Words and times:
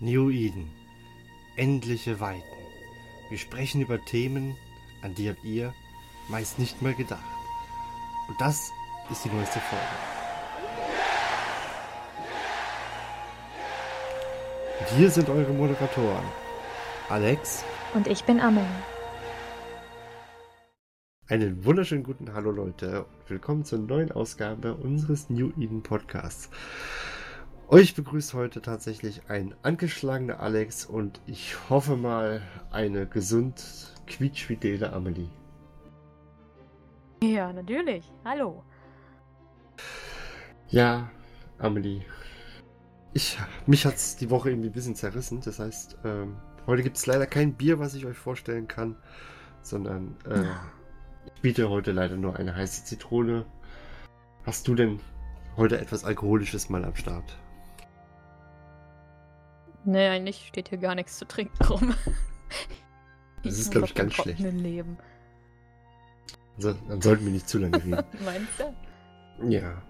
New 0.00 0.30
Eden. 0.30 0.70
Endliche 1.56 2.20
Weiten. 2.20 2.44
Wir 3.30 3.38
sprechen 3.38 3.80
über 3.80 4.04
Themen, 4.04 4.56
an 5.02 5.16
die 5.16 5.28
habt 5.28 5.42
ihr 5.42 5.74
meist 6.28 6.60
nicht 6.60 6.80
mal 6.82 6.94
gedacht. 6.94 7.24
Und 8.28 8.40
das 8.40 8.70
ist 9.10 9.24
die 9.24 9.28
neueste 9.28 9.58
Folge. 9.58 9.84
Und 14.78 14.88
hier 14.96 15.10
sind 15.10 15.28
eure 15.28 15.52
Moderatoren. 15.52 16.24
Alex. 17.08 17.64
Und 17.92 18.06
ich 18.06 18.22
bin 18.22 18.38
Amelie. 18.38 18.66
Einen 21.26 21.64
wunderschönen 21.64 22.04
guten 22.04 22.34
Hallo 22.34 22.52
Leute 22.52 23.04
und 23.04 23.30
willkommen 23.30 23.64
zur 23.64 23.80
neuen 23.80 24.12
Ausgabe 24.12 24.74
unseres 24.74 25.28
New 25.28 25.50
Eden 25.58 25.82
Podcasts. 25.82 26.50
Euch 27.70 27.94
begrüßt 27.94 28.32
heute 28.32 28.62
tatsächlich 28.62 29.28
ein 29.28 29.54
angeschlagener 29.62 30.40
Alex 30.40 30.86
und 30.86 31.20
ich 31.26 31.54
hoffe 31.68 31.98
mal 31.98 32.40
eine 32.70 33.06
gesund 33.06 33.94
quietschfidele 34.06 34.90
Amelie. 34.90 35.28
Ja, 37.22 37.52
natürlich. 37.52 38.10
Hallo. 38.24 38.64
Ja, 40.68 41.10
Amelie. 41.58 42.00
Ich, 43.12 43.38
mich 43.66 43.84
hat 43.84 43.96
es 43.96 44.16
die 44.16 44.30
Woche 44.30 44.48
irgendwie 44.48 44.70
ein 44.70 44.72
bisschen 44.72 44.94
zerrissen. 44.94 45.42
Das 45.44 45.58
heißt, 45.58 45.98
ähm, 46.06 46.36
heute 46.66 46.82
gibt 46.82 46.96
es 46.96 47.04
leider 47.04 47.26
kein 47.26 47.52
Bier, 47.52 47.78
was 47.78 47.94
ich 47.94 48.06
euch 48.06 48.16
vorstellen 48.16 48.66
kann, 48.66 48.96
sondern 49.60 50.16
äh, 50.24 50.44
ich 51.34 51.42
biete 51.42 51.68
heute 51.68 51.92
leider 51.92 52.16
nur 52.16 52.36
eine 52.36 52.56
heiße 52.56 52.86
Zitrone. 52.86 53.44
Hast 54.46 54.66
du 54.68 54.74
denn 54.74 55.00
heute 55.58 55.78
etwas 55.78 56.04
Alkoholisches 56.04 56.70
mal 56.70 56.86
am 56.86 56.96
Start? 56.96 57.36
Nee, 59.84 60.08
eigentlich 60.08 60.46
steht 60.48 60.68
hier 60.68 60.78
gar 60.78 60.94
nichts 60.94 61.18
zu 61.18 61.26
trinken 61.26 61.64
rum. 61.64 61.94
Das 63.44 63.56
ist, 63.56 63.70
glaube 63.70 63.86
ich, 63.86 63.94
ganz 63.94 64.14
schlecht. 64.14 64.40
Leben. 64.40 64.98
Also, 66.56 66.74
dann 66.88 67.00
sollten 67.00 67.24
wir 67.24 67.30
nicht 67.32 67.48
zu 67.48 67.58
lange 67.58 67.76
reden. 67.76 67.92
Meinst 68.24 68.58
du? 68.58 69.48
Ja. 69.48 69.80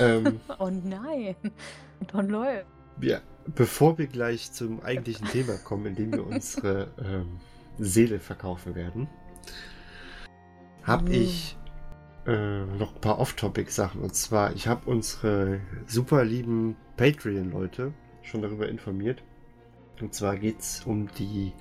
Ähm, 0.00 0.40
oh 0.58 0.68
nein. 0.68 1.36
Don 2.12 2.28
läuft. 2.28 2.66
Ja, 3.00 3.20
bevor 3.54 3.96
wir 3.96 4.08
gleich 4.08 4.50
zum 4.52 4.82
eigentlichen 4.82 5.28
Thema 5.28 5.56
kommen, 5.58 5.86
in 5.86 5.94
dem 5.94 6.12
wir 6.12 6.26
unsere 6.26 6.90
ähm, 7.00 7.38
Seele 7.78 8.18
verkaufen 8.18 8.74
werden, 8.74 9.08
habe 10.82 11.04
Mhm. 11.04 11.12
ich 11.12 11.56
äh, 12.26 12.64
noch 12.64 12.96
ein 12.96 13.00
paar 13.00 13.20
Off-Topic-Sachen. 13.20 14.00
Und 14.02 14.16
zwar, 14.16 14.52
ich 14.54 14.66
habe 14.66 14.90
unsere 14.90 15.60
super 15.86 16.24
lieben 16.24 16.76
Patreon-Leute 16.96 17.92
schon 18.28 18.42
darüber 18.42 18.68
informiert. 18.68 19.22
Und 20.00 20.14
zwar 20.14 20.36
geht 20.36 20.60
es 20.60 20.84
um 20.84 21.08
die 21.18 21.52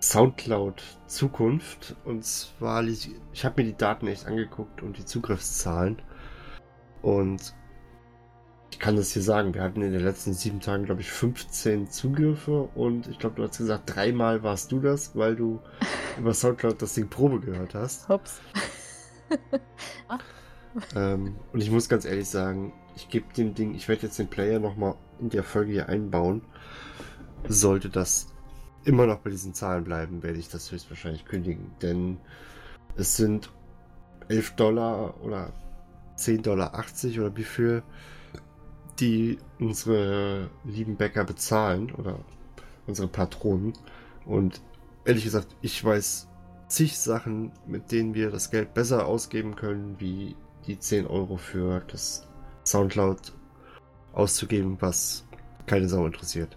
Soundcloud-Zukunft. 0.00 1.96
Und 2.04 2.24
zwar, 2.24 2.84
ich, 2.84 3.10
ich 3.32 3.44
habe 3.44 3.62
mir 3.62 3.68
die 3.68 3.76
Daten 3.76 4.06
echt 4.06 4.26
angeguckt 4.26 4.82
und 4.82 4.98
die 4.98 5.04
Zugriffszahlen. 5.04 6.00
Und 7.02 7.54
ich 8.70 8.78
kann 8.78 8.96
das 8.96 9.12
hier 9.12 9.22
sagen, 9.22 9.54
wir 9.54 9.62
hatten 9.62 9.82
in 9.82 9.92
den 9.92 10.02
letzten 10.02 10.34
sieben 10.34 10.60
Tagen, 10.60 10.84
glaube 10.84 11.00
ich, 11.00 11.10
15 11.10 11.90
Zugriffe. 11.90 12.68
Und 12.74 13.08
ich 13.08 13.18
glaube, 13.18 13.36
du 13.36 13.42
hast 13.42 13.58
gesagt, 13.58 13.94
dreimal 13.94 14.42
warst 14.42 14.70
du 14.70 14.80
das, 14.80 15.16
weil 15.16 15.34
du 15.34 15.60
über 16.18 16.34
Soundcloud 16.34 16.80
das 16.80 16.94
Ding 16.94 17.08
Probe 17.08 17.40
gehört 17.40 17.74
hast. 17.74 18.08
Ups. 18.08 18.40
Ähm, 20.94 21.36
und 21.52 21.60
ich 21.60 21.70
muss 21.70 21.88
ganz 21.88 22.04
ehrlich 22.04 22.28
sagen, 22.28 22.72
ich 22.98 23.08
gebe 23.08 23.32
dem 23.32 23.54
Ding, 23.54 23.76
ich 23.76 23.86
werde 23.86 24.02
jetzt 24.02 24.18
den 24.18 24.26
Player 24.26 24.58
nochmal 24.58 24.96
in 25.20 25.30
der 25.30 25.44
Folge 25.44 25.70
hier 25.70 25.88
einbauen. 25.88 26.42
Sollte 27.46 27.88
das 27.90 28.26
immer 28.84 29.06
noch 29.06 29.20
bei 29.20 29.30
diesen 29.30 29.54
Zahlen 29.54 29.84
bleiben, 29.84 30.24
werde 30.24 30.38
ich 30.38 30.48
das 30.48 30.72
höchstwahrscheinlich 30.72 31.24
kündigen. 31.24 31.70
Denn 31.80 32.18
es 32.96 33.16
sind 33.16 33.52
11 34.28 34.56
Dollar 34.56 35.14
oder 35.22 35.52
10,80 36.16 36.42
Dollar 36.42 36.74
oder 36.74 37.36
wie 37.36 37.44
viel 37.44 37.82
die 38.98 39.38
unsere 39.60 40.50
lieben 40.64 40.96
Bäcker 40.96 41.22
bezahlen 41.22 41.92
oder 41.92 42.18
unsere 42.88 43.06
Patronen. 43.06 43.74
Und 44.26 44.60
ehrlich 45.04 45.22
gesagt, 45.22 45.54
ich 45.62 45.84
weiß 45.84 46.26
zig 46.66 46.98
Sachen, 46.98 47.52
mit 47.68 47.92
denen 47.92 48.14
wir 48.14 48.32
das 48.32 48.50
Geld 48.50 48.74
besser 48.74 49.06
ausgeben 49.06 49.54
können, 49.54 50.00
wie 50.00 50.34
die 50.66 50.80
10 50.80 51.06
Euro 51.06 51.36
für 51.36 51.80
das 51.86 52.27
Soundcloud 52.70 53.32
auszugeben, 54.12 54.76
was 54.80 55.26
keine 55.66 55.88
Sau 55.88 56.06
interessiert. 56.06 56.56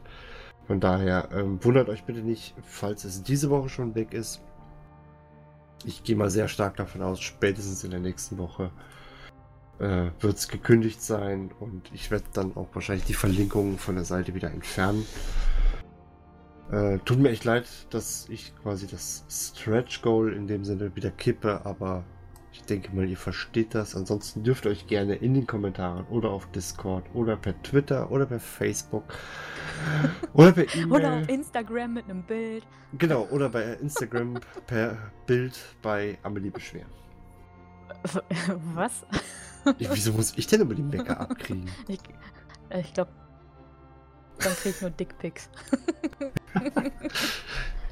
Von 0.67 0.79
daher 0.79 1.29
ähm, 1.33 1.63
wundert 1.63 1.89
euch 1.89 2.03
bitte 2.03 2.21
nicht, 2.21 2.55
falls 2.63 3.03
es 3.03 3.23
diese 3.23 3.49
Woche 3.49 3.69
schon 3.69 3.95
weg 3.95 4.13
ist. 4.13 4.41
Ich 5.83 6.03
gehe 6.03 6.15
mal 6.15 6.29
sehr 6.29 6.47
stark 6.47 6.77
davon 6.77 7.01
aus, 7.01 7.19
spätestens 7.19 7.83
in 7.83 7.91
der 7.91 7.99
nächsten 7.99 8.37
Woche 8.37 8.71
äh, 9.79 10.11
wird 10.19 10.37
es 10.37 10.47
gekündigt 10.47 11.01
sein 11.01 11.51
und 11.59 11.91
ich 11.93 12.11
werde 12.11 12.25
dann 12.33 12.55
auch 12.55 12.67
wahrscheinlich 12.73 13.05
die 13.05 13.15
Verlinkungen 13.15 13.77
von 13.79 13.95
der 13.95 14.05
Seite 14.05 14.35
wieder 14.35 14.51
entfernen. 14.51 15.05
Äh, 16.71 16.99
tut 16.99 17.19
mir 17.19 17.29
echt 17.29 17.43
leid, 17.43 17.65
dass 17.89 18.29
ich 18.29 18.53
quasi 18.61 18.87
das 18.87 19.25
Stretch 19.29 20.01
Goal 20.01 20.31
in 20.31 20.47
dem 20.47 20.63
Sinne 20.63 20.95
wieder 20.95 21.11
kippe, 21.11 21.65
aber 21.65 22.05
ich 22.53 22.63
denke 22.63 22.93
mal, 22.93 23.07
ihr 23.07 23.17
versteht 23.17 23.73
das. 23.73 23.95
Ansonsten 23.95 24.43
dürft 24.43 24.65
ihr 24.65 24.71
euch 24.71 24.87
gerne 24.87 25.15
in 25.15 25.33
den 25.33 25.47
Kommentaren 25.47 26.05
oder 26.07 26.29
auf 26.29 26.47
Discord 26.51 27.05
oder 27.13 27.37
per 27.37 27.59
Twitter 27.63 28.11
oder 28.11 28.25
per 28.25 28.39
Facebook 28.39 29.03
oder 30.33 30.51
per 30.51 30.75
E-Mail. 30.75 30.91
Oder 30.91 31.13
auf 31.13 31.29
Instagram 31.29 31.93
mit 31.93 32.05
einem 32.05 32.23
Bild. 32.23 32.65
Genau, 32.97 33.25
oder 33.31 33.49
bei 33.49 33.63
Instagram 33.75 34.39
per 34.67 34.97
Bild 35.25 35.57
bei 35.81 36.17
Amelie 36.23 36.51
beschweren. 36.51 36.89
Was? 38.75 39.05
Wieso 39.77 40.13
muss 40.13 40.33
ich 40.37 40.47
denn 40.47 40.61
immer 40.61 40.73
den 40.73 40.89
Bäcker 40.89 41.19
abkriegen? 41.21 41.69
Ich, 41.87 41.99
ich 42.69 42.93
glaube, 42.93 43.11
dann 44.39 44.53
krieg 44.53 44.73
ich 44.75 44.81
nur 44.81 44.89
Dickpics. 44.89 45.49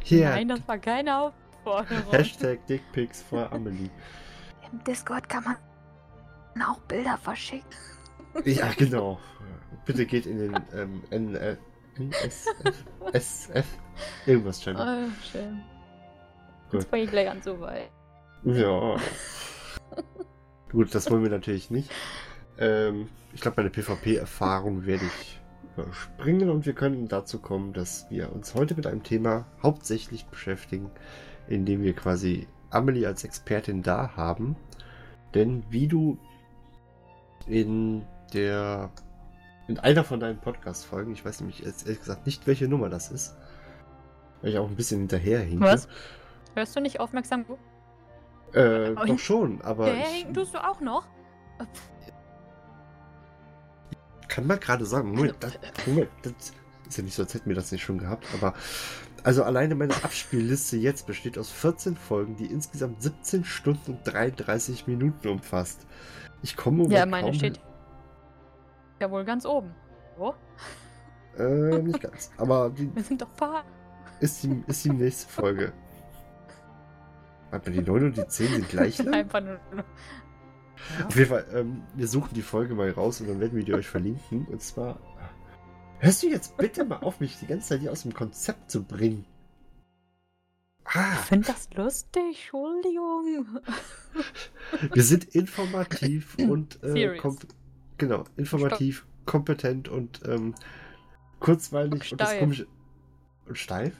Hier, 0.03 0.29
Nein, 0.29 0.47
das 0.47 0.67
war 0.67 0.79
keine 0.79 1.17
Aufforderung. 1.17 2.11
Hashtag 2.11 2.65
Dickpics 2.67 3.21
vor 3.21 3.51
Amelie. 3.51 3.89
Im 4.71 4.83
Discord 4.83 5.27
kann 5.29 5.43
man 5.43 5.55
auch 6.61 6.79
Bilder 6.81 7.17
verschicken. 7.17 7.69
Ja, 8.45 8.71
genau. 8.77 9.19
Bitte 9.85 10.05
geht 10.05 10.25
in 10.25 10.37
den 10.37 10.59
ähm, 10.73 11.03
N, 11.09 11.35
äh, 11.35 11.57
NSF, 11.97 12.85
SF, 13.13 13.65
irgendwas 14.25 14.61
Channel. 14.61 15.07
Oh, 15.07 15.11
schön. 15.31 15.61
Gut. 16.69 16.81
Jetzt 16.81 16.89
fange 16.89 17.03
ich 17.03 17.09
gleich 17.09 17.29
an 17.29 17.41
so 17.41 17.59
weit. 17.59 17.89
Ja. 18.43 18.97
Gut, 20.71 20.93
das 20.93 21.09
wollen 21.09 21.23
wir 21.23 21.31
natürlich 21.31 21.71
nicht. 21.71 21.91
Ähm, 22.59 23.09
ich 23.33 23.41
glaube, 23.41 23.57
meine 23.57 23.69
PvP-Erfahrung 23.69 24.85
werde 24.85 25.05
ich 25.05 25.39
überspringen 25.75 26.49
und 26.49 26.65
wir 26.65 26.73
können 26.73 27.07
dazu 27.07 27.39
kommen, 27.39 27.73
dass 27.73 28.05
wir 28.09 28.31
uns 28.31 28.53
heute 28.53 28.75
mit 28.75 28.85
einem 28.85 29.03
Thema 29.03 29.45
hauptsächlich 29.63 30.25
beschäftigen, 30.25 30.91
indem 31.47 31.81
wir 31.81 31.95
quasi 31.95 32.47
Amelie 32.69 33.07
als 33.07 33.23
Expertin 33.23 33.83
da 33.83 34.15
haben. 34.15 34.55
Denn 35.33 35.63
wie 35.69 35.87
du 35.87 36.17
in 37.47 38.05
der 38.33 38.89
in 39.67 39.77
einer 39.77 40.03
von 40.03 40.19
deinen 40.19 40.39
Podcast-Folgen, 40.39 41.13
ich 41.13 41.23
weiß 41.23 41.41
nämlich 41.41 41.59
jetzt 41.59 41.85
ehrlich 41.85 41.99
gesagt 41.99 42.25
nicht, 42.25 42.47
welche 42.47 42.67
Nummer 42.67 42.89
das 42.89 43.11
ist, 43.11 43.35
weil 44.41 44.51
ich 44.51 44.57
auch 44.57 44.67
ein 44.67 44.75
bisschen 44.75 44.99
hinterher 44.99 45.41
hinke. 45.41 45.63
Was? 45.63 45.87
Hörst 46.55 46.75
du 46.75 46.79
nicht 46.79 46.99
aufmerksam? 46.99 47.45
Äh, 48.53 48.93
Aber 48.95 49.05
doch 49.05 49.19
schon, 49.19 49.61
aber 49.61 49.93
ich, 49.93 50.25
tust 50.33 50.55
du 50.55 50.57
auch 50.57 50.81
noch? 50.81 51.05
kann 54.27 54.47
mal 54.47 54.57
gerade 54.57 54.85
sagen, 54.85 55.09
Moment, 55.11 55.35
das, 55.41 55.59
Moment, 55.85 56.09
das 56.21 56.33
ist 56.87 56.97
ja 56.97 57.03
nicht 57.03 57.15
so, 57.15 57.23
als 57.23 57.33
hätten 57.33 57.49
wir 57.49 57.55
das 57.55 57.71
nicht 57.71 57.83
schon 57.83 57.97
gehabt, 57.97 58.25
aber 58.33 58.53
also 59.23 59.43
alleine 59.43 59.75
meine 59.75 59.93
Abspielliste 60.03 60.77
jetzt 60.77 61.07
besteht 61.07 61.37
aus 61.37 61.51
14 61.51 61.95
Folgen, 61.95 62.35
die 62.35 62.45
insgesamt 62.45 63.01
17 63.01 63.45
Stunden 63.45 63.91
und 63.91 64.03
33 64.03 64.87
Minuten 64.87 65.27
umfasst. 65.27 65.85
Ich 66.41 66.55
komme 66.55 66.83
Ja, 66.89 67.01
wohl 67.01 67.05
meine 67.07 67.27
kaum 67.27 67.33
steht 67.33 67.59
ja 68.99 69.09
wohl 69.09 69.23
ganz 69.23 69.45
oben. 69.45 69.73
Hin. 70.17 70.33
Äh, 71.37 71.81
nicht 71.81 72.01
ganz. 72.01 72.31
Aber 72.37 72.69
die 72.69 72.93
wir 72.93 73.03
sind 73.03 73.21
doch 73.21 73.33
paar. 73.35 73.63
ist 74.19 74.43
die, 74.43 74.63
ist 74.67 74.83
die 74.83 74.89
nächste 74.91 75.29
Folge. 75.29 75.71
Warte 77.51 77.69
mal, 77.69 77.77
die 77.77 77.89
9 77.89 78.05
und 78.05 78.17
die 78.17 78.27
10 78.27 78.47
sind 78.47 78.69
gleich 78.69 78.97
lang? 78.99 79.13
Einfach 79.13 79.41
nur. 79.41 79.59
Auf 81.07 81.15
jeden 81.15 81.29
Fall, 81.29 81.45
ähm, 81.53 81.83
wir 81.95 82.07
suchen 82.07 82.33
die 82.33 82.41
Folge 82.41 82.75
mal 82.75 82.89
raus 82.91 83.21
und 83.21 83.27
dann 83.27 83.39
werden 83.39 83.55
wir 83.55 83.63
die 83.63 83.73
euch 83.73 83.87
verlinken. 83.87 84.45
Und 84.45 84.61
zwar. 84.61 84.99
Hörst 85.99 86.23
du 86.23 86.27
jetzt 86.29 86.55
bitte 86.57 86.85
mal 86.85 86.97
auf, 86.97 87.19
mich 87.19 87.37
die 87.39 87.47
ganze 87.47 87.69
Zeit 87.69 87.81
hier 87.81 87.91
aus 87.91 88.03
dem 88.03 88.13
Konzept 88.13 88.71
zu 88.71 88.83
bringen? 88.83 89.25
Ah, 90.85 91.13
Ich 91.13 91.19
finde 91.25 91.47
das 91.47 91.69
lustig, 91.75 92.23
Entschuldigung. 92.29 93.59
wir 94.93 95.03
sind 95.03 95.25
informativ 95.35 96.35
und 96.49 96.81
äh, 96.83 97.19
genau, 97.97 98.23
informativ, 98.37 99.05
kompetent 99.25 99.89
und 99.89 100.21
ähm, 100.25 100.55
kurzweilig 101.39 101.91
Und 101.93 102.11
und 102.13 102.21
das 102.21 102.29
steif. 102.29 102.39
komische. 102.39 102.67
Und 103.47 103.57
steif? 103.57 103.93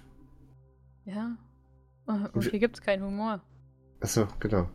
Ja. 1.05 1.37
Und 2.05 2.27
Und- 2.33 2.49
hier 2.49 2.59
gibt's 2.59 2.81
keinen 2.81 3.03
Humor. 3.03 3.41
Achso, 4.01 4.27
genau. 4.39 4.69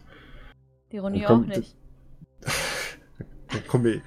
Die 0.93 0.97
Ironie 0.97 1.27
auch 1.27 1.41
nicht. 1.41 1.77
Wir. 3.73 4.03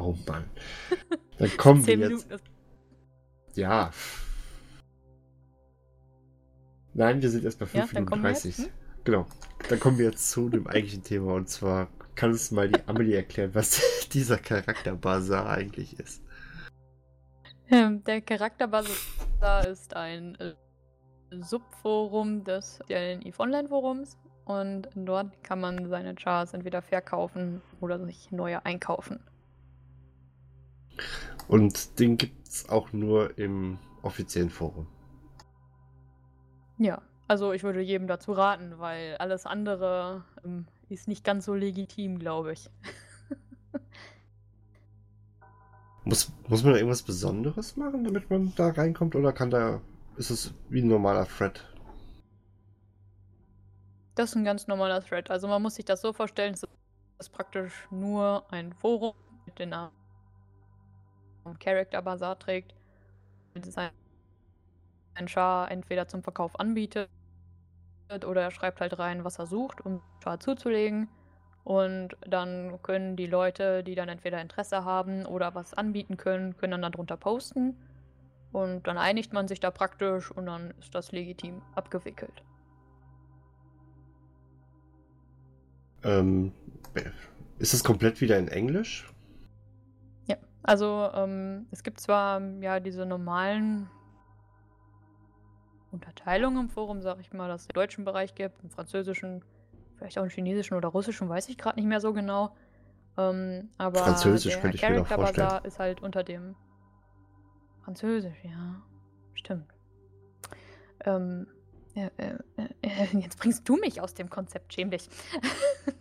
Oh 0.00 0.16
Mann. 0.26 0.44
Dann 1.38 1.56
kommen 1.56 1.86
wir 1.86 1.96
jetzt. 1.96 2.28
Minuten. 2.28 2.42
Ja. 3.54 3.90
Nein, 6.94 7.22
wir 7.22 7.30
sind 7.30 7.44
erst 7.44 7.58
bei 7.58 7.66
Ja, 7.72 7.86
5 7.86 7.92
dann 7.92 8.04
Minuten 8.04 8.06
kommen 8.06 8.22
wir 8.24 8.32
30. 8.32 8.58
jetzt, 8.58 8.66
hm? 8.66 8.72
Genau. 9.04 9.26
Dann 9.68 9.80
kommen 9.80 9.98
wir 9.98 10.06
jetzt 10.06 10.30
zu 10.30 10.48
dem 10.50 10.66
eigentlichen 10.66 11.02
Thema 11.02 11.34
und 11.34 11.48
zwar 11.48 11.88
kann 12.14 12.30
es 12.32 12.50
mal 12.50 12.68
die 12.68 12.86
Amelie 12.88 13.16
erklären, 13.16 13.54
was 13.54 13.80
dieser 14.12 14.38
Charakter 14.38 14.96
Bazar 14.96 15.48
eigentlich 15.48 15.98
ist. 15.98 16.22
Ähm, 17.70 18.02
Der 18.04 18.20
Charakterbasar 18.22 19.66
ist 19.68 19.94
ein 19.94 20.34
äh, 20.36 20.54
Subforum 21.30 22.44
des 22.44 22.80
EVE 22.88 23.38
Online 23.38 23.68
Forums 23.68 24.16
und 24.44 24.88
dort 24.94 25.42
kann 25.44 25.60
man 25.60 25.88
seine 25.88 26.14
Chars 26.14 26.54
entweder 26.54 26.82
verkaufen 26.82 27.62
oder 27.80 28.04
sich 28.04 28.30
neue 28.32 28.64
einkaufen. 28.64 29.20
Und 31.48 31.98
den 31.98 32.16
gibt's 32.16 32.68
auch 32.68 32.92
nur 32.92 33.38
im 33.38 33.78
offiziellen 34.02 34.50
Forum. 34.50 34.86
Ja, 36.78 37.02
also 37.26 37.52
ich 37.52 37.62
würde 37.62 37.80
jedem 37.80 38.06
dazu 38.06 38.32
raten, 38.32 38.78
weil 38.78 39.16
alles 39.16 39.46
andere 39.46 40.24
ähm, 40.44 40.66
ist 40.88 41.08
nicht 41.08 41.24
ganz 41.24 41.44
so 41.44 41.54
legitim, 41.54 42.18
glaube 42.18 42.52
ich. 42.52 42.70
Muss, 46.04 46.32
muss 46.48 46.62
man 46.62 46.72
da 46.72 46.78
irgendwas 46.78 47.02
Besonderes 47.02 47.76
machen, 47.76 48.02
damit 48.02 48.30
man 48.30 48.54
da 48.56 48.70
reinkommt? 48.70 49.14
Oder 49.14 49.30
kann 49.34 49.50
da. 49.50 49.82
Ist 50.16 50.30
es 50.30 50.54
wie 50.70 50.80
ein 50.80 50.88
normaler 50.88 51.28
Thread? 51.28 51.62
Das 54.14 54.30
ist 54.30 54.36
ein 54.36 54.44
ganz 54.44 54.66
normaler 54.66 55.04
Thread. 55.04 55.30
Also 55.30 55.48
man 55.48 55.60
muss 55.60 55.74
sich 55.74 55.84
das 55.84 56.00
so 56.00 56.14
vorstellen, 56.14 56.54
es 56.54 56.66
ist 57.18 57.28
praktisch 57.30 57.86
nur 57.90 58.50
ein 58.50 58.72
Forum 58.72 59.12
mit 59.44 59.58
dem 59.58 59.68
Namen 59.68 59.97
Character 61.58 62.02
Bazaar 62.02 62.38
trägt, 62.38 62.74
sein 63.62 63.90
ein 65.14 65.28
Char 65.28 65.70
entweder 65.70 66.06
zum 66.06 66.22
Verkauf 66.22 66.58
anbietet 66.60 67.08
oder 68.26 68.42
er 68.42 68.50
schreibt 68.50 68.80
halt 68.80 68.98
rein, 68.98 69.24
was 69.24 69.38
er 69.38 69.46
sucht, 69.46 69.84
um 69.84 70.00
Char 70.22 70.40
zuzulegen. 70.40 71.08
Und 71.64 72.16
dann 72.26 72.80
können 72.82 73.16
die 73.16 73.26
Leute, 73.26 73.84
die 73.84 73.94
dann 73.94 74.08
entweder 74.08 74.40
Interesse 74.40 74.84
haben 74.84 75.26
oder 75.26 75.54
was 75.54 75.74
anbieten 75.74 76.16
können, 76.16 76.56
können 76.56 76.80
dann 76.80 76.92
darunter 76.92 77.16
posten. 77.18 77.76
Und 78.52 78.86
dann 78.86 78.96
einigt 78.96 79.34
man 79.34 79.48
sich 79.48 79.60
da 79.60 79.70
praktisch 79.70 80.30
und 80.30 80.46
dann 80.46 80.72
ist 80.80 80.94
das 80.94 81.12
legitim 81.12 81.60
abgewickelt. 81.74 82.42
Ähm, 86.02 86.52
ist 87.58 87.74
es 87.74 87.84
komplett 87.84 88.22
wieder 88.22 88.38
in 88.38 88.48
Englisch? 88.48 89.12
Also 90.68 91.08
ähm, 91.14 91.66
es 91.70 91.82
gibt 91.82 91.98
zwar 91.98 92.42
ja 92.60 92.78
diese 92.78 93.06
normalen 93.06 93.88
Unterteilungen 95.90 96.64
im 96.64 96.68
Forum, 96.68 97.00
sag 97.00 97.18
ich 97.20 97.32
mal, 97.32 97.48
dass 97.48 97.62
es 97.62 97.68
den 97.68 97.72
deutschen 97.72 98.04
Bereich 98.04 98.34
gibt, 98.34 98.60
einen 98.60 98.68
französischen, 98.68 99.42
vielleicht 99.96 100.18
auch 100.18 100.22
einen 100.22 100.30
chinesischen 100.30 100.74
oder 100.74 100.88
russischen, 100.88 101.26
weiß 101.26 101.48
ich 101.48 101.56
gerade 101.56 101.76
nicht 101.76 101.86
mehr 101.88 102.02
so 102.02 102.12
genau. 102.12 102.54
Ähm, 103.16 103.70
aber 103.78 104.00
Französisch 104.00 104.52
der 104.52 104.60
könnte 104.60 104.76
ich 104.76 104.82
mir 104.82 104.90
noch 104.90 105.08
Character 105.08 105.14
vorstellen. 105.14 105.48
Bazaar 105.48 105.64
ist 105.64 105.78
halt 105.78 106.02
unter 106.02 106.22
dem 106.22 106.54
Französisch, 107.84 108.36
ja, 108.44 108.82
stimmt. 109.32 109.72
Ähm, 111.06 111.46
äh, 111.94 112.10
äh, 112.18 112.38
äh, 112.82 113.06
jetzt 113.18 113.38
bringst 113.38 113.66
du 113.66 113.76
mich 113.76 114.02
aus 114.02 114.12
dem 114.12 114.28
Konzept, 114.28 114.74
schäm 114.74 114.90
dich. 114.90 115.08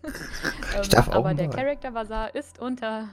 ähm, 0.03 0.11
Ich 0.81 0.89
darf 0.89 1.07
auch 1.07 1.15
aber 1.15 1.33
der. 1.33 1.49
Character 1.49 1.91
Bazaar 1.91 2.35
ist 2.35 2.59
unter. 2.59 3.07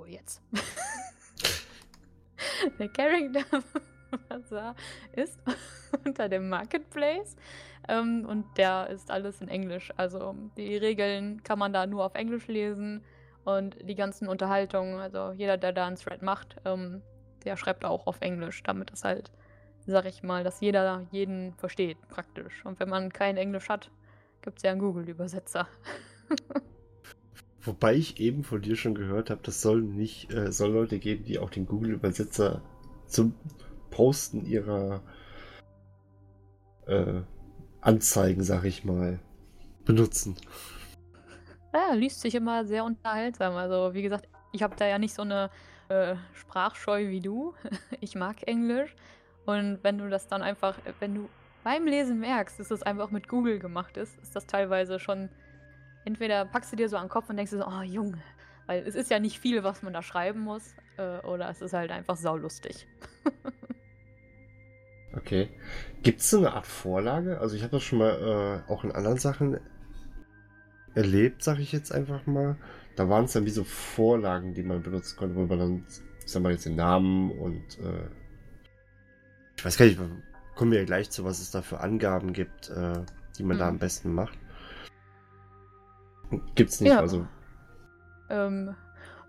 Wo 0.00 0.06
jetzt? 0.06 0.40
der 2.78 2.88
Character 2.88 3.44
Bazaar 4.30 4.74
ist 5.12 5.38
unter 6.06 6.30
dem 6.30 6.48
Marketplace 6.48 7.36
ähm, 7.86 8.24
und 8.26 8.46
der 8.56 8.88
ist 8.88 9.10
alles 9.10 9.42
in 9.42 9.48
Englisch. 9.48 9.92
Also 9.98 10.34
die 10.56 10.78
Regeln 10.78 11.42
kann 11.42 11.58
man 11.58 11.74
da 11.74 11.86
nur 11.86 12.06
auf 12.06 12.14
Englisch 12.14 12.46
lesen 12.46 13.04
und 13.44 13.76
die 13.82 13.94
ganzen 13.94 14.26
Unterhaltungen, 14.26 15.00
also 15.00 15.32
jeder, 15.32 15.58
der 15.58 15.72
da 15.72 15.86
einen 15.86 15.96
Thread 15.96 16.22
macht, 16.22 16.56
ähm, 16.64 17.02
der 17.44 17.58
schreibt 17.58 17.84
auch 17.84 18.06
auf 18.06 18.22
Englisch, 18.22 18.62
damit 18.62 18.92
das 18.92 19.04
halt, 19.04 19.30
sag 19.84 20.06
ich 20.06 20.22
mal, 20.22 20.44
dass 20.44 20.62
jeder 20.62 21.06
jeden 21.10 21.52
versteht, 21.56 21.98
praktisch. 22.08 22.64
Und 22.64 22.80
wenn 22.80 22.88
man 22.88 23.12
kein 23.12 23.36
Englisch 23.36 23.68
hat, 23.68 23.90
gibt 24.40 24.56
es 24.56 24.62
ja 24.62 24.70
einen 24.70 24.80
Google-Übersetzer. 24.80 25.68
Wobei 27.62 27.94
ich 27.94 28.20
eben 28.20 28.42
von 28.42 28.62
dir 28.62 28.76
schon 28.76 28.94
gehört 28.94 29.28
habe, 29.28 29.40
das 29.42 29.60
soll 29.60 29.82
nicht, 29.82 30.32
äh, 30.32 30.50
soll 30.50 30.70
Leute 30.70 30.98
geben, 30.98 31.24
die 31.24 31.38
auch 31.38 31.50
den 31.50 31.66
Google-Übersetzer 31.66 32.62
zum 33.06 33.34
Posten 33.90 34.46
ihrer 34.46 35.02
äh, 36.86 37.20
Anzeigen, 37.82 38.42
sag 38.42 38.64
ich 38.64 38.84
mal, 38.84 39.18
benutzen. 39.84 40.36
Ja, 41.74 41.92
liest 41.92 42.20
sich 42.20 42.34
immer 42.34 42.64
sehr 42.64 42.84
unterhaltsam. 42.84 43.54
Also, 43.54 43.92
wie 43.92 44.02
gesagt, 44.02 44.28
ich 44.52 44.62
habe 44.62 44.74
da 44.76 44.86
ja 44.86 44.98
nicht 44.98 45.14
so 45.14 45.22
eine 45.22 45.50
äh, 45.88 46.16
Sprachscheu 46.34 47.08
wie 47.08 47.20
du. 47.20 47.54
Ich 48.00 48.14
mag 48.14 48.46
Englisch. 48.46 48.94
Und 49.44 49.80
wenn 49.82 49.98
du 49.98 50.08
das 50.08 50.28
dann 50.28 50.42
einfach, 50.42 50.78
wenn 51.00 51.14
du 51.14 51.28
beim 51.62 51.86
Lesen 51.86 52.20
merkst, 52.20 52.58
dass 52.58 52.70
es 52.70 52.82
einfach 52.82 53.10
mit 53.10 53.28
Google 53.28 53.58
gemacht 53.58 53.96
ist, 53.96 54.18
ist 54.22 54.34
das 54.34 54.46
teilweise 54.46 54.98
schon. 54.98 55.28
Entweder 56.04 56.44
packst 56.46 56.72
du 56.72 56.76
dir 56.76 56.88
so 56.88 56.96
an 56.96 57.04
den 57.04 57.10
Kopf 57.10 57.28
und 57.30 57.36
denkst 57.36 57.52
dir 57.52 57.58
so, 57.58 57.66
oh 57.66 57.82
Junge, 57.82 58.18
weil 58.66 58.82
es 58.86 58.94
ist 58.94 59.10
ja 59.10 59.18
nicht 59.18 59.38
viel, 59.38 59.62
was 59.62 59.82
man 59.82 59.92
da 59.92 60.02
schreiben 60.02 60.40
muss, 60.40 60.74
äh, 60.96 61.18
oder 61.20 61.48
es 61.50 61.60
ist 61.60 61.72
halt 61.72 61.90
einfach 61.90 62.16
saulustig. 62.16 62.86
Okay. 65.12 65.50
Gibt 66.02 66.20
es 66.20 66.30
so 66.30 66.38
eine 66.38 66.52
Art 66.52 66.66
Vorlage? 66.66 67.40
Also 67.40 67.56
ich 67.56 67.62
habe 67.62 67.72
das 67.72 67.82
schon 67.82 67.98
mal 67.98 68.62
äh, 68.68 68.70
auch 68.70 68.84
in 68.84 68.92
anderen 68.92 69.18
Sachen 69.18 69.58
erlebt, 70.94 71.42
sag 71.42 71.58
ich 71.58 71.72
jetzt 71.72 71.92
einfach 71.92 72.26
mal. 72.26 72.56
Da 72.96 73.08
waren 73.08 73.24
es 73.24 73.32
dann 73.32 73.44
wie 73.44 73.50
so 73.50 73.64
Vorlagen, 73.64 74.54
die 74.54 74.62
man 74.62 74.82
benutzen 74.82 75.16
konnte, 75.18 75.34
wo 75.34 75.46
man 75.46 75.58
dann, 75.58 75.86
ich 76.24 76.30
sag 76.32 76.42
mal 76.42 76.52
jetzt 76.52 76.66
den 76.66 76.76
Namen 76.76 77.32
und 77.32 77.78
äh, 77.80 78.08
ich 79.56 79.64
weiß 79.64 79.76
gar 79.78 79.86
nicht, 79.86 79.98
kommen 80.54 80.70
wir 80.70 80.78
ja 80.78 80.84
gleich 80.84 81.10
zu, 81.10 81.24
was 81.24 81.40
es 81.40 81.50
da 81.50 81.60
für 81.62 81.80
Angaben 81.80 82.32
gibt, 82.32 82.70
äh, 82.70 83.00
die 83.36 83.42
man 83.42 83.58
da 83.58 83.64
Mhm. 83.66 83.70
am 83.70 83.78
besten 83.78 84.12
macht. 84.14 84.38
Gibt's 86.54 86.80
nicht, 86.80 86.90
Ja. 86.90 87.00
also 87.00 87.26
Ähm, 88.28 88.76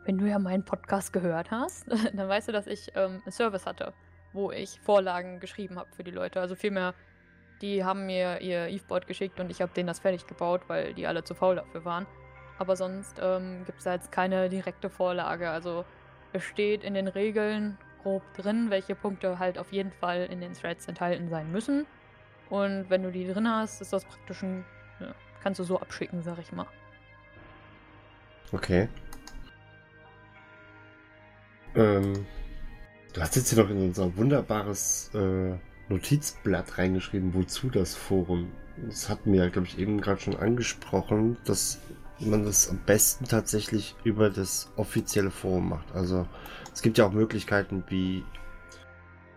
wenn 0.05 0.17
du 0.17 0.25
ja 0.25 0.39
meinen 0.39 0.63
Podcast 0.63 1.13
gehört 1.13 1.51
hast, 1.51 1.85
dann 2.13 2.27
weißt 2.29 2.47
du, 2.47 2.51
dass 2.51 2.67
ich 2.67 2.91
ähm, 2.95 3.21
einen 3.23 3.31
Service 3.31 3.65
hatte, 3.65 3.93
wo 4.33 4.51
ich 4.51 4.79
Vorlagen 4.81 5.39
geschrieben 5.39 5.77
habe 5.79 5.89
für 5.95 6.03
die 6.03 6.11
Leute. 6.11 6.39
Also 6.39 6.55
vielmehr, 6.55 6.93
die 7.61 7.83
haben 7.83 8.05
mir 8.05 8.41
ihr 8.41 8.67
Eve-Board 8.67 9.07
geschickt 9.07 9.39
und 9.39 9.49
ich 9.49 9.61
habe 9.61 9.71
denen 9.73 9.87
das 9.87 9.99
fertig 9.99 10.27
gebaut, 10.27 10.61
weil 10.67 10.93
die 10.93 11.07
alle 11.07 11.23
zu 11.23 11.33
faul 11.35 11.55
dafür 11.55 11.85
waren. 11.85 12.05
Aber 12.59 12.75
sonst 12.75 13.19
ähm, 13.21 13.63
gibt 13.65 13.79
es 13.79 13.85
da 13.85 13.93
jetzt 13.93 14.11
keine 14.11 14.49
direkte 14.49 14.89
Vorlage. 14.89 15.49
Also 15.49 15.83
es 16.33 16.43
steht 16.43 16.83
in 16.83 16.93
den 16.93 17.07
Regeln 17.07 17.77
grob 18.03 18.23
drin, 18.35 18.69
welche 18.69 18.95
Punkte 18.95 19.39
halt 19.39 19.57
auf 19.57 19.71
jeden 19.71 19.91
Fall 19.91 20.25
in 20.25 20.41
den 20.41 20.53
Threads 20.53 20.87
enthalten 20.87 21.29
sein 21.29 21.51
müssen. 21.51 21.85
Und 22.49 22.89
wenn 22.89 23.03
du 23.03 23.11
die 23.11 23.27
drin 23.27 23.49
hast, 23.49 23.81
ist 23.81 23.93
das 23.93 24.05
praktisch 24.05 24.43
ein, 24.43 24.65
ja, 24.99 25.07
kannst 25.41 25.59
du 25.59 25.63
so 25.63 25.79
abschicken, 25.79 26.21
sag 26.21 26.37
ich 26.39 26.51
mal. 26.51 26.67
Okay. 28.51 28.89
Ähm, 31.75 32.25
du 33.13 33.21
hast 33.21 33.35
jetzt 33.35 33.49
hier 33.49 33.63
noch 33.63 33.69
in 33.69 33.81
unser 33.81 34.15
wunderbares 34.17 35.09
äh, 35.13 35.55
Notizblatt 35.87 36.77
reingeschrieben, 36.77 37.33
wozu 37.33 37.69
das 37.69 37.95
Forum. 37.95 38.51
Das 38.77 39.09
hatten 39.09 39.31
wir, 39.31 39.49
glaube 39.49 39.67
ich, 39.67 39.77
eben 39.79 40.01
gerade 40.01 40.19
schon 40.19 40.35
angesprochen, 40.35 41.37
dass 41.45 41.79
man 42.19 42.43
das 42.43 42.69
am 42.69 42.77
besten 42.85 43.25
tatsächlich 43.25 43.95
über 44.03 44.29
das 44.29 44.71
offizielle 44.75 45.31
Forum 45.31 45.69
macht. 45.69 45.91
Also 45.93 46.27
es 46.73 46.81
gibt 46.81 46.97
ja 46.97 47.05
auch 47.05 47.11
Möglichkeiten 47.11 47.83
wie 47.87 48.23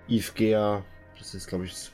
IFGEA, 0.09 0.85
das 1.19 1.35
ist, 1.35 1.47
glaube 1.47 1.65
ich, 1.65 1.93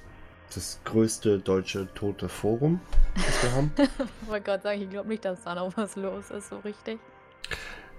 das 0.54 0.80
größte 0.85 1.38
deutsche 1.38 1.92
tote 1.95 2.28
Forum, 2.28 2.80
das 3.14 3.42
wir 3.42 3.52
haben. 3.52 3.73
Ich 4.23 4.28
wollte 4.28 4.45
gerade 4.45 4.62
sagen, 4.62 4.83
ich 4.83 4.90
glaube 4.90 5.09
nicht, 5.09 5.25
dass 5.25 5.42
da 5.42 5.54
noch 5.54 5.76
was 5.76 5.97
los 5.97 6.30
ist, 6.30 6.49
so 6.49 6.59
richtig. 6.59 6.99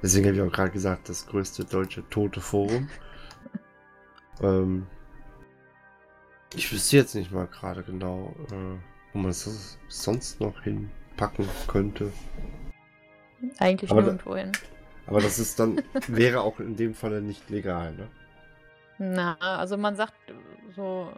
Deswegen 0.02 0.28
habe 0.28 0.36
ich 0.36 0.42
auch 0.42 0.52
gerade 0.52 0.72
gesagt, 0.72 1.10
das 1.10 1.28
größte 1.28 1.66
deutsche 1.66 2.08
tote 2.10 2.42
Forum. 2.42 2.90
ähm, 4.42 4.88
ich 6.56 6.72
wüsste 6.72 6.98
jetzt 6.98 7.16
nicht 7.16 7.32
mal 7.32 7.48
gerade 7.48 7.84
genau, 7.84 8.36
äh, 8.52 8.80
wo 9.14 9.20
man 9.20 9.28
das 9.28 9.78
sonst 9.88 10.42
noch 10.42 10.62
hinpacken 10.64 11.48
könnte. 11.68 12.12
Eigentlich 13.58 13.92
Aber 13.92 14.02
nirgendwo 14.02 14.36
hin. 14.36 14.52
Aber 15.08 15.22
das 15.22 15.40
ist 15.40 15.60
dann, 15.60 15.82
wäre 16.08 16.42
auch 16.42 16.60
in 16.60 16.76
dem 16.76 16.94
Falle 16.94 17.22
nicht 17.22 17.50
legal, 17.50 17.94
ne? 17.94 18.08
Na, 18.98 19.36
also 19.40 19.78
man 19.78 19.96
sagt 19.96 20.14
so, 20.76 21.12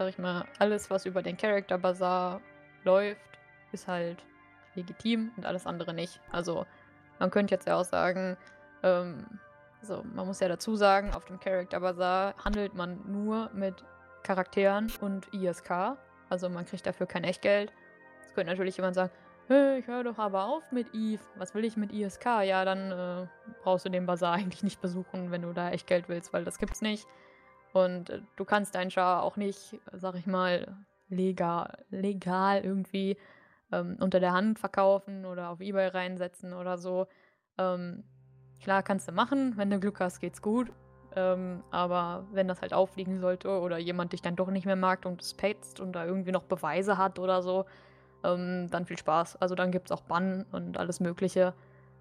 sag 0.00 0.08
ich 0.08 0.18
mal, 0.18 0.46
alles, 0.58 0.88
was 0.88 1.04
über 1.04 1.20
den 1.20 1.36
Character 1.36 1.76
Bazaar 1.76 2.40
läuft, 2.84 3.20
ist 3.70 3.86
halt 3.86 4.24
legitim 4.74 5.30
und 5.36 5.44
alles 5.44 5.66
andere 5.66 5.92
nicht. 5.92 6.22
Also 6.32 6.64
man 7.18 7.30
könnte 7.30 7.54
jetzt 7.54 7.66
ja 7.66 7.76
auch 7.76 7.84
sagen, 7.84 8.38
ähm, 8.82 9.26
also 9.82 10.02
man 10.14 10.26
muss 10.26 10.40
ja 10.40 10.48
dazu 10.48 10.74
sagen, 10.74 11.12
auf 11.12 11.26
dem 11.26 11.38
Character 11.38 11.80
Bazaar 11.80 12.34
handelt 12.42 12.74
man 12.74 13.12
nur 13.12 13.50
mit 13.52 13.84
Charakteren 14.22 14.90
und 15.02 15.28
ISK. 15.34 15.98
Also 16.30 16.48
man 16.48 16.64
kriegt 16.64 16.86
dafür 16.86 17.06
kein 17.06 17.24
Echtgeld. 17.24 17.70
Es 18.24 18.32
könnte 18.32 18.52
natürlich 18.52 18.78
jemand 18.78 18.94
sagen, 18.94 19.10
hey, 19.48 19.80
ich 19.80 19.86
höre 19.86 20.04
doch 20.04 20.16
aber 20.16 20.46
auf 20.46 20.72
mit 20.72 20.94
Eve. 20.94 21.20
Was 21.36 21.54
will 21.54 21.66
ich 21.66 21.76
mit 21.76 21.92
ISK? 21.92 22.24
Ja, 22.44 22.64
dann 22.64 22.90
äh, 22.90 23.26
brauchst 23.62 23.84
du 23.84 23.90
den 23.90 24.06
Bazaar 24.06 24.32
eigentlich 24.36 24.62
nicht 24.62 24.80
besuchen, 24.80 25.30
wenn 25.30 25.42
du 25.42 25.52
da 25.52 25.68
Echtgeld 25.72 26.08
willst, 26.08 26.32
weil 26.32 26.46
das 26.46 26.56
gibt's 26.56 26.80
nicht. 26.80 27.06
Und 27.72 28.10
äh, 28.10 28.20
du 28.36 28.44
kannst 28.44 28.74
deinen 28.74 28.90
Char 28.90 29.22
auch 29.22 29.36
nicht, 29.36 29.78
sag 29.92 30.14
ich 30.16 30.26
mal, 30.26 30.76
legal, 31.08 31.84
legal 31.90 32.62
irgendwie 32.64 33.16
ähm, 33.72 33.96
unter 34.00 34.20
der 34.20 34.32
Hand 34.32 34.58
verkaufen 34.58 35.24
oder 35.24 35.50
auf 35.50 35.60
Ebay 35.60 35.88
reinsetzen 35.88 36.52
oder 36.52 36.78
so. 36.78 37.06
Ähm, 37.58 38.04
klar 38.62 38.82
kannst 38.82 39.08
du 39.08 39.12
machen, 39.12 39.56
wenn 39.56 39.70
du 39.70 39.78
Glück 39.80 40.00
hast, 40.00 40.20
geht's 40.20 40.42
gut. 40.42 40.70
Ähm, 41.16 41.64
aber 41.70 42.26
wenn 42.32 42.46
das 42.46 42.62
halt 42.62 42.72
auffliegen 42.72 43.18
sollte 43.18 43.48
oder 43.48 43.78
jemand 43.78 44.12
dich 44.12 44.22
dann 44.22 44.36
doch 44.36 44.48
nicht 44.50 44.64
mehr 44.64 44.76
mag 44.76 45.04
und 45.06 45.20
es 45.20 45.34
petzt 45.34 45.80
und 45.80 45.92
da 45.92 46.04
irgendwie 46.04 46.30
noch 46.30 46.44
Beweise 46.44 46.98
hat 46.98 47.18
oder 47.18 47.42
so, 47.42 47.64
ähm, 48.22 48.68
dann 48.70 48.86
viel 48.86 48.98
Spaß. 48.98 49.36
Also 49.36 49.56
dann 49.56 49.72
gibt 49.72 49.90
es 49.90 49.96
auch 49.96 50.02
Bann 50.02 50.46
und 50.52 50.78
alles 50.78 51.00
Mögliche. 51.00 51.52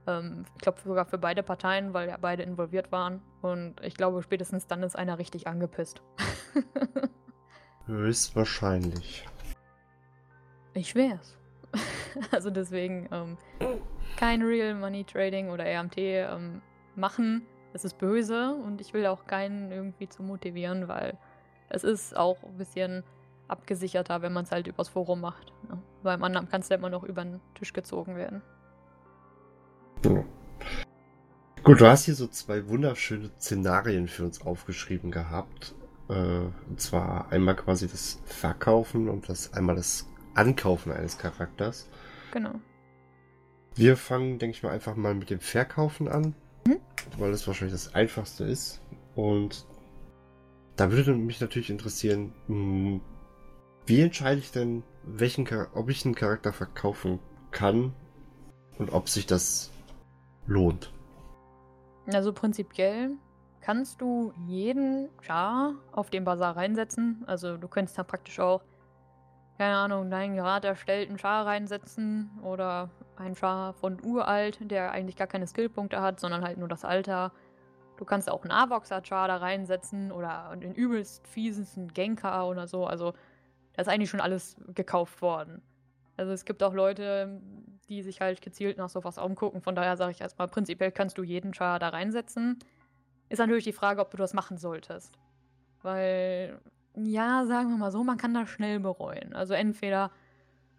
Ähm, 0.10 0.46
ich 0.56 0.62
glaube 0.62 0.80
sogar 0.84 1.06
für 1.06 1.18
beide 1.18 1.44
Parteien, 1.44 1.94
weil 1.94 2.10
ja 2.10 2.18
beide 2.20 2.44
involviert 2.44 2.92
waren. 2.92 3.22
Und 3.42 3.80
ich 3.82 3.94
glaube, 3.94 4.22
spätestens 4.24 4.68
dann 4.68 4.84
ist 4.84 4.96
einer 4.96 5.20
richtig 5.20 5.48
angepisst. 5.48 6.01
Höchstwahrscheinlich. 7.86 9.28
Ich 10.74 10.89
schwör's. 10.89 11.38
also 12.32 12.50
deswegen 12.50 13.08
ähm, 13.12 13.38
kein 14.18 14.42
Real 14.42 14.74
Money 14.74 15.04
Trading 15.04 15.50
oder 15.50 15.66
RMT 15.66 15.98
ähm, 15.98 16.62
machen. 16.96 17.46
Es 17.74 17.86
ist 17.86 18.00
böse 18.00 18.56
und 18.56 18.82
ich 18.82 18.94
will 18.94 19.06
auch 19.06 19.25
keinen 19.25 19.72
irgendwie 19.72 20.10
zu 20.10 20.24
motivieren, 20.24 20.88
weil 20.88 21.18
es 21.70 21.84
ist 21.84 22.18
auch 22.18 22.44
ein 22.44 22.58
bisschen 22.58 23.04
abgesicherter, 23.48 24.24
wenn 24.24 24.34
man 24.34 24.46
es 24.46 24.51
halt 24.51 24.68
übers 24.68 24.89
Forum 24.89 25.22
macht. 25.22 25.54
Ne? 25.68 25.80
Beim 26.01 26.24
anderen 26.24 26.50
kannst 26.50 26.72
du 26.72 26.75
immer 26.75 26.89
noch 26.89 27.04
über 27.04 27.24
den 27.24 27.39
Tisch 27.54 27.74
gezogen 27.74 28.16
werden. 28.16 28.42
Gut, 31.63 31.82
du 31.82 31.88
hast 31.88 32.06
hier 32.06 32.15
so 32.15 32.27
zwei 32.27 32.68
wunderschöne 32.68 33.29
Szenarien 33.39 34.08
für 34.08 34.24
uns 34.24 34.41
aufgeschrieben 34.41 35.12
gehabt. 35.12 35.75
Äh, 36.10 36.13
und 36.13 36.79
zwar 36.79 37.32
einmal 37.32 37.56
quasi 37.56 37.88
das 37.88 38.20
Verkaufen 38.25 39.10
und 39.10 39.29
das 39.29 39.53
einmal 39.53 39.75
das 39.75 40.08
Ankaufen 40.34 40.91
eines 40.91 41.18
Charakters. 41.18 41.88
Genau. 42.32 42.56
Wir 43.75 43.98
fangen, 43.98 44.39
denke 44.39 44.58
ich 44.58 44.63
mal, 44.63 44.72
einfach 44.72 44.96
mal 44.96 45.13
mit 45.13 45.29
dem 45.29 45.39
Verkaufen 45.39 46.08
an, 46.08 46.34
mhm. 46.65 46.79
weil 47.18 47.32
das 47.32 47.46
wahrscheinlich 47.46 47.74
das 47.74 47.94
einfachste 47.94 48.46
ist. 48.46 48.82
Und 49.15 49.65
da 50.75 50.91
würde 50.91 51.13
mich 51.13 51.41
natürlich 51.41 51.70
interessieren, 51.70 52.34
hm, 52.48 53.01
wie 53.86 54.01
entscheide 54.01 54.39
ich 54.39 54.51
denn, 54.51 54.84
welchen 55.03 55.48
ob 55.74 55.89
ich 55.89 56.06
einen 56.06 56.15
Charakter 56.15 56.53
verkaufen 56.53 57.20
kann 57.51 57.94
und 58.77 58.91
ob 58.91 59.10
sich 59.10 59.25
das 59.25 59.72
lohnt? 60.50 60.91
Also 62.12 62.34
prinzipiell 62.34 63.12
kannst 63.62 64.01
du 64.01 64.34
jeden 64.48 65.10
Char 65.22 65.75
auf 65.91 66.10
den 66.10 66.24
Bazar 66.24 66.58
reinsetzen. 66.58 67.24
Also 67.27 67.58
du 67.58 67.68
könntest 67.68 67.98
da 67.98 68.03
praktisch 68.03 68.39
auch, 68.39 68.63
keine 69.58 69.75
Ahnung, 69.75 70.10
deinen 70.10 70.36
gerade 70.36 70.70
erstellten 70.70 71.18
Char 71.18 71.46
reinsetzen 71.46 72.32
oder 72.44 72.89
einen 73.18 73.36
Char 73.36 73.74
von 73.74 74.03
uralt, 74.03 74.60
der 74.72 74.91
eigentlich 74.91 75.18
gar 75.18 75.27
keine 75.27 75.46
Skillpunkte 75.46 76.01
hat, 76.01 76.20
sondern 76.20 76.44
halt 76.44 76.58
nur 76.58 76.68
das 76.68 76.86
Alter. 76.86 77.32
Du 77.98 78.06
kannst 78.06 78.32
auch 78.32 78.44
einen 78.44 78.51
Avoxer 78.51 79.03
Char 79.03 79.27
da 79.27 79.38
reinsetzen 79.38 80.12
oder 80.12 80.56
den 80.56 80.74
übelst 80.74 81.27
fiesesten 81.27 81.89
Gengar 81.89 82.48
oder 82.48 82.65
so. 82.65 82.86
Also 82.86 83.13
da 83.74 83.82
ist 83.82 83.89
eigentlich 83.89 84.10
schon 84.10 84.22
alles 84.22 84.56
gekauft 84.74 85.22
worden. 85.22 85.62
Also 86.15 86.32
es 86.32 86.46
gibt 86.46 86.63
auch 86.63 86.74
Leute, 86.74 87.41
die 87.89 88.03
sich 88.03 88.22
halt 88.22 88.41
gezielt 88.41 88.77
nach 88.77 88.89
sowas 88.89 89.17
umgucken. 89.17 89.62
Von 89.62 89.75
daher 89.75 89.98
sage 89.98 90.12
ich 90.12 90.22
erstmal, 90.22 90.48
prinzipiell 90.48 90.91
kannst 90.91 91.17
du 91.17 91.24
jeden 91.24 91.53
Char 91.53 91.79
da 91.79 91.89
reinsetzen. 91.89 92.60
Ist 93.29 93.39
natürlich 93.39 93.63
die 93.63 93.74
Frage, 93.74 94.01
ob 94.01 94.12
du 94.12 94.17
das 94.17 94.34
machen 94.34 94.58
solltest. 94.58 95.17
Weil, 95.81 96.60
ja, 96.96 97.46
sagen 97.46 97.69
wir 97.69 97.77
mal 97.77 97.91
so, 97.91 98.03
man 98.03 98.17
kann 98.17 98.34
das 98.34 98.50
schnell 98.50 98.79
bereuen. 98.79 99.34
Also 99.34 99.53
entweder 99.53 100.12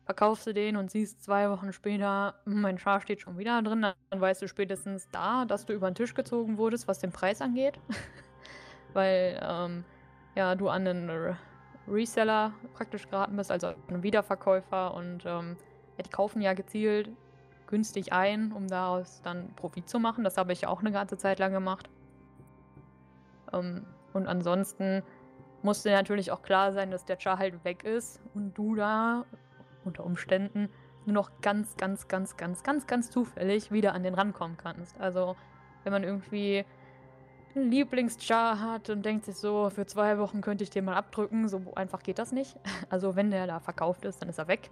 verkaufst 0.05 0.47
du 0.47 0.55
den 0.55 0.77
und 0.77 0.91
siehst 0.91 1.23
zwei 1.23 1.51
Wochen 1.51 1.73
später, 1.73 2.35
hm, 2.45 2.61
mein 2.61 2.79
Char 2.79 3.01
steht 3.01 3.21
schon 3.21 3.39
wieder 3.39 3.63
drin, 3.63 3.83
dann 3.83 4.21
weißt 4.21 4.43
du 4.43 4.49
spätestens 4.49 5.09
da, 5.11 5.45
dass 5.45 5.67
du 5.67 5.73
über 5.73 5.91
den 5.91 5.95
Tisch 5.95 6.15
gezogen 6.15 6.59
wurdest, 6.59 6.89
was 6.89 6.99
den 6.99 7.13
Preis 7.13 7.41
angeht. 7.41 7.79
Weil, 8.93 9.41
ähm, 9.43 9.85
ja, 10.35 10.55
du 10.55 10.69
an 10.69 10.85
den 10.85 11.11
Reseller 11.89 12.53
praktisch 12.75 13.09
geraten 13.09 13.37
bist, 13.37 13.51
also 13.51 13.73
einen 13.89 14.03
Wiederverkäufer 14.03 14.95
und 14.95 15.25
ähm, 15.27 15.57
die 16.03 16.11
kaufen 16.11 16.41
ja 16.41 16.55
gezielt 16.55 17.11
günstig 17.71 18.13
ein, 18.13 18.53
um 18.53 18.69
daraus 18.69 19.23
dann 19.23 19.55
Profit 19.55 19.89
zu 19.89 19.99
machen. 19.99 20.25
Das 20.25 20.37
habe 20.37 20.53
ich 20.53 20.67
auch 20.67 20.81
eine 20.81 20.93
ganze 20.93 21.17
Zeit 21.17 21.39
lang 21.39 21.53
gemacht. 21.53 21.89
Ähm, 23.53 23.87
und 24.13 24.27
ansonsten 24.27 25.03
musste 25.63 25.91
natürlich 25.91 26.33
auch 26.33 26.43
klar 26.43 26.73
sein, 26.73 26.91
dass 26.91 27.05
der 27.05 27.19
Char 27.19 27.39
halt 27.39 27.65
weg 27.65 27.85
ist 27.85 28.21
und 28.35 28.59
du 28.59 28.75
da 28.75 29.25
unter 29.85 30.05
Umständen 30.05 30.69
nur 31.07 31.15
noch 31.15 31.31
ganz, 31.41 31.77
ganz, 31.77 32.09
ganz, 32.09 32.37
ganz, 32.37 32.63
ganz, 32.63 32.87
ganz 32.87 33.11
zufällig 33.11 33.71
wieder 33.73 33.95
an 33.95 34.03
den 34.03 34.15
rankommen 34.15 34.57
kannst. 34.57 35.01
Also 35.01 35.37
wenn 35.85 35.93
man 35.93 36.03
irgendwie 36.03 36.65
einen 37.55 37.71
Lieblingschar 37.71 38.61
hat 38.61 38.91
und 38.91 39.05
denkt 39.05 39.25
sich 39.25 39.37
so, 39.37 39.71
für 39.71 39.87
zwei 39.87 40.19
Wochen 40.19 40.41
könnte 40.41 40.65
ich 40.65 40.71
den 40.71 40.85
mal 40.85 40.95
abdrücken, 40.95 41.49
so 41.49 41.63
einfach 41.75 42.03
geht 42.03 42.19
das 42.19 42.33
nicht. 42.33 42.57
Also 42.91 43.17
wenn 43.17 43.31
der 43.31 43.47
da 43.47 43.61
verkauft 43.61 44.05
ist, 44.05 44.21
dann 44.21 44.29
ist 44.29 44.39
er 44.39 44.49
weg. 44.49 44.71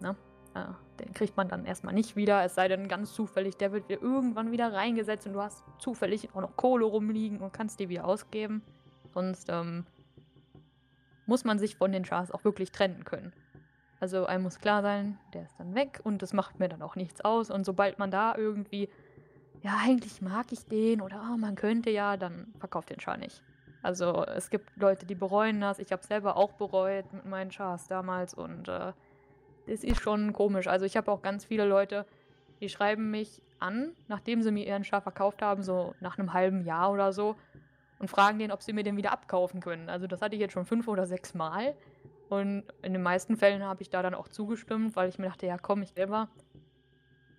Ne? 0.00 0.16
Ja, 0.58 0.74
den 0.98 1.12
kriegt 1.12 1.36
man 1.36 1.48
dann 1.48 1.64
erstmal 1.64 1.94
nicht 1.94 2.16
wieder, 2.16 2.42
es 2.42 2.56
sei 2.56 2.66
denn 2.66 2.88
ganz 2.88 3.12
zufällig, 3.12 3.56
der 3.56 3.70
wird 3.70 3.88
dir 3.88 4.02
irgendwann 4.02 4.50
wieder 4.50 4.72
reingesetzt 4.72 5.24
und 5.28 5.34
du 5.34 5.40
hast 5.40 5.62
zufällig 5.78 6.34
auch 6.34 6.40
noch 6.40 6.56
Kohle 6.56 6.84
rumliegen 6.84 7.38
und 7.38 7.52
kannst 7.52 7.78
die 7.78 7.88
wieder 7.88 8.04
ausgeben. 8.04 8.62
Sonst 9.14 9.48
ähm, 9.50 9.86
muss 11.26 11.44
man 11.44 11.60
sich 11.60 11.76
von 11.76 11.92
den 11.92 12.02
Chars 12.02 12.32
auch 12.32 12.42
wirklich 12.42 12.72
trennen 12.72 13.04
können. 13.04 13.32
Also 14.00 14.26
einem 14.26 14.42
muss 14.42 14.58
klar 14.58 14.82
sein, 14.82 15.16
der 15.32 15.44
ist 15.44 15.54
dann 15.60 15.76
weg 15.76 16.00
und 16.02 16.22
das 16.22 16.32
macht 16.32 16.58
mir 16.58 16.68
dann 16.68 16.82
auch 16.82 16.96
nichts 16.96 17.20
aus. 17.20 17.50
Und 17.50 17.64
sobald 17.64 18.00
man 18.00 18.10
da 18.10 18.34
irgendwie, 18.36 18.88
ja, 19.62 19.78
eigentlich 19.84 20.20
mag 20.20 20.46
ich 20.50 20.66
den 20.66 21.00
oder 21.00 21.30
oh, 21.32 21.36
man 21.36 21.54
könnte 21.54 21.90
ja, 21.90 22.16
dann 22.16 22.52
verkauft 22.58 22.90
den 22.90 22.98
Char 22.98 23.16
nicht. 23.16 23.44
Also 23.80 24.24
es 24.24 24.50
gibt 24.50 24.76
Leute, 24.76 25.06
die 25.06 25.14
bereuen 25.14 25.60
das. 25.60 25.78
Ich 25.78 25.92
habe 25.92 26.04
selber 26.04 26.36
auch 26.36 26.54
bereut 26.54 27.12
mit 27.12 27.26
meinen 27.26 27.52
Chars 27.52 27.86
damals 27.86 28.34
und 28.34 28.66
äh, 28.66 28.92
es 29.68 29.84
ist 29.84 30.00
schon 30.00 30.32
komisch. 30.32 30.66
Also 30.66 30.86
ich 30.86 30.96
habe 30.96 31.10
auch 31.10 31.22
ganz 31.22 31.44
viele 31.44 31.64
Leute, 31.64 32.06
die 32.60 32.68
schreiben 32.68 33.10
mich 33.10 33.42
an, 33.58 33.92
nachdem 34.08 34.42
sie 34.42 34.50
mir 34.50 34.66
ihren 34.66 34.84
Schaf 34.84 35.02
verkauft 35.02 35.42
haben, 35.42 35.62
so 35.62 35.94
nach 36.00 36.18
einem 36.18 36.32
halben 36.32 36.64
Jahr 36.64 36.92
oder 36.92 37.12
so, 37.12 37.36
und 37.98 38.08
fragen 38.08 38.38
den, 38.38 38.52
ob 38.52 38.62
sie 38.62 38.72
mir 38.72 38.84
den 38.84 38.96
wieder 38.96 39.12
abkaufen 39.12 39.60
können. 39.60 39.88
Also 39.88 40.06
das 40.06 40.22
hatte 40.22 40.36
ich 40.36 40.40
jetzt 40.40 40.52
schon 40.52 40.64
fünf 40.64 40.86
oder 40.88 41.06
sechs 41.06 41.34
Mal. 41.34 41.74
Und 42.28 42.64
in 42.82 42.92
den 42.92 43.02
meisten 43.02 43.36
Fällen 43.36 43.64
habe 43.64 43.82
ich 43.82 43.90
da 43.90 44.02
dann 44.02 44.14
auch 44.14 44.28
zugestimmt, 44.28 44.94
weil 44.96 45.08
ich 45.08 45.18
mir 45.18 45.26
dachte, 45.26 45.46
ja 45.46 45.58
komm, 45.58 45.82
ich 45.82 45.90
selber. 45.90 46.28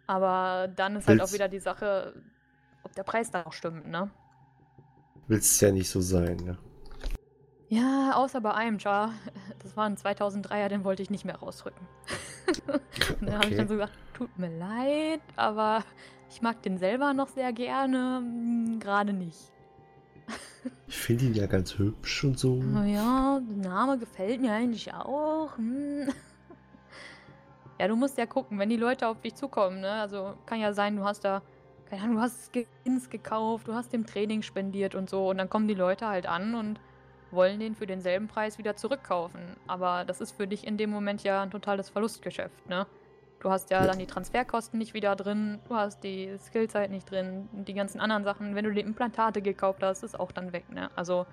Aber 0.07 0.67
dann 0.67 0.95
ist 0.95 1.07
halt 1.07 1.21
auch 1.21 1.31
wieder 1.31 1.47
die 1.47 1.59
Sache, 1.59 2.21
ob 2.83 2.93
der 2.95 3.03
Preis 3.03 3.29
da 3.31 3.43
auch 3.45 3.53
stimmt, 3.53 3.87
ne? 3.87 4.09
Willst 5.27 5.61
ja 5.61 5.71
nicht 5.71 5.89
so 5.89 6.01
sein, 6.01 6.37
ne? 6.37 6.57
Ja, 7.67 8.13
außer 8.15 8.41
bei 8.41 8.51
einem 8.55 8.79
Char. 8.79 9.13
War 9.79 9.85
ein 9.85 9.95
2003er, 9.95 10.67
den 10.67 10.83
wollte 10.83 11.01
ich 11.01 11.09
nicht 11.09 11.23
mehr 11.23 11.37
rausrücken. 11.37 11.87
und 12.67 12.81
dann 13.21 13.29
okay. 13.29 13.33
habe 13.35 13.47
ich 13.47 13.55
dann 13.55 13.67
so 13.69 13.75
gesagt, 13.75 13.93
tut 14.13 14.37
mir 14.37 14.49
leid, 14.49 15.21
aber 15.37 15.85
ich 16.29 16.41
mag 16.41 16.61
den 16.63 16.77
selber 16.77 17.13
noch 17.13 17.29
sehr 17.29 17.53
gerne, 17.53 18.17
hm, 18.17 18.81
gerade 18.81 19.13
nicht. 19.13 19.39
ich 20.87 20.97
finde 20.97 21.27
ihn 21.27 21.33
ja 21.33 21.47
ganz 21.47 21.77
hübsch 21.77 22.25
und 22.25 22.37
so. 22.37 22.61
Ja, 22.85 23.39
der 23.39 23.69
Name 23.69 23.97
gefällt 23.97 24.41
mir 24.41 24.51
eigentlich 24.51 24.93
auch. 24.93 25.55
Hm. 25.55 26.09
Ja, 27.79 27.87
du 27.87 27.95
musst 27.95 28.17
ja 28.17 28.25
gucken, 28.25 28.59
wenn 28.59 28.67
die 28.67 28.75
Leute 28.75 29.07
auf 29.07 29.21
dich 29.21 29.35
zukommen, 29.35 29.79
ne? 29.79 29.93
Also 29.93 30.33
kann 30.45 30.59
ja 30.59 30.73
sein, 30.73 30.97
du 30.97 31.05
hast 31.05 31.23
da, 31.23 31.41
keine 31.89 32.01
Ahnung, 32.01 32.15
du 32.17 32.21
hast 32.21 32.51
Skins 32.51 33.09
gekauft, 33.09 33.69
du 33.69 33.75
hast 33.75 33.93
dem 33.93 34.05
Training 34.05 34.41
spendiert 34.41 34.93
und 34.93 35.09
so 35.09 35.29
und 35.29 35.37
dann 35.37 35.49
kommen 35.49 35.69
die 35.69 35.73
Leute 35.73 36.05
halt 36.05 36.27
an 36.27 36.53
und 36.53 36.81
wollen 37.31 37.59
den 37.59 37.75
für 37.75 37.87
denselben 37.87 38.27
Preis 38.27 38.57
wieder 38.57 38.75
zurückkaufen. 38.75 39.41
Aber 39.67 40.05
das 40.05 40.21
ist 40.21 40.31
für 40.31 40.47
dich 40.47 40.65
in 40.65 40.77
dem 40.77 40.89
Moment 40.89 41.23
ja 41.23 41.41
ein 41.41 41.51
totales 41.51 41.89
Verlustgeschäft, 41.89 42.67
ne? 42.69 42.85
Du 43.39 43.49
hast 43.49 43.69
ja, 43.69 43.87
dann 43.87 43.99
die 43.99 44.05
Transferkosten 44.05 44.77
nicht 44.77 44.93
wieder 44.93 45.15
drin, 45.15 45.59
du 45.69 45.75
hast 45.75 46.03
die 46.03 46.35
Skillzeit 46.37 46.91
nicht 46.91 47.09
drin, 47.09 47.47
die 47.53 47.73
ganzen 47.73 48.01
anderen 48.01 48.25
Sachen. 48.25 48.53
Wenn 48.53 48.65
du 48.65 48.73
die 48.73 48.81
Implantate 48.81 49.41
gekauft 49.41 49.81
hast, 49.81 50.03
ist 50.03 50.19
auch 50.19 50.33
dann 50.33 50.51
weg, 50.51 50.69
ne? 50.69 50.89
Also 50.95 51.25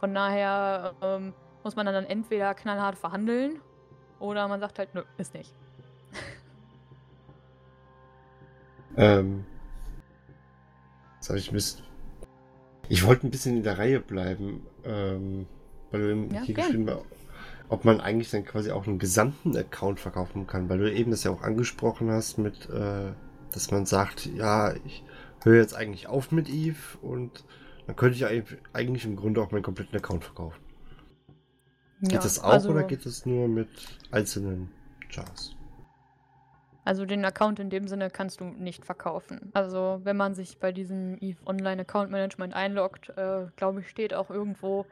von 0.00 0.14
daher 0.14 0.94
ähm, 1.02 1.34
muss 1.62 1.76
man 1.76 1.84
dann 1.86 2.06
entweder 2.06 2.54
knallhart 2.54 2.96
verhandeln 2.96 3.60
oder 4.18 4.48
man 4.48 4.60
sagt 4.60 4.78
halt, 4.78 4.94
nö, 4.94 5.02
ist 5.18 5.34
nicht. 5.34 5.54
ähm. 8.96 9.44
Jetzt 11.16 11.28
habe 11.28 11.38
ich 11.38 11.52
Mist. 11.52 11.84
Ich 12.92 13.06
wollte 13.06 13.26
ein 13.26 13.30
bisschen 13.30 13.56
in 13.56 13.62
der 13.62 13.78
Reihe 13.78 14.00
bleiben, 14.00 14.66
ähm, 14.84 15.46
weil 15.90 16.00
du 16.02 16.34
ja, 16.34 16.42
hier 16.42 16.42
okay. 16.42 16.52
geschrieben 16.52 16.90
hast, 16.90 17.06
ob 17.70 17.86
man 17.86 18.02
eigentlich 18.02 18.30
dann 18.30 18.44
quasi 18.44 18.70
auch 18.70 18.86
einen 18.86 18.98
gesamten 18.98 19.56
Account 19.56 19.98
verkaufen 19.98 20.46
kann, 20.46 20.68
weil 20.68 20.76
du 20.76 20.92
eben 20.92 21.10
das 21.10 21.24
ja 21.24 21.30
auch 21.30 21.40
angesprochen 21.40 22.10
hast 22.10 22.36
mit, 22.36 22.68
äh, 22.68 23.12
dass 23.50 23.70
man 23.70 23.86
sagt, 23.86 24.26
ja, 24.26 24.74
ich 24.84 25.04
höre 25.42 25.56
jetzt 25.56 25.74
eigentlich 25.74 26.06
auf 26.06 26.32
mit 26.32 26.50
Eve 26.50 26.98
und 27.00 27.46
dann 27.86 27.96
könnte 27.96 28.16
ich 28.18 28.44
eigentlich 28.74 29.06
im 29.06 29.16
Grunde 29.16 29.40
auch 29.40 29.52
meinen 29.52 29.62
kompletten 29.62 29.96
Account 29.96 30.24
verkaufen. 30.24 30.60
Ja, 32.02 32.08
geht 32.10 32.24
das 32.26 32.40
auch 32.40 32.50
also, 32.50 32.72
oder 32.72 32.82
geht 32.82 33.06
das 33.06 33.24
nur 33.24 33.48
mit 33.48 33.70
einzelnen 34.10 34.68
Chars? 35.08 35.56
Also 36.84 37.06
den 37.06 37.24
Account 37.24 37.60
in 37.60 37.70
dem 37.70 37.86
Sinne 37.86 38.10
kannst 38.10 38.40
du 38.40 38.44
nicht 38.44 38.84
verkaufen. 38.84 39.50
Also 39.54 40.00
wenn 40.02 40.16
man 40.16 40.34
sich 40.34 40.58
bei 40.58 40.72
diesem 40.72 41.16
EVE 41.20 41.46
Online 41.46 41.82
Account 41.82 42.10
Management 42.10 42.54
einloggt, 42.54 43.10
äh, 43.10 43.46
glaube 43.56 43.80
ich, 43.80 43.88
steht 43.88 44.14
auch 44.14 44.30
irgendwo, 44.30 44.86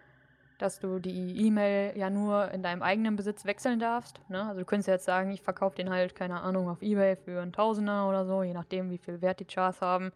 dass 0.59 0.79
du 0.79 0.99
die 0.99 1.47
E-Mail 1.47 1.97
ja 1.97 2.11
nur 2.11 2.51
in 2.53 2.63
deinem 2.63 2.83
eigenen 2.83 3.17
Besitz 3.17 3.45
wechseln 3.45 3.81
darfst. 3.81 4.21
Ne? 4.29 4.43
Also 4.43 4.61
du 4.61 4.67
könntest 4.67 4.89
jetzt 4.89 5.05
sagen, 5.05 5.31
ich 5.33 5.43
verkaufe 5.43 5.77
den 5.77 5.91
halt, 5.91 6.15
keine 6.15 6.43
Ahnung, 6.43 6.69
auf 6.69 6.83
Ebay 6.83 7.17
für 7.17 7.41
einen 7.41 7.53
Tausender 7.53 8.09
oder 8.09 8.25
so, 8.25 8.43
je 8.43 8.53
nachdem, 8.53 8.91
wie 8.91 8.99
viel 8.99 9.21
Wert 9.21 9.41
die 9.41 9.47
Chars 9.47 9.81
haben. 9.81 10.13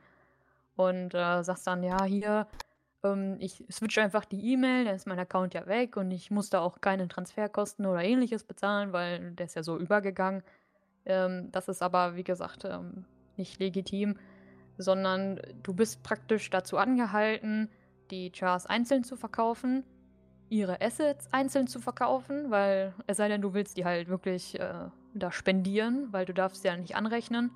Und 0.77 1.15
äh, 1.15 1.43
sagst 1.43 1.67
dann, 1.67 1.83
ja, 1.83 2.05
hier, 2.05 2.47
ähm, 3.05 3.37
ich 3.41 3.65
switche 3.71 4.03
einfach 4.03 4.25
die 4.25 4.53
E-Mail, 4.53 4.85
dann 4.85 4.97
ist 4.97 5.07
mein 5.07 5.19
Account 5.19 5.55
ja 5.55 5.67
weg 5.67 5.97
und 5.97 6.11
ich 6.11 6.31
muss 6.31 6.51
da 6.51 6.61
auch 6.61 6.81
keine 6.81 7.09
Transferkosten 7.09 7.87
oder 7.87 8.03
ähnliches 8.03 8.45
bezahlen, 8.45 8.93
weil 8.93 9.33
der 9.33 9.47
ist 9.47 9.57
ja 9.57 9.63
so 9.63 9.79
übergegangen. 9.79 10.43
Ähm, 11.07 11.51
das 11.53 11.69
ist 11.69 11.83
aber, 11.83 12.17
wie 12.17 12.25
gesagt, 12.25 12.65
ähm, 12.65 13.05
nicht 13.37 13.59
legitim, 13.59 14.17
sondern 14.79 15.41
du 15.63 15.75
bist 15.75 16.03
praktisch 16.03 16.51
dazu 16.51 16.79
angehalten, 16.79 17.69
die 18.11 18.31
Chars 18.31 18.67
einzeln 18.67 19.05
zu 19.05 19.17
verkaufen 19.17 19.85
ihre 20.55 20.81
Assets 20.81 21.29
einzeln 21.33 21.67
zu 21.67 21.81
verkaufen, 21.81 22.51
weil 22.51 22.95
es 23.07 23.17
sei 23.17 23.29
denn, 23.29 23.43
du 23.43 23.55
willst 23.55 23.77
die 23.77 23.85
halt 23.85 24.09
wirklich 24.09 24.59
äh, 24.61 24.89
da 25.15 25.33
spendieren, 25.33 26.13
weil 26.13 26.27
du 26.27 26.35
darfst 26.35 26.63
sie 26.63 26.69
ja 26.69 26.77
nicht 26.77 26.97
anrechnen. 26.97 27.51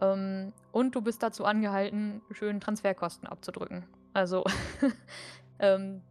Ähm, 0.00 0.52
und 0.72 0.94
du 0.94 1.02
bist 1.02 1.22
dazu 1.22 1.44
angehalten, 1.44 2.22
schön 2.32 2.60
Transferkosten 2.60 3.28
abzudrücken. 3.28 3.84
Also 4.12 4.44
ähm, 5.58 6.02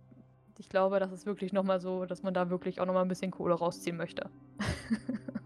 ich 0.58 0.70
glaube, 0.70 1.00
das 1.00 1.12
ist 1.12 1.26
wirklich 1.26 1.54
nochmal 1.54 1.82
so, 1.82 2.06
dass 2.06 2.24
man 2.24 2.34
da 2.34 2.50
wirklich 2.50 2.80
auch 2.80 2.86
nochmal 2.86 3.04
ein 3.04 3.10
bisschen 3.10 3.32
Kohle 3.32 3.56
rausziehen 3.56 3.98
möchte. 3.98 4.30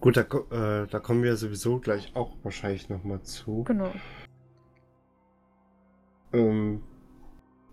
Gut, 0.00 0.16
da, 0.16 0.22
äh, 0.22 0.86
da, 0.86 0.98
kommen 0.98 1.22
wir 1.22 1.36
sowieso 1.36 1.78
gleich 1.78 2.16
auch 2.16 2.34
wahrscheinlich 2.42 2.88
nochmal 2.88 3.20
zu. 3.22 3.64
Genau. 3.64 3.92
Ähm, 6.32 6.82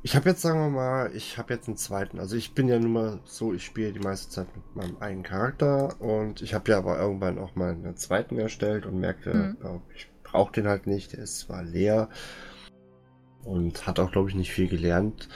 ich 0.03 0.15
habe 0.15 0.29
jetzt, 0.29 0.41
sagen 0.41 0.60
wir 0.60 0.69
mal, 0.69 1.15
ich 1.15 1.38
habe 1.38 1.53
jetzt 1.53 1.67
einen 1.67 1.77
zweiten. 1.77 2.19
Also 2.19 2.36
ich 2.36 2.53
bin 2.53 2.67
ja 2.67 2.79
nun 2.79 2.91
mal 2.91 3.19
so, 3.24 3.53
ich 3.53 3.63
spiele 3.63 3.93
die 3.93 4.00
meiste 4.00 4.29
Zeit 4.29 4.48
mit 4.55 4.75
meinem 4.75 4.98
eigenen 4.98 5.24
Charakter 5.24 6.00
und 6.01 6.41
ich 6.41 6.53
habe 6.53 6.72
ja 6.72 6.77
aber 6.77 7.00
irgendwann 7.00 7.39
auch 7.39 7.55
mal 7.55 7.72
einen 7.72 7.96
zweiten 7.96 8.38
erstellt 8.38 8.86
und 8.86 9.00
merkte, 9.00 9.34
mhm. 9.34 9.57
oh, 9.63 9.81
ich 9.96 10.10
brauche 10.24 10.51
den 10.51 10.67
halt 10.67 10.86
nicht. 10.86 11.13
Der 11.13 11.19
ist 11.19 11.39
zwar 11.39 11.63
leer 11.63 12.10
und 13.43 13.88
hat 13.88 14.00
auch, 14.00 14.12
glaube 14.12 14.29
ich, 14.29 14.36
nicht 14.36 14.51
viel 14.51 14.67
gelernt. 14.67 15.29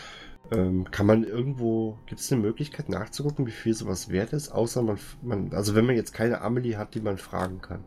Ähm, 0.52 0.90
kann 0.92 1.06
man 1.06 1.24
irgendwo, 1.24 1.98
gibt 2.08 2.20
es 2.20 2.32
eine 2.32 2.42
Möglichkeit 2.42 2.90
nachzugucken, 2.90 3.46
wie 3.48 3.52
viel 3.52 3.74
sowas 3.74 4.10
wert 4.10 4.34
ist? 4.34 4.50
Außer 4.50 4.82
man, 4.82 5.00
man 5.22 5.54
also 5.54 5.76
wenn 5.76 5.86
man 5.86 5.96
jetzt 5.96 6.14
keine 6.14 6.42
Amelie 6.42 6.78
hat, 6.78 6.94
die 6.96 7.02
man 7.02 7.18
fragen 7.18 7.62
kann. 7.62 7.86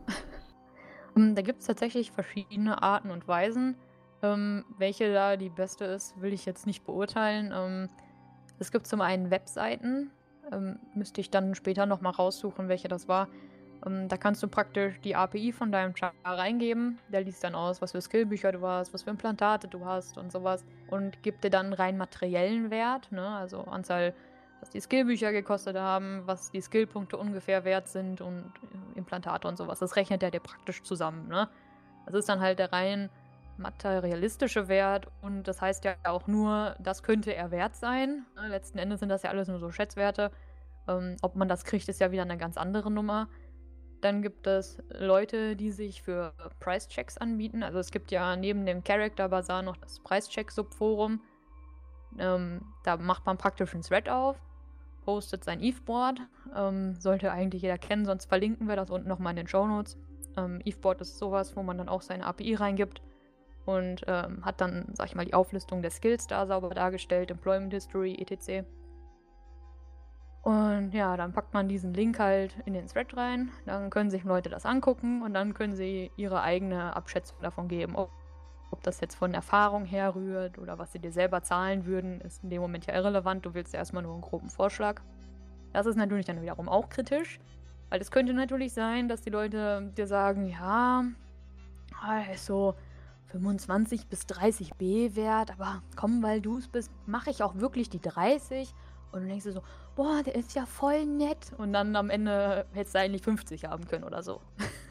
da 1.35 1.41
gibt 1.41 1.61
es 1.61 1.67
tatsächlich 1.67 2.11
verschiedene 2.11 2.81
Arten 2.81 3.11
und 3.11 3.27
Weisen. 3.27 3.75
Ähm, 4.23 4.65
welche 4.77 5.13
da 5.13 5.37
die 5.37 5.49
beste 5.49 5.85
ist, 5.85 6.19
will 6.19 6.33
ich 6.33 6.45
jetzt 6.45 6.65
nicht 6.65 6.85
beurteilen. 6.85 7.53
Ähm, 7.53 7.89
es 8.57 8.71
gibt 8.71 8.87
zum 8.87 9.01
einen 9.01 9.29
Webseiten, 9.29 10.11
ähm, 10.51 10.79
müsste 10.93 11.21
ich 11.21 11.29
dann 11.29 11.55
später 11.55 11.85
nochmal 11.85 12.13
raussuchen, 12.13 12.67
welche 12.69 12.87
das 12.87 13.07
war. 13.07 13.27
Ähm, 13.85 14.07
da 14.07 14.17
kannst 14.17 14.41
du 14.43 14.47
praktisch 14.47 14.99
die 15.01 15.15
API 15.15 15.51
von 15.51 15.71
deinem 15.71 15.95
Char 15.95 16.13
reingeben. 16.23 16.99
Der 17.09 17.21
liest 17.21 17.43
dann 17.43 17.55
aus, 17.55 17.81
was 17.81 17.91
für 17.91 18.01
Skillbücher 18.01 18.51
du 18.51 18.65
hast, 18.65 18.93
was 18.93 19.03
für 19.03 19.09
Implantate 19.09 19.67
du 19.67 19.85
hast 19.85 20.17
und 20.17 20.31
sowas. 20.31 20.65
Und 20.89 21.21
gibt 21.23 21.43
dir 21.43 21.49
dann 21.49 21.73
rein 21.73 21.97
materiellen 21.97 22.71
Wert, 22.71 23.11
ne? 23.11 23.27
also 23.27 23.61
Anzahl, 23.61 24.13
was 24.59 24.69
die 24.69 24.81
Skillbücher 24.81 25.31
gekostet 25.31 25.77
haben, 25.77 26.23
was 26.25 26.51
die 26.51 26.61
Skillpunkte 26.61 27.17
ungefähr 27.17 27.65
wert 27.65 27.87
sind 27.87 28.21
und 28.21 28.51
Implantate 28.95 29.47
und 29.47 29.57
sowas. 29.57 29.79
Das 29.79 29.95
rechnet 29.95 30.23
er 30.23 30.31
dir 30.31 30.39
praktisch 30.39 30.83
zusammen. 30.83 31.27
Ne? 31.27 31.49
Das 32.05 32.15
ist 32.15 32.29
dann 32.29 32.39
halt 32.39 32.59
der 32.59 32.71
rein 32.71 33.09
materialistische 33.57 34.67
Wert 34.67 35.07
und 35.21 35.43
das 35.43 35.61
heißt 35.61 35.85
ja 35.85 35.95
auch 36.03 36.27
nur, 36.27 36.75
das 36.79 37.03
könnte 37.03 37.33
er 37.33 37.51
wert 37.51 37.75
sein. 37.75 38.25
Ne, 38.35 38.49
letzten 38.49 38.77
Endes 38.77 38.99
sind 38.99 39.09
das 39.09 39.23
ja 39.23 39.29
alles 39.29 39.47
nur 39.47 39.59
so 39.59 39.71
Schätzwerte. 39.71 40.31
Ähm, 40.87 41.15
ob 41.21 41.35
man 41.35 41.47
das 41.47 41.63
kriegt, 41.63 41.87
ist 41.87 42.01
ja 42.01 42.11
wieder 42.11 42.23
eine 42.23 42.37
ganz 42.37 42.57
andere 42.57 42.91
Nummer. 42.91 43.29
Dann 44.01 44.21
gibt 44.21 44.45
es 44.45 44.77
Leute, 44.89 45.55
die 45.55 45.71
sich 45.71 46.01
für 46.01 46.33
Price-Checks 46.59 47.17
anbieten. 47.17 47.63
Also 47.63 47.79
es 47.79 47.91
gibt 47.91 48.11
ja 48.11 48.35
neben 48.35 48.65
dem 48.65 48.83
Character 48.83 49.29
Bazaar 49.29 49.61
noch 49.61 49.77
das 49.77 49.99
Price-Check-Subforum. 49.99 51.21
Ähm, 52.19 52.61
da 52.83 52.97
macht 52.97 53.25
man 53.25 53.37
praktisch 53.37 53.73
einen 53.73 53.83
Thread 53.83 54.09
auf, 54.09 54.37
postet 55.05 55.43
sein 55.43 55.61
Eve-Board. 55.61 56.19
Ähm, 56.55 56.95
sollte 56.99 57.31
eigentlich 57.31 57.61
jeder 57.61 57.77
kennen, 57.77 58.05
sonst 58.05 58.25
verlinken 58.25 58.67
wir 58.67 58.75
das 58.75 58.89
unten 58.89 59.07
nochmal 59.07 59.31
in 59.31 59.37
den 59.37 59.47
Show 59.47 59.65
Notes. 59.67 59.97
Ähm, 60.37 60.61
Eve-Board 60.63 61.01
ist 61.01 61.17
sowas, 61.17 61.55
wo 61.55 61.63
man 61.63 61.77
dann 61.77 61.89
auch 61.89 62.01
seine 62.01 62.25
API 62.25 62.55
reingibt 62.55 63.01
und 63.65 64.03
ähm, 64.07 64.45
hat 64.45 64.61
dann, 64.61 64.85
sag 64.93 65.07
ich 65.07 65.15
mal, 65.15 65.25
die 65.25 65.33
Auflistung 65.33 65.81
der 65.81 65.91
Skills 65.91 66.27
da 66.27 66.45
sauber 66.45 66.69
dargestellt, 66.69 67.31
Employment 67.31 67.73
History, 67.73 68.15
etc. 68.15 68.67
Und 70.45 70.91
ja, 70.93 71.17
dann 71.17 71.33
packt 71.33 71.55
man 71.55 71.67
diesen 71.67 71.95
Link 71.95 72.19
halt 72.19 72.55
in 72.65 72.73
den 72.73 72.85
Thread 72.85 73.17
rein, 73.17 73.49
dann 73.65 73.89
können 73.89 74.11
sich 74.11 74.23
Leute 74.23 74.47
das 74.47 74.63
angucken 74.63 75.23
und 75.23 75.33
dann 75.33 75.55
können 75.55 75.75
sie 75.75 76.11
ihre 76.17 76.43
eigene 76.43 76.95
Abschätzung 76.95 77.39
davon 77.41 77.67
geben. 77.67 77.95
Ob, 77.95 78.11
ob 78.69 78.83
das 78.83 79.01
jetzt 79.01 79.15
von 79.15 79.33
Erfahrung 79.33 79.85
herrührt 79.85 80.59
oder 80.59 80.77
was 80.77 80.91
sie 80.91 80.99
dir 80.99 81.11
selber 81.11 81.41
zahlen 81.41 81.87
würden, 81.87 82.21
ist 82.21 82.43
in 82.43 82.51
dem 82.51 82.61
Moment 82.61 82.85
ja 82.85 82.93
irrelevant. 82.93 83.43
Du 83.43 83.55
willst 83.55 83.73
ja 83.73 83.79
erstmal 83.79 84.03
nur 84.03 84.13
einen 84.13 84.21
groben 84.21 84.51
Vorschlag. 84.51 85.01
Das 85.73 85.87
ist 85.87 85.95
natürlich 85.95 86.25
dann 86.25 86.39
wiederum 86.43 86.69
auch 86.69 86.89
kritisch, 86.89 87.39
weil 87.89 87.99
es 87.99 88.11
könnte 88.11 88.35
natürlich 88.35 88.71
sein, 88.71 89.09
dass 89.09 89.21
die 89.21 89.31
Leute 89.31 89.91
dir 89.97 90.05
sagen, 90.05 90.45
ja, 90.45 91.05
also 92.03 92.75
25 93.31 94.09
bis 94.09 94.27
30 94.27 94.75
B-Wert, 94.75 95.49
aber 95.49 95.81
komm, 95.95 96.21
weil 96.21 96.39
du 96.39 96.59
es 96.59 96.67
bist, 96.67 96.91
mache 97.07 97.31
ich 97.31 97.41
auch 97.41 97.55
wirklich 97.55 97.89
die 97.89 97.99
30. 97.99 98.71
Und 99.11 99.21
dann 99.21 99.29
denkst 99.29 99.45
du 99.45 99.53
so, 99.53 99.61
boah, 99.95 100.21
der 100.23 100.35
ist 100.35 100.55
ja 100.55 100.65
voll 100.65 101.05
nett. 101.05 101.53
Und 101.57 101.73
dann 101.73 101.95
am 101.95 102.09
Ende 102.09 102.65
hättest 102.73 102.95
du 102.95 102.99
eigentlich 102.99 103.21
50 103.23 103.65
haben 103.65 103.87
können 103.87 104.03
oder 104.03 104.21
so. 104.21 104.41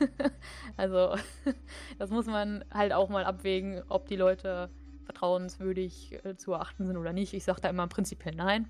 also, 0.76 1.16
das 1.98 2.10
muss 2.10 2.26
man 2.26 2.64
halt 2.72 2.92
auch 2.92 3.08
mal 3.08 3.24
abwägen, 3.24 3.82
ob 3.88 4.08
die 4.08 4.16
Leute 4.16 4.70
vertrauenswürdig 5.04 6.24
äh, 6.24 6.36
zu 6.36 6.52
erachten 6.52 6.86
sind 6.86 6.96
oder 6.96 7.12
nicht. 7.12 7.34
Ich 7.34 7.44
sage 7.44 7.60
da 7.60 7.68
immer 7.68 7.86
prinzipiell 7.86 8.34
nein. 8.34 8.68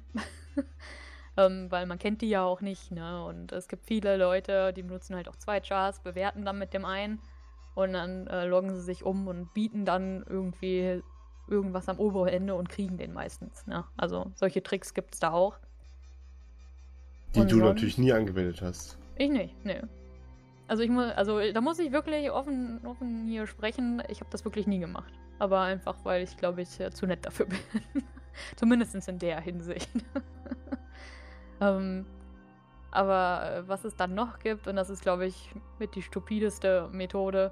ähm, 1.37 1.70
weil 1.70 1.87
man 1.87 1.99
kennt 1.99 2.23
die 2.23 2.29
ja 2.29 2.42
auch 2.42 2.61
nicht. 2.61 2.90
Ne? 2.90 3.25
Und 3.25 3.53
es 3.53 3.68
gibt 3.68 3.87
viele 3.87 4.16
Leute, 4.16 4.73
die 4.73 4.83
benutzen 4.83 5.14
halt 5.14 5.29
auch 5.29 5.37
zwei 5.37 5.61
Chars, 5.61 6.01
bewerten 6.01 6.44
dann 6.44 6.59
mit 6.59 6.75
dem 6.75 6.85
einen 6.85 7.20
und 7.75 7.92
dann 7.92 8.27
äh, 8.27 8.47
loggen 8.47 8.75
sie 8.75 8.83
sich 8.83 9.05
um 9.05 9.29
und 9.29 9.55
bieten 9.55 9.85
dann 9.85 10.25
irgendwie 10.29 11.03
irgendwas 11.47 11.88
am 11.88 11.99
oberen 11.99 12.29
Ende 12.29 12.55
und 12.55 12.68
kriegen 12.68 12.97
den 12.97 13.12
meistens. 13.12 13.66
Ne? 13.66 13.85
Also 13.97 14.33
solche 14.35 14.62
Tricks 14.62 14.94
gibt 14.94 15.14
es 15.14 15.20
da 15.20 15.33
auch. 15.33 15.59
Die 17.35 17.40
und 17.40 17.51
du 17.51 17.57
sonst, 17.57 17.68
natürlich 17.68 17.99
nie 17.99 18.12
angewendet 18.12 18.62
hast. 18.62 18.99
Ich 19.16 19.31
nicht, 19.31 19.64
ne. 19.64 19.88
Also 20.66 20.83
ich 20.83 20.90
muss, 20.90 21.11
also 21.12 21.40
da 21.53 21.61
muss 21.61 21.79
ich 21.79 21.92
wirklich 21.92 22.31
offen, 22.31 22.81
offen 22.87 23.27
hier 23.27 23.47
sprechen. 23.47 24.03
Ich 24.09 24.20
habe 24.20 24.31
das 24.31 24.44
wirklich 24.44 24.66
nie 24.66 24.79
gemacht. 24.79 25.12
Aber 25.38 25.61
einfach, 25.61 25.97
weil 26.05 26.23
ich 26.23 26.37
glaube 26.37 26.62
ich 26.62 26.68
zu 26.68 27.07
nett 27.07 27.25
dafür 27.27 27.47
bin. 27.47 27.59
Zumindest 28.57 29.09
in 29.09 29.18
der 29.18 29.40
Hinsicht. 29.40 29.90
ähm, 31.61 32.07
aber 32.94 33.51
äh, 33.51 33.68
was 33.68 33.85
es 33.85 33.97
dann 33.97 34.14
noch 34.14 34.38
gibt, 34.38 34.68
und 34.68 34.77
das 34.77 34.88
ist, 34.88 35.03
glaube 35.03 35.27
ich, 35.27 35.51
mit 35.81 35.94
die 35.97 36.03
stupideste 36.03 36.88
Methode, 36.92 37.51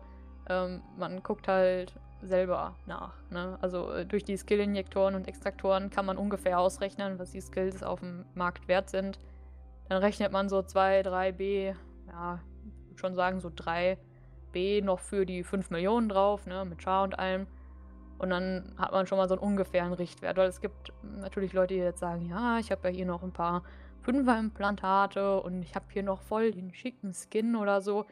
ähm, 0.48 0.82
man 0.96 1.22
guckt 1.22 1.48
halt 1.48 1.92
selber 2.22 2.76
nach. 2.86 3.12
Ne? 3.30 3.58
Also 3.60 3.90
äh, 3.92 4.06
durch 4.06 4.22
die 4.22 4.36
Skill-Injektoren 4.36 5.16
und 5.16 5.26
Extraktoren 5.26 5.90
kann 5.90 6.06
man 6.06 6.16
ungefähr 6.16 6.60
ausrechnen, 6.60 7.18
was 7.18 7.32
die 7.32 7.40
Skills 7.40 7.82
auf 7.82 7.98
dem 7.98 8.24
Markt 8.34 8.68
wert 8.68 8.88
sind. 8.88 9.18
Dann 9.92 10.00
rechnet 10.00 10.32
man 10.32 10.48
so 10.48 10.62
2, 10.62 11.02
3 11.02 11.32
B 11.32 11.74
ja, 12.06 12.40
ich 12.64 12.88
würde 12.88 12.98
schon 12.98 13.14
sagen, 13.14 13.40
so 13.40 13.50
3B 13.50 14.82
noch 14.82 15.00
für 15.00 15.26
die 15.26 15.44
5 15.44 15.68
Millionen 15.68 16.08
drauf, 16.08 16.46
ne, 16.46 16.64
mit 16.64 16.82
Char 16.82 17.02
und 17.04 17.18
allem. 17.18 17.46
Und 18.16 18.30
dann 18.30 18.74
hat 18.78 18.92
man 18.92 19.06
schon 19.06 19.18
mal 19.18 19.28
so 19.28 19.34
einen 19.34 19.42
ungefähren 19.42 19.92
Richtwert, 19.92 20.38
weil 20.38 20.48
es 20.48 20.62
gibt 20.62 20.94
natürlich 21.02 21.52
Leute, 21.52 21.74
die 21.74 21.80
jetzt 21.80 22.00
sagen, 22.00 22.26
ja, 22.26 22.58
ich 22.58 22.70
habe 22.70 22.88
ja 22.88 22.94
hier 22.94 23.04
noch 23.04 23.22
ein 23.22 23.34
paar 23.34 23.64
Fünfer-Implantate 24.00 25.42
und 25.42 25.60
ich 25.60 25.74
habe 25.74 25.84
hier 25.90 26.02
noch 26.02 26.22
voll 26.22 26.52
den 26.52 26.72
schicken 26.72 27.12
Skin 27.12 27.54
oder 27.54 27.82
so. 27.82 28.06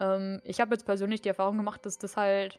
Ähm, 0.00 0.40
ich 0.44 0.62
habe 0.62 0.72
jetzt 0.72 0.86
persönlich 0.86 1.20
die 1.20 1.28
Erfahrung 1.28 1.58
gemacht, 1.58 1.84
dass 1.84 1.98
das 1.98 2.16
halt 2.16 2.58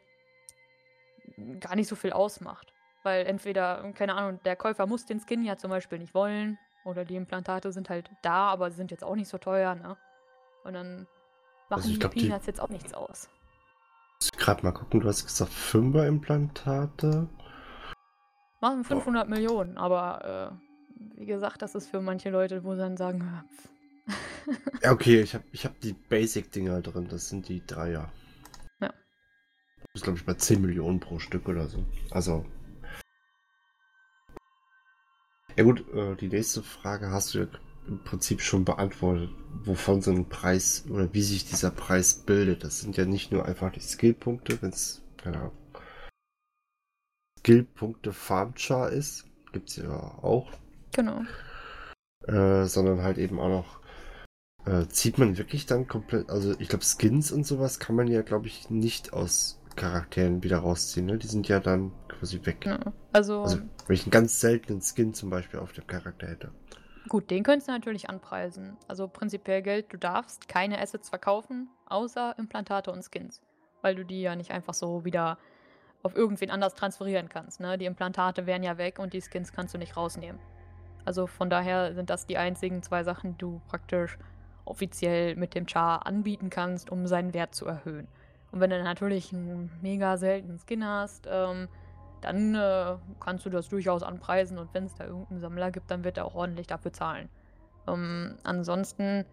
gar 1.60 1.76
nicht 1.76 1.88
so 1.88 1.96
viel 1.96 2.14
ausmacht. 2.14 2.72
Weil 3.02 3.26
entweder, 3.26 3.92
keine 3.94 4.14
Ahnung, 4.14 4.40
der 4.46 4.56
Käufer 4.56 4.86
muss 4.86 5.08
den 5.08 5.20
Skin 5.20 5.44
ja 5.44 5.58
zum 5.58 5.72
Beispiel 5.72 5.98
nicht 5.98 6.14
wollen 6.14 6.60
oder 6.86 7.06
die 7.06 7.16
Implantate 7.16 7.72
sind 7.72 7.90
halt 7.90 8.10
da, 8.22 8.48
aber 8.48 8.70
sie 8.72 8.78
sind 8.78 8.92
jetzt 8.92 9.04
auch 9.04 9.16
nicht 9.16 9.30
so 9.30 9.38
teuer, 9.38 9.76
ne? 9.76 9.98
Und 10.64 10.74
dann 10.74 11.08
machen 11.70 11.82
also 11.82 11.90
die 11.90 12.00
glaub, 12.00 12.14
Peanuts 12.14 12.46
die... 12.46 12.52
jetzt 12.52 12.62
auch 12.62 12.70
nichts 12.70 12.94
aus. 12.94 13.30
Gerade 14.38 14.64
mal 14.64 14.72
gucken, 14.72 15.02
du 15.02 15.08
hast 15.08 15.26
gesagt 15.26 15.52
Fünfer-Implantate. 15.52 17.28
Machen 18.62 18.84
500 18.84 19.26
oh. 19.26 19.30
Millionen, 19.30 19.78
aber 19.78 20.54
äh, 20.56 21.20
wie 21.20 21.26
gesagt, 21.26 21.62
das 21.62 21.76
ist 21.76 21.88
für 21.88 22.02
manche 22.02 22.30
Leute, 22.30 22.64
wo 22.64 22.74
sie 22.74 22.80
dann 22.80 22.96
sagen, 22.96 23.44
ja, 24.82 24.92
okay, 24.92 25.22
ich 25.22 25.34
habe 25.34 25.46
ich 25.52 25.66
hab 25.66 25.80
die 25.80 25.94
Basic-Dinger 25.94 26.82
drin, 26.82 27.08
das 27.10 27.30
sind 27.30 27.48
die 27.48 27.66
Dreier. 27.66 28.12
Ja. 28.82 28.88
Das 28.88 29.96
ist, 29.96 30.04
glaube 30.04 30.18
ich, 30.18 30.26
bei 30.26 30.34
10 30.34 30.62
Millionen 30.62 31.00
pro 31.00 31.20
Stück 31.20 31.48
oder 31.48 31.68
so. 31.68 31.86
Also. 32.12 32.46
Ja 35.56 35.64
gut, 35.64 35.86
äh, 35.94 36.16
die 36.16 36.30
nächste 36.30 36.64
Frage 36.64 37.12
hast 37.12 37.34
du 37.34 37.40
ja 37.40 37.48
im 37.88 38.00
Prinzip 38.00 38.42
schon 38.42 38.66
beantwortet, 38.66 39.30
wovon 39.64 40.02
so 40.02 40.12
ein 40.12 40.30
Preis 40.30 40.86
oder 40.90 41.14
wie 41.14 41.22
sich 41.22 41.46
dieser 41.46 41.70
Preis 41.70 42.16
bildet. 42.16 42.64
Das 42.64 42.80
sind 42.80 42.98
ja 42.98 43.06
nicht 43.06 43.32
nur 43.32 43.46
einfach 43.46 43.72
die 43.72 43.82
Skillpunkte, 43.82 44.62
wenn 44.62 44.70
es, 44.70 45.02
keine 45.18 45.38
Ahnung, 45.38 45.52
Skillpunkte 47.40 48.14
Farmchar 48.14 48.90
ist, 48.90 49.26
gibt 49.52 49.70
es 49.70 49.76
ja 49.76 49.92
auch. 49.92 50.50
Genau. 50.94 51.22
Äh, 52.26 52.66
sondern 52.66 53.04
halt 53.04 53.18
eben 53.18 53.38
auch 53.38 53.50
noch, 53.50 53.80
äh, 54.66 54.88
zieht 54.88 55.18
man 55.18 55.38
wirklich 55.38 55.66
dann 55.66 55.90
komplett, 55.90 56.30
also 56.30 56.58
ich 56.58 56.70
glaube 56.70 56.86
Skins 56.86 57.34
und 57.34 57.46
sowas 57.46 57.80
kann 57.80 57.98
man 57.98 58.08
ja, 58.08 58.22
glaube 58.22 58.48
ich, 58.48 58.70
nicht 58.70 59.12
aus 59.12 59.60
Charakteren 59.76 60.44
wieder 60.44 60.60
rausziehen, 60.60 61.06
ne? 61.06 61.18
Die 61.18 61.28
sind 61.28 61.48
ja 61.48 61.60
dann 61.60 61.92
quasi 62.08 62.40
weg. 62.46 62.66
Ja, 62.66 62.80
also, 63.12 63.42
also, 63.42 63.58
wenn 63.88 63.94
ich 63.96 64.04
einen 64.04 64.12
ganz 64.12 64.40
seltenen 64.40 64.82
Skin 64.82 65.14
zum 65.14 65.30
Beispiel 65.30 65.60
auf 65.60 65.74
dem 65.74 65.88
Charakter 65.88 66.28
hätte. 66.28 66.52
Gut, 67.10 67.30
den 67.30 67.44
könntest 67.44 67.68
du 67.68 67.74
natürlich 67.74 68.10
anpreisen. 68.10 68.78
Also 68.88 69.08
prinzipiell 69.08 69.62
gilt, 69.62 69.92
du 69.92 69.98
darfst 69.98 70.48
keine 70.48 70.80
Assets 70.80 71.10
verkaufen, 71.10 71.70
außer 71.88 72.36
Implantate 72.38 72.92
und 72.92 73.04
Skins. 73.04 73.42
Weil 73.82 73.96
du 73.96 74.06
die 74.06 74.22
ja 74.22 74.36
nicht 74.36 74.52
einfach 74.52 74.74
so 74.74 75.04
wieder 75.04 75.38
auf 76.02 76.16
irgendwen 76.16 76.50
anders 76.50 76.76
transferieren 76.76 77.28
kannst. 77.28 77.60
Ne? 77.60 77.78
Die 77.78 77.86
Implantate 77.86 78.46
wären 78.46 78.64
ja 78.64 78.78
weg 78.78 79.00
und 79.00 79.14
die 79.14 79.22
Skins 79.22 79.52
kannst 79.52 79.74
du 79.74 79.78
nicht 79.78 79.98
rausnehmen. 79.98 80.40
Also 81.06 81.28
von 81.28 81.50
daher 81.50 81.94
sind 81.94 82.10
das 82.10 82.26
die 82.26 82.38
einzigen 82.38 82.82
zwei 82.84 83.04
Sachen, 83.04 83.34
die 83.34 83.38
du 83.38 83.62
praktisch 83.68 84.18
offiziell 84.66 85.36
mit 85.36 85.56
dem 85.56 85.68
Char 85.68 86.06
anbieten 86.06 86.50
kannst, 86.50 86.90
um 86.90 87.06
seinen 87.08 87.34
Wert 87.34 87.54
zu 87.54 87.66
erhöhen. 87.66 88.08
Und 88.54 88.60
wenn 88.60 88.70
du 88.70 88.84
natürlich 88.84 89.34
einen 89.34 89.72
mega 89.82 90.16
seltenen 90.16 90.60
Skin 90.60 90.86
hast, 90.86 91.28
ähm, 91.28 91.68
dann 92.22 92.54
äh, 92.54 92.96
kannst 93.20 93.48
du 93.48 93.50
das 93.50 93.68
durchaus 93.68 94.04
anpreisen 94.04 94.60
und 94.60 94.72
wenn 94.76 94.86
es 94.86 94.94
da 94.94 95.06
irgendeinen 95.06 95.40
Sammler 95.40 95.72
gibt, 95.72 95.90
dann 95.90 96.04
wird 96.04 96.18
er 96.18 96.26
auch 96.26 96.36
ordentlich 96.36 96.68
dafür 96.68 96.94
zahlen. 96.94 97.30
Ähm, 97.88 98.38
ansonsten, 98.44 99.26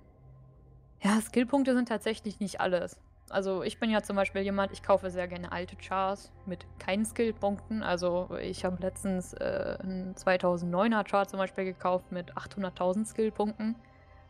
ja, 1.03 1.21
Skillpunkte 1.21 1.75
sind 1.75 1.87
tatsächlich 1.87 2.41
nicht 2.41 2.63
alles. 2.63 2.99
Also 3.29 3.63
ich 3.63 3.79
bin 3.79 3.91
ja 3.91 4.03
zum 4.03 4.17
Beispiel 4.17 4.41
jemand, 4.41 4.73
ich 4.73 4.83
kaufe 4.83 5.11
sehr 5.11 5.29
gerne 5.29 5.53
alte 5.53 5.77
Chars 5.77 6.33
mit 6.47 6.67
keinen 6.79 7.05
Skillpunkten. 7.05 7.83
Also 7.83 8.31
ich 8.41 8.65
habe 8.65 8.79
letztens 8.81 9.35
äh, 9.35 9.77
einen 9.83 10.15
2009er 10.15 11.07
Char 11.07 11.29
zum 11.29 11.39
Beispiel 11.41 11.65
gekauft 11.65 12.11
mit 12.11 12.33
800.000 12.39 13.07
Skillpunkten. 13.07 13.77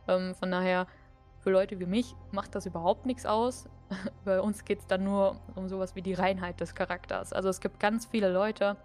Ähm, 0.08 0.34
von 0.34 0.50
daher, 0.50 0.88
für 1.40 1.50
Leute 1.50 1.80
wie 1.80 1.86
mich 1.86 2.14
macht 2.32 2.54
das 2.54 2.66
überhaupt 2.66 3.06
nichts 3.06 3.26
aus. 3.26 3.68
Bei 4.24 4.40
uns 4.40 4.64
geht 4.64 4.80
es 4.80 4.86
dann 4.86 5.04
nur 5.04 5.36
um 5.54 5.68
sowas 5.68 5.96
wie 5.96 6.02
die 6.02 6.14
Reinheit 6.14 6.60
des 6.60 6.74
Charakters. 6.74 7.32
Also 7.32 7.48
es 7.48 7.60
gibt 7.60 7.80
ganz 7.80 8.06
viele 8.06 8.30
Leute, 8.30 8.76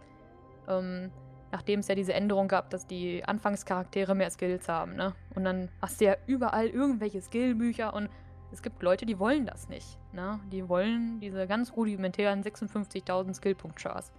ähm, 0.68 1.12
nachdem 1.52 1.82
es 1.82 1.88
ja 1.88 1.96
diese 1.96 2.14
Änderung 2.14 2.48
gab, 2.48 2.70
dass 2.70 2.88
die 2.88 3.24
Anfangscharaktere 3.24 4.16
mehr 4.16 4.30
Skills 4.30 4.68
haben, 4.68 4.96
ne? 4.96 5.14
Und 5.36 5.44
dann 5.44 5.70
hast 5.82 6.02
du 6.02 6.06
ja 6.06 6.16
überall 6.28 6.68
irgendwelche 6.68 7.22
Skillbücher 7.22 7.94
und 7.94 8.10
es 8.52 8.62
gibt 8.62 8.82
Leute, 8.82 9.06
die 9.06 9.20
wollen 9.20 9.46
das 9.46 9.70
nicht, 9.70 9.98
ne? 10.14 10.40
Die 10.52 10.68
wollen 10.70 11.20
diese 11.20 11.48
ganz 11.48 11.74
rudimentären 11.76 12.42
56.000 12.42 13.34
Skillpunkt-Chars. 13.36 14.12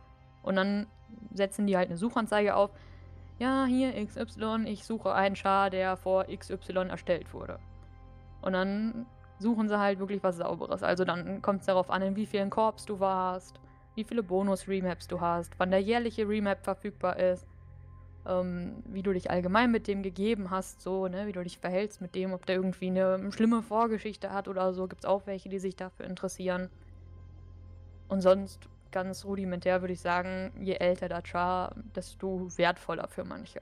Und 0.43 0.57
dann 0.57 0.87
setzen 1.33 1.67
die 1.67 1.77
halt 1.77 1.89
eine 1.89 1.97
Suchanzeige 1.97 2.55
auf. 2.55 2.71
Ja, 3.39 3.67
hier 3.67 3.93
XY, 4.05 4.65
ich 4.67 4.85
suche 4.85 5.13
einen 5.13 5.37
Char, 5.37 5.71
der 5.71 5.97
vor 5.97 6.25
XY 6.25 6.89
erstellt 6.89 7.35
wurde. 7.35 7.59
Und 8.47 8.53
dann 8.53 9.07
suchen 9.41 9.69
sie 9.69 9.77
halt 9.77 9.99
wirklich 9.99 10.23
was 10.23 10.37
Sauberes. 10.37 10.85
Also 10.85 11.05
dann 11.05 11.43
kommt 11.43 11.63
es 11.63 11.67
darauf 11.67 11.91
an, 11.91 12.01
in 12.01 12.15
wie 12.15 12.27
vielen 12.27 12.49
Korps 12.49 12.85
du 12.85 13.01
warst, 13.01 13.59
wie 13.97 14.05
viele 14.05 14.23
Bonus-Remaps 14.23 15.09
du 15.09 15.21
hast, 15.21 15.59
wann 15.59 15.73
der 15.73 15.83
jährliche 15.83 16.29
Remap 16.29 16.63
verfügbar 16.63 17.19
ist, 17.19 17.45
ähm, 18.25 18.85
wie 18.87 19.03
du 19.03 19.13
dich 19.13 19.33
allgemein 19.33 19.73
mit 19.73 19.89
dem 19.89 20.05
gegeben 20.05 20.51
hast, 20.51 20.81
so, 20.81 21.09
ne, 21.09 21.27
wie 21.27 21.33
du 21.33 21.43
dich 21.43 21.59
verhältst 21.59 22.01
mit 22.01 22.15
dem, 22.15 22.33
ob 22.33 22.47
der 22.47 22.55
irgendwie 22.55 22.87
eine 22.87 23.33
schlimme 23.33 23.65
Vorgeschichte 23.65 24.33
hat 24.33 24.47
oder 24.47 24.73
so. 24.73 24.87
Gibt 24.87 25.03
es 25.03 25.11
auch 25.11 25.27
welche, 25.27 25.49
die 25.49 25.59
sich 25.59 25.75
dafür 25.75 26.07
interessieren. 26.07 26.71
Und 28.07 28.21
sonst, 28.21 28.69
ganz 28.93 29.25
rudimentär 29.25 29.81
würde 29.81 29.95
ich 29.95 30.01
sagen, 30.01 30.53
je 30.61 30.75
älter 30.75 31.09
der 31.09 31.25
Char, 31.27 31.75
desto 31.97 32.47
wertvoller 32.57 33.09
für 33.09 33.25
manche. 33.25 33.61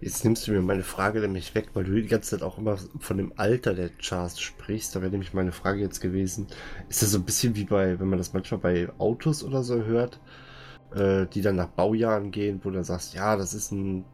Jetzt 0.00 0.24
nimmst 0.24 0.46
du 0.46 0.52
mir 0.52 0.62
meine 0.62 0.84
Frage 0.84 1.20
nämlich 1.20 1.54
weg, 1.54 1.70
weil 1.74 1.84
du 1.84 1.92
die 1.92 2.06
ganze 2.06 2.30
Zeit 2.30 2.42
auch 2.42 2.58
immer 2.58 2.76
von 3.00 3.16
dem 3.16 3.32
Alter 3.36 3.74
der 3.74 3.88
Charts 3.88 4.40
sprichst. 4.40 4.94
Da 4.94 5.00
wäre 5.00 5.10
nämlich 5.10 5.34
meine 5.34 5.50
Frage 5.50 5.80
jetzt 5.80 6.00
gewesen. 6.00 6.46
Ist 6.88 7.02
das 7.02 7.10
so 7.10 7.18
ein 7.18 7.24
bisschen 7.24 7.56
wie 7.56 7.64
bei, 7.64 7.98
wenn 7.98 8.08
man 8.08 8.18
das 8.18 8.32
manchmal 8.32 8.60
bei 8.60 8.88
Autos 8.98 9.42
oder 9.42 9.64
so 9.64 9.82
hört, 9.82 10.20
äh, 10.94 11.26
die 11.26 11.42
dann 11.42 11.56
nach 11.56 11.68
Baujahren 11.68 12.30
gehen, 12.30 12.60
wo 12.62 12.70
du 12.70 12.82
sagst, 12.84 13.14
ja, 13.14 13.36
das 13.36 13.54
ist 13.54 13.72
ein 13.72 14.04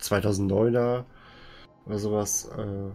2009er 0.00 1.04
oder 1.84 1.98
sowas. 1.98 2.48
Äh, 2.56 2.90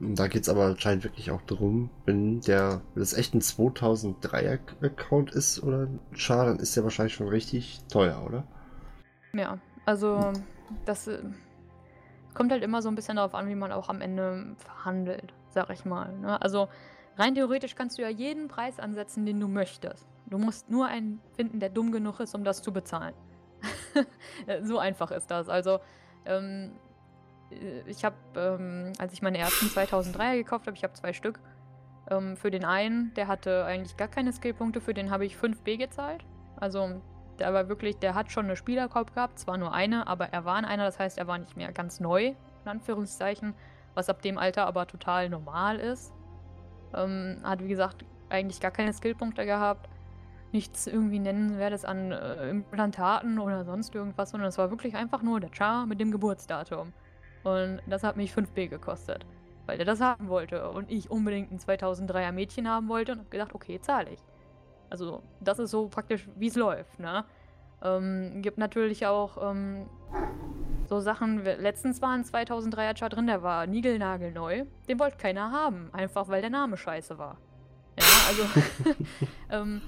da 0.00 0.28
geht 0.28 0.42
es 0.42 0.48
aber 0.48 0.64
anscheinend 0.64 1.04
wirklich 1.04 1.30
auch 1.30 1.42
darum, 1.42 1.90
wenn 2.04 2.40
der, 2.40 2.82
wenn 2.94 3.00
das 3.00 3.14
echt 3.14 3.34
ein 3.34 3.40
2003er 3.40 4.58
Account 4.82 5.32
ist 5.32 5.62
oder 5.62 5.86
ein 5.86 6.00
Char, 6.14 6.46
dann 6.46 6.58
ist 6.58 6.76
der 6.76 6.84
wahrscheinlich 6.84 7.14
schon 7.14 7.28
richtig 7.28 7.80
teuer, 7.90 8.22
oder? 8.26 8.44
Ja, 9.34 9.58
also 9.84 10.32
das 10.84 11.08
äh, 11.08 11.22
kommt 12.34 12.52
halt 12.52 12.62
immer 12.62 12.82
so 12.82 12.88
ein 12.88 12.94
bisschen 12.94 13.16
darauf 13.16 13.34
an, 13.34 13.48
wie 13.48 13.54
man 13.54 13.72
auch 13.72 13.88
am 13.88 14.00
Ende 14.00 14.54
verhandelt, 14.58 15.34
sag 15.50 15.70
ich 15.70 15.84
mal. 15.84 16.16
Ne? 16.18 16.40
Also 16.40 16.68
rein 17.16 17.34
theoretisch 17.34 17.74
kannst 17.74 17.98
du 17.98 18.02
ja 18.02 18.08
jeden 18.08 18.48
Preis 18.48 18.78
ansetzen, 18.78 19.26
den 19.26 19.40
du 19.40 19.48
möchtest. 19.48 20.06
Du 20.26 20.38
musst 20.38 20.70
nur 20.70 20.86
einen 20.86 21.20
finden, 21.34 21.60
der 21.60 21.70
dumm 21.70 21.92
genug 21.92 22.20
ist, 22.20 22.34
um 22.34 22.44
das 22.44 22.62
zu 22.62 22.72
bezahlen. 22.72 23.14
so 24.62 24.78
einfach 24.78 25.10
ist 25.10 25.30
das. 25.30 25.48
Also 25.48 25.80
ähm, 26.24 26.72
äh, 27.50 27.82
ich 27.86 28.04
habe, 28.04 28.16
ähm, 28.36 28.92
als 28.98 29.12
ich 29.12 29.22
meine 29.22 29.38
ersten 29.38 29.66
2003er 29.66 30.36
gekauft 30.36 30.66
habe, 30.66 30.76
ich 30.76 30.84
habe 30.84 30.94
zwei 30.94 31.12
Stück. 31.12 31.40
Ähm, 32.08 32.36
für 32.36 32.50
den 32.50 32.64
einen, 32.64 33.12
der 33.14 33.28
hatte 33.28 33.64
eigentlich 33.64 33.96
gar 33.96 34.08
keine 34.08 34.32
Skillpunkte, 34.32 34.80
für 34.80 34.94
den 34.94 35.10
habe 35.10 35.26
ich 35.26 35.36
5B 35.36 35.76
gezahlt. 35.76 36.24
Also 36.56 37.00
der 37.40 37.52
war 37.52 37.68
wirklich, 37.68 37.98
der 37.98 38.14
hat 38.14 38.30
schon 38.30 38.44
eine 38.44 38.56
Spielerkopf 38.56 39.14
gehabt, 39.14 39.38
zwar 39.38 39.56
nur 39.56 39.72
eine, 39.72 40.06
aber 40.06 40.26
er 40.26 40.44
war 40.44 40.58
in 40.58 40.64
einer, 40.64 40.84
das 40.84 40.98
heißt, 40.98 41.18
er 41.18 41.26
war 41.26 41.38
nicht 41.38 41.56
mehr 41.56 41.72
ganz 41.72 42.00
neu, 42.00 42.34
in 42.64 42.70
Anführungszeichen, 42.70 43.54
was 43.94 44.08
ab 44.08 44.22
dem 44.22 44.38
Alter 44.38 44.66
aber 44.66 44.86
total 44.86 45.28
normal 45.28 45.78
ist. 45.78 46.12
Ähm, 46.94 47.40
hat, 47.42 47.62
wie 47.62 47.68
gesagt, 47.68 48.04
eigentlich 48.28 48.60
gar 48.60 48.70
keine 48.70 48.92
Skillpunkte 48.92 49.44
gehabt, 49.44 49.88
nichts 50.52 50.86
irgendwie 50.86 51.18
nennenswertes 51.18 51.84
an 51.84 52.12
äh, 52.12 52.50
Implantaten 52.50 53.38
oder 53.38 53.64
sonst 53.64 53.94
irgendwas, 53.94 54.30
sondern 54.30 54.48
es 54.48 54.58
war 54.58 54.70
wirklich 54.70 54.96
einfach 54.96 55.22
nur 55.22 55.40
der 55.40 55.50
Char 55.52 55.86
mit 55.86 56.00
dem 56.00 56.10
Geburtsdatum. 56.10 56.92
Und 57.44 57.80
das 57.86 58.02
hat 58.02 58.16
mich 58.16 58.32
5B 58.32 58.68
gekostet, 58.68 59.24
weil 59.66 59.76
der 59.76 59.86
das 59.86 60.00
haben 60.00 60.28
wollte 60.28 60.70
und 60.70 60.90
ich 60.90 61.10
unbedingt 61.10 61.52
ein 61.52 61.58
2003er 61.58 62.32
Mädchen 62.32 62.68
haben 62.68 62.88
wollte 62.88 63.12
und 63.12 63.20
hab 63.20 63.30
gedacht, 63.30 63.54
okay, 63.54 63.80
zahle 63.80 64.10
ich. 64.10 64.20
Also 64.90 65.22
das 65.40 65.58
ist 65.58 65.70
so 65.70 65.88
praktisch, 65.88 66.28
wie 66.36 66.48
es 66.48 66.56
läuft. 66.56 66.98
Ne? 66.98 67.24
Ähm, 67.82 68.42
gibt 68.42 68.58
natürlich 68.58 69.06
auch 69.06 69.50
ähm, 69.50 69.86
so 70.88 71.00
Sachen. 71.00 71.44
Letztens 71.44 72.02
war 72.02 72.10
ein 72.10 72.24
2003er 72.24 72.98
Chart 72.98 73.14
drin, 73.14 73.26
der 73.26 73.42
war 73.42 73.66
niegelnagelneu. 73.66 74.64
Den 74.88 74.98
wollte 74.98 75.16
keiner 75.16 75.52
haben, 75.52 75.88
einfach 75.92 76.28
weil 76.28 76.40
der 76.40 76.50
Name 76.50 76.76
scheiße 76.76 77.16
war. 77.18 77.38
Ja, 77.98 78.06
also 78.28 78.94
ähm, 79.50 79.80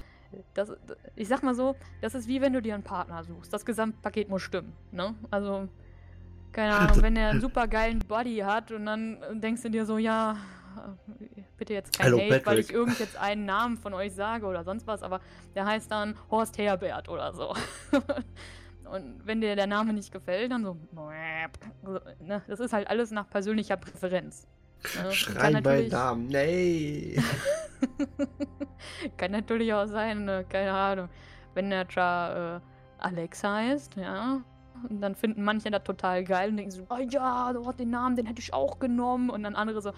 das, 0.53 0.71
ich 1.15 1.27
sag 1.27 1.43
mal 1.43 1.53
so, 1.53 1.75
das 2.01 2.15
ist 2.15 2.27
wie 2.27 2.41
wenn 2.41 2.53
du 2.53 2.61
dir 2.61 2.73
einen 2.73 2.83
Partner 2.83 3.23
suchst. 3.23 3.53
Das 3.53 3.65
Gesamtpaket 3.65 4.29
muss 4.29 4.41
stimmen. 4.41 4.73
Ne? 4.91 5.13
Also 5.29 5.67
keine 6.51 6.75
Ahnung, 6.75 6.97
wenn 7.01 7.15
er 7.15 7.29
einen 7.31 7.41
super 7.41 7.67
geilen 7.67 7.99
Body 7.99 8.37
hat 8.37 8.71
und 8.71 8.85
dann 8.85 9.17
denkst 9.33 9.63
du 9.63 9.69
dir 9.69 9.85
so, 9.85 9.97
ja, 9.97 10.37
bitte 11.57 11.73
jetzt 11.73 11.97
kein 11.97 12.07
Hallo, 12.07 12.19
Hate, 12.19 12.29
weil 12.29 12.39
Patrick. 12.39 12.69
ich 12.69 12.73
irgend 12.73 12.99
jetzt 12.99 13.17
einen 13.17 13.45
Namen 13.45 13.77
von 13.77 13.93
euch 13.93 14.13
sage 14.13 14.45
oder 14.45 14.63
sonst 14.63 14.87
was, 14.87 15.03
aber 15.03 15.19
der 15.55 15.65
heißt 15.65 15.91
dann 15.91 16.15
Horst 16.29 16.57
Herbert 16.57 17.09
oder 17.09 17.33
so. 17.33 17.53
Und 18.89 19.25
wenn 19.25 19.41
dir 19.41 19.55
der 19.55 19.67
Name 19.67 19.93
nicht 19.93 20.11
gefällt, 20.11 20.51
dann 20.51 20.63
so, 20.63 20.77
ne? 22.19 22.41
das 22.47 22.59
ist 22.59 22.73
halt 22.73 22.87
alles 22.87 23.11
nach 23.11 23.27
persönlicher 23.29 23.77
Präferenz. 23.77 24.47
Ne? 25.01 25.11
Schrei 25.11 25.51
meinen 25.51 25.89
Namen. 25.89 26.27
Nee. 26.27 27.17
Kann 29.17 29.31
natürlich 29.31 29.73
auch 29.73 29.87
sein, 29.87 30.25
ne, 30.25 30.45
keine 30.47 30.73
Ahnung, 30.73 31.09
wenn 31.53 31.69
der 31.69 31.87
Char 31.89 32.57
äh, 32.57 32.59
Alex 32.99 33.43
heißt, 33.43 33.95
ja. 33.95 34.41
Und 34.89 35.01
dann 35.01 35.15
finden 35.15 35.43
manche 35.43 35.71
das 35.71 35.83
total 35.83 36.23
geil 36.23 36.49
und 36.49 36.57
denken 36.57 36.71
so, 36.71 36.85
oh 36.89 36.97
ja, 37.09 37.53
oh, 37.55 37.71
den 37.71 37.89
Namen, 37.89 38.15
den 38.15 38.25
hätte 38.25 38.41
ich 38.41 38.53
auch 38.53 38.79
genommen. 38.79 39.29
Und 39.29 39.43
dann 39.43 39.55
andere 39.55 39.81
so, 39.81 39.93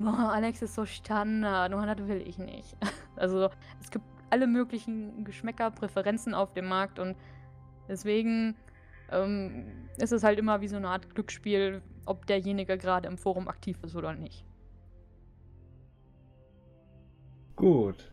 boah, 0.00 0.32
Alex 0.32 0.62
ist 0.62 0.74
so 0.74 0.84
Standard, 0.84 1.72
oh, 1.74 1.84
das 1.84 2.08
will 2.08 2.22
ich 2.26 2.38
nicht. 2.38 2.76
Also 3.16 3.50
es 3.82 3.90
gibt 3.90 4.04
alle 4.30 4.46
möglichen 4.46 5.24
Geschmäcker, 5.24 5.70
Präferenzen 5.70 6.32
auf 6.32 6.54
dem 6.54 6.68
Markt 6.68 6.98
und 6.98 7.16
deswegen 7.86 8.56
ähm, 9.10 9.66
ist 9.98 10.12
es 10.12 10.24
halt 10.24 10.38
immer 10.38 10.62
wie 10.62 10.68
so 10.68 10.76
eine 10.76 10.88
Art 10.88 11.14
Glücksspiel, 11.14 11.82
ob 12.06 12.24
derjenige 12.24 12.78
gerade 12.78 13.08
im 13.08 13.18
Forum 13.18 13.48
aktiv 13.48 13.76
ist 13.82 13.94
oder 13.94 14.14
nicht. 14.14 14.46
Gut. 17.56 18.10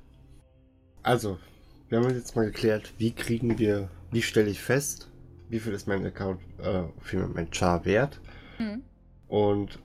Also, 1.03 1.39
wir 1.87 1.99
haben 1.99 2.09
jetzt 2.09 2.35
mal 2.35 2.47
geklärt, 2.47 2.93
wie 2.97 3.13
kriegen 3.13 3.57
wir, 3.59 3.89
wie 4.11 4.21
stelle 4.21 4.49
ich 4.49 4.61
fest, 4.61 5.09
wie 5.47 5.61
viel 5.61 5.71
ist 5.71 5.87
mein 5.87 6.05
Account, 6.05 6.41
äh, 6.59 6.83
wie 6.99 7.05
viel 7.05 7.27
mein 7.27 7.53
Char 7.53 7.85
wert. 7.85 8.19
Mhm. 8.59 8.83
Und 9.29 9.79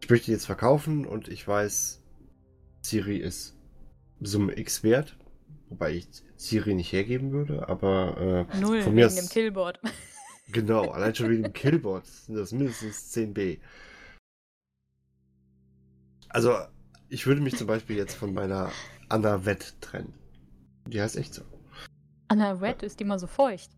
ich 0.00 0.08
möchte 0.10 0.30
jetzt 0.30 0.46
verkaufen 0.46 1.04
und 1.06 1.28
ich 1.28 1.46
weiß, 1.46 2.02
Siri 2.82 3.18
ist 3.18 3.56
Summe 4.20 4.56
X 4.58 4.82
wert. 4.82 5.16
Wobei 5.68 5.92
ich 5.94 6.08
Siri 6.36 6.74
nicht 6.74 6.92
hergeben 6.92 7.32
würde, 7.32 7.68
aber 7.68 8.46
äh, 8.52 8.58
Null 8.60 8.82
von 8.82 8.92
wegen 8.92 8.94
mir 8.94 9.08
dem 9.08 9.18
aus- 9.18 9.30
Killboard. 9.30 9.80
Genau, 10.48 10.90
allein 10.90 11.14
schon 11.14 11.30
wegen 11.30 11.44
dem 11.44 11.52
Killboard 11.54 12.04
sind 12.06 12.34
das 12.34 12.52
mindestens 12.52 13.10
10b. 13.14 13.58
Also, 16.28 16.54
ich 17.08 17.26
würde 17.26 17.40
mich 17.40 17.56
zum 17.56 17.66
Beispiel 17.66 17.96
jetzt 17.96 18.14
von 18.14 18.34
meiner 18.34 18.70
Anna 19.08 19.46
Wett 19.46 19.76
trennen. 19.80 20.12
Die 20.88 21.00
heißt 21.00 21.16
echt 21.16 21.32
so. 21.32 21.42
Anna 22.28 22.52
Red 22.52 22.82
ist 22.82 23.00
immer 23.00 23.18
so 23.18 23.26
feucht. 23.26 23.70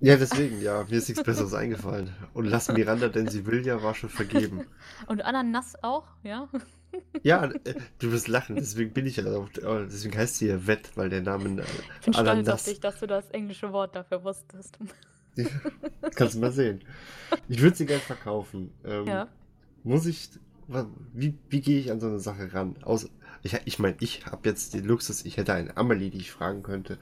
Ja, 0.00 0.16
deswegen, 0.16 0.62
ja, 0.62 0.84
mir 0.88 0.96
ist 0.98 1.08
nichts 1.08 1.22
Besseres 1.22 1.52
eingefallen. 1.52 2.10
Und 2.32 2.46
lass 2.46 2.68
Miranda, 2.72 3.08
denn 3.08 3.28
sie 3.28 3.44
will 3.46 3.66
ja, 3.66 3.82
war 3.82 3.94
schon 3.94 4.08
vergeben. 4.08 4.66
Und 5.06 5.22
Ananas 5.22 5.74
auch, 5.82 6.04
ja? 6.22 6.48
Ja, 7.22 7.44
äh, 7.44 7.74
du 7.98 8.10
wirst 8.10 8.26
lachen, 8.26 8.56
deswegen 8.56 8.92
bin 8.92 9.06
ich 9.06 9.16
ja 9.16 9.22
darauf, 9.24 9.48
äh, 9.58 9.86
deswegen 9.86 10.16
heißt 10.16 10.38
sie 10.38 10.48
ja 10.48 10.66
Wett, 10.66 10.90
weil 10.96 11.08
der 11.08 11.20
Name, 11.22 11.60
äh, 11.60 11.64
Ich 12.00 12.04
bin 12.06 12.14
stolz 12.14 12.18
auf 12.18 12.26
Ananas. 12.28 12.64
dich, 12.64 12.80
dass 12.80 12.98
du 12.98 13.06
das 13.06 13.30
englische 13.30 13.72
Wort 13.72 13.94
dafür 13.94 14.24
wusstest. 14.24 14.78
kannst 16.16 16.34
du 16.34 16.40
mal 16.40 16.50
sehen. 16.52 16.80
Ich 17.48 17.60
würde 17.60 17.76
sie 17.76 17.86
gerne 17.86 18.00
verkaufen. 18.00 18.72
Ähm, 18.84 19.06
Ja. 19.06 19.28
Muss 19.84 20.06
ich, 20.06 20.30
wie, 21.14 21.38
wie 21.48 21.60
gehe 21.60 21.78
ich 21.80 21.90
an 21.92 22.00
so 22.00 22.08
eine 22.08 22.20
Sache 22.20 22.52
ran? 22.52 22.76
Aus, 22.82 23.08
ich 23.42 23.56
ich 23.64 23.78
meine, 23.78 23.96
ich 24.00 24.26
habe 24.26 24.48
jetzt 24.48 24.74
den 24.74 24.84
Luxus, 24.84 25.24
ich 25.24 25.36
hätte 25.36 25.54
eine 25.54 25.76
Amelie, 25.76 26.10
die 26.10 26.18
ich 26.18 26.30
fragen 26.32 26.62
könnte. 26.62 26.98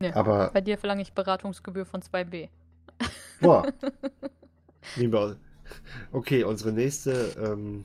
Ja. 0.00 0.14
Aber, 0.14 0.50
Bei 0.52 0.60
dir 0.60 0.78
verlange 0.78 1.02
ich 1.02 1.12
Beratungsgebühr 1.12 1.84
von 1.86 2.00
2b. 2.02 2.48
boah. 3.40 3.72
Wir, 4.96 5.36
okay, 6.12 6.44
unsere 6.44 6.72
nächste 6.72 7.12
ähm, 7.38 7.84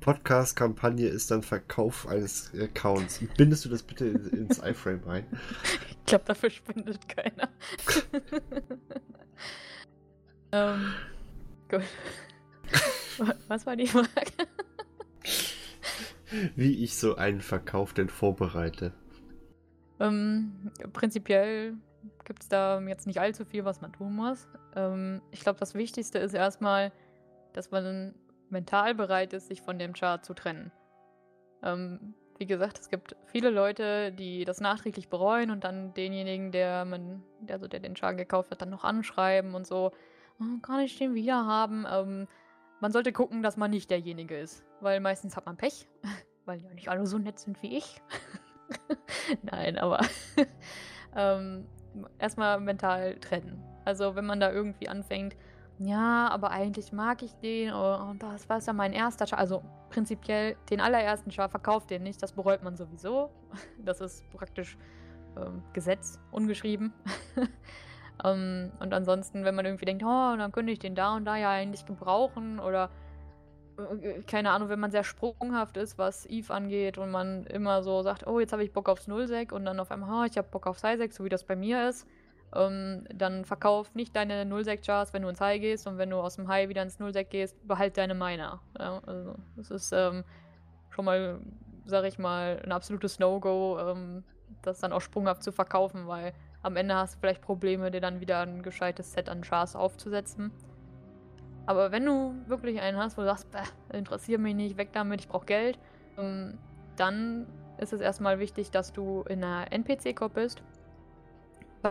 Podcast-Kampagne 0.00 1.08
ist 1.08 1.30
dann 1.30 1.42
Verkauf 1.42 2.06
eines 2.06 2.52
Accounts. 2.54 3.20
Bindest 3.36 3.64
du 3.64 3.68
das 3.70 3.82
bitte 3.82 4.04
in- 4.06 4.28
ins 4.28 4.58
iFrame 4.58 5.02
ein? 5.08 5.26
Ich 6.06 6.08
glaube, 6.10 6.26
dafür 6.26 6.50
spendet 6.50 7.08
keiner. 7.08 7.48
ähm, 10.52 10.92
gut. 11.70 11.80
Was 13.48 13.64
war 13.64 13.74
die 13.74 13.86
Frage? 13.86 14.08
Wie 16.56 16.84
ich 16.84 16.96
so 16.98 17.16
einen 17.16 17.40
Verkauf 17.40 17.94
denn 17.94 18.10
vorbereite. 18.10 18.92
Ähm, 20.00 20.70
prinzipiell 20.92 21.76
gibt 22.24 22.42
es 22.42 22.48
da 22.48 22.80
jetzt 22.80 23.06
nicht 23.06 23.20
allzu 23.20 23.44
viel, 23.44 23.64
was 23.64 23.80
man 23.80 23.92
tun 23.92 24.14
muss. 24.14 24.48
Ähm, 24.76 25.22
ich 25.30 25.40
glaube, 25.40 25.58
das 25.58 25.74
Wichtigste 25.74 26.18
ist 26.18 26.34
erstmal, 26.34 26.92
dass 27.52 27.70
man 27.70 28.14
mental 28.50 28.94
bereit 28.94 29.32
ist, 29.32 29.48
sich 29.48 29.62
von 29.62 29.78
dem 29.78 29.92
Chart 29.92 30.24
zu 30.24 30.34
trennen. 30.34 30.72
Ähm, 31.62 32.14
wie 32.38 32.46
gesagt, 32.46 32.78
es 32.78 32.88
gibt 32.90 33.16
viele 33.26 33.50
Leute, 33.50 34.12
die 34.12 34.44
das 34.44 34.60
nachträglich 34.60 35.08
bereuen 35.08 35.50
und 35.50 35.64
dann 35.64 35.94
denjenigen, 35.94 36.50
der, 36.50 36.84
man, 36.84 37.22
der, 37.40 37.60
so, 37.60 37.68
der 37.68 37.80
den 37.80 37.94
Chart 37.94 38.16
gekauft 38.16 38.50
hat, 38.50 38.60
dann 38.60 38.70
noch 38.70 38.84
anschreiben 38.84 39.54
und 39.54 39.66
so, 39.66 39.92
oh, 40.40 40.60
kann 40.62 40.80
ich 40.80 40.98
den 40.98 41.14
wieder 41.14 41.46
haben? 41.46 41.86
Ähm, 41.88 42.26
man 42.80 42.92
sollte 42.92 43.12
gucken, 43.12 43.42
dass 43.42 43.56
man 43.56 43.70
nicht 43.70 43.90
derjenige 43.90 44.36
ist, 44.36 44.64
weil 44.80 45.00
meistens 45.00 45.36
hat 45.36 45.46
man 45.46 45.56
Pech, 45.56 45.88
weil 46.44 46.60
ja 46.60 46.74
nicht 46.74 46.88
alle 46.88 47.06
so 47.06 47.18
nett 47.18 47.38
sind 47.38 47.62
wie 47.62 47.76
ich. 47.76 48.02
Nein, 49.42 49.78
aber 49.78 50.00
ähm, 51.16 51.66
erstmal 52.18 52.60
mental 52.60 53.16
trennen. 53.16 53.62
Also 53.84 54.16
wenn 54.16 54.26
man 54.26 54.40
da 54.40 54.50
irgendwie 54.50 54.88
anfängt, 54.88 55.36
ja, 55.78 56.28
aber 56.28 56.50
eigentlich 56.50 56.92
mag 56.92 57.22
ich 57.22 57.34
den 57.34 57.72
und 57.72 58.22
das 58.22 58.48
war 58.48 58.60
ja 58.60 58.72
mein 58.72 58.92
erster 58.92 59.26
Char. 59.26 59.38
Also 59.38 59.62
prinzipiell 59.90 60.56
den 60.70 60.80
allerersten 60.80 61.30
Char 61.32 61.48
verkauft 61.48 61.90
den 61.90 62.04
nicht, 62.04 62.22
das 62.22 62.32
bereut 62.32 62.62
man 62.62 62.76
sowieso. 62.76 63.30
Das 63.84 64.00
ist 64.00 64.28
praktisch 64.30 64.78
ähm, 65.36 65.62
Gesetz, 65.72 66.20
ungeschrieben. 66.30 66.92
ähm, 68.24 68.72
und 68.78 68.94
ansonsten, 68.94 69.44
wenn 69.44 69.54
man 69.54 69.64
irgendwie 69.66 69.84
denkt, 69.84 70.04
oh, 70.04 70.36
dann 70.36 70.52
könnte 70.52 70.72
ich 70.72 70.78
den 70.78 70.94
da 70.94 71.16
und 71.16 71.24
da 71.24 71.36
ja 71.36 71.50
eigentlich 71.50 71.86
gebrauchen 71.86 72.60
oder 72.60 72.90
keine 74.26 74.50
Ahnung, 74.50 74.68
wenn 74.68 74.80
man 74.80 74.90
sehr 74.90 75.04
sprunghaft 75.04 75.76
ist, 75.76 75.98
was 75.98 76.26
Eve 76.26 76.52
angeht 76.52 76.98
und 76.98 77.10
man 77.10 77.44
immer 77.46 77.82
so 77.82 78.02
sagt, 78.02 78.26
oh, 78.26 78.40
jetzt 78.40 78.52
habe 78.52 78.64
ich 78.64 78.72
Bock 78.72 78.88
aufs 78.88 79.08
Nullsec 79.08 79.52
und 79.52 79.64
dann 79.64 79.80
auf 79.80 79.90
einmal, 79.90 80.22
oh, 80.22 80.30
ich 80.30 80.38
habe 80.38 80.48
Bock 80.50 80.66
auf 80.66 80.76
Psysec, 80.76 81.12
so 81.12 81.24
wie 81.24 81.28
das 81.28 81.44
bei 81.44 81.56
mir 81.56 81.88
ist, 81.88 82.06
ähm, 82.54 83.06
dann 83.12 83.44
verkauf 83.44 83.94
nicht 83.94 84.14
deine 84.14 84.44
Nullsec-Chars, 84.44 85.12
wenn 85.12 85.22
du 85.22 85.28
ins 85.28 85.40
High 85.40 85.60
gehst 85.60 85.86
und 85.86 85.98
wenn 85.98 86.10
du 86.10 86.16
aus 86.16 86.36
dem 86.36 86.48
High 86.48 86.68
wieder 86.68 86.82
ins 86.82 86.98
Nullsec 86.98 87.30
gehst, 87.30 87.56
behalt 87.66 87.96
deine 87.96 88.14
Miner. 88.14 88.60
Ja, 88.78 89.00
also, 89.06 89.34
das 89.56 89.70
ist 89.70 89.92
ähm, 89.92 90.24
schon 90.90 91.04
mal, 91.04 91.40
sag 91.86 92.04
ich 92.04 92.18
mal, 92.18 92.60
ein 92.64 92.72
absolutes 92.72 93.18
No-Go, 93.18 93.78
ähm, 93.80 94.24
das 94.62 94.80
dann 94.80 94.92
auch 94.92 95.00
sprunghaft 95.00 95.42
zu 95.42 95.52
verkaufen, 95.52 96.06
weil 96.06 96.32
am 96.62 96.76
Ende 96.76 96.94
hast 96.94 97.16
du 97.16 97.18
vielleicht 97.18 97.42
Probleme, 97.42 97.90
dir 97.90 98.00
dann 98.00 98.20
wieder 98.20 98.40
ein 98.40 98.62
gescheites 98.62 99.12
Set 99.12 99.28
an 99.28 99.42
Chars 99.42 99.76
aufzusetzen. 99.76 100.52
Aber 101.66 101.92
wenn 101.92 102.04
du 102.04 102.34
wirklich 102.46 102.80
einen 102.80 102.98
hast, 102.98 103.16
wo 103.16 103.22
du 103.22 103.26
sagst, 103.28 103.50
"Bäh, 103.50 103.96
interessiert 103.96 104.40
mich 104.40 104.54
nicht, 104.54 104.76
weg 104.76 104.90
damit, 104.92 105.20
ich 105.20 105.28
brauche 105.28 105.46
Geld, 105.46 105.78
ähm, 106.18 106.58
dann 106.96 107.46
ist 107.78 107.92
es 107.92 108.00
erstmal 108.00 108.38
wichtig, 108.38 108.70
dass 108.70 108.92
du 108.92 109.22
in 109.28 109.42
einer 109.42 109.72
NPC-Cop 109.72 110.34
bist, 110.34 110.62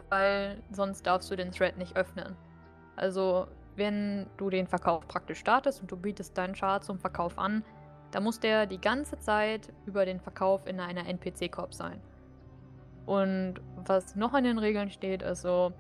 weil 0.09 0.62
sonst 0.71 1.05
darfst 1.05 1.29
du 1.31 1.36
den 1.36 1.51
Thread 1.51 1.77
nicht 1.77 1.95
öffnen. 1.97 2.36
Also, 2.95 3.47
wenn 3.75 4.27
du 4.38 4.49
den 4.49 4.67
Verkauf 4.67 5.07
praktisch 5.07 5.39
startest 5.39 5.81
und 5.81 5.91
du 5.91 5.97
bietest 5.97 6.38
deinen 6.38 6.53
Chart 6.53 6.83
zum 6.83 6.99
Verkauf 6.99 7.38
an, 7.38 7.63
dann 8.12 8.23
muss 8.23 8.39
der 8.39 8.67
die 8.67 8.79
ganze 8.79 9.17
Zeit 9.17 9.73
über 9.86 10.05
den 10.05 10.19
Verkauf 10.19 10.67
in 10.67 10.79
einer 10.79 11.07
NPC-Corp 11.07 11.73
sein. 11.73 11.99
Und 13.05 13.55
was 13.75 14.15
noch 14.15 14.33
in 14.36 14.43
den 14.43 14.59
Regeln 14.59 14.89
steht, 14.89 15.23
ist 15.23 15.41
so, 15.41 15.73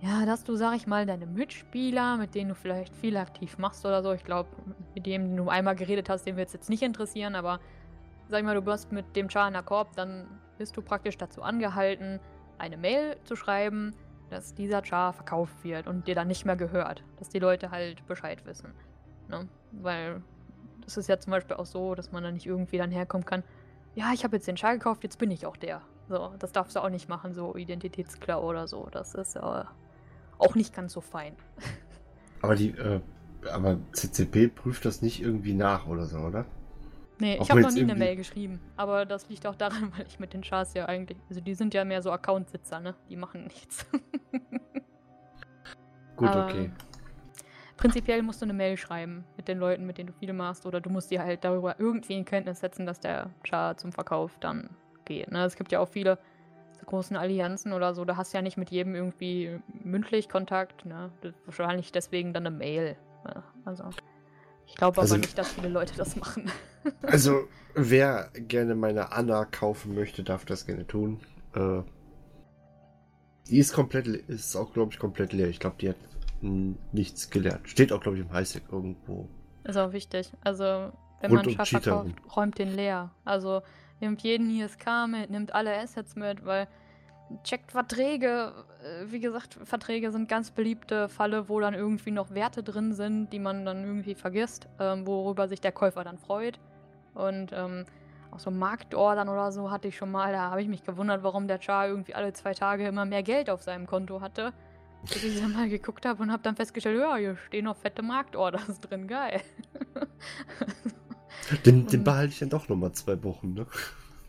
ja, 0.00 0.26
dass 0.26 0.44
du, 0.44 0.56
sag 0.56 0.76
ich 0.76 0.86
mal, 0.86 1.06
deine 1.06 1.26
Mitspieler, 1.26 2.16
mit 2.16 2.34
denen 2.34 2.50
du 2.50 2.54
vielleicht 2.54 2.94
viel 2.96 3.16
aktiv 3.16 3.58
machst 3.58 3.86
oder 3.86 4.02
so, 4.02 4.12
ich 4.12 4.24
glaube, 4.24 4.50
mit 4.94 5.06
dem 5.06 5.36
du 5.36 5.48
einmal 5.48 5.76
geredet 5.76 6.08
hast, 6.08 6.24
den 6.26 6.36
wird 6.36 6.48
es 6.48 6.52
jetzt 6.52 6.68
nicht 6.68 6.82
interessieren, 6.82 7.34
aber 7.34 7.60
sag 8.28 8.40
ich 8.40 8.44
mal, 8.44 8.54
du 8.54 8.62
bist 8.62 8.92
mit 8.92 9.16
dem 9.16 9.30
Char 9.30 9.48
in 9.48 9.54
der 9.54 9.62
Korb, 9.62 9.94
dann 9.96 10.26
bist 10.58 10.76
du 10.76 10.82
praktisch 10.82 11.16
dazu 11.16 11.42
angehalten, 11.42 12.20
eine 12.58 12.76
Mail 12.76 13.16
zu 13.24 13.36
schreiben, 13.36 13.94
dass 14.30 14.54
dieser 14.54 14.84
Char 14.84 15.12
verkauft 15.12 15.64
wird 15.64 15.86
und 15.86 16.06
dir 16.06 16.14
dann 16.14 16.28
nicht 16.28 16.44
mehr 16.44 16.56
gehört. 16.56 17.04
Dass 17.18 17.28
die 17.28 17.38
Leute 17.38 17.70
halt 17.70 18.06
Bescheid 18.06 18.44
wissen. 18.46 18.72
Ne? 19.28 19.48
Weil 19.72 20.22
es 20.86 20.96
ist 20.96 21.08
ja 21.08 21.18
zum 21.18 21.30
Beispiel 21.30 21.56
auch 21.56 21.66
so, 21.66 21.94
dass 21.94 22.12
man 22.12 22.22
dann 22.22 22.34
nicht 22.34 22.46
irgendwie 22.46 22.78
dann 22.78 22.90
herkommen 22.90 23.24
kann, 23.24 23.42
ja, 23.94 24.12
ich 24.12 24.24
habe 24.24 24.36
jetzt 24.36 24.48
den 24.48 24.56
Char 24.56 24.74
gekauft, 24.74 25.04
jetzt 25.04 25.18
bin 25.18 25.30
ich 25.30 25.46
auch 25.46 25.56
der. 25.56 25.80
So, 26.08 26.34
das 26.38 26.52
darfst 26.52 26.76
du 26.76 26.80
auch 26.80 26.90
nicht 26.90 27.08
machen, 27.08 27.32
so 27.32 27.54
Identitätsklau 27.54 28.42
oder 28.42 28.66
so. 28.66 28.88
Das 28.90 29.14
ist 29.14 29.36
äh, 29.36 29.64
auch 30.38 30.54
nicht 30.54 30.74
ganz 30.74 30.92
so 30.92 31.00
fein. 31.00 31.34
Aber 32.42 32.56
die, 32.56 32.70
äh, 32.70 33.00
aber 33.52 33.78
CCP 33.92 34.48
prüft 34.48 34.84
das 34.84 35.02
nicht 35.02 35.20
irgendwie 35.22 35.54
nach 35.54 35.86
oder 35.86 36.06
so, 36.06 36.18
oder? 36.18 36.44
Nee, 37.20 37.38
Auch 37.38 37.44
ich 37.44 37.50
habe 37.50 37.60
noch 37.60 37.70
nie 37.70 37.80
eine 37.82 37.92
irgendwie- 37.92 38.04
Mail 38.04 38.16
geschrieben. 38.16 38.60
Aber 38.76 39.06
das 39.06 39.28
liegt 39.28 39.46
auch 39.46 39.54
daran, 39.54 39.92
weil 39.96 40.06
ich 40.06 40.18
mit 40.18 40.32
den 40.34 40.42
Chars 40.42 40.74
ja 40.74 40.86
eigentlich. 40.86 41.18
Also 41.28 41.40
die 41.40 41.54
sind 41.54 41.72
ja 41.74 41.84
mehr 41.84 42.02
so 42.02 42.10
Accountsitzer, 42.10 42.80
ne? 42.80 42.94
Die 43.08 43.16
machen 43.16 43.44
nichts. 43.44 43.86
Gut, 46.16 46.30
Ähm, 46.34 46.42
okay. 46.44 46.70
prinzipiell 47.76 48.22
musst 48.22 48.40
du 48.40 48.46
eine 48.46 48.52
Mail 48.52 48.76
schreiben 48.76 49.24
mit 49.36 49.48
den 49.48 49.58
Leuten, 49.58 49.86
mit 49.86 49.98
denen 49.98 50.08
du 50.08 50.12
viele 50.12 50.32
machst, 50.32 50.66
oder 50.66 50.80
du 50.80 50.90
musst 50.90 51.10
dir 51.10 51.22
halt 51.22 51.44
darüber 51.44 51.76
irgendwie 51.78 52.16
in 52.16 52.24
Kenntnis 52.24 52.60
setzen, 52.60 52.86
dass 52.86 53.00
der 53.00 53.30
Char 53.44 53.76
zum 53.76 53.92
Verkauf 53.92 54.38
dann 54.40 54.70
geht. 55.04 55.30
Ne? 55.30 55.44
Es 55.44 55.56
gibt 55.56 55.72
ja 55.72 55.80
auch 55.80 55.88
viele 55.88 56.18
großen 56.84 57.16
Allianzen 57.16 57.72
oder 57.72 57.94
so, 57.94 58.04
da 58.04 58.16
hast 58.16 58.32
du 58.32 58.38
ja 58.38 58.42
nicht 58.42 58.56
mit 58.56 58.70
jedem 58.70 58.94
irgendwie 58.94 59.60
mündlich 59.82 60.28
Kontakt. 60.28 60.84
Ne? 60.84 61.10
Wahrscheinlich 61.44 61.92
deswegen 61.92 62.32
dann 62.32 62.46
eine 62.46 62.56
Mail. 62.56 62.96
Ne? 63.24 63.42
Also. 63.64 63.84
Ich 64.66 64.76
glaube 64.76 65.00
also, 65.00 65.14
aber 65.14 65.20
nicht, 65.20 65.36
dass 65.36 65.52
viele 65.52 65.68
Leute 65.68 65.94
das 65.96 66.16
machen. 66.16 66.50
also, 67.02 67.48
wer 67.74 68.30
gerne 68.34 68.74
meine 68.74 69.12
Anna 69.12 69.44
kaufen 69.44 69.94
möchte, 69.94 70.22
darf 70.22 70.44
das 70.44 70.66
gerne 70.66 70.86
tun. 70.86 71.20
Äh, 71.54 71.82
die 73.48 73.58
ist 73.58 73.72
komplett, 73.72 74.06
ist 74.06 74.56
auch, 74.56 74.72
glaube 74.72 74.92
ich, 74.92 74.98
komplett 74.98 75.32
leer. 75.32 75.48
Ich 75.48 75.60
glaube, 75.60 75.76
die 75.80 75.90
hat 75.90 75.96
nichts 76.40 77.30
gelernt. 77.30 77.68
Steht 77.68 77.92
auch, 77.92 78.00
glaube 78.00 78.18
ich, 78.18 78.24
im 78.24 78.32
Highsec 78.32 78.64
irgendwo. 78.70 79.28
Ist 79.64 79.76
auch 79.76 79.92
wichtig. 79.92 80.32
Also, 80.42 80.92
wenn 81.20 81.30
Rund 81.30 81.56
man 81.56 81.66
Schaffer 81.66 81.80
kauft, 81.80 82.36
räumt 82.36 82.58
den 82.58 82.74
leer. 82.74 83.10
Also, 83.24 83.62
nimmt 84.00 84.22
jeden 84.22 84.50
ISK 84.50 84.86
mit, 85.08 85.30
nimmt 85.30 85.54
alle 85.54 85.76
Assets 85.76 86.16
mit, 86.16 86.44
weil 86.44 86.68
checkt 87.42 87.72
Verträge. 87.72 88.52
Äh, 88.82 89.10
wie 89.10 89.20
gesagt, 89.20 89.58
Verträge 89.64 90.10
sind 90.12 90.28
ganz 90.28 90.50
beliebte 90.50 91.08
Falle, 91.08 91.48
wo 91.48 91.60
dann 91.60 91.74
irgendwie 91.74 92.10
noch 92.10 92.34
Werte 92.34 92.62
drin 92.62 92.92
sind, 92.92 93.32
die 93.32 93.38
man 93.38 93.64
dann 93.64 93.84
irgendwie 93.84 94.14
vergisst, 94.14 94.68
ähm, 94.78 95.06
worüber 95.06 95.48
sich 95.48 95.60
der 95.60 95.72
Käufer 95.72 96.04
dann 96.04 96.18
freut. 96.18 96.58
Und 97.14 97.52
ähm, 97.52 97.84
auch 98.30 98.40
so 98.40 98.50
Marktordern 98.50 99.28
oder 99.28 99.52
so 99.52 99.70
hatte 99.70 99.88
ich 99.88 99.96
schon 99.96 100.10
mal. 100.10 100.32
Da 100.32 100.50
habe 100.50 100.62
ich 100.62 100.68
mich 100.68 100.84
gewundert, 100.84 101.22
warum 101.22 101.48
der 101.48 101.60
Char 101.60 101.88
irgendwie 101.88 102.14
alle 102.14 102.32
zwei 102.32 102.52
Tage 102.52 102.86
immer 102.86 103.04
mehr 103.04 103.22
Geld 103.22 103.48
auf 103.48 103.62
seinem 103.62 103.86
Konto 103.86 104.20
hatte. 104.20 104.52
Bis 105.02 105.22
ich 105.22 105.40
dann 105.40 105.52
mal 105.52 105.68
geguckt 105.68 106.06
habe 106.06 106.22
und 106.22 106.32
habe 106.32 106.42
dann 106.42 106.56
festgestellt, 106.56 106.98
ja, 106.98 107.16
hier 107.16 107.36
stehen 107.36 107.66
noch 107.66 107.76
fette 107.76 108.02
Marktorders 108.02 108.80
drin, 108.80 109.06
geil. 109.06 109.40
den, 111.64 111.86
den 111.86 112.04
behalte 112.04 112.32
ich 112.32 112.38
dann 112.38 112.50
doch 112.50 112.68
nochmal 112.68 112.92
zwei 112.92 113.22
Wochen, 113.22 113.54
ne? 113.54 113.66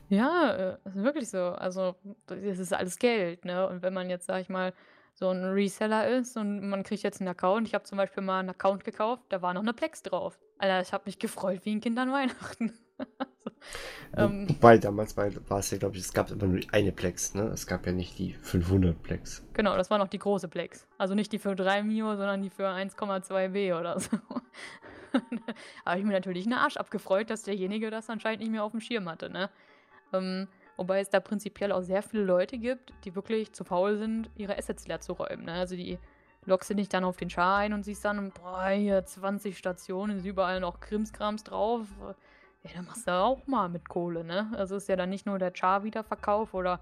Ja, 0.09 0.51
äh, 0.51 0.77
ist 0.85 0.95
wirklich 0.95 1.29
so. 1.29 1.39
Also, 1.39 1.95
das 2.27 2.59
ist 2.59 2.73
alles 2.73 2.99
Geld, 2.99 3.45
ne? 3.45 3.67
Und 3.67 3.81
wenn 3.81 3.93
man 3.93 4.09
jetzt, 4.09 4.27
sag 4.27 4.41
ich 4.41 4.49
mal, 4.49 4.73
so 5.15 5.29
ein 5.29 5.43
Reseller 5.45 6.09
ist 6.09 6.35
und 6.37 6.67
man 6.67 6.83
kriegt 6.83 7.03
jetzt 7.03 7.21
einen 7.21 7.29
Account. 7.29 7.67
Ich 7.67 7.73
habe 7.73 7.85
zum 7.85 7.97
Beispiel 7.97 8.21
mal 8.21 8.39
einen 8.39 8.49
Account 8.49 8.83
gekauft, 8.83 9.23
da 9.29 9.41
war 9.41 9.53
noch 9.53 9.61
eine 9.61 9.73
Plex 9.73 10.03
drauf. 10.03 10.37
Alter, 10.57 10.81
ich 10.81 10.93
habe 10.93 11.03
mich 11.05 11.19
gefreut 11.19 11.61
wie 11.63 11.71
ein 11.71 11.81
Kind 11.81 11.97
an 11.97 12.11
Weihnachten. 12.11 12.73
also, 14.11 14.33
ähm, 14.33 14.49
Wobei, 14.49 14.77
damals 14.77 15.15
war, 15.15 15.29
war 15.47 15.59
es 15.59 15.71
ja, 15.71 15.77
glaube 15.77 15.95
ich, 15.95 16.01
es 16.01 16.13
gab 16.13 16.31
immer 16.31 16.45
nur 16.45 16.61
eine 16.71 16.91
Plex, 16.91 17.33
ne? 17.33 17.43
Es 17.43 17.65
gab 17.65 17.85
ja 17.85 17.93
nicht 17.93 18.19
die 18.19 18.33
500 18.33 19.01
Plex. 19.01 19.43
Genau, 19.53 19.77
das 19.77 19.89
war 19.89 19.97
noch 19.97 20.09
die 20.09 20.19
große 20.19 20.49
Plex. 20.49 20.85
Also 20.97 21.15
nicht 21.15 21.31
die 21.31 21.39
für 21.39 21.55
3 21.55 21.83
Mio, 21.83 22.15
sondern 22.17 22.41
die 22.41 22.49
für 22.49 22.67
1,2 22.67 23.49
B 23.49 23.73
oder 23.73 23.99
so. 23.99 24.17
habe 25.86 25.99
ich 25.99 26.06
mir 26.06 26.13
natürlich 26.13 26.45
einen 26.45 26.54
Arsch 26.54 26.78
abgefreut, 26.78 27.30
dass 27.30 27.43
derjenige 27.43 27.89
das 27.89 28.10
anscheinend 28.10 28.41
nicht 28.41 28.51
mehr 28.51 28.63
auf 28.63 28.71
dem 28.71 28.82
Schirm 28.82 29.10
hatte, 29.10 29.30
ne? 29.30 29.49
Ähm, 30.13 30.47
wobei 30.78 30.99
es 30.99 31.10
da 31.10 31.19
prinzipiell 31.19 31.71
auch 31.71 31.82
sehr 31.82 32.01
viele 32.01 32.23
Leute 32.23 32.58
gibt, 32.58 32.93
die 33.04 33.15
wirklich 33.15 33.54
zu 33.54 33.63
faul 33.63 33.97
sind, 33.97 34.30
ihre 34.36 34.58
Assets 34.58 34.88
leer 34.88 34.99
zu 34.99 35.13
räumen. 35.13 35.45
Ne? 35.45 35.54
Also 35.54 35.75
die 35.75 35.97
lockst 36.45 36.69
du 36.69 36.75
dich 36.75 36.89
dann 36.89 37.04
auf 37.04 37.17
den 37.17 37.30
Char 37.30 37.58
ein 37.58 37.73
und 37.73 37.84
siehst 37.84 38.06
dann, 38.06 38.32
boah, 38.32 38.67
hier 38.69 39.04
20 39.04 39.58
Stationen, 39.58 40.17
ist 40.17 40.25
überall 40.25 40.60
noch 40.60 40.80
Krimskrams 40.80 41.43
drauf. 41.43 41.88
Ja, 42.63 42.71
dann 42.75 42.86
machst 42.86 43.08
du 43.08 43.12
auch 43.12 43.45
mal 43.47 43.69
mit 43.69 43.89
Kohle, 43.89 44.23
ne? 44.23 44.51
Also 44.56 44.75
ist 44.75 44.89
ja 44.89 44.95
dann 44.95 45.10
nicht 45.10 45.25
nur 45.25 45.39
der 45.39 45.54
Char-Wiederverkauf 45.54 46.54
oder 46.54 46.80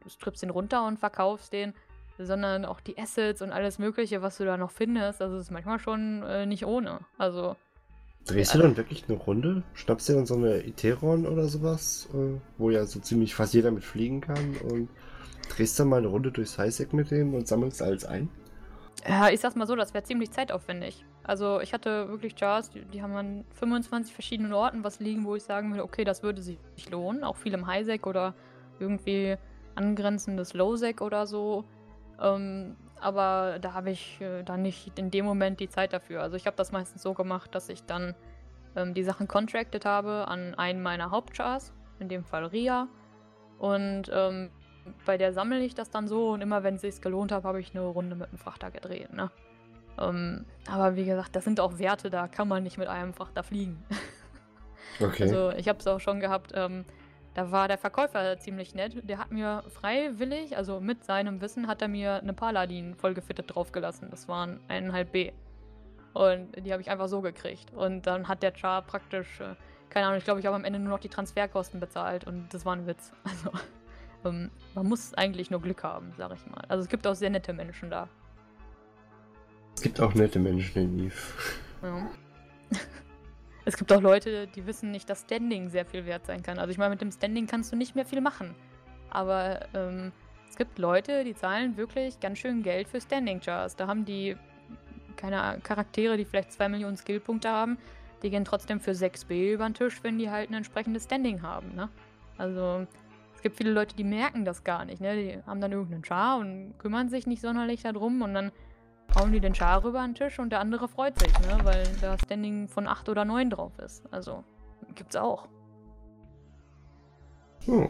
du 0.00 0.08
strippst 0.08 0.42
den 0.42 0.50
runter 0.50 0.86
und 0.86 0.98
verkaufst 0.98 1.52
den, 1.52 1.74
sondern 2.18 2.64
auch 2.64 2.80
die 2.80 2.98
Assets 2.98 3.42
und 3.42 3.52
alles 3.52 3.78
Mögliche, 3.78 4.22
was 4.22 4.38
du 4.38 4.44
da 4.44 4.56
noch 4.56 4.70
findest. 4.70 5.20
Also 5.20 5.36
ist 5.36 5.50
manchmal 5.50 5.78
schon 5.78 6.22
äh, 6.22 6.46
nicht 6.46 6.64
ohne. 6.64 7.00
Also 7.18 7.56
Drehst 8.26 8.54
du 8.54 8.58
dann 8.58 8.76
wirklich 8.76 9.04
eine 9.08 9.18
Runde? 9.18 9.62
Schnappst 9.74 10.08
du 10.08 10.14
dann 10.14 10.26
so 10.26 10.34
eine 10.34 10.66
Iteron 10.66 11.26
oder 11.26 11.46
sowas, 11.46 12.08
äh, 12.12 12.40
wo 12.58 12.70
ja 12.70 12.84
so 12.84 12.98
ziemlich 12.98 13.34
fast 13.34 13.54
jeder 13.54 13.70
mit 13.70 13.84
fliegen 13.84 14.20
kann 14.20 14.56
und 14.68 14.88
drehst 15.48 15.78
dann 15.78 15.88
mal 15.88 15.98
eine 15.98 16.08
Runde 16.08 16.32
durchs 16.32 16.58
Highsec 16.58 16.92
mit 16.92 17.12
dem 17.12 17.34
und 17.34 17.46
sammelst 17.46 17.82
alles 17.82 18.04
ein? 18.04 18.28
Ja, 19.08 19.28
ich 19.28 19.38
sag's 19.38 19.54
mal 19.54 19.66
so, 19.66 19.76
das 19.76 19.94
wäre 19.94 20.02
ziemlich 20.02 20.32
zeitaufwendig. 20.32 21.04
Also 21.22 21.60
ich 21.60 21.72
hatte 21.72 22.08
wirklich 22.08 22.34
Jars, 22.38 22.70
die, 22.70 22.84
die, 22.84 23.02
haben 23.02 23.14
an 23.14 23.44
25 23.54 24.12
verschiedenen 24.12 24.52
Orten 24.52 24.82
was 24.82 24.98
liegen, 24.98 25.24
wo 25.24 25.36
ich 25.36 25.44
sagen 25.44 25.70
würde, 25.70 25.84
okay, 25.84 26.02
das 26.02 26.24
würde 26.24 26.42
sich 26.42 26.58
lohnen. 26.90 27.22
Auch 27.22 27.36
viel 27.36 27.54
im 27.54 27.66
Highsec 27.66 28.06
oder 28.06 28.34
irgendwie 28.80 29.36
angrenzendes 29.76 30.54
Lowsec 30.54 31.00
oder 31.00 31.26
so. 31.26 31.64
Ähm, 32.20 32.76
aber 33.00 33.58
da 33.60 33.74
habe 33.74 33.90
ich 33.90 34.20
äh, 34.20 34.42
dann 34.42 34.62
nicht 34.62 34.98
in 34.98 35.10
dem 35.10 35.24
Moment 35.24 35.60
die 35.60 35.68
Zeit 35.68 35.92
dafür. 35.92 36.22
Also 36.22 36.36
ich 36.36 36.46
habe 36.46 36.56
das 36.56 36.72
meistens 36.72 37.02
so 37.02 37.14
gemacht, 37.14 37.54
dass 37.54 37.68
ich 37.68 37.84
dann 37.84 38.14
ähm, 38.74 38.94
die 38.94 39.02
Sachen 39.02 39.28
contracted 39.28 39.84
habe 39.84 40.28
an 40.28 40.54
einen 40.54 40.82
meiner 40.82 41.10
Hauptchars, 41.10 41.72
in 41.98 42.08
dem 42.08 42.24
Fall 42.24 42.46
Ria. 42.46 42.88
Und 43.58 44.10
ähm, 44.12 44.50
bei 45.04 45.16
der 45.16 45.32
sammle 45.32 45.64
ich 45.64 45.74
das 45.74 45.90
dann 45.90 46.08
so 46.08 46.30
und 46.30 46.40
immer 46.40 46.62
wenn 46.62 46.76
es 46.76 46.82
sich 46.82 47.00
gelohnt 47.00 47.32
hat, 47.32 47.44
habe 47.44 47.60
ich 47.60 47.74
eine 47.74 47.84
Runde 47.84 48.16
mit 48.16 48.30
dem 48.30 48.38
Frachter 48.38 48.70
gedreht. 48.70 49.12
Ne? 49.12 49.30
Ähm, 49.98 50.44
aber 50.70 50.96
wie 50.96 51.04
gesagt, 51.04 51.34
das 51.34 51.44
sind 51.44 51.60
auch 51.60 51.78
Werte, 51.78 52.10
da 52.10 52.28
kann 52.28 52.48
man 52.48 52.62
nicht 52.62 52.78
mit 52.78 52.88
einem 52.88 53.14
Frachter 53.14 53.42
fliegen. 53.42 53.82
Okay. 54.98 55.24
Also 55.24 55.50
ich 55.50 55.68
habe 55.68 55.78
es 55.78 55.86
auch 55.86 55.98
schon 55.98 56.20
gehabt, 56.20 56.52
ähm, 56.54 56.86
da 57.36 57.52
war 57.52 57.68
der 57.68 57.76
Verkäufer 57.76 58.38
ziemlich 58.38 58.74
nett. 58.74 58.96
Der 59.06 59.18
hat 59.18 59.30
mir 59.30 59.62
freiwillig, 59.68 60.56
also 60.56 60.80
mit 60.80 61.04
seinem 61.04 61.42
Wissen, 61.42 61.68
hat 61.68 61.82
er 61.82 61.88
mir 61.88 62.14
eine 62.14 62.32
Paladin 62.32 62.94
vollgefittet 62.94 63.54
draufgelassen. 63.54 64.08
Das 64.10 64.26
waren 64.26 64.58
eineinhalb 64.68 65.12
B. 65.12 65.32
Und 66.14 66.56
die 66.64 66.72
habe 66.72 66.80
ich 66.80 66.88
einfach 66.88 67.08
so 67.08 67.20
gekriegt. 67.20 67.74
Und 67.74 68.06
dann 68.06 68.26
hat 68.26 68.42
der 68.42 68.54
Char 68.56 68.80
praktisch, 68.80 69.38
äh, 69.40 69.54
keine 69.90 70.06
Ahnung, 70.06 70.16
ich 70.16 70.24
glaube, 70.24 70.40
ich 70.40 70.46
habe 70.46 70.56
am 70.56 70.64
Ende 70.64 70.78
nur 70.78 70.88
noch 70.88 70.98
die 70.98 71.10
Transferkosten 71.10 71.78
bezahlt. 71.78 72.26
Und 72.26 72.54
das 72.54 72.64
war 72.64 72.74
ein 72.74 72.86
Witz. 72.86 73.12
Also, 73.24 73.50
ähm, 74.24 74.50
man 74.74 74.86
muss 74.86 75.12
eigentlich 75.12 75.50
nur 75.50 75.60
Glück 75.60 75.82
haben, 75.82 76.14
sag 76.16 76.32
ich 76.32 76.46
mal. 76.46 76.64
Also 76.68 76.84
es 76.84 76.88
gibt 76.88 77.06
auch 77.06 77.14
sehr 77.14 77.28
nette 77.28 77.52
Menschen 77.52 77.90
da. 77.90 78.08
Es 79.74 79.82
gibt 79.82 80.00
auch 80.00 80.14
nette 80.14 80.38
Menschen 80.38 80.82
in 80.82 80.98
Eve. 81.06 81.14
Ja. 81.82 82.08
Es 83.66 83.76
gibt 83.76 83.92
auch 83.92 84.00
Leute, 84.00 84.46
die 84.46 84.64
wissen 84.64 84.92
nicht, 84.92 85.10
dass 85.10 85.22
Standing 85.22 85.68
sehr 85.70 85.84
viel 85.84 86.06
wert 86.06 86.24
sein 86.24 86.40
kann. 86.40 86.58
Also 86.60 86.70
ich 86.70 86.78
meine, 86.78 86.90
mit 86.90 87.00
dem 87.00 87.10
Standing 87.10 87.48
kannst 87.48 87.72
du 87.72 87.76
nicht 87.76 87.96
mehr 87.96 88.06
viel 88.06 88.20
machen. 88.20 88.54
Aber 89.10 89.66
ähm, 89.74 90.12
es 90.48 90.56
gibt 90.56 90.78
Leute, 90.78 91.24
die 91.24 91.34
zahlen 91.34 91.76
wirklich 91.76 92.20
ganz 92.20 92.38
schön 92.38 92.62
Geld 92.62 92.86
für 92.88 93.00
Standing 93.00 93.40
Jars. 93.42 93.74
Da 93.74 93.88
haben 93.88 94.04
die 94.04 94.36
keine 95.16 95.58
Charaktere, 95.64 96.16
die 96.16 96.24
vielleicht 96.24 96.52
2 96.52 96.68
Millionen 96.68 96.96
Skillpunkte 96.96 97.48
haben, 97.50 97.76
die 98.22 98.30
gehen 98.30 98.44
trotzdem 98.44 98.78
für 98.78 98.92
6B 98.92 99.54
über 99.54 99.68
den 99.68 99.74
Tisch, 99.74 99.98
wenn 100.02 100.16
die 100.16 100.30
halt 100.30 100.48
ein 100.48 100.54
entsprechendes 100.54 101.04
Standing 101.04 101.42
haben. 101.42 101.74
Ne? 101.74 101.88
Also 102.38 102.86
es 103.34 103.42
gibt 103.42 103.56
viele 103.56 103.72
Leute, 103.72 103.96
die 103.96 104.04
merken 104.04 104.44
das 104.44 104.62
gar 104.62 104.84
nicht. 104.84 105.00
Ne? 105.00 105.16
Die 105.16 105.42
haben 105.44 105.60
dann 105.60 105.72
irgendeinen 105.72 106.04
Char 106.04 106.38
und 106.38 106.74
kümmern 106.78 107.08
sich 107.08 107.26
nicht 107.26 107.42
sonderlich 107.42 107.82
darum 107.82 108.22
und 108.22 108.32
dann 108.32 108.52
hauen 109.16 109.32
die 109.32 109.40
den 109.40 109.54
Char 109.54 109.82
rüber 109.82 110.00
an 110.00 110.10
den 110.10 110.14
Tisch 110.14 110.38
und 110.38 110.50
der 110.50 110.60
andere 110.60 110.88
freut 110.88 111.18
sich, 111.18 111.32
ne? 111.40 111.58
weil 111.64 111.84
da 112.00 112.16
Standing 112.18 112.68
von 112.68 112.86
8 112.86 113.08
oder 113.08 113.24
9 113.24 113.50
drauf 113.50 113.72
ist. 113.78 114.04
Also, 114.12 114.44
gibt's 114.94 115.16
auch. 115.16 115.48
Hm. 117.64 117.88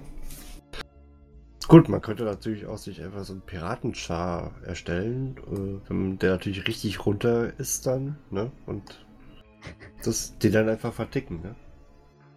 Gut, 1.68 1.88
man 1.88 2.00
könnte 2.00 2.24
natürlich 2.24 2.64
auch 2.66 2.78
sich 2.78 3.02
einfach 3.02 3.24
so 3.24 3.32
einen 3.32 3.42
Piratenchar 3.42 4.52
erstellen, 4.64 5.82
äh, 5.90 6.16
der 6.18 6.30
natürlich 6.30 6.66
richtig 6.66 7.04
runter 7.04 7.58
ist 7.58 7.86
dann, 7.86 8.16
ne? 8.30 8.52
Und 8.66 9.04
das, 10.04 10.38
den 10.38 10.52
dann 10.52 10.68
einfach 10.68 10.92
verticken, 10.92 11.42
ne? 11.42 11.56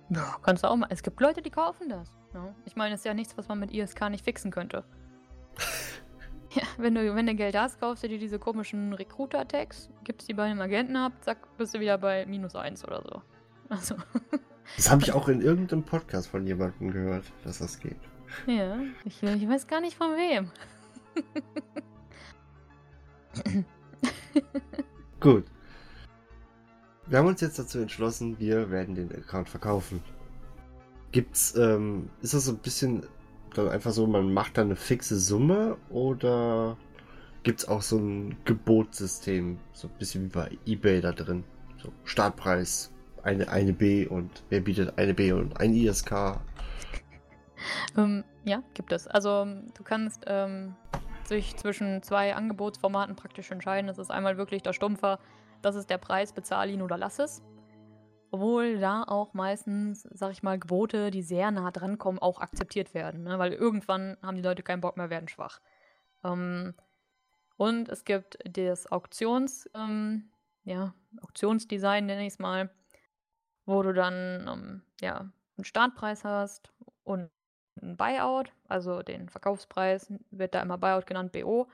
Ja, 0.10 0.38
kannst 0.42 0.64
du 0.64 0.68
auch 0.68 0.76
mal. 0.76 0.88
Es 0.90 1.04
gibt 1.04 1.22
Leute, 1.22 1.44
die 1.44 1.52
kaufen 1.52 1.90
das. 1.90 2.12
Ne? 2.34 2.56
Ich 2.66 2.76
meine, 2.76 2.96
es 2.96 3.02
ist 3.02 3.06
ja 3.06 3.14
nichts, 3.14 3.38
was 3.38 3.48
man 3.48 3.60
mit 3.60 3.72
ISK 3.72 4.10
nicht 4.10 4.26
fixen 4.26 4.50
könnte. 4.50 4.84
Ja, 6.56 6.64
wenn 6.78 6.96
du, 6.96 7.16
wenn 7.16 7.28
du 7.28 7.36
Geld 7.36 7.56
hast, 7.56 7.80
kaufst 7.80 8.04
du 8.04 8.08
dir 8.08 8.18
diese 8.18 8.40
komischen 8.40 8.94
Recruiter-Tags, 8.94 9.90
gibst 10.04 10.28
die 10.28 10.34
bei 10.34 10.46
einem 10.46 10.62
Agenten 10.62 10.96
ab, 10.96 11.14
zack, 11.22 11.38
bist 11.58 11.76
du 11.76 11.80
wieder 11.80 11.98
bei 11.98 12.26
minus 12.26 12.56
eins 12.56 12.84
oder 12.84 13.04
so. 13.04 13.22
Also. 13.70 13.96
Das 14.78 14.90
habe 14.90 15.04
ich 15.04 15.12
auch 15.12 15.28
in 15.28 15.42
irgendeinem 15.42 15.84
Podcast 15.84 16.28
von 16.30 16.48
jemandem 16.48 16.90
gehört, 16.90 17.26
dass 17.44 17.60
das 17.60 17.80
geht. 17.80 18.00
Ja, 18.48 18.80
ich, 19.06 19.22
ich 19.22 19.48
weiß 19.48 19.68
gar 19.68 19.80
nicht 19.80 19.96
von 19.96 20.16
wem. 20.16 20.50
Gut. 25.20 25.46
Wir 27.06 27.20
haben 27.20 27.28
uns 27.28 27.42
jetzt 27.42 27.60
dazu 27.60 27.78
entschlossen, 27.78 28.40
wir 28.40 28.72
werden 28.72 28.96
den 28.96 29.12
Account 29.12 29.50
verkaufen. 29.50 30.02
Gibt's, 31.12 31.56
ähm, 31.56 32.10
ist 32.24 32.34
das 32.34 32.46
so 32.46 32.54
ein 32.54 32.58
bisschen 32.58 33.04
dann 33.54 33.70
einfach 33.70 33.92
so, 33.92 34.08
man 34.08 34.34
macht 34.34 34.58
da 34.58 34.62
eine 34.62 34.76
fixe 34.76 35.20
Summe 35.20 35.78
oder 35.90 36.78
gibt 37.44 37.60
es 37.60 37.68
auch 37.68 37.82
so 37.82 37.98
ein 37.98 38.38
Gebotssystem, 38.46 39.60
so 39.74 39.88
ein 39.88 39.94
bisschen 39.98 40.26
wie 40.26 40.30
bei 40.30 40.58
eBay 40.66 41.02
da 41.02 41.12
drin? 41.12 41.44
So 41.82 41.92
Startpreis, 42.04 42.92
eine, 43.24 43.50
eine 43.50 43.74
B 43.74 44.06
und 44.08 44.44
wer 44.50 44.62
bietet 44.62 44.98
eine 44.98 45.14
B 45.14 45.32
und 45.32 45.60
ein 45.60 45.74
ISK? 45.74 46.40
Ähm, 47.98 48.24
ja, 48.46 48.64
gibt 48.74 48.92
es. 48.92 49.08
Also 49.08 49.46
du 49.46 49.84
kannst 49.84 50.24
ähm, 50.28 50.76
sich 51.24 51.56
zwischen 51.58 52.02
zwei 52.04 52.36
Angebotsformaten 52.36 53.16
praktisch 53.16 53.52
entscheiden. 53.52 53.88
Das 53.88 53.98
ist 53.98 54.12
einmal 54.12 54.38
wirklich 54.38 54.64
der 54.64 54.74
stumpfe 54.74 55.20
das 55.62 55.76
ist 55.76 55.90
der 55.90 55.98
Preis, 55.98 56.32
bezahl 56.32 56.70
ihn 56.70 56.82
oder 56.82 56.98
lass 56.98 57.20
es. 57.20 57.42
Obwohl 58.32 58.80
da 58.80 59.04
auch 59.04 59.34
meistens, 59.34 60.04
sag 60.12 60.32
ich 60.32 60.44
mal, 60.44 60.60
Gebote, 60.60 61.10
die 61.10 61.24
sehr 61.24 61.50
nah 61.52 61.72
dran 61.72 61.98
kommen, 61.98 62.20
auch 62.20 62.42
akzeptiert 62.42 62.94
werden. 62.94 63.24
Ne? 63.24 63.40
Weil 63.40 63.54
irgendwann 63.54 64.18
haben 64.22 64.36
die 64.36 64.44
Leute 64.44 64.62
keinen 64.62 64.82
Bock 64.82 64.98
mehr, 64.98 65.10
werden 65.10 65.30
schwach. 65.30 65.60
Ähm, 66.24 66.76
und 67.58 67.90
es 67.90 68.06
gibt 68.06 68.38
das 68.46 68.92
Auktions, 68.92 69.70
ähm, 69.74 70.30
ja, 70.64 70.94
Auktionsdesign, 71.22 72.06
nenne 72.06 72.22
ich 72.22 72.34
es 72.34 72.40
mal, 72.40 72.70
wo 73.66 73.82
du 73.82 73.94
dann 73.94 74.48
ähm, 74.48 74.82
ja, 75.02 75.32
einen 75.58 75.66
Startpreis 75.66 76.24
hast 76.24 76.72
und 77.04 77.30
einen 77.82 77.98
Buyout, 77.98 78.52
also 78.68 79.02
den 79.02 79.30
Verkaufspreis 79.30 80.12
wird 80.32 80.54
da 80.54 80.62
immer 80.62 80.78
Buyout 80.78 81.08
genannt, 81.08 81.32
BO. 81.32 81.68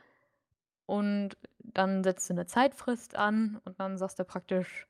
Und 0.85 1.37
dann 1.59 2.03
setzt 2.03 2.29
du 2.29 2.33
eine 2.33 2.45
Zeitfrist 2.45 3.15
an 3.15 3.59
und 3.65 3.79
dann 3.79 3.97
sagst 3.97 4.19
du 4.19 4.23
praktisch, 4.23 4.87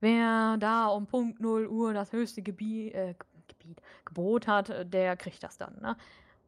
wer 0.00 0.56
da 0.58 0.88
um 0.88 1.06
Punkt 1.06 1.40
0 1.40 1.66
Uhr 1.66 1.94
das 1.94 2.12
höchste 2.12 2.42
Gebiet, 2.42 2.94
äh, 2.94 3.14
Gebiet, 3.48 3.80
Gebot 4.04 4.46
hat, 4.46 4.92
der 4.92 5.16
kriegt 5.16 5.42
das 5.42 5.58
dann. 5.58 5.76
Ne? 5.80 5.96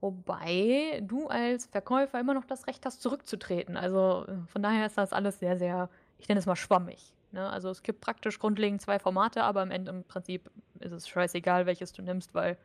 Wobei 0.00 1.02
du 1.06 1.28
als 1.28 1.66
Verkäufer 1.66 2.18
immer 2.18 2.34
noch 2.34 2.46
das 2.46 2.66
Recht 2.66 2.86
hast, 2.86 3.02
zurückzutreten. 3.02 3.76
Also 3.76 4.26
von 4.46 4.62
daher 4.62 4.86
ist 4.86 4.96
das 4.96 5.12
alles 5.12 5.38
sehr, 5.38 5.58
sehr, 5.58 5.90
ich 6.18 6.28
nenne 6.28 6.38
es 6.38 6.46
mal 6.46 6.56
schwammig. 6.56 7.14
Ne? 7.32 7.48
Also 7.48 7.68
es 7.70 7.82
gibt 7.82 8.00
praktisch 8.00 8.38
grundlegend 8.38 8.80
zwei 8.80 8.98
Formate, 8.98 9.44
aber 9.44 9.60
am 9.60 9.70
Ende 9.70 9.90
im 9.90 10.04
Prinzip 10.04 10.50
ist 10.80 10.92
es 10.92 11.08
scheißegal, 11.08 11.66
welches 11.66 11.92
du 11.92 12.02
nimmst, 12.02 12.34
weil 12.34 12.56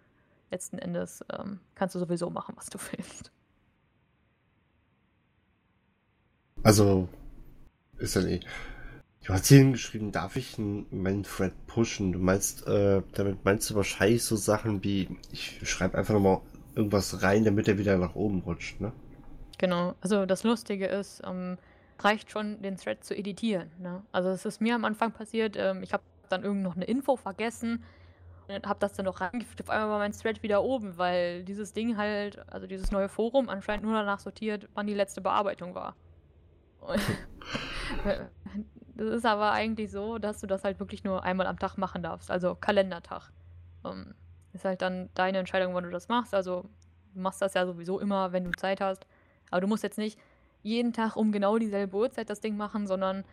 letzten 0.52 0.78
Endes 0.78 1.24
ähm, 1.38 1.60
kannst 1.76 1.96
du 1.96 2.00
sowieso 2.00 2.30
machen, 2.30 2.56
was 2.56 2.68
du 2.68 2.80
willst. 2.92 3.32
Also, 6.64 7.10
ist 7.98 8.16
ja 8.16 8.22
nicht. 8.22 8.48
Du 9.26 9.34
hast 9.34 9.48
hier 9.48 9.72
geschrieben, 9.72 10.12
darf 10.12 10.36
ich 10.36 10.60
meinen 10.60 11.24
Thread 11.24 11.54
pushen? 11.66 12.14
Du 12.14 12.20
meinst, 12.20 12.68
äh, 12.68 13.02
damit 13.14 13.44
meinst 13.44 13.68
du 13.68 13.76
wahrscheinlich 13.76 14.24
so 14.24 14.36
Sachen 14.36 14.84
wie, 14.84 15.18
ich 15.32 15.68
schreibe 15.68 15.98
einfach 15.98 16.14
nochmal 16.14 16.42
irgendwas 16.76 17.24
rein, 17.24 17.44
damit 17.44 17.68
er 17.68 17.80
wieder 17.80 17.98
nach 17.98 18.14
oben 18.14 18.42
rutscht, 18.42 18.80
ne? 18.80 18.94
Genau. 19.58 19.96
Also 20.02 20.28
das 20.28 20.44
Lustige 20.44 20.86
ist, 20.86 21.24
ähm, 21.26 21.58
reicht 21.98 22.30
schon, 22.30 22.62
den 22.62 22.78
Thread 22.78 23.04
zu 23.04 23.18
editieren. 23.18 23.72
Ne? 23.80 24.04
Also 24.12 24.30
es 24.30 24.46
ist 24.46 24.62
mir 24.62 24.76
am 24.76 24.86
Anfang 24.86 25.12
passiert, 25.12 25.56
ähm, 25.58 25.82
ich 25.82 25.92
habe 25.92 26.04
dann 26.30 26.44
irgend 26.44 26.62
noch 26.62 26.76
eine 26.76 26.86
Info 26.86 27.16
vergessen 27.16 27.84
und 28.48 28.68
habe 28.68 28.80
das 28.80 28.94
dann 28.94 29.06
noch 29.06 29.22
reingefügt. 29.22 29.60
Auf 29.62 29.72
einmal 29.72 29.90
war 29.90 29.98
mein 29.98 30.12
Thread 30.12 30.44
wieder 30.44 30.62
oben, 30.62 31.00
weil 31.00 31.44
dieses 31.46 31.74
Ding 31.74 31.98
halt, 31.98 32.48
also 32.54 32.68
dieses 32.68 32.92
neue 32.92 33.10
Forum 33.10 33.50
anscheinend 33.50 33.86
nur 33.86 33.94
danach 33.96 34.20
sortiert, 34.20 34.70
wann 34.76 34.86
die 34.86 34.94
letzte 34.94 35.22
Bearbeitung 35.22 35.74
war. 35.74 35.96
das 38.96 39.10
ist 39.10 39.26
aber 39.26 39.52
eigentlich 39.52 39.92
so, 39.92 40.18
dass 40.18 40.40
du 40.40 40.48
das 40.48 40.64
halt 40.64 40.80
wirklich 40.80 41.04
nur 41.04 41.24
einmal 41.24 41.48
am 41.48 41.60
Tag 41.60 41.78
machen 41.78 42.02
darfst, 42.02 42.32
also 42.32 42.56
Kalendertag. 42.56 43.32
Ähm, 43.84 44.16
ist 44.54 44.66
halt 44.66 44.82
dann 44.82 45.10
deine 45.14 45.38
Entscheidung, 45.38 45.74
wann 45.74 45.84
du 45.84 45.90
das 45.92 46.08
machst. 46.08 46.34
Also 46.34 46.66
du 47.14 47.20
machst 47.20 47.42
das 47.42 47.54
ja 47.54 47.66
sowieso 47.66 48.00
immer, 48.00 48.32
wenn 48.32 48.46
du 48.46 48.52
Zeit 48.52 48.82
hast. 48.82 49.06
Aber 49.52 49.62
du 49.62 49.68
musst 49.68 49.84
jetzt 49.84 49.98
nicht 49.98 50.18
jeden 50.64 50.94
Tag 50.94 51.16
um 51.16 51.32
genau 51.32 51.58
dieselbe 51.58 51.96
Uhrzeit 51.96 52.30
das 52.30 52.40
Ding 52.40 52.58
machen, 52.58 52.88
sondern 52.88 53.26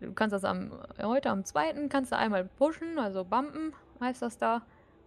du 0.00 0.12
kannst 0.12 0.32
das 0.32 0.44
am 0.44 0.72
heute 1.02 1.30
am 1.30 1.44
zweiten 1.44 1.88
kannst 1.88 2.12
du 2.12 2.16
einmal 2.16 2.44
pushen, 2.44 2.98
also 2.98 3.24
bumpen 3.24 3.74
heißt 4.00 4.22
das 4.22 4.38
da. 4.38 4.62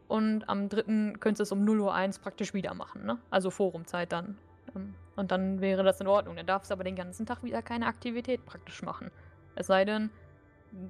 Und 0.07 0.47
am 0.47 0.69
dritten 0.69 1.19
könntest 1.19 1.39
du 1.39 1.43
es 1.43 1.51
um 1.51 1.65
0 1.65 1.79
Uhr 1.79 1.93
1 1.93 2.19
praktisch 2.19 2.53
wieder 2.53 2.73
machen, 2.75 3.05
ne? 3.05 3.17
Also 3.31 3.49
Forumzeit 3.49 4.11
dann. 4.11 4.37
Ähm, 4.75 4.93
und 5.15 5.31
dann 5.31 5.61
wäre 5.61 5.83
das 5.83 6.01
in 6.01 6.07
Ordnung. 6.07 6.35
Dann 6.35 6.45
darfst 6.45 6.69
du 6.69 6.73
aber 6.73 6.83
den 6.83 6.95
ganzen 6.95 7.25
Tag 7.25 7.43
wieder 7.43 7.61
keine 7.61 7.87
Aktivität 7.87 8.45
praktisch 8.45 8.83
machen. 8.83 9.11
Es 9.55 9.67
sei 9.67 9.85
denn, 9.85 10.09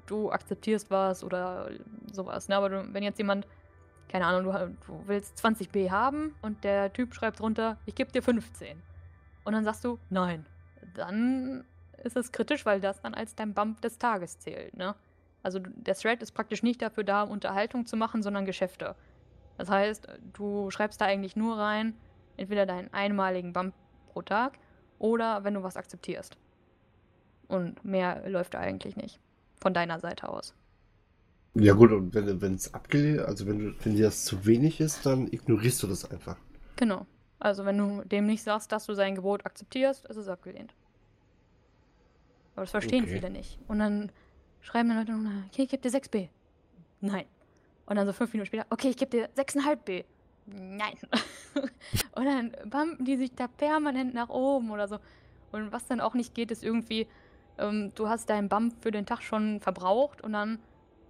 du 0.06 0.32
akzeptierst 0.32 0.90
was 0.92 1.24
oder 1.24 1.70
sowas. 2.12 2.48
Ne? 2.48 2.56
Aber 2.56 2.70
du, 2.70 2.94
wenn 2.94 3.04
jetzt 3.04 3.18
jemand, 3.18 3.48
keine 4.10 4.26
Ahnung, 4.26 4.46
du, 4.46 4.76
du 4.88 5.04
willst 5.08 5.44
20b 5.44 5.92
haben 5.92 6.36
und 6.42 6.64
der 6.64 6.94
Typ 6.94 7.14
schreibt 7.14 7.40
drunter, 7.40 7.78
ich 7.86 7.96
gebe 7.96 8.12
dir 8.12 8.22
15. 8.22 8.82
Und 9.44 9.54
dann 9.54 9.64
sagst 9.64 9.84
du, 9.84 10.00
nein 10.10 10.46
dann 10.94 11.66
ist 12.04 12.18
es 12.18 12.32
kritisch, 12.32 12.66
weil 12.66 12.82
das 12.82 13.02
dann 13.02 13.14
als 13.14 13.36
dein 13.36 13.54
Bump 13.54 13.82
des 13.82 13.98
Tages 13.98 14.40
zählt, 14.40 14.76
ne? 14.76 14.96
Also 15.42 15.60
der 15.60 15.96
Thread 15.96 16.22
ist 16.22 16.32
praktisch 16.32 16.64
nicht 16.64 16.82
dafür 16.82 17.04
da, 17.04 17.24
Unterhaltung 17.24 17.86
zu 17.86 17.98
machen, 17.98 18.24
sondern 18.24 18.46
Geschäfte. 18.46 18.96
Das 19.58 19.70
heißt, 19.70 20.08
du 20.32 20.72
schreibst 20.72 21.02
da 21.02 21.06
eigentlich 21.06 21.36
nur 21.36 21.58
rein, 21.58 21.98
entweder 22.38 22.66
deinen 22.66 22.94
einmaligen 22.94 23.52
Bump 23.52 23.74
pro 24.08 24.22
Tag 24.22 24.58
oder 25.00 25.44
wenn 25.44 25.54
du 25.54 25.62
was 25.62 25.76
akzeptierst. 25.76 26.38
Und 27.48 27.84
mehr 27.84 28.28
läuft 28.30 28.54
da 28.54 28.60
eigentlich 28.60 28.96
nicht. 28.96 29.20
Von 29.60 29.74
deiner 29.74 30.00
Seite 30.00 30.30
aus. 30.30 30.54
Ja 31.56 31.74
gut, 31.74 31.92
und 31.92 32.14
wenn 32.16 32.56
es 32.56 32.74
abgelehnt, 32.74 33.20
also 33.20 33.46
wenn 33.46 33.60
du, 33.60 33.74
wenn 33.84 33.96
dir 33.96 34.06
das 34.06 34.26
zu 34.26 34.46
wenig 34.46 34.80
ist, 34.82 35.06
dann 35.06 35.28
ignorierst 35.28 35.84
du 35.84 35.88
das 35.88 36.10
einfach. 36.10 36.38
Genau. 36.78 37.06
Also 37.40 37.66
wenn 37.66 37.78
du 37.78 38.04
dem 38.06 38.26
nicht 38.26 38.42
sagst, 38.42 38.72
dass 38.72 38.86
du 38.86 38.94
sein 38.96 39.16
Gebot 39.16 39.46
akzeptierst, 39.46 40.06
ist 40.06 40.18
es 40.18 40.28
abgelehnt. 40.28 40.74
Aber 42.56 42.64
das 42.64 42.72
verstehen 42.72 43.04
okay. 43.04 43.14
viele 43.14 43.30
nicht. 43.30 43.60
Und 43.68 43.80
dann 43.80 44.12
schreiben 44.62 44.90
dann 44.90 45.00
Leute, 45.00 45.14
okay, 45.50 45.64
ich 45.64 45.70
gebe 45.70 45.82
dir 45.82 45.92
6b. 45.92 46.30
Nein. 47.02 47.26
Und 47.86 47.98
dann 47.98 48.08
so 48.08 48.14
fünf 48.14 48.34
Minuten 48.34 48.48
später, 48.48 48.66
okay, 48.70 48.90
ich 48.90 48.98
gebe 48.98 49.12
dir 49.12 49.30
6,5b. 49.36 50.06
Nein. 50.46 50.96
und 52.16 52.26
dann 52.26 52.52
bumpen 52.66 53.06
die 53.06 53.18
sich 53.18 53.34
da 53.36 53.48
permanent 53.48 54.14
nach 54.14 54.30
oben 54.30 54.72
oder 54.72 54.88
so. 54.88 55.00
Und 55.52 55.72
was 55.72 55.86
dann 55.86 56.02
auch 56.02 56.14
nicht 56.14 56.34
geht, 56.34 56.50
ist 56.50 56.64
irgendwie, 56.64 57.08
ähm, 57.58 57.92
du 57.96 58.10
hast 58.10 58.30
deinen 58.30 58.50
Bump 58.50 58.76
für 58.82 58.92
den 58.92 59.06
Tag 59.06 59.22
schon 59.22 59.60
verbraucht 59.60 60.22
und 60.22 60.34
dann, 60.34 60.60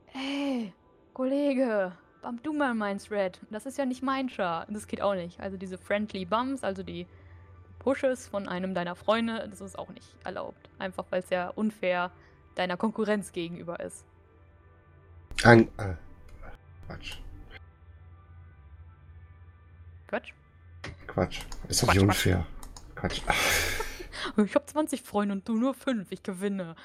hey, 0.08 0.74
Kollege, 1.14 1.94
bump 2.22 2.44
du 2.44 2.54
mal 2.54 2.74
mein 2.74 2.98
Thread. 2.98 3.39
Das 3.50 3.66
ist 3.66 3.78
ja 3.78 3.86
nicht 3.86 4.04
mein 4.04 4.30
Char. 4.30 4.66
Das 4.70 4.88
geht 4.88 5.02
auch 5.02 5.16
nicht. 5.16 5.39
Also 5.39 5.58
diese 5.58 5.78
Friendly 5.78 6.26
Bumps, 6.26 6.64
also 6.64 6.84
die 6.84 7.06
Pushes 7.80 8.28
von 8.28 8.48
einem 8.48 8.74
deiner 8.74 8.96
Freunde, 8.96 9.48
das 9.50 9.62
ist 9.62 9.78
auch 9.78 9.89
nicht 9.89 10.16
erlaubt. 10.24 10.70
Einfach 10.80 11.06
weil 11.10 11.22
es 11.22 11.30
ja 11.30 11.50
unfair 11.50 12.12
deiner 12.56 12.78
Konkurrenz 12.78 13.32
gegenüber 13.32 13.80
ist. 13.80 14.06
An 15.44 15.68
äh, 15.78 15.96
Quatsch. 16.88 17.18
Quatsch? 20.08 20.34
Quatsch. 21.08 21.41
Ist 21.68 21.84
doch 21.84 21.94
nicht 21.94 22.04
unfair. 22.04 22.46
Quatsch. 22.96 23.22
Ich 24.46 24.56
habe 24.56 24.66
20 24.66 25.02
Freunde 25.02 25.36
und 25.36 25.48
du 25.48 25.56
nur 25.56 25.74
5. 25.74 26.12
Ich 26.12 26.24
gewinne. 26.24 26.76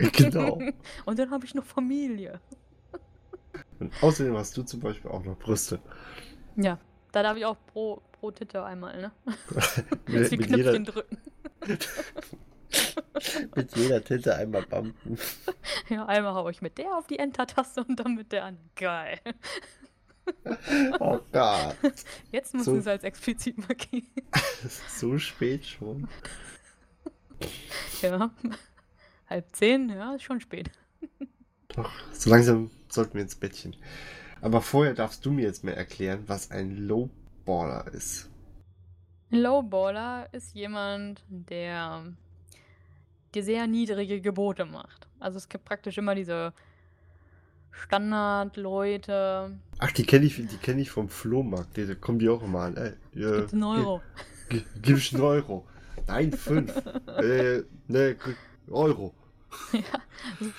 Genau. 0.12 0.58
und 1.04 1.18
dann 1.18 1.30
habe 1.30 1.44
ich 1.44 1.54
noch 1.54 1.66
Familie. 1.66 2.40
Und 3.78 3.92
außerdem 4.02 4.34
hast 4.34 4.56
du 4.56 4.62
zum 4.62 4.80
Beispiel 4.80 5.10
auch 5.10 5.22
noch 5.22 5.38
Brüste. 5.38 5.78
Ja, 6.56 6.78
da 7.12 7.22
darf 7.22 7.36
ich 7.36 7.44
auch 7.44 7.58
pro, 7.66 8.00
pro 8.12 8.30
Titte 8.30 8.64
einmal, 8.64 8.98
ne? 8.98 9.12
mit, 10.06 10.30
mit 10.30 10.46
Knöpfchen 10.46 10.56
jeder, 10.56 10.82
drücken. 10.82 11.18
mit 13.54 13.76
jeder 13.76 14.02
Titte 14.02 14.36
einmal 14.36 14.62
bumpen. 14.62 15.18
Ja, 15.90 16.06
einmal 16.06 16.32
hau 16.32 16.48
ich 16.48 16.62
mit 16.62 16.78
der 16.78 16.96
auf 16.96 17.06
die 17.06 17.18
Enter-Taste 17.18 17.84
und 17.84 18.00
dann 18.00 18.14
mit 18.14 18.32
der 18.32 18.46
an. 18.46 18.58
Geil. 18.76 19.20
Oh 20.98 21.18
Gott. 21.32 21.76
Jetzt 22.30 22.54
muss 22.54 22.64
so, 22.64 22.76
es 22.76 22.86
als 22.86 23.04
explizit 23.04 23.58
markieren. 23.58 24.08
so 24.88 25.18
spät 25.18 25.66
schon. 25.66 26.08
Ja. 28.02 28.30
Halb 29.28 29.54
zehn, 29.54 29.90
ja, 29.90 30.14
ist 30.14 30.22
schon 30.22 30.40
spät. 30.40 30.70
Doch, 31.68 31.90
so 32.12 32.30
langsam 32.30 32.70
sollten 32.88 33.14
wir 33.14 33.22
ins 33.22 33.36
Bettchen. 33.36 33.76
Aber 34.40 34.62
vorher 34.62 34.94
darfst 34.94 35.24
du 35.26 35.30
mir 35.30 35.42
jetzt 35.42 35.64
mal 35.64 35.72
erklären, 35.72 36.24
was 36.26 36.50
ein 36.50 36.76
Lowballer 36.76 37.86
ist. 37.92 38.30
Lowballer 39.30 40.28
ist 40.32 40.54
jemand, 40.54 41.22
der 41.28 42.04
dir 43.34 43.44
sehr 43.44 43.66
niedrige 43.66 44.20
Gebote 44.20 44.64
macht. 44.64 45.06
Also 45.20 45.38
es 45.38 45.48
gibt 45.48 45.64
praktisch 45.64 45.98
immer 45.98 46.14
diese 46.14 46.52
Standardleute. 47.70 49.58
Ach, 49.78 49.92
die 49.92 50.04
kenne 50.04 50.26
ich, 50.26 50.36
die 50.36 50.56
kenne 50.56 50.80
ich 50.80 50.90
vom 50.90 51.08
Flohmarkt. 51.08 51.78
Da 51.78 51.94
kommen 51.94 52.18
die 52.18 52.28
auch 52.28 52.42
immer 52.42 52.60
an. 52.60 52.76
Ey, 52.76 52.92
äh, 53.14 53.40
gibt 53.40 53.52
einen 53.52 53.62
Euro. 53.62 54.02
Gib, 54.48 54.64
gib 54.82 54.96
ich 54.96 55.14
einen 55.14 55.22
Euro. 55.22 55.66
Nein, 56.10 56.32
fünf. 56.32 56.74
äh, 57.18 57.62
ne, 57.86 58.16
Euro. 58.68 59.14
ja, 59.72 60.00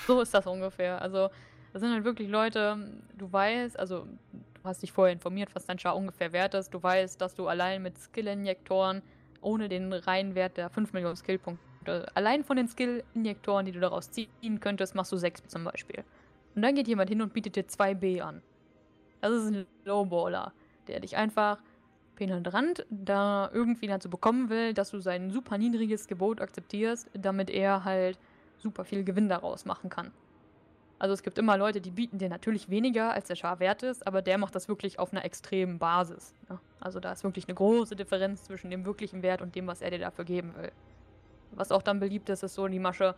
so 0.07 0.21
ist 0.21 0.33
das 0.33 0.47
ungefähr. 0.47 1.01
Also 1.01 1.29
das 1.73 1.81
sind 1.81 1.91
halt 1.91 2.03
wirklich 2.03 2.29
Leute, 2.29 2.77
du 3.17 3.31
weißt, 3.31 3.77
also 3.77 4.05
du 4.31 4.63
hast 4.63 4.81
dich 4.81 4.91
vorher 4.91 5.13
informiert, 5.13 5.49
was 5.53 5.65
dein 5.65 5.77
Char 5.77 5.95
ungefähr 5.95 6.31
wert 6.31 6.53
ist. 6.53 6.73
Du 6.73 6.81
weißt, 6.81 7.19
dass 7.19 7.35
du 7.35 7.47
allein 7.47 7.81
mit 7.81 7.97
Skill-Injektoren 7.97 9.01
ohne 9.41 9.67
den 9.67 9.91
reinen 9.91 10.35
Wert 10.35 10.57
der 10.57 10.69
5 10.69 10.93
Millionen 10.93 11.15
Skillpunkte, 11.15 12.07
allein 12.13 12.43
von 12.43 12.57
den 12.57 12.67
Skill-Injektoren, 12.67 13.65
die 13.65 13.71
du 13.71 13.79
daraus 13.79 14.11
ziehen 14.11 14.59
könntest, 14.59 14.95
machst 14.95 15.11
du 15.11 15.17
6 15.17 15.47
zum 15.47 15.63
Beispiel. 15.63 16.03
Und 16.55 16.61
dann 16.61 16.75
geht 16.75 16.87
jemand 16.87 17.09
hin 17.09 17.21
und 17.21 17.33
bietet 17.33 17.55
dir 17.55 17.63
2B 17.63 18.21
an. 18.21 18.41
Das 19.19 19.31
ist 19.31 19.47
ein 19.47 19.65
Lowballer, 19.83 20.53
der 20.87 20.99
dich 20.99 21.17
einfach 21.17 21.57
penetrant 22.15 22.85
da 22.89 23.49
irgendwie 23.53 23.87
dazu 23.87 24.09
bekommen 24.09 24.49
will, 24.49 24.73
dass 24.73 24.91
du 24.91 24.99
sein 24.99 25.31
super 25.31 25.57
niedriges 25.57 26.07
Gebot 26.07 26.41
akzeptierst, 26.41 27.09
damit 27.13 27.49
er 27.49 27.83
halt 27.83 28.19
super 28.57 28.85
viel 28.85 29.03
Gewinn 29.03 29.29
daraus 29.29 29.65
machen 29.65 29.89
kann. 29.89 30.11
Also 30.99 31.13
es 31.13 31.23
gibt 31.23 31.39
immer 31.39 31.57
Leute, 31.57 31.81
die 31.81 31.89
bieten 31.89 32.19
dir 32.19 32.29
natürlich 32.29 32.69
weniger, 32.69 33.11
als 33.11 33.27
der 33.27 33.35
Char 33.35 33.59
wert 33.59 33.81
ist, 33.81 34.05
aber 34.05 34.21
der 34.21 34.37
macht 34.37 34.53
das 34.53 34.67
wirklich 34.67 34.99
auf 34.99 35.11
einer 35.11 35.25
extremen 35.25 35.79
Basis. 35.79 36.35
Ne? 36.47 36.59
Also 36.79 36.99
da 36.99 37.11
ist 37.11 37.23
wirklich 37.23 37.47
eine 37.47 37.55
große 37.55 37.95
Differenz 37.95 38.43
zwischen 38.43 38.69
dem 38.69 38.85
wirklichen 38.85 39.23
Wert 39.23 39.41
und 39.41 39.55
dem, 39.55 39.65
was 39.65 39.81
er 39.81 39.89
dir 39.89 39.97
dafür 39.97 40.25
geben 40.25 40.53
will. 40.55 40.71
Was 41.53 41.71
auch 41.71 41.81
dann 41.81 41.99
beliebt 41.99 42.29
ist, 42.29 42.43
ist 42.43 42.53
so 42.53 42.67
die 42.67 42.77
Masche, 42.77 43.15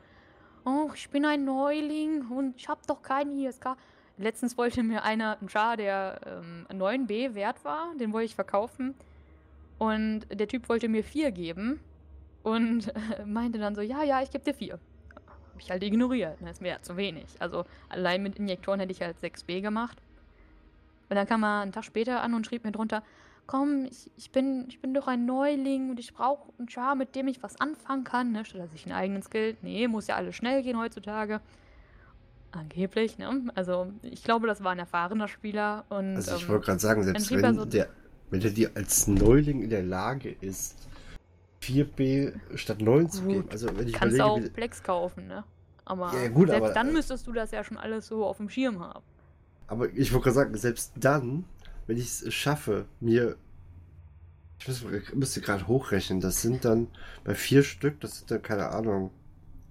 oh, 0.63 0.91
ich 0.95 1.09
bin 1.09 1.25
ein 1.25 1.43
Neuling 1.43 2.25
und 2.29 2.55
ich 2.55 2.69
habe 2.69 2.79
doch 2.87 3.01
keinen 3.01 3.37
ISK. 3.37 3.75
Letztens 4.18 4.57
wollte 4.57 4.84
mir 4.84 5.03
einer 5.03 5.38
einen 5.39 5.49
Char, 5.49 5.78
der 5.78 6.20
ähm, 6.26 6.68
9b 6.70 7.34
wert 7.34 7.64
war, 7.66 7.93
den 7.99 8.14
wollte 8.14 8.26
ich 8.26 8.36
verkaufen. 8.36 8.93
Und 9.80 10.22
der 10.32 10.47
Typ 10.47 10.70
wollte 10.70 10.88
mir 10.88 11.03
4 11.03 11.32
geben 11.32 11.80
und 12.43 12.88
äh, 12.95 13.26
meinte 13.26 13.57
dann 13.57 13.76
so, 13.76 13.82
ja, 13.82 14.03
ja, 14.03 14.22
ich 14.22 14.32
gebe 14.32 14.43
dir 14.43 14.53
4 14.53 14.80
habe 15.53 15.61
ich 15.61 15.70
halt 15.70 15.84
ignoriert. 15.84 16.34
Das 16.34 16.41
ne? 16.41 16.49
ist 16.51 16.61
mir 16.61 16.70
ja 16.70 16.82
zu 16.82 16.97
wenig. 16.97 17.28
Also 17.39 17.66
allein 17.89 18.24
mit 18.24 18.39
Injektoren 18.39 18.80
hätte 18.80 18.91
ich 18.91 19.01
halt 19.01 19.18
6b 19.18 19.61
gemacht. 19.61 20.01
Und 21.09 21.16
dann 21.16 21.28
kam 21.28 21.43
er 21.43 21.61
einen 21.61 21.72
Tag 21.72 21.84
später 21.84 22.22
an 22.22 22.34
und 22.34 22.45
schrieb 22.47 22.64
mir 22.64 22.72
drunter, 22.72 23.03
komm, 23.45 23.86
ich, 23.86 24.09
ich, 24.18 24.32
bin, 24.32 24.66
ich 24.68 24.80
bin 24.80 24.93
doch 24.93 25.07
ein 25.07 25.26
Neuling 25.26 25.91
und 25.91 25.99
ich 25.99 26.14
brauche 26.14 26.51
einen 26.57 26.70
Char, 26.70 26.95
mit 26.95 27.16
dem 27.16 27.28
ich 27.28 27.43
was 27.43 27.59
anfangen 27.61 28.03
kann, 28.03 28.32
ne? 28.32 28.45
statt 28.45 28.61
dass 28.61 28.74
ich 28.74 28.86
einen 28.86 28.95
eigenen 28.95 29.22
Skill. 29.22 29.55
Nee, 29.61 29.88
muss 29.88 30.07
ja 30.07 30.16
alles 30.16 30.36
schnell 30.36 30.64
gehen 30.64 30.80
heutzutage. 30.80 31.39
Angeblich, 32.55 33.17
ne? 33.17 33.51
Also 33.55 33.91
ich 34.03 34.23
glaube, 34.23 34.45
das 34.45 34.63
war 34.63 34.71
ein 34.71 34.79
erfahrener 34.79 35.27
Spieler. 35.27 35.85
Und, 35.89 36.15
also 36.15 36.35
ich 36.35 36.43
ähm, 36.43 36.49
wollte 36.49 36.65
gerade 36.67 36.79
sagen, 36.79 37.03
selbst 37.03 37.31
wenn, 37.31 37.55
so 37.55 37.65
der, 37.65 37.89
wenn 38.29 38.41
der 38.41 38.51
dir 38.51 38.71
als 38.75 39.07
Neuling 39.07 39.63
in 39.63 39.71
der 39.71 39.81
Lage 39.81 40.35
ist, 40.39 40.75
4B 41.63 42.33
statt 42.55 42.79
9 42.79 43.09
zu 43.09 43.23
geben. 43.23 43.49
Also 43.49 43.75
wenn 43.75 43.87
ich 43.87 43.93
Kannst 43.93 44.15
überlege, 44.15 44.49
auch 44.49 44.53
Plex 44.53 44.83
kaufen, 44.83 45.25
ne? 45.25 45.43
Aber 45.85 46.13
ja, 46.13 46.27
gut, 46.29 46.49
selbst 46.49 46.63
aber, 46.63 46.73
dann 46.73 46.93
müsstest 46.93 47.25
du 47.25 47.33
das 47.33 47.49
ja 47.49 47.63
schon 47.63 47.77
alles 47.77 48.07
so 48.07 48.23
auf 48.23 48.37
dem 48.37 48.49
Schirm 48.49 48.79
haben. 48.79 49.03
Aber 49.65 49.91
ich 49.91 50.13
wollte 50.13 50.25
gerade 50.25 50.35
sagen, 50.35 50.55
selbst 50.55 50.93
dann, 50.95 51.45
wenn 51.87 51.97
ich 51.97 52.05
es 52.05 52.33
schaffe, 52.33 52.85
mir. 52.99 53.35
Ich 54.59 54.67
müsste, 54.67 55.15
müsste 55.15 55.41
gerade 55.41 55.67
hochrechnen, 55.67 56.21
das 56.21 56.43
sind 56.43 56.63
dann 56.63 56.87
bei 57.23 57.33
vier 57.33 57.63
Stück, 57.63 57.99
das 57.99 58.19
sind 58.19 58.29
dann, 58.29 58.43
keine 58.43 58.69
Ahnung, 58.69 59.09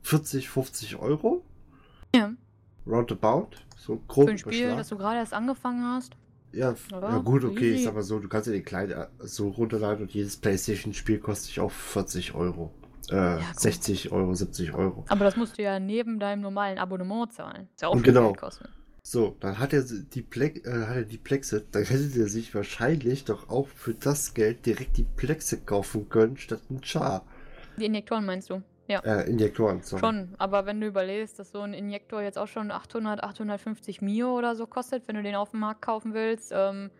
40, 0.03 0.51
50 0.51 0.97
Euro? 0.97 1.45
Ja. 2.15 2.33
Roundabout, 2.87 3.51
so 3.77 4.01
grob. 4.09 4.27
Für 4.27 4.31
ein 4.33 4.39
Spiel, 4.39 4.77
das 4.77 4.89
du 4.89 4.97
gerade 4.97 5.19
erst 5.19 5.33
angefangen 5.33 5.85
hast. 5.85 6.15
Ja, 6.53 6.75
ja 6.91 7.19
gut, 7.19 7.45
okay, 7.45 7.73
ich 7.73 7.85
sag 7.85 7.95
mal 7.95 8.03
so, 8.03 8.19
du 8.19 8.29
kannst 8.29 8.47
ja 8.47 8.53
die 8.53 8.63
kleine 8.63 9.09
so 9.21 9.49
runterladen 9.49 10.03
und 10.03 10.13
jedes 10.13 10.37
Playstation-Spiel 10.37 11.19
kostet 11.19 11.51
dich 11.51 11.61
auch 11.61 11.71
40 11.71 12.35
Euro. 12.35 12.71
Äh, 13.11 13.15
ja, 13.15 13.41
60 13.57 14.13
Euro, 14.13 14.35
70 14.35 14.75
Euro. 14.75 15.05
Aber 15.09 15.25
das 15.25 15.37
musst 15.37 15.59
du 15.59 15.63
ja 15.63 15.81
neben 15.81 16.19
deinem 16.19 16.43
normalen 16.43 16.79
Abonnement 16.79 17.33
zahlen. 17.33 17.69
Ist 17.75 17.83
ja 17.83 17.89
auch 17.89 17.95
und 17.95 18.03
genau. 18.03 18.29
Geld 18.29 18.39
kosten. 18.39 18.69
So, 19.05 19.37
dann 19.41 19.59
hat 19.59 19.73
er 19.73 19.83
die, 19.83 20.23
Plex, 20.23 20.61
äh, 20.65 20.87
hat 20.87 20.97
er 20.97 21.05
die 21.05 21.19
Plexe, 21.19 21.67
dann 21.73 21.83
hätte 21.83 22.21
er 22.21 22.29
sich 22.29 22.55
wahrscheinlich 22.55 23.25
doch 23.25 23.49
auch 23.49 23.67
für 23.67 23.95
das 23.95 24.33
Geld 24.33 24.65
direkt 24.65 24.97
die 24.97 25.07
Plexe 25.17 25.61
kaufen 25.61 26.09
können, 26.09 26.37
statt 26.37 26.63
ein 26.71 26.85
Char. 26.85 27.27
Die 27.79 27.87
Injektoren 27.87 28.25
meinst 28.25 28.51
du? 28.51 28.63
Ja. 28.89 29.01
Äh, 29.01 29.31
Injektoren, 29.31 29.83
sorry. 29.83 30.01
Schon, 30.01 30.35
aber 30.39 30.67
wenn 30.67 30.81
du 30.81 30.87
überlegst, 30.87 31.39
dass 31.39 31.53
so 31.53 31.61
ein 31.61 31.73
Injektor 31.73 32.21
jetzt 32.21 32.39
auch 32.39 32.49
schon 32.49 32.71
800, 32.71 33.23
850 33.23 34.03
Mio 34.03 34.37
oder 34.37 34.57
so 34.57 34.67
kostet, 34.67 35.07
wenn 35.07 35.17
du 35.17 35.23
den 35.23 35.35
auf 35.35 35.51
dem 35.51 35.61
Markt 35.61 35.83
kaufen 35.83 36.15
willst, 36.15 36.53
ähm, 36.55 36.91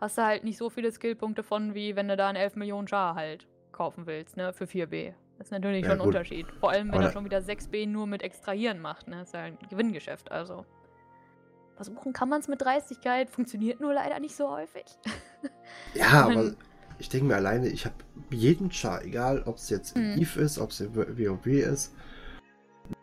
hast 0.00 0.18
du 0.18 0.22
halt 0.22 0.44
nicht 0.44 0.58
so 0.58 0.70
viele 0.70 0.92
Skillpunkte 0.92 1.42
von, 1.42 1.74
wie 1.74 1.96
wenn 1.96 2.08
du 2.08 2.16
da 2.16 2.28
einen 2.28 2.36
11 2.36 2.56
Millionen 2.56 2.88
Char 2.88 3.14
halt 3.14 3.46
kaufen 3.72 4.06
willst, 4.06 4.36
ne, 4.36 4.52
für 4.52 4.64
4B. 4.64 5.14
Das 5.38 5.48
ist 5.48 5.50
natürlich 5.50 5.82
ja, 5.82 5.90
schon 5.90 6.00
ein 6.00 6.06
Unterschied. 6.06 6.46
Vor 6.60 6.70
allem, 6.70 6.88
wenn 6.88 6.94
aber 6.94 7.04
er 7.06 7.12
schon 7.12 7.24
wieder 7.24 7.38
6B 7.38 7.88
nur 7.88 8.06
mit 8.06 8.22
Extrahieren 8.22 8.80
macht, 8.80 9.08
ne, 9.08 9.16
das 9.16 9.28
ist 9.28 9.34
ja 9.34 9.40
ein 9.40 9.58
Gewinngeschäft, 9.68 10.30
also. 10.30 10.64
Versuchen 11.74 12.12
kann 12.12 12.28
man 12.28 12.40
es 12.40 12.46
mit 12.46 12.62
Dreistigkeit, 12.62 13.28
funktioniert 13.28 13.80
nur 13.80 13.92
leider 13.94 14.20
nicht 14.20 14.36
so 14.36 14.48
häufig. 14.48 14.84
Ja, 15.94 16.06
aber 16.26 16.54
ich 16.98 17.08
denke 17.08 17.26
mir 17.26 17.36
alleine, 17.36 17.68
ich 17.68 17.84
habe 17.84 17.96
jeden 18.30 18.70
Char, 18.70 19.04
egal 19.04 19.42
ob 19.44 19.56
es 19.56 19.70
jetzt 19.70 19.96
mhm. 19.96 20.18
Eve 20.18 20.40
ist, 20.40 20.58
ob 20.58 20.70
es 20.70 20.84
WoW 20.94 21.46
ist, 21.46 21.92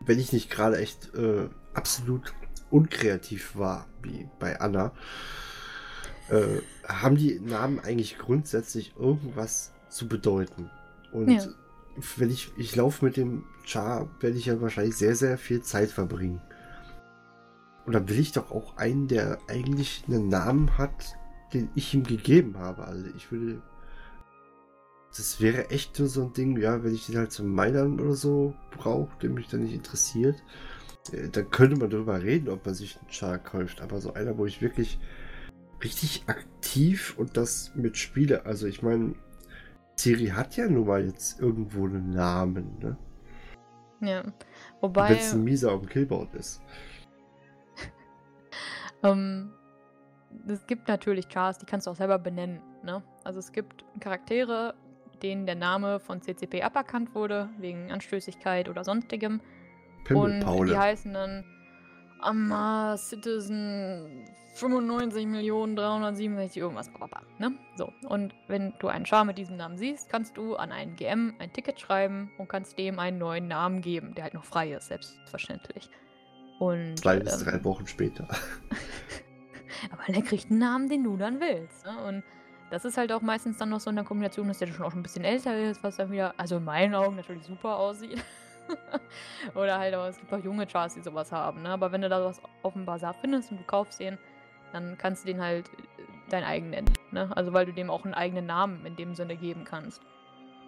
wenn 0.00 0.18
ich 0.18 0.32
nicht 0.32 0.50
gerade 0.50 0.78
echt 0.78 1.14
äh, 1.14 1.48
absolut 1.74 2.34
unkreativ 2.70 3.56
war, 3.56 3.86
wie 4.02 4.28
bei 4.38 4.60
Anna, 4.60 4.92
äh, 6.30 6.60
haben 6.88 7.16
die 7.16 7.40
Namen 7.40 7.80
eigentlich 7.80 8.18
grundsätzlich 8.18 8.94
irgendwas 8.98 9.72
zu 9.88 10.08
bedeuten. 10.08 10.70
Und 11.12 11.30
ja. 11.30 11.44
wenn 12.16 12.30
ich, 12.30 12.52
ich 12.56 12.74
laufe 12.74 13.04
mit 13.04 13.16
dem 13.16 13.44
Char, 13.64 14.08
werde 14.20 14.38
ich 14.38 14.46
ja 14.46 14.60
wahrscheinlich 14.60 14.96
sehr, 14.96 15.14
sehr 15.14 15.36
viel 15.36 15.62
Zeit 15.62 15.90
verbringen. 15.90 16.40
Und 17.84 17.92
dann 17.94 18.08
will 18.08 18.18
ich 18.18 18.32
doch 18.32 18.50
auch 18.50 18.76
einen, 18.76 19.08
der 19.08 19.38
eigentlich 19.48 20.04
einen 20.06 20.28
Namen 20.28 20.78
hat, 20.78 21.16
den 21.52 21.68
ich 21.74 21.92
ihm 21.92 22.04
gegeben 22.04 22.58
habe. 22.58 22.84
Also 22.84 23.06
ich 23.16 23.30
würde 23.30 23.60
das 25.16 25.40
wäre 25.40 25.70
echt 25.70 25.98
nur 25.98 26.08
so 26.08 26.24
ein 26.24 26.32
Ding, 26.32 26.56
ja, 26.58 26.82
wenn 26.82 26.94
ich 26.94 27.06
den 27.06 27.18
halt 27.18 27.32
zum 27.32 27.54
Minern 27.54 28.00
oder 28.00 28.14
so 28.14 28.54
brauche, 28.70 29.10
der 29.20 29.30
mich 29.30 29.48
dann 29.48 29.62
nicht 29.62 29.74
interessiert, 29.74 30.42
äh, 31.12 31.28
dann 31.28 31.50
könnte 31.50 31.76
man 31.76 31.90
darüber 31.90 32.22
reden, 32.22 32.48
ob 32.48 32.64
man 32.64 32.74
sich 32.74 32.98
einen 32.98 33.10
Char 33.10 33.38
kauft. 33.38 33.80
Aber 33.82 34.00
so 34.00 34.14
einer, 34.14 34.38
wo 34.38 34.46
ich 34.46 34.62
wirklich 34.62 34.98
richtig 35.82 36.24
aktiv 36.28 37.14
und 37.18 37.36
das 37.36 37.72
mit 37.74 37.98
spiele. 37.98 38.46
Also 38.46 38.66
ich 38.66 38.82
meine, 38.82 39.14
Siri 39.96 40.28
hat 40.28 40.56
ja 40.56 40.66
nun 40.68 40.86
mal 40.86 41.04
jetzt 41.04 41.40
irgendwo 41.40 41.86
einen 41.86 42.10
Namen, 42.10 42.78
ne? 42.80 42.96
Ja, 44.00 44.24
wobei... 44.80 45.10
Wenn 45.10 45.18
es 45.18 45.32
ein 45.32 45.44
Mieser 45.44 45.72
auf 45.72 45.80
dem 45.80 45.88
Killboard 45.88 46.34
ist. 46.34 46.60
um, 49.02 49.10
ähm, 49.10 49.52
es 50.48 50.66
gibt 50.66 50.88
natürlich 50.88 51.28
Chars, 51.28 51.58
die 51.58 51.66
kannst 51.66 51.86
du 51.86 51.90
auch 51.90 51.96
selber 51.96 52.18
benennen, 52.18 52.60
ne? 52.82 53.02
Also 53.22 53.38
es 53.38 53.52
gibt 53.52 53.84
Charaktere, 54.00 54.74
denen 55.22 55.46
der 55.46 55.54
Name 55.54 56.00
von 56.00 56.20
CCP 56.20 56.62
aberkannt 56.62 57.14
wurde, 57.14 57.48
wegen 57.58 57.90
Anstößigkeit 57.90 58.68
oder 58.68 58.84
sonstigem. 58.84 59.40
Und 60.10 60.40
die 60.68 60.76
heißen 60.76 61.12
dann 61.12 61.44
Amma 62.20 62.96
Citizen 62.96 64.26
95.367 64.54 66.58
irgendwas. 66.58 66.90
Ne? 67.38 67.52
So. 67.76 67.92
Und 68.06 68.34
wenn 68.48 68.74
du 68.78 68.88
einen 68.88 69.06
Char 69.06 69.24
mit 69.24 69.38
diesem 69.38 69.56
Namen 69.56 69.78
siehst, 69.78 70.10
kannst 70.10 70.36
du 70.36 70.56
an 70.56 70.72
einen 70.72 70.96
GM 70.96 71.34
ein 71.38 71.52
Ticket 71.52 71.80
schreiben 71.80 72.30
und 72.38 72.48
kannst 72.48 72.78
dem 72.78 72.98
einen 72.98 73.18
neuen 73.18 73.48
Namen 73.48 73.80
geben, 73.80 74.14
der 74.14 74.24
halt 74.24 74.34
noch 74.34 74.44
frei 74.44 74.72
ist, 74.72 74.88
selbstverständlich. 74.88 75.88
Und, 76.58 76.98
Zwei 76.98 77.18
bis 77.18 77.40
ähm, 77.40 77.48
drei 77.48 77.64
Wochen 77.64 77.86
später. 77.86 78.28
aber 79.90 80.12
der 80.12 80.22
kriegt 80.22 80.50
einen 80.50 80.60
Namen, 80.60 80.88
den 80.88 81.04
du 81.04 81.16
dann 81.16 81.40
willst. 81.40 81.86
Ne? 81.86 82.04
Und 82.04 82.22
das 82.72 82.86
ist 82.86 82.96
halt 82.96 83.12
auch 83.12 83.20
meistens 83.20 83.58
dann 83.58 83.68
noch 83.68 83.80
so 83.80 83.90
in 83.90 83.96
der 83.96 84.04
Kombination, 84.04 84.48
dass 84.48 84.58
der 84.58 84.66
schon 84.68 84.86
auch 84.86 84.94
ein 84.94 85.02
bisschen 85.02 85.24
älter 85.24 85.54
ist, 85.58 85.82
was 85.82 85.96
dann 85.96 86.10
wieder, 86.10 86.32
also 86.38 86.56
in 86.56 86.64
meinen 86.64 86.94
Augen 86.94 87.16
natürlich 87.16 87.44
super 87.44 87.76
aussieht. 87.76 88.24
Oder 89.54 89.78
halt, 89.78 89.92
aber 89.92 90.08
es 90.08 90.18
gibt 90.18 90.32
auch 90.32 90.42
junge 90.42 90.66
Chars, 90.66 90.94
die 90.94 91.02
sowas 91.02 91.30
haben, 91.32 91.60
ne? 91.60 91.68
Aber 91.68 91.92
wenn 91.92 92.00
du 92.00 92.08
da 92.08 92.24
was 92.24 92.40
auf 92.62 92.72
dem 92.72 92.86
Bazar 92.86 93.12
findest 93.12 93.50
und 93.50 93.60
du 93.60 93.64
kaufst 93.64 94.00
den, 94.00 94.16
dann 94.72 94.96
kannst 94.96 95.24
du 95.24 95.26
den 95.26 95.42
halt 95.42 95.68
äh, 95.68 96.02
dein 96.30 96.44
eigen 96.44 96.70
nennen, 96.70 96.90
ne? 97.10 97.30
Also 97.36 97.52
weil 97.52 97.66
du 97.66 97.74
dem 97.74 97.90
auch 97.90 98.06
einen 98.06 98.14
eigenen 98.14 98.46
Namen 98.46 98.86
in 98.86 98.96
dem 98.96 99.14
Sinne 99.14 99.36
geben 99.36 99.64
kannst. 99.64 100.00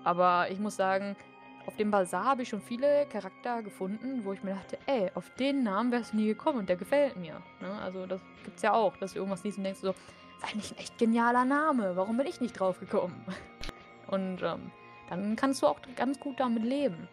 Aber 0.02 0.50
ich 0.50 0.59
muss 0.59 0.76
sagen, 0.76 1.16
auf 1.64 1.74
dem 1.76 1.90
Bazar 1.90 2.26
habe 2.26 2.42
ich 2.42 2.50
schon 2.50 2.61
viele 2.61 3.07
Charakter 3.07 3.62
gefunden, 3.62 4.26
wo 4.26 4.34
ich 4.34 4.42
mir 4.42 4.57
dachte, 4.57 4.76
ey, 4.84 5.11
auf 5.14 5.30
den 5.38 5.62
Namen 5.62 5.90
wärst 5.90 6.12
du 6.12 6.18
nie 6.18 6.26
gekommen 6.26 6.59
und 6.59 6.68
der 6.68 6.76
gefällt 6.76 7.16
mir. 7.16 7.40
Ne? 7.62 7.72
Also 7.82 8.05
das 8.05 8.20
gibt's 8.44 8.61
ja 8.61 8.74
auch, 8.74 8.94
dass 8.98 9.14
du 9.14 9.20
irgendwas 9.20 9.42
liest 9.42 9.57
und 9.57 9.64
denkst 9.64 9.80
so, 9.80 9.94
eigentlich 10.43 10.72
ein 10.72 10.78
echt 10.78 10.99
genialer 10.99 11.45
Name. 11.45 11.97
Warum 11.97 12.16
bin 12.16 12.26
ich 12.26 12.41
nicht 12.41 12.59
drauf 12.59 12.80
gekommen? 12.80 13.24
Und 14.09 14.43
ähm, 14.43 14.70
dann 15.09 15.37
kannst 15.37 15.62
du 15.62 15.66
auch 15.66 15.78
ganz 15.97 16.18
gut 16.20 16.41
damit 16.41 16.64
leben. 16.64 17.09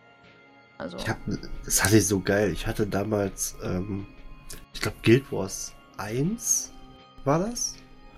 Also. 0.77 0.97
Ich 0.97 1.07
hab, 1.07 1.17
das 1.63 1.83
hatte 1.83 1.97
ich 1.97 2.07
so 2.07 2.19
geil. 2.19 2.51
Ich 2.51 2.65
hatte 2.65 2.87
damals, 2.87 3.55
ähm, 3.63 4.07
ich 4.73 4.81
glaube, 4.81 4.97
Guild 5.03 5.31
Wars 5.31 5.73
1 5.97 6.73
war 7.23 7.39
das? 7.39 7.75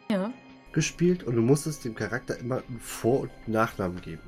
Ja. 0.09 0.31
Gespielt 0.71 1.23
und 1.23 1.35
du 1.35 1.41
musstest 1.41 1.85
dem 1.85 1.93
Charakter 1.93 2.37
immer 2.37 2.63
einen 2.67 2.79
Vor- 2.79 3.21
und 3.21 3.47
Nachnamen 3.47 4.01
geben. 4.01 4.23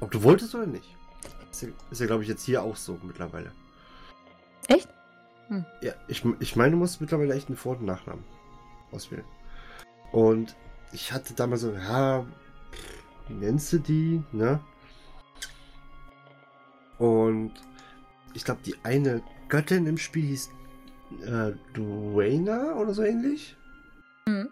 Ob 0.00 0.10
du 0.10 0.22
wolltest 0.22 0.54
oder 0.54 0.66
nicht. 0.66 0.96
Ist 1.50 1.62
ja, 1.62 1.68
ja 1.92 2.06
glaube 2.06 2.22
ich, 2.22 2.28
jetzt 2.28 2.44
hier 2.44 2.62
auch 2.62 2.76
so 2.76 2.98
mittlerweile. 3.02 3.52
Echt? 4.68 4.88
Hm. 5.48 5.64
Ja, 5.82 5.92
ich, 6.08 6.24
ich 6.38 6.56
meine, 6.56 6.72
du 6.72 6.76
musst 6.76 7.00
mittlerweile 7.00 7.34
echt 7.34 7.48
einen 7.48 7.56
Vor- 7.56 7.76
und 7.76 7.84
Nachnamen 7.84 8.24
auswählen. 8.92 9.24
Und 10.12 10.56
ich 10.92 11.12
hatte 11.12 11.34
damals 11.34 11.62
so, 11.62 11.72
ja, 11.72 12.26
wie 13.28 13.34
nennst 13.34 13.72
du 13.72 13.78
die, 13.78 14.22
ne? 14.32 14.60
Und 16.98 17.52
ich 18.34 18.44
glaube, 18.44 18.60
die 18.64 18.76
eine 18.82 19.22
Göttin 19.48 19.86
im 19.86 19.98
Spiel 19.98 20.26
hieß 20.26 20.50
äh, 21.24 21.52
Duena 21.72 22.74
oder 22.76 22.92
so 22.92 23.02
ähnlich. 23.02 23.56
Mhm. 24.26 24.48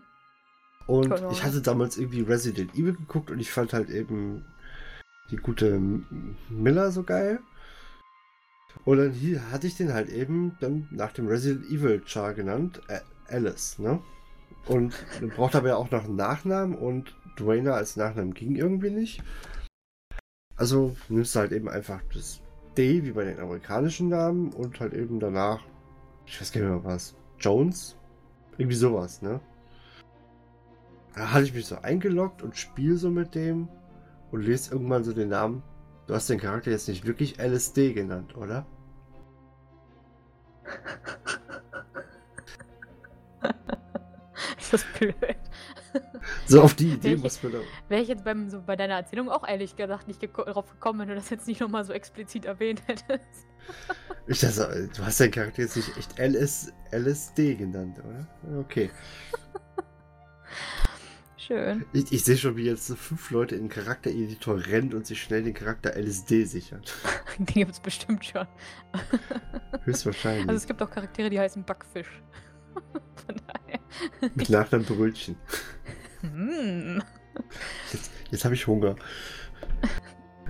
Und 0.86 1.10
genau. 1.10 1.30
ich 1.30 1.44
hatte 1.44 1.60
damals 1.60 1.98
irgendwie 1.98 2.22
Resident 2.22 2.74
Evil 2.74 2.94
geguckt 2.94 3.30
und 3.30 3.38
ich 3.40 3.50
fand 3.50 3.74
halt 3.74 3.90
eben 3.90 4.44
die 5.30 5.36
gute 5.36 5.78
Miller 6.48 6.90
so 6.90 7.02
geil. 7.02 7.40
Und 8.84 8.98
dann 8.98 9.12
hier 9.12 9.50
hatte 9.50 9.66
ich 9.66 9.76
den 9.76 9.92
halt 9.92 10.08
eben 10.08 10.56
dann 10.60 10.88
nach 10.90 11.12
dem 11.12 11.26
Resident 11.26 11.66
Evil 11.66 12.02
Char 12.06 12.32
genannt, 12.32 12.80
äh, 12.88 13.00
Alice, 13.28 13.78
ne? 13.78 14.00
Und 14.66 14.94
braucht 15.34 15.56
aber 15.56 15.68
ja 15.68 15.76
auch 15.76 15.90
noch 15.90 16.04
einen 16.04 16.16
Nachnamen 16.16 16.76
und 16.76 17.14
Dwayne 17.38 17.72
als 17.72 17.96
Nachnamen 17.96 18.34
ging 18.34 18.56
irgendwie 18.56 18.90
nicht. 18.90 19.22
Also 20.56 20.96
nimmst 21.08 21.34
du 21.34 21.40
halt 21.40 21.52
eben 21.52 21.68
einfach 21.68 22.02
das 22.12 22.40
D 22.76 23.04
wie 23.04 23.12
bei 23.12 23.24
den 23.24 23.38
amerikanischen 23.40 24.08
Namen 24.08 24.52
und 24.52 24.80
halt 24.80 24.92
eben 24.92 25.20
danach, 25.20 25.60
ich 26.26 26.40
weiß 26.40 26.52
gar 26.52 26.60
nicht 26.60 26.70
mehr 26.70 26.84
was, 26.84 27.14
Jones? 27.38 27.96
Irgendwie 28.58 28.76
sowas, 28.76 29.22
ne? 29.22 29.40
Da 31.14 31.32
hatte 31.32 31.44
ich 31.44 31.54
mich 31.54 31.66
so 31.66 31.76
eingeloggt 31.76 32.42
und 32.42 32.56
spiele 32.56 32.96
so 32.96 33.10
mit 33.10 33.34
dem 33.34 33.68
und 34.30 34.42
lese 34.42 34.72
irgendwann 34.72 35.04
so 35.04 35.12
den 35.12 35.30
Namen. 35.30 35.62
Du 36.06 36.14
hast 36.14 36.28
den 36.28 36.40
Charakter 36.40 36.70
jetzt 36.70 36.88
nicht 36.88 37.06
wirklich 37.06 37.38
LSD 37.38 37.92
genannt, 37.92 38.36
oder? 38.36 38.66
ist 44.72 44.72
das 44.94 44.98
blöd. 44.98 45.14
So 46.46 46.62
auf 46.62 46.74
die 46.74 46.92
Idee 46.92 47.16
muss 47.16 47.42
man 47.42 47.52
da. 47.52 47.58
Wäre 47.88 48.02
ich 48.02 48.08
jetzt 48.08 48.24
beim, 48.24 48.48
so 48.48 48.60
bei 48.60 48.76
deiner 48.76 48.94
Erzählung 48.94 49.30
auch 49.30 49.46
ehrlich 49.46 49.76
gesagt 49.76 50.08
nicht 50.08 50.20
geko 50.20 50.44
drauf 50.44 50.70
gekommen, 50.70 51.00
wenn 51.00 51.08
du 51.08 51.14
das 51.14 51.30
jetzt 51.30 51.46
nicht 51.46 51.60
nochmal 51.60 51.84
so 51.84 51.92
explizit 51.92 52.44
erwähnt 52.44 52.82
hättest. 52.86 53.08
Ich 54.30 54.40
dachte, 54.40 54.90
du 54.94 55.02
hast 55.04 55.20
deinen 55.20 55.30
Charakter 55.30 55.62
jetzt 55.62 55.76
nicht 55.76 55.96
echt 55.96 56.18
LS, 56.18 56.70
LSD 56.90 57.54
genannt, 57.54 57.98
oder? 57.98 58.60
Okay. 58.60 58.90
Schön. 61.36 61.86
Ich, 61.94 62.12
ich 62.12 62.24
sehe 62.24 62.36
schon, 62.36 62.56
wie 62.56 62.64
jetzt 62.64 62.94
fünf 62.94 63.30
Leute 63.30 63.54
in 63.56 63.64
den 63.64 63.68
Charaktereditor 63.70 64.66
rennen 64.66 64.92
und 64.92 65.06
sich 65.06 65.22
schnell 65.22 65.42
den 65.42 65.54
Charakter 65.54 65.96
LSD 65.96 66.44
sichern. 66.44 66.82
Den 67.38 67.46
gibt 67.46 67.72
es 67.72 67.80
bestimmt 67.80 68.24
schon. 68.24 68.46
Höchstwahrscheinlich. 69.84 70.48
Also 70.48 70.56
es 70.56 70.66
gibt 70.66 70.82
auch 70.82 70.90
Charaktere, 70.90 71.30
die 71.30 71.40
heißen 71.40 71.64
Backfisch. 71.64 72.22
Von 73.26 73.36
daher. 73.46 74.30
Mit 74.34 74.50
Nachnamen 74.50 74.86
Brötchen. 74.86 75.36
Mm. 76.22 77.00
Jetzt, 77.92 78.10
jetzt 78.30 78.44
habe 78.44 78.54
ich 78.54 78.66
Hunger. 78.66 78.96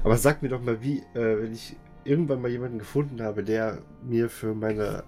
Aber 0.04 0.16
sag 0.16 0.42
mir 0.42 0.48
doch 0.48 0.62
mal, 0.62 0.82
wie, 0.82 0.98
äh, 1.14 1.42
wenn 1.42 1.52
ich 1.52 1.76
irgendwann 2.04 2.40
mal 2.40 2.50
jemanden 2.50 2.78
gefunden 2.78 3.22
habe, 3.22 3.42
der 3.44 3.82
mir 4.02 4.30
für 4.30 4.54
meine 4.54 5.04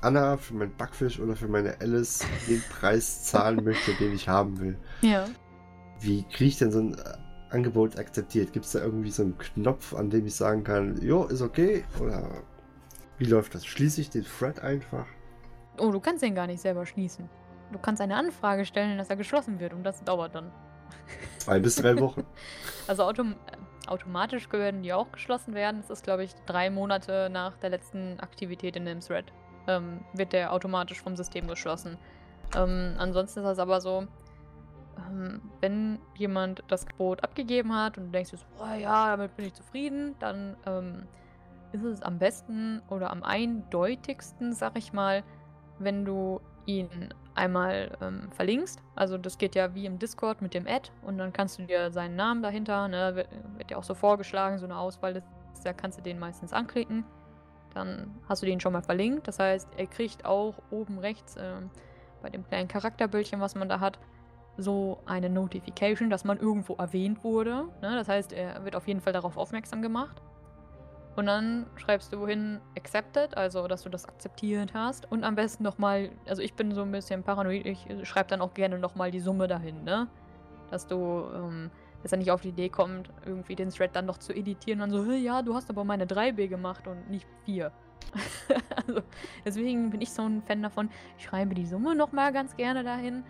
Anna, 0.00 0.36
für 0.36 0.54
meinen 0.54 0.76
Backfisch 0.76 1.18
oder 1.18 1.34
für 1.34 1.48
meine 1.48 1.80
Alice 1.80 2.24
den 2.46 2.62
Preis 2.68 3.24
zahlen 3.24 3.64
möchte, 3.64 3.94
den 3.94 4.12
ich 4.12 4.28
haben 4.28 4.60
will. 4.60 4.78
Ja. 5.00 5.26
Wie 6.00 6.24
kriege 6.24 6.44
ich 6.44 6.58
denn 6.58 6.70
so 6.70 6.80
ein 6.80 6.96
Angebot 7.50 7.98
akzeptiert? 7.98 8.52
Gibt 8.52 8.66
es 8.66 8.72
da 8.72 8.80
irgendwie 8.80 9.10
so 9.10 9.22
einen 9.22 9.38
Knopf, 9.38 9.94
an 9.94 10.10
dem 10.10 10.26
ich 10.26 10.34
sagen 10.34 10.64
kann, 10.64 11.00
jo, 11.00 11.24
ist 11.24 11.40
okay? 11.40 11.84
Oder 12.00 12.42
wie 13.16 13.24
läuft 13.24 13.54
das? 13.54 13.64
Schließe 13.64 14.02
ich 14.02 14.10
den 14.10 14.24
Thread 14.24 14.60
einfach? 14.60 15.06
Oh, 15.78 15.90
du 15.90 16.00
kannst 16.00 16.22
den 16.22 16.34
gar 16.34 16.46
nicht 16.46 16.60
selber 16.60 16.86
schließen. 16.86 17.28
Du 17.72 17.78
kannst 17.78 18.00
eine 18.00 18.16
Anfrage 18.16 18.64
stellen, 18.64 18.98
dass 18.98 19.10
er 19.10 19.16
geschlossen 19.16 19.58
wird 19.58 19.72
und 19.72 19.82
das 19.82 20.02
dauert 20.04 20.34
dann. 20.34 20.52
Zwei 21.38 21.58
bis 21.58 21.76
drei 21.76 21.98
Wochen. 21.98 22.24
also 22.86 23.04
autom 23.04 23.32
äh, 23.32 23.88
automatisch 23.88 24.48
können 24.48 24.82
die 24.82 24.92
auch 24.92 25.10
geschlossen 25.12 25.54
werden. 25.54 25.80
Das 25.80 25.90
ist, 25.90 26.04
glaube 26.04 26.24
ich, 26.24 26.34
drei 26.46 26.70
Monate 26.70 27.28
nach 27.30 27.56
der 27.58 27.70
letzten 27.70 28.18
Aktivität 28.20 28.76
in 28.76 28.84
dem 28.84 29.00
Thread 29.00 29.32
ähm, 29.66 30.00
wird 30.12 30.32
der 30.32 30.52
automatisch 30.52 31.00
vom 31.00 31.16
System 31.16 31.46
geschlossen. 31.46 31.98
Ähm, 32.56 32.94
ansonsten 32.98 33.40
ist 33.40 33.46
das 33.46 33.58
aber 33.58 33.80
so, 33.80 34.06
ähm, 34.98 35.40
wenn 35.60 35.98
jemand 36.16 36.62
das 36.68 36.86
Gebot 36.86 37.22
abgegeben 37.24 37.74
hat 37.74 37.98
und 37.98 38.06
du 38.06 38.10
denkst, 38.10 38.30
so, 38.30 38.36
oh 38.60 38.78
ja, 38.78 39.16
damit 39.16 39.36
bin 39.36 39.46
ich 39.46 39.54
zufrieden, 39.54 40.14
dann 40.18 40.56
ähm, 40.66 41.06
ist 41.72 41.82
es 41.82 42.02
am 42.02 42.18
besten 42.18 42.82
oder 42.88 43.10
am 43.10 43.22
eindeutigsten, 43.22 44.52
sag 44.52 44.78
ich 44.78 44.92
mal, 44.92 45.24
wenn 45.78 46.04
du 46.04 46.40
ihn 46.66 47.08
einmal 47.34 47.90
ähm, 48.00 48.30
verlinkst. 48.32 48.80
Also 48.94 49.18
das 49.18 49.38
geht 49.38 49.54
ja 49.54 49.74
wie 49.74 49.86
im 49.86 49.98
Discord 49.98 50.40
mit 50.40 50.54
dem 50.54 50.66
Ad 50.66 50.90
und 51.02 51.18
dann 51.18 51.32
kannst 51.32 51.58
du 51.58 51.62
dir 51.64 51.90
seinen 51.90 52.16
Namen 52.16 52.42
dahinter, 52.42 52.88
ne, 52.88 53.16
wird, 53.16 53.70
ja 53.70 53.76
auch 53.76 53.84
so 53.84 53.94
vorgeschlagen, 53.94 54.58
so 54.58 54.64
eine 54.64 54.78
Auswahl, 54.78 55.22
da 55.64 55.72
kannst 55.72 55.98
du 55.98 56.02
den 56.02 56.18
meistens 56.18 56.52
anklicken. 56.52 57.04
Dann 57.74 58.14
hast 58.28 58.42
du 58.42 58.46
den 58.46 58.60
schon 58.60 58.72
mal 58.72 58.82
verlinkt. 58.82 59.26
Das 59.26 59.40
heißt, 59.40 59.68
er 59.76 59.86
kriegt 59.86 60.24
auch 60.24 60.54
oben 60.70 60.98
rechts 61.00 61.36
äh, 61.36 61.56
bei 62.22 62.30
dem 62.30 62.46
kleinen 62.46 62.68
Charakterbildchen, 62.68 63.40
was 63.40 63.56
man 63.56 63.68
da 63.68 63.80
hat, 63.80 63.98
so 64.56 65.00
eine 65.06 65.28
Notification, 65.28 66.10
dass 66.10 66.24
man 66.24 66.38
irgendwo 66.38 66.74
erwähnt 66.74 67.24
wurde. 67.24 67.64
Ne? 67.82 67.96
Das 67.96 68.08
heißt, 68.08 68.32
er 68.32 68.64
wird 68.64 68.76
auf 68.76 68.86
jeden 68.86 69.00
Fall 69.00 69.12
darauf 69.12 69.36
aufmerksam 69.36 69.82
gemacht. 69.82 70.22
Und 71.16 71.26
dann 71.26 71.66
schreibst 71.76 72.12
du 72.12 72.26
hin 72.26 72.60
accepted, 72.76 73.36
also 73.36 73.68
dass 73.68 73.82
du 73.82 73.88
das 73.88 74.06
akzeptiert 74.06 74.74
hast. 74.74 75.10
Und 75.10 75.22
am 75.22 75.36
besten 75.36 75.62
nochmal, 75.62 76.10
also 76.26 76.42
ich 76.42 76.54
bin 76.54 76.74
so 76.74 76.82
ein 76.82 76.90
bisschen 76.90 77.22
paranoid, 77.22 77.64
ich 77.66 77.86
schreibe 78.02 78.28
dann 78.28 78.40
auch 78.40 78.54
gerne 78.54 78.78
nochmal 78.78 79.10
die 79.10 79.20
Summe 79.20 79.46
dahin, 79.46 79.84
ne? 79.84 80.08
Dass 80.70 80.86
du 80.86 80.96
ähm, 81.34 81.70
dass 82.04 82.12
er 82.12 82.18
nicht 82.18 82.30
auf 82.30 82.42
die 82.42 82.50
Idee 82.50 82.68
kommt, 82.68 83.08
irgendwie 83.24 83.56
den 83.56 83.70
Thread 83.70 83.96
dann 83.96 84.04
noch 84.04 84.18
zu 84.18 84.34
editieren 84.34 84.82
und 84.82 84.92
dann 84.92 85.04
so, 85.06 85.10
ja, 85.10 85.40
du 85.40 85.54
hast 85.54 85.70
aber 85.70 85.84
meine 85.84 86.04
3B 86.04 86.48
gemacht 86.48 86.86
und 86.86 87.08
nicht 87.08 87.26
4. 87.46 87.72
also, 88.76 89.00
deswegen 89.42 89.88
bin 89.88 90.02
ich 90.02 90.12
so 90.12 90.20
ein 90.20 90.42
Fan 90.42 90.62
davon, 90.62 90.90
ich 91.16 91.24
schreibe 91.24 91.54
die 91.54 91.64
Summe 91.64 91.94
nochmal 91.94 92.30
ganz 92.34 92.54
gerne 92.56 92.84
dahin. 92.84 93.24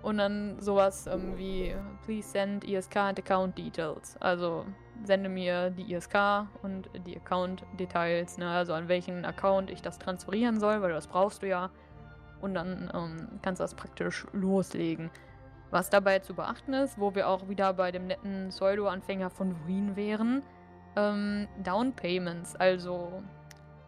Und 0.00 0.16
dann 0.16 0.58
sowas 0.62 1.06
ähm, 1.08 1.36
wie, 1.36 1.76
please 2.06 2.26
send 2.26 2.64
ISK 2.64 2.96
and 2.96 3.18
account 3.18 3.58
details. 3.58 4.16
Also 4.18 4.64
sende 5.04 5.28
mir 5.28 5.70
die 5.70 5.92
ISK 5.92 6.46
und 6.62 6.90
die 7.06 7.16
Account 7.16 7.64
Details, 7.78 8.38
ne? 8.38 8.48
also 8.50 8.74
an 8.74 8.88
welchen 8.88 9.24
Account 9.24 9.70
ich 9.70 9.82
das 9.82 9.98
transferieren 9.98 10.60
soll, 10.60 10.82
weil 10.82 10.92
das 10.92 11.06
brauchst 11.06 11.42
du 11.42 11.48
ja. 11.48 11.70
Und 12.40 12.54
dann 12.54 12.90
ähm, 12.94 13.38
kannst 13.42 13.60
du 13.60 13.64
das 13.64 13.74
praktisch 13.74 14.26
loslegen. 14.32 15.10
Was 15.70 15.90
dabei 15.90 16.18
zu 16.18 16.34
beachten 16.34 16.72
ist, 16.72 16.98
wo 16.98 17.14
wir 17.14 17.28
auch 17.28 17.48
wieder 17.48 17.72
bei 17.74 17.92
dem 17.92 18.06
netten 18.06 18.48
Pseudo-Anfänger 18.48 19.30
von 19.30 19.54
Ruin 19.66 19.94
wären, 19.94 20.42
ähm, 20.96 21.46
Down 21.62 21.92
also 22.58 23.22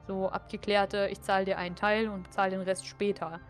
so 0.06 0.28
abgeklärte, 0.28 1.08
ich 1.10 1.20
zahle 1.22 1.44
dir 1.44 1.58
einen 1.58 1.74
Teil 1.74 2.08
und 2.08 2.24
bezahle 2.24 2.52
den 2.52 2.60
Rest 2.60 2.86
später. 2.86 3.40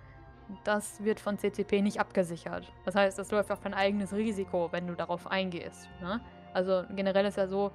Das 0.65 1.03
wird 1.03 1.21
von 1.21 1.39
CCP 1.39 1.83
nicht 1.83 2.01
abgesichert. 2.01 2.71
Das 2.85 2.95
heißt, 2.95 3.19
das 3.19 3.31
läuft 3.31 3.51
auf 3.51 3.61
dein 3.61 3.75
eigenes 3.75 4.13
Risiko, 4.13 4.69
wenn 4.71 4.87
du 4.87 4.95
darauf 4.95 5.27
eingehst. 5.27 5.89
Ne? 6.01 6.21
Also 6.53 6.85
generell 6.95 7.27
ist 7.27 7.37
ja 7.37 7.47
so, 7.47 7.73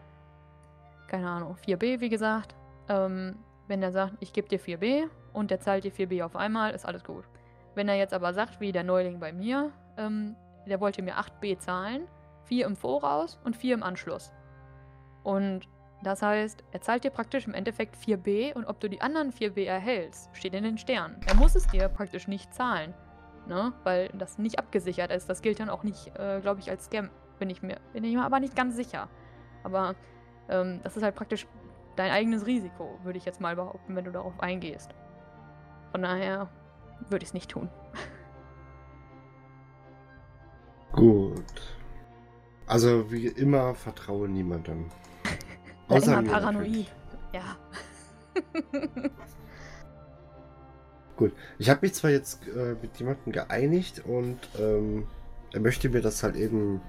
keine 1.07 1.29
Ahnung, 1.29 1.55
4b, 1.65 1.99
wie 1.99 2.09
gesagt. 2.09 2.55
Ähm, 2.89 3.37
wenn 3.67 3.83
er 3.83 3.91
sagt, 3.91 4.13
ich 4.19 4.33
gebe 4.33 4.47
dir 4.47 4.59
4b 4.59 5.09
und 5.33 5.51
der 5.51 5.59
zahlt 5.59 5.83
dir 5.83 5.91
4b 5.91 6.23
auf 6.23 6.35
einmal, 6.35 6.73
ist 6.73 6.85
alles 6.85 7.03
gut. 7.03 7.25
Wenn 7.75 7.89
er 7.89 7.95
jetzt 7.95 8.13
aber 8.13 8.33
sagt, 8.33 8.59
wie 8.59 8.71
der 8.71 8.83
Neuling 8.83 9.19
bei 9.19 9.33
mir, 9.33 9.71
ähm, 9.97 10.35
der 10.67 10.79
wollte 10.79 11.01
mir 11.01 11.15
8b 11.15 11.59
zahlen, 11.59 12.07
4 12.45 12.65
im 12.65 12.75
Voraus 12.75 13.39
und 13.43 13.55
4 13.55 13.75
im 13.75 13.83
Anschluss. 13.83 14.31
Und 15.23 15.67
das 16.03 16.21
heißt, 16.21 16.63
er 16.71 16.81
zahlt 16.81 17.03
dir 17.03 17.09
praktisch 17.09 17.47
im 17.47 17.53
Endeffekt 17.53 17.95
4b 17.95 18.53
und 18.53 18.65
ob 18.65 18.79
du 18.79 18.89
die 18.89 19.01
anderen 19.01 19.31
4b 19.31 19.65
erhältst, 19.65 20.29
steht 20.33 20.53
in 20.53 20.63
den 20.63 20.77
Sternen. 20.77 21.19
Er 21.25 21.35
muss 21.35 21.55
es 21.55 21.67
dir 21.67 21.89
praktisch 21.89 22.27
nicht 22.27 22.53
zahlen, 22.53 22.93
ne? 23.47 23.73
weil 23.83 24.09
das 24.09 24.37
nicht 24.37 24.59
abgesichert 24.59 25.11
ist. 25.11 25.29
Das 25.29 25.41
gilt 25.41 25.59
dann 25.59 25.69
auch 25.69 25.83
nicht, 25.83 26.15
äh, 26.17 26.39
glaube 26.41 26.59
ich, 26.59 26.69
als 26.69 26.85
Scam. 26.85 27.09
Bin 27.39 27.49
ich 27.49 27.61
mir, 27.61 27.77
bin 27.93 28.03
ich 28.03 28.15
mir 28.15 28.23
aber 28.23 28.39
nicht 28.39 28.55
ganz 28.55 28.75
sicher. 28.75 29.09
Aber 29.63 29.95
ähm, 30.49 30.79
das 30.83 30.97
ist 30.97 31.03
halt 31.03 31.15
praktisch 31.15 31.47
dein 31.95 32.11
eigenes 32.11 32.45
Risiko, 32.45 32.97
würde 33.03 33.17
ich 33.17 33.25
jetzt 33.25 33.41
mal 33.41 33.55
behaupten, 33.55 33.95
wenn 33.95 34.05
du 34.05 34.11
darauf 34.11 34.39
eingehst. 34.39 34.93
Von 35.91 36.01
daher 36.03 36.49
würde 37.09 37.23
ich 37.23 37.29
es 37.29 37.33
nicht 37.33 37.49
tun. 37.51 37.69
Gut. 40.91 41.77
Also 42.65 43.11
wie 43.11 43.27
immer 43.27 43.75
vertraue 43.75 44.27
niemandem. 44.27 44.89
Außer 45.87 46.19
immer 46.19 46.31
paranoid. 46.31 46.87
Ja. 47.33 47.55
Gut. 51.17 51.33
Ich 51.57 51.69
habe 51.69 51.79
mich 51.81 51.93
zwar 51.93 52.11
jetzt 52.11 52.47
äh, 52.47 52.75
mit 52.81 52.97
jemandem 52.97 53.31
geeinigt 53.31 54.03
und 54.05 54.39
ähm, 54.59 55.07
er 55.53 55.61
möchte 55.61 55.89
mir 55.89 56.01
das 56.01 56.23
halt 56.23 56.35
eben 56.35 56.81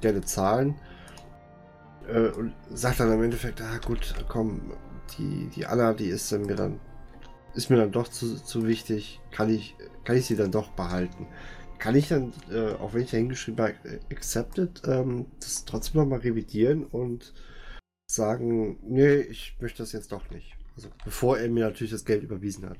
gerne 0.00 0.22
zahlen. 0.22 0.74
Äh, 2.08 2.28
und 2.28 2.54
sagt 2.70 3.00
dann 3.00 3.12
im 3.12 3.22
Endeffekt, 3.22 3.60
ah 3.60 3.78
gut, 3.78 4.14
komm, 4.28 4.72
die, 5.18 5.48
die 5.54 5.66
Anna, 5.66 5.92
die 5.92 6.06
ist 6.06 6.30
mir 6.32 6.54
dann 6.54 6.80
ist 7.54 7.70
mir 7.70 7.76
dann 7.76 7.92
doch 7.92 8.08
zu, 8.08 8.36
zu 8.42 8.66
wichtig, 8.66 9.20
kann 9.30 9.48
ich, 9.48 9.76
kann 10.04 10.16
ich 10.16 10.26
sie 10.26 10.36
dann 10.36 10.50
doch 10.50 10.70
behalten. 10.70 11.26
Kann 11.78 11.94
ich 11.94 12.08
dann, 12.08 12.32
äh, 12.50 12.72
auch 12.74 12.94
wenn 12.94 13.02
ich 13.02 13.10
da 13.10 13.16
hingeschrieben 13.16 13.64
habe, 13.64 14.00
accepted, 14.10 14.82
ähm, 14.86 15.26
das 15.40 15.64
trotzdem 15.64 16.00
nochmal 16.00 16.20
revidieren 16.20 16.84
und 16.84 17.34
sagen, 18.06 18.78
nee, 18.82 19.16
ich 19.16 19.56
möchte 19.60 19.82
das 19.82 19.92
jetzt 19.92 20.12
doch 20.12 20.30
nicht. 20.30 20.56
Also 20.76 20.88
bevor 21.04 21.38
er 21.38 21.48
mir 21.48 21.66
natürlich 21.66 21.92
das 21.92 22.04
Geld 22.04 22.22
überwiesen 22.22 22.68
hat. 22.68 22.78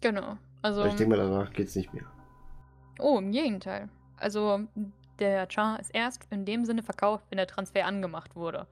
Genau. 0.00 0.36
Also. 0.62 0.84
Ich 0.84 0.94
denke 0.94 1.16
mal, 1.16 1.22
danach 1.22 1.52
geht 1.52 1.68
es 1.68 1.76
nicht 1.76 1.92
mehr. 1.94 2.06
Oh, 2.98 3.18
im 3.18 3.32
Gegenteil. 3.32 3.88
Also 4.16 4.66
der 5.18 5.46
Char 5.50 5.78
ist 5.80 5.94
erst 5.94 6.26
in 6.30 6.44
dem 6.44 6.64
Sinne 6.64 6.82
verkauft, 6.82 7.26
wenn 7.30 7.36
der 7.36 7.46
Transfer 7.46 7.86
angemacht 7.86 8.34
wurde. 8.36 8.66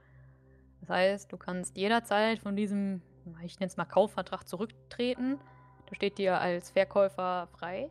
Das 0.81 0.91
heißt, 0.91 1.33
du 1.33 1.37
kannst 1.37 1.77
jederzeit 1.77 2.39
von 2.39 2.57
diesem 2.57 3.03
ich 3.45 3.59
nenne 3.59 3.69
es 3.69 3.77
mal 3.77 3.85
Kaufvertrag 3.85 4.47
zurücktreten. 4.49 5.39
Da 5.87 5.95
steht 5.95 6.19
dir 6.19 6.41
als 6.41 6.71
Verkäufer 6.71 7.49
frei. 7.53 7.91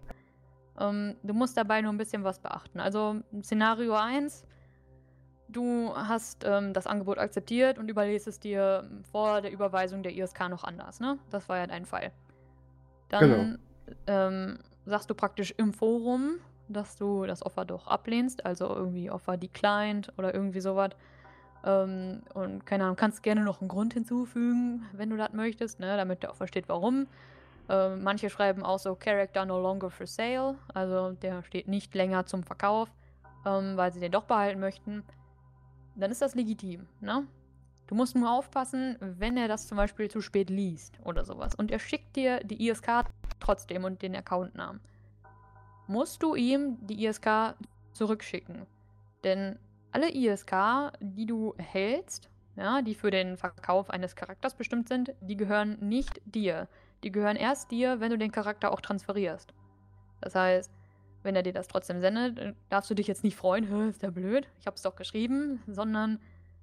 Ähm, 0.80 1.16
du 1.24 1.34
musst 1.34 1.58
dabei 1.58 1.82
nur 1.82 1.92
ein 1.92 1.98
bisschen 1.98 2.24
was 2.24 2.40
beachten. 2.40 2.80
Also 2.80 3.22
Szenario 3.42 3.94
1, 3.96 4.46
du 5.50 5.94
hast 5.96 6.44
ähm, 6.46 6.74
das 6.74 6.88
Angebot 6.88 7.18
akzeptiert 7.18 7.78
und 7.78 7.90
überlegst 7.90 8.28
es 8.28 8.40
dir 8.40 8.90
vor 9.12 9.42
der 9.42 9.52
Überweisung 9.52 10.04
der 10.04 10.16
ISK 10.16 10.50
noch 10.50 10.64
anders, 10.64 11.00
ne? 11.00 11.20
Das 11.30 11.50
war 11.50 11.58
ja 11.58 11.68
dein 11.68 11.86
Fall. 11.86 12.12
Dann 13.10 13.30
genau. 13.30 13.58
ähm, 14.08 14.60
sagst 14.86 15.10
du 15.10 15.16
praktisch 15.16 15.54
im 15.58 15.74
Forum, 15.74 16.36
dass 16.70 16.96
du 16.96 17.26
das 17.26 17.46
Offer 17.46 17.66
doch 17.66 17.88
ablehnst, 17.88 18.46
also 18.46 18.68
irgendwie 18.68 19.12
Offer 19.12 19.38
declined 19.38 20.14
oder 20.18 20.34
irgendwie 20.34 20.62
sowas. 20.62 20.92
Ähm, 21.66 22.22
und 22.34 22.66
keine 22.66 22.86
Ahnung, 22.86 22.96
kannst 22.96 23.24
gerne 23.24 23.44
noch 23.44 23.60
einen 23.60 23.68
Grund 23.68 23.94
hinzufügen, 23.94 24.86
wenn 24.94 25.10
du 25.10 25.18
das 25.18 25.34
möchtest, 25.34 25.80
ne, 25.80 25.98
damit 25.98 26.24
der 26.24 26.32
auch 26.32 26.36
versteht, 26.36 26.70
warum. 26.70 27.08
Ähm, 27.68 28.04
manche 28.04 28.30
schreiben 28.30 28.64
auch 28.64 28.80
so 28.80 28.96
Character 28.96 29.46
no 29.46 29.60
longer 29.60 29.90
for 29.90 30.08
sale, 30.08 30.56
also 30.74 31.12
der 31.12 31.44
steht 31.44 31.68
nicht 31.68 31.94
länger 31.94 32.26
zum 32.26 32.44
Verkauf, 32.44 32.90
ähm, 33.46 33.76
weil 33.78 33.94
sie 33.94 34.00
den 34.00 34.12
doch 34.12 34.24
behalten 34.24 34.60
möchten. 34.60 35.04
Dann 35.96 36.12
ist 36.12 36.22
das 36.22 36.36
legitim, 36.36 36.88
ne? 37.02 37.28
Du 37.88 37.96
musst 37.96 38.16
nur 38.16 38.32
aufpassen, 38.32 38.98
wenn 39.00 39.36
er 39.36 39.48
das 39.48 39.68
zum 39.68 39.76
Beispiel 39.76 40.12
zu 40.12 40.22
spät 40.22 40.52
liest 40.52 41.00
oder 41.04 41.26
sowas. 41.26 41.56
Und 41.56 41.72
er 41.72 41.80
schickt 41.80 42.16
dir 42.16 42.40
die 42.44 42.68
ISK 42.68 43.06
trotzdem 43.40 43.84
und 43.84 44.04
den 44.04 44.16
Accountnamen. 44.16 44.80
Musst 45.90 46.22
du 46.22 46.36
ihm 46.36 46.78
die 46.82 47.04
ISK 47.04 47.56
zurückschicken. 47.94 48.68
Denn 49.24 49.58
alle 49.92 50.14
ISK, 50.14 50.92
die 51.00 51.26
du 51.26 51.56
erhältst, 51.58 52.30
ja, 52.56 52.84
die 52.84 52.94
für 52.94 53.10
den 53.10 53.38
Verkauf 53.38 53.90
eines 53.90 54.16
Charakters 54.16 54.54
bestimmt 54.54 54.88
sind, 54.88 55.16
die 55.20 55.36
gehören 55.36 55.80
nicht 55.80 56.22
dir. 56.26 56.68
Die 57.02 57.12
gehören 57.12 57.38
erst 57.38 57.72
dir, 57.72 58.00
wenn 58.00 58.12
du 58.12 58.20
den 58.20 58.32
Charakter 58.32 58.72
auch 58.72 58.82
transferierst. 58.82 59.52
Das 60.22 60.36
heißt, 60.36 60.72
wenn 61.24 61.36
er 61.36 61.42
dir 61.42 61.54
das 61.54 61.68
trotzdem 61.68 62.02
sendet, 62.02 62.56
darfst 62.70 62.92
du 62.92 62.94
dich 62.94 63.08
jetzt 63.08 63.24
nicht 63.24 63.36
freuen, 63.36 63.90
ist 63.90 64.04
der 64.04 64.12
blöd, 64.12 64.48
ich 64.60 64.68
hab's 64.68 64.84
doch 64.84 64.96
geschrieben, 64.96 65.64
sondern 65.66 66.20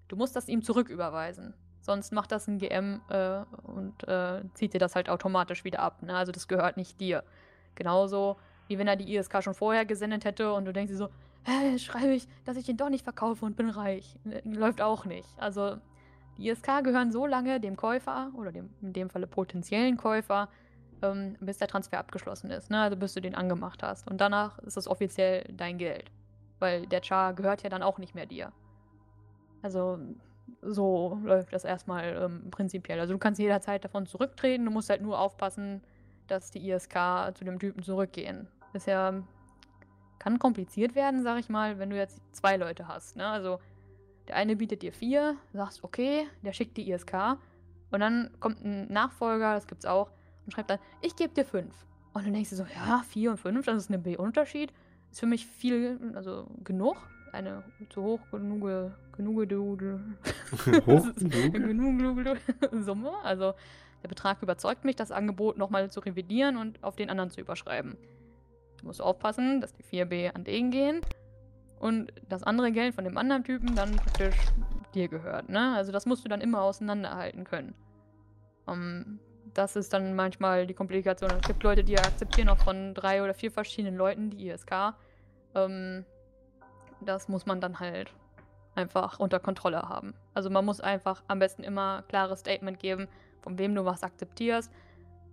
du 0.06 0.14
musst 0.14 0.36
das 0.36 0.46
ihm 0.46 0.62
zurücküberweisen. 0.62 1.52
Sonst 1.80 2.12
macht 2.12 2.30
das 2.30 2.46
ein 2.46 2.58
GM 2.58 3.00
äh, 3.08 3.40
und 3.64 4.06
äh, 4.06 4.42
zieht 4.54 4.72
dir 4.72 4.78
das 4.78 4.94
halt 4.94 5.08
automatisch 5.08 5.64
wieder 5.64 5.80
ab. 5.80 6.04
Ne? 6.04 6.14
Also 6.14 6.30
das 6.30 6.46
gehört 6.46 6.76
nicht 6.76 7.00
dir. 7.00 7.24
Genauso 7.74 8.36
wie 8.68 8.78
wenn 8.78 8.88
er 8.88 8.96
die 8.96 9.14
ISK 9.14 9.42
schon 9.42 9.54
vorher 9.54 9.84
gesendet 9.84 10.24
hätte 10.24 10.52
und 10.52 10.64
du 10.64 10.72
denkst 10.72 10.90
dir 10.90 10.98
so, 10.98 11.08
hä, 11.44 11.78
schreibe 11.78 12.14
ich, 12.14 12.26
dass 12.44 12.56
ich 12.56 12.68
ihn 12.68 12.76
doch 12.76 12.90
nicht 12.90 13.04
verkaufe 13.04 13.44
und 13.44 13.56
bin 13.56 13.70
reich. 13.70 14.16
Läuft 14.44 14.80
auch 14.80 15.04
nicht. 15.04 15.28
Also 15.38 15.76
die 16.38 16.48
ISK 16.48 16.82
gehören 16.84 17.12
so 17.12 17.26
lange 17.26 17.60
dem 17.60 17.76
Käufer 17.76 18.30
oder 18.36 18.52
dem, 18.52 18.70
in 18.82 18.92
dem 18.92 19.10
Falle 19.10 19.26
potenziellen 19.26 19.96
Käufer, 19.96 20.48
ähm, 21.02 21.36
bis 21.40 21.58
der 21.58 21.68
Transfer 21.68 21.98
abgeschlossen 21.98 22.50
ist. 22.50 22.70
Ne? 22.70 22.80
Also 22.80 22.96
bis 22.96 23.14
du 23.14 23.20
den 23.20 23.34
angemacht 23.34 23.82
hast. 23.82 24.08
Und 24.10 24.20
danach 24.20 24.58
ist 24.60 24.76
es 24.76 24.88
offiziell 24.88 25.44
dein 25.52 25.78
Geld. 25.78 26.10
Weil 26.58 26.86
der 26.86 27.02
Char 27.02 27.34
gehört 27.34 27.62
ja 27.62 27.70
dann 27.70 27.82
auch 27.82 27.98
nicht 27.98 28.14
mehr 28.14 28.26
dir. 28.26 28.52
Also 29.62 29.98
so 30.62 31.18
läuft 31.24 31.52
das 31.52 31.64
erstmal 31.64 32.16
ähm, 32.22 32.50
prinzipiell. 32.50 33.00
Also 33.00 33.12
du 33.12 33.18
kannst 33.18 33.40
jederzeit 33.40 33.84
davon 33.84 34.06
zurücktreten, 34.06 34.64
du 34.64 34.70
musst 34.70 34.90
halt 34.90 35.02
nur 35.02 35.18
aufpassen, 35.18 35.82
dass 36.26 36.50
die 36.50 36.70
ISK 36.70 36.94
zu 37.34 37.44
dem 37.44 37.58
Typen 37.58 37.82
zurückgehen. 37.82 38.48
Ist 38.76 38.86
ja 38.86 39.22
kann 40.18 40.38
kompliziert 40.38 40.94
werden, 40.94 41.22
sag 41.22 41.38
ich 41.38 41.48
mal, 41.48 41.78
wenn 41.78 41.90
du 41.90 41.96
jetzt 41.96 42.20
zwei 42.32 42.56
Leute 42.56 42.88
hast. 42.88 43.16
Ne? 43.16 43.26
Also 43.26 43.60
der 44.26 44.36
eine 44.36 44.56
bietet 44.56 44.82
dir 44.82 44.92
vier, 44.92 45.36
sagst 45.52 45.84
okay, 45.84 46.26
der 46.42 46.52
schickt 46.52 46.76
die 46.76 46.90
ISK 46.90 47.38
und 47.92 48.00
dann 48.00 48.30
kommt 48.40 48.64
ein 48.64 48.92
Nachfolger, 48.92 49.54
das 49.54 49.68
gibt's 49.68 49.86
auch, 49.86 50.10
und 50.44 50.52
schreibt 50.52 50.70
dann, 50.70 50.78
ich 51.00 51.14
gebe 51.16 51.32
dir 51.32 51.44
fünf. 51.44 51.74
Und 52.12 52.24
dann 52.24 52.32
denkst 52.32 52.50
du 52.50 52.56
so, 52.56 52.64
ja, 52.64 53.04
vier 53.08 53.30
und 53.30 53.38
fünf, 53.38 53.66
das 53.66 53.76
ist 53.76 53.90
ein 53.90 54.02
B-Unterschied. 54.02 54.72
Ist 55.12 55.20
für 55.20 55.26
mich 55.26 55.46
viel, 55.46 56.00
also 56.14 56.48
genug. 56.64 56.96
Eine 57.32 57.62
zu 57.90 58.02
hoch 58.02 58.20
genug, 60.74 61.52
genug, 61.52 62.16
genug 62.16 62.38
Summe. 62.84 63.12
Also 63.22 63.54
der 64.02 64.08
Betrag 64.08 64.42
überzeugt 64.42 64.84
mich, 64.84 64.96
das 64.96 65.12
Angebot 65.12 65.58
nochmal 65.58 65.90
zu 65.90 66.00
revidieren 66.00 66.56
und 66.56 66.82
auf 66.82 66.96
den 66.96 67.10
anderen 67.10 67.30
zu 67.30 67.40
überschreiben. 67.40 67.96
Du 68.86 68.90
musst 68.90 69.02
aufpassen, 69.02 69.60
dass 69.60 69.72
die 69.72 69.82
4B 69.82 70.32
an 70.32 70.44
den 70.44 70.70
gehen 70.70 71.00
und 71.80 72.12
das 72.28 72.44
andere 72.44 72.70
Geld 72.70 72.94
von 72.94 73.02
dem 73.02 73.18
anderen 73.18 73.42
Typen 73.42 73.74
dann 73.74 73.96
praktisch 73.96 74.36
dir 74.94 75.08
gehört. 75.08 75.48
Ne? 75.48 75.74
Also 75.74 75.90
das 75.90 76.06
musst 76.06 76.24
du 76.24 76.28
dann 76.28 76.40
immer 76.40 76.62
auseinanderhalten 76.62 77.42
können. 77.42 77.74
Um, 78.64 79.18
das 79.54 79.74
ist 79.74 79.92
dann 79.92 80.14
manchmal 80.14 80.68
die 80.68 80.74
Komplikation. 80.74 81.32
Es 81.32 81.48
gibt 81.48 81.64
Leute, 81.64 81.82
die 81.82 81.98
akzeptieren 81.98 82.48
auch 82.48 82.58
von 82.58 82.94
drei 82.94 83.24
oder 83.24 83.34
vier 83.34 83.50
verschiedenen 83.50 83.96
Leuten 83.96 84.30
die 84.30 84.50
ISK. 84.50 84.94
Ähm, 85.56 86.04
das 87.00 87.26
muss 87.26 87.44
man 87.44 87.60
dann 87.60 87.80
halt 87.80 88.14
einfach 88.76 89.18
unter 89.18 89.40
Kontrolle 89.40 89.82
haben. 89.82 90.14
Also 90.32 90.48
man 90.48 90.64
muss 90.64 90.80
einfach 90.80 91.24
am 91.26 91.40
besten 91.40 91.64
immer 91.64 92.04
klares 92.06 92.38
Statement 92.38 92.78
geben, 92.78 93.08
von 93.40 93.58
wem 93.58 93.74
du 93.74 93.84
was 93.84 94.04
akzeptierst, 94.04 94.70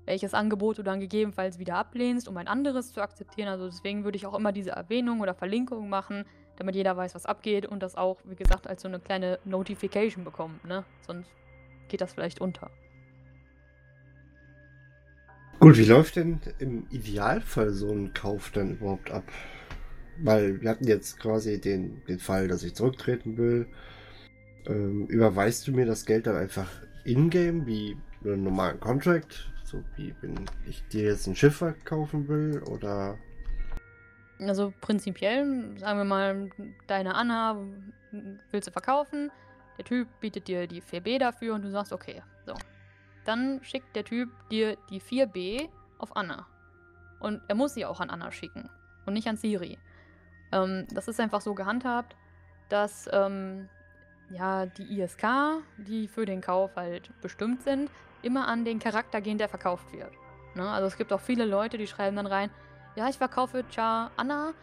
welches 0.05 0.33
Angebot 0.33 0.77
du 0.77 0.83
dann 0.83 0.99
gegebenenfalls 0.99 1.59
wieder 1.59 1.75
ablehnst, 1.75 2.27
um 2.27 2.37
ein 2.37 2.47
anderes 2.47 2.91
zu 2.91 3.01
akzeptieren. 3.01 3.47
Also 3.47 3.67
deswegen 3.67 4.03
würde 4.03 4.17
ich 4.17 4.25
auch 4.25 4.37
immer 4.37 4.51
diese 4.51 4.71
Erwähnung 4.71 5.21
oder 5.21 5.33
Verlinkung 5.33 5.89
machen, 5.89 6.25
damit 6.57 6.75
jeder 6.75 6.95
weiß, 6.97 7.15
was 7.15 7.25
abgeht 7.25 7.65
und 7.65 7.81
das 7.81 7.95
auch, 7.95 8.19
wie 8.25 8.35
gesagt, 8.35 8.67
als 8.67 8.81
so 8.81 8.87
eine 8.87 8.99
kleine 8.99 9.39
Notification 9.45 10.23
bekommt, 10.23 10.63
ne? 10.65 10.83
Sonst 11.05 11.29
geht 11.87 12.01
das 12.01 12.13
vielleicht 12.13 12.41
unter. 12.41 12.69
Gut, 15.59 15.77
wie 15.77 15.85
läuft 15.85 16.17
denn 16.17 16.41
im 16.59 16.87
Idealfall 16.89 17.69
so 17.69 17.89
ein 17.89 18.13
Kauf 18.13 18.51
dann 18.51 18.71
überhaupt 18.71 19.11
ab? 19.11 19.23
Weil 20.21 20.61
wir 20.61 20.69
hatten 20.69 20.85
jetzt 20.85 21.19
quasi 21.19 21.59
den, 21.59 22.03
den 22.05 22.19
Fall, 22.19 22.47
dass 22.47 22.63
ich 22.63 22.75
zurücktreten 22.75 23.37
will. 23.37 23.67
Ähm, 24.65 25.07
überweist 25.07 25.67
du 25.67 25.71
mir 25.71 25.85
das 25.85 26.05
Geld 26.05 26.27
dann 26.27 26.35
einfach 26.35 26.69
in-game 27.05 27.65
wie 27.65 27.97
einen 28.23 28.43
normalen 28.43 28.79
Contract? 28.79 29.52
So 29.73 29.83
wie 29.95 30.13
wenn 30.21 30.45
ich 30.67 30.87
dir 30.89 31.05
jetzt 31.05 31.25
ein 31.25 31.35
Schiff 31.35 31.57
verkaufen 31.57 32.27
will 32.27 32.61
oder. 32.69 33.17
Also 34.39 34.71
prinzipiell, 34.81 35.75
sagen 35.79 35.97
wir 35.97 36.05
mal, 36.05 36.51
deine 36.85 37.15
Anna 37.15 37.57
willst 38.51 38.67
du 38.67 38.71
verkaufen, 38.71 39.31
der 39.79 39.85
Typ 39.85 40.07
bietet 40.19 40.47
dir 40.47 40.67
die 40.67 40.81
4B 40.81 41.17
dafür 41.17 41.55
und 41.55 41.63
du 41.63 41.71
sagst, 41.71 41.91
okay, 41.91 42.21
so. 42.45 42.53
Dann 43.25 43.63
schickt 43.63 43.95
der 43.95 44.03
Typ 44.03 44.29
dir 44.49 44.77
die 44.91 45.01
4B 45.01 45.69
auf 45.97 46.15
Anna. 46.15 46.45
Und 47.19 47.41
er 47.47 47.55
muss 47.55 47.73
sie 47.73 47.85
auch 47.85 47.99
an 47.99 48.11
Anna 48.11 48.31
schicken 48.31 48.69
und 49.07 49.13
nicht 49.13 49.27
an 49.27 49.37
Siri. 49.37 49.79
Ähm, 50.51 50.85
das 50.91 51.07
ist 51.07 51.19
einfach 51.19 51.41
so 51.41 51.55
gehandhabt, 51.55 52.15
dass 52.69 53.09
ähm, 53.11 53.69
ja, 54.29 54.67
die 54.67 54.99
ISK, 54.99 55.25
die 55.77 56.07
für 56.07 56.25
den 56.25 56.41
Kauf 56.41 56.75
halt 56.75 57.09
bestimmt 57.21 57.63
sind, 57.63 57.89
immer 58.23 58.47
an 58.47 58.65
den 58.65 58.79
Charakter 58.79 59.21
gehen, 59.21 59.37
der 59.37 59.49
verkauft 59.49 59.91
wird. 59.93 60.11
Ne? 60.55 60.67
Also 60.67 60.87
es 60.87 60.97
gibt 60.97 61.13
auch 61.13 61.21
viele 61.21 61.45
Leute, 61.45 61.77
die 61.77 61.87
schreiben 61.87 62.15
dann 62.15 62.27
rein, 62.27 62.49
ja, 62.95 63.09
ich 63.09 63.17
verkaufe 63.17 63.63
Char 63.69 64.11
Anna, 64.17 64.53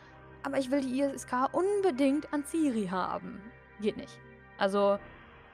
aber 0.42 0.58
ich 0.58 0.70
will 0.70 0.80
die 0.80 1.00
ISK 1.00 1.48
unbedingt 1.52 2.32
an 2.32 2.44
Ciri 2.44 2.86
haben. 2.86 3.40
Geht 3.80 3.96
nicht. 3.96 4.18
Also 4.58 4.98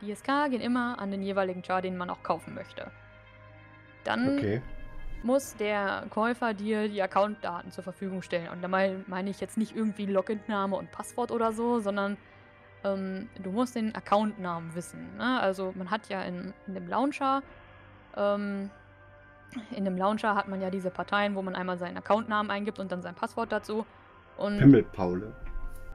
die 0.01 0.11
ISK 0.11 0.27
gehen 0.51 0.61
immer 0.61 0.99
an 0.99 1.11
den 1.11 1.23
jeweiligen 1.23 1.65
Char, 1.65 1.83
den 1.83 1.97
man 1.97 2.11
auch 2.11 2.23
kaufen 2.23 2.55
möchte. 2.55 2.91
Dann 4.05 4.39
okay. 4.39 4.63
muss 5.23 5.57
der 5.57 6.05
Käufer 6.11 6.55
dir 6.55 6.89
die 6.89 7.03
Accountdaten 7.03 7.73
zur 7.73 7.83
Verfügung 7.83 8.23
stellen. 8.23 8.49
Und 8.51 8.63
dabei 8.63 8.97
meine 9.07 9.31
ich 9.31 9.41
jetzt 9.41 9.57
nicht 9.57 9.75
irgendwie 9.75 10.07
Login-Name 10.07 10.77
und 10.77 10.93
Passwort 10.93 11.33
oder 11.33 11.53
so, 11.53 11.81
sondern 11.81 12.17
ähm, 12.85 13.29
du 13.43 13.51
musst 13.51 13.75
den 13.75 13.95
Accountnamen 13.95 14.75
wissen. 14.75 15.17
Ne? 15.17 15.41
Also 15.41 15.73
man 15.77 15.91
hat 15.91 16.09
ja 16.09 16.23
in, 16.23 16.53
in 16.67 16.75
dem 16.75 16.89
Launcher 16.89 17.43
ähm, 18.17 18.71
in 19.71 19.85
dem 19.85 19.97
Launcher 19.97 20.35
hat 20.35 20.49
man 20.49 20.61
ja 20.61 20.71
diese 20.71 20.91
Parteien, 20.91 21.35
wo 21.35 21.43
man 21.43 21.55
einmal 21.55 21.79
seinen 21.79 21.97
Accountnamen 21.97 22.51
eingibt 22.51 22.79
und 22.79 22.93
dann 22.93 23.03
sein 23.03 23.15
Passwort 23.15 23.53
dazu. 23.53 23.87
Und 24.37 24.59
Pimmelpaule. 24.59 25.35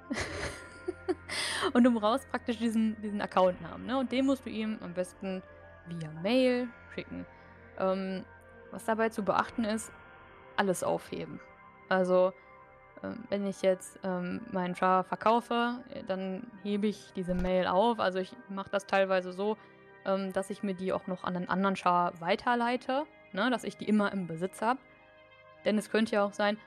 und 1.73 1.83
du 1.83 1.91
brauchst 1.91 2.29
praktisch 2.31 2.57
diesen, 2.57 2.99
diesen 3.01 3.21
Accountnamen. 3.21 3.85
Ne? 3.85 3.97
Und 3.97 4.11
den 4.11 4.25
musst 4.25 4.45
du 4.45 4.49
ihm 4.49 4.77
am 4.81 4.93
besten 4.93 5.43
via 5.87 6.09
Mail 6.21 6.67
schicken. 6.95 7.25
Ähm, 7.77 8.23
was 8.71 8.85
dabei 8.85 9.09
zu 9.09 9.23
beachten 9.23 9.63
ist, 9.63 9.91
alles 10.55 10.83
aufheben. 10.83 11.39
Also, 11.89 12.33
ähm, 13.03 13.23
wenn 13.29 13.45
ich 13.45 13.61
jetzt 13.61 13.99
ähm, 14.03 14.41
meinen 14.51 14.75
Char 14.75 15.03
verkaufe, 15.03 15.79
dann 16.07 16.47
hebe 16.63 16.87
ich 16.87 17.11
diese 17.15 17.35
Mail 17.35 17.67
auf. 17.67 17.99
Also 17.99 18.19
ich 18.19 18.35
mache 18.49 18.69
das 18.69 18.85
teilweise 18.85 19.33
so, 19.33 19.57
ähm, 20.05 20.33
dass 20.33 20.49
ich 20.49 20.63
mir 20.63 20.73
die 20.73 20.93
auch 20.93 21.07
noch 21.07 21.23
an 21.23 21.35
einen 21.35 21.49
anderen 21.49 21.75
Char 21.75 22.13
weiterleite, 22.19 23.05
ne, 23.33 23.49
dass 23.49 23.63
ich 23.63 23.77
die 23.77 23.87
immer 23.87 24.11
im 24.11 24.27
Besitz 24.27 24.61
habe. 24.61 24.79
Denn 25.65 25.77
es 25.77 25.89
könnte 25.89 26.15
ja 26.15 26.25
auch 26.25 26.33
sein, 26.33 26.57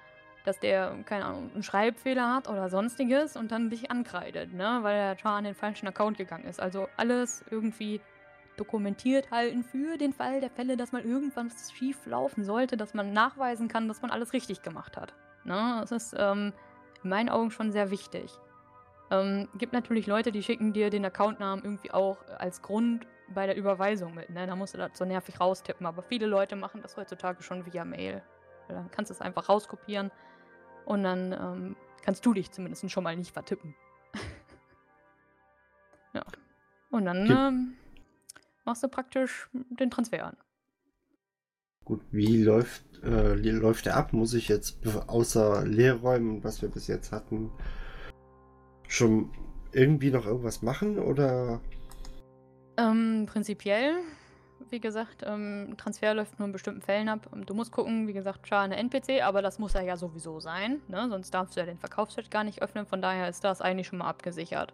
dass 0.45 0.61
der, 0.61 0.95
keine 1.07 1.24
Ahnung, 1.24 1.51
einen 1.53 1.62
Schreibfehler 1.62 2.35
hat 2.35 2.49
oder 2.49 2.68
sonstiges 2.68 3.37
und 3.37 3.51
dann 3.51 3.70
dich 3.70 3.91
ankreidet, 3.91 4.53
ne, 4.53 4.78
weil 4.82 4.95
der 4.97 5.18
Char 5.18 5.39
an 5.39 5.45
den 5.45 5.55
falschen 5.55 5.89
Account 5.89 6.18
gegangen 6.18 6.45
ist. 6.45 6.61
Also 6.61 6.89
alles 6.97 7.45
irgendwie 7.51 8.01
dokumentiert 8.57 9.30
halten 9.30 9.64
für 9.64 9.97
den 9.99 10.12
Fall 10.12 10.41
der 10.41 10.51
Fälle, 10.51 10.76
dass 10.76 10.93
mal 10.93 11.03
irgendwas 11.03 11.72
schief 11.72 12.07
laufen 12.07 12.45
sollte, 12.45 12.76
dass 12.76 12.95
man 12.95 13.12
nachweisen 13.12 13.68
kann, 13.68 13.89
dass 13.89 14.03
man 14.03 14.11
alles 14.11 14.32
richtig 14.32 14.62
gemacht 14.62 14.97
hat. 14.97 15.14
Ne? 15.45 15.78
Das 15.80 15.93
ist 15.93 16.14
ähm, 16.16 16.53
in 17.03 17.11
meinen 17.11 17.28
Augen 17.28 17.51
schon 17.51 17.72
sehr 17.72 17.91
wichtig. 17.91 18.30
Ähm, 19.11 19.48
gibt 19.59 19.72
natürlich 19.72 20.07
Leute, 20.07 20.32
die 20.32 20.42
schicken 20.42 20.72
dir 20.72 20.90
den 20.90 21.05
Accountnamen 21.05 21.64
irgendwie 21.64 21.90
auch 21.90 22.18
als 22.38 22.62
Grund 22.62 23.07
bei 23.28 23.46
der 23.46 23.57
Überweisung 23.57 24.14
mit. 24.14 24.30
Ne? 24.30 24.46
Da 24.46 24.57
musst 24.57 24.74
du 24.74 24.78
das 24.78 24.92
so 24.94 25.05
nervig 25.05 25.40
raustippen. 25.40 25.86
Aber 25.86 26.02
viele 26.02 26.26
Leute 26.26 26.57
machen 26.57 26.80
das 26.82 26.96
heutzutage 26.96 27.42
schon 27.42 27.66
via 27.66 27.84
Mail. 27.84 28.22
Dann 28.68 28.90
kannst 28.90 29.11
du 29.11 29.14
es 29.14 29.20
einfach 29.20 29.48
rauskopieren 29.48 30.11
und 30.86 31.02
dann 31.02 31.32
ähm, 31.32 31.76
kannst 32.02 32.24
du 32.24 32.32
dich 32.32 32.50
zumindest 32.50 32.90
schon 32.90 33.05
mal 33.05 33.16
nicht 33.16 33.32
vertippen. 33.32 33.74
ja. 36.14 36.24
Und 36.90 37.05
dann 37.05 37.30
ähm, 37.30 37.74
machst 38.64 38.82
du 38.82 38.88
praktisch 38.88 39.50
den 39.52 39.90
Transfer 39.90 40.26
an. 40.26 40.36
Gut, 41.84 42.00
wie 42.11 42.42
läuft, 42.42 42.82
äh, 43.02 43.34
läuft 43.34 43.84
der 43.84 43.96
ab? 43.96 44.14
Muss 44.14 44.32
ich 44.32 44.48
jetzt 44.48 44.86
außer 44.86 45.66
Leerräumen, 45.66 46.42
was 46.42 46.62
wir 46.62 46.70
bis 46.70 46.86
jetzt 46.86 47.12
hatten, 47.12 47.50
schon 48.95 49.30
irgendwie 49.72 50.11
noch 50.11 50.26
irgendwas 50.26 50.62
machen 50.62 50.99
oder? 50.99 51.61
Ähm, 52.76 53.26
prinzipiell, 53.26 53.97
wie 54.70 54.80
gesagt, 54.80 55.22
ähm, 55.26 55.74
Transfer 55.76 56.14
läuft 56.14 56.38
nur 56.38 56.47
in 56.47 56.53
bestimmten 56.53 56.82
Fällen 56.82 57.09
ab. 57.09 57.28
Du 57.47 57.55
musst 57.55 57.72
gucken, 57.72 58.07
wie 58.09 58.12
gesagt, 58.12 58.47
schade 58.49 58.74
eine 58.74 58.76
NPC, 58.76 59.22
aber 59.22 59.42
das 59.42 59.59
muss 59.59 59.74
er 59.74 59.82
ja 59.82 59.97
sowieso 59.97 60.40
sein, 60.40 60.80
ne? 60.88 61.09
sonst 61.09 61.32
darfst 61.32 61.57
du 61.57 61.61
ja 61.61 61.66
den 61.66 61.78
Verkaufschat 61.78 62.30
gar 62.30 62.45
nicht 62.45 62.62
öffnen, 62.62 62.86
von 62.86 63.03
daher 63.03 63.28
ist 63.28 63.45
das 63.45 63.61
eigentlich 63.61 63.88
schon 63.88 63.99
mal 63.99 64.09
abgesichert. 64.09 64.72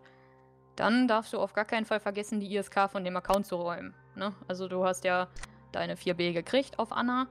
Dann 0.76 1.08
darfst 1.08 1.32
du 1.32 1.38
auf 1.38 1.52
gar 1.52 1.64
keinen 1.64 1.84
Fall 1.84 2.00
vergessen, 2.00 2.40
die 2.40 2.54
ISK 2.54 2.90
von 2.90 3.04
dem 3.04 3.16
Account 3.16 3.46
zu 3.46 3.56
räumen. 3.56 3.94
Ne? 4.16 4.32
Also 4.48 4.68
du 4.68 4.84
hast 4.84 5.04
ja 5.04 5.28
deine 5.72 5.96
4B 5.96 6.32
gekriegt 6.32 6.78
auf 6.78 6.92
Anna, 6.92 7.26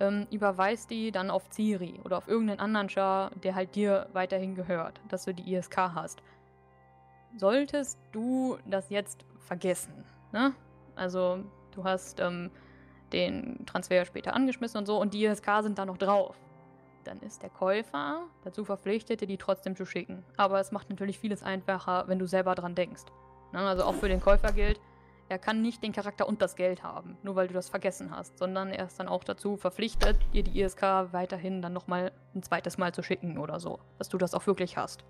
ähm, 0.00 0.26
überweist 0.30 0.90
die 0.90 1.10
dann 1.12 1.30
auf 1.30 1.48
Ciri 1.50 2.00
oder 2.04 2.18
auf 2.18 2.28
irgendeinen 2.28 2.60
anderen 2.60 2.88
Char, 2.88 3.30
der 3.42 3.54
halt 3.54 3.74
dir 3.74 4.08
weiterhin 4.12 4.54
gehört, 4.54 5.00
dass 5.08 5.24
du 5.24 5.34
die 5.34 5.54
ISK 5.54 5.76
hast. 5.76 6.22
Solltest 7.36 7.98
du 8.12 8.58
das 8.66 8.90
jetzt 8.90 9.24
vergessen, 9.40 10.04
ne? 10.32 10.54
Also 10.96 11.38
du 11.72 11.84
hast 11.84 12.20
ähm, 12.20 12.50
den 13.12 13.64
Transfer 13.66 14.04
später 14.04 14.34
angeschmissen 14.34 14.78
und 14.78 14.86
so 14.86 15.00
und 15.00 15.14
die 15.14 15.24
ISK 15.24 15.48
sind 15.62 15.78
da 15.78 15.84
noch 15.84 15.98
drauf. 15.98 16.36
Dann 17.04 17.20
ist 17.20 17.42
der 17.42 17.50
Käufer 17.50 18.22
dazu 18.44 18.64
verpflichtet, 18.64 19.20
dir 19.20 19.26
die 19.26 19.36
trotzdem 19.36 19.76
zu 19.76 19.84
schicken. 19.84 20.24
Aber 20.36 20.60
es 20.60 20.72
macht 20.72 20.88
natürlich 20.90 21.18
vieles 21.18 21.42
einfacher, 21.42 22.08
wenn 22.08 22.18
du 22.18 22.26
selber 22.26 22.54
dran 22.54 22.74
denkst. 22.74 23.04
Ne? 23.52 23.58
Also 23.58 23.84
auch 23.84 23.94
für 23.94 24.08
den 24.08 24.20
Käufer 24.20 24.52
gilt, 24.52 24.80
er 25.34 25.38
kann 25.38 25.62
nicht 25.62 25.82
den 25.82 25.90
Charakter 25.90 26.28
und 26.28 26.40
das 26.40 26.54
Geld 26.54 26.84
haben, 26.84 27.18
nur 27.24 27.34
weil 27.34 27.48
du 27.48 27.54
das 27.54 27.68
vergessen 27.68 28.12
hast, 28.12 28.38
sondern 28.38 28.70
er 28.70 28.86
ist 28.86 29.00
dann 29.00 29.08
auch 29.08 29.24
dazu 29.24 29.56
verpflichtet, 29.56 30.16
dir 30.32 30.44
die 30.44 30.60
ISK 30.60 30.82
weiterhin 31.10 31.60
dann 31.60 31.72
nochmal 31.72 32.12
ein 32.36 32.44
zweites 32.44 32.78
Mal 32.78 32.94
zu 32.94 33.02
schicken 33.02 33.36
oder 33.36 33.58
so, 33.58 33.80
dass 33.98 34.08
du 34.08 34.16
das 34.16 34.32
auch 34.32 34.46
wirklich 34.46 34.76
hast. 34.76 35.04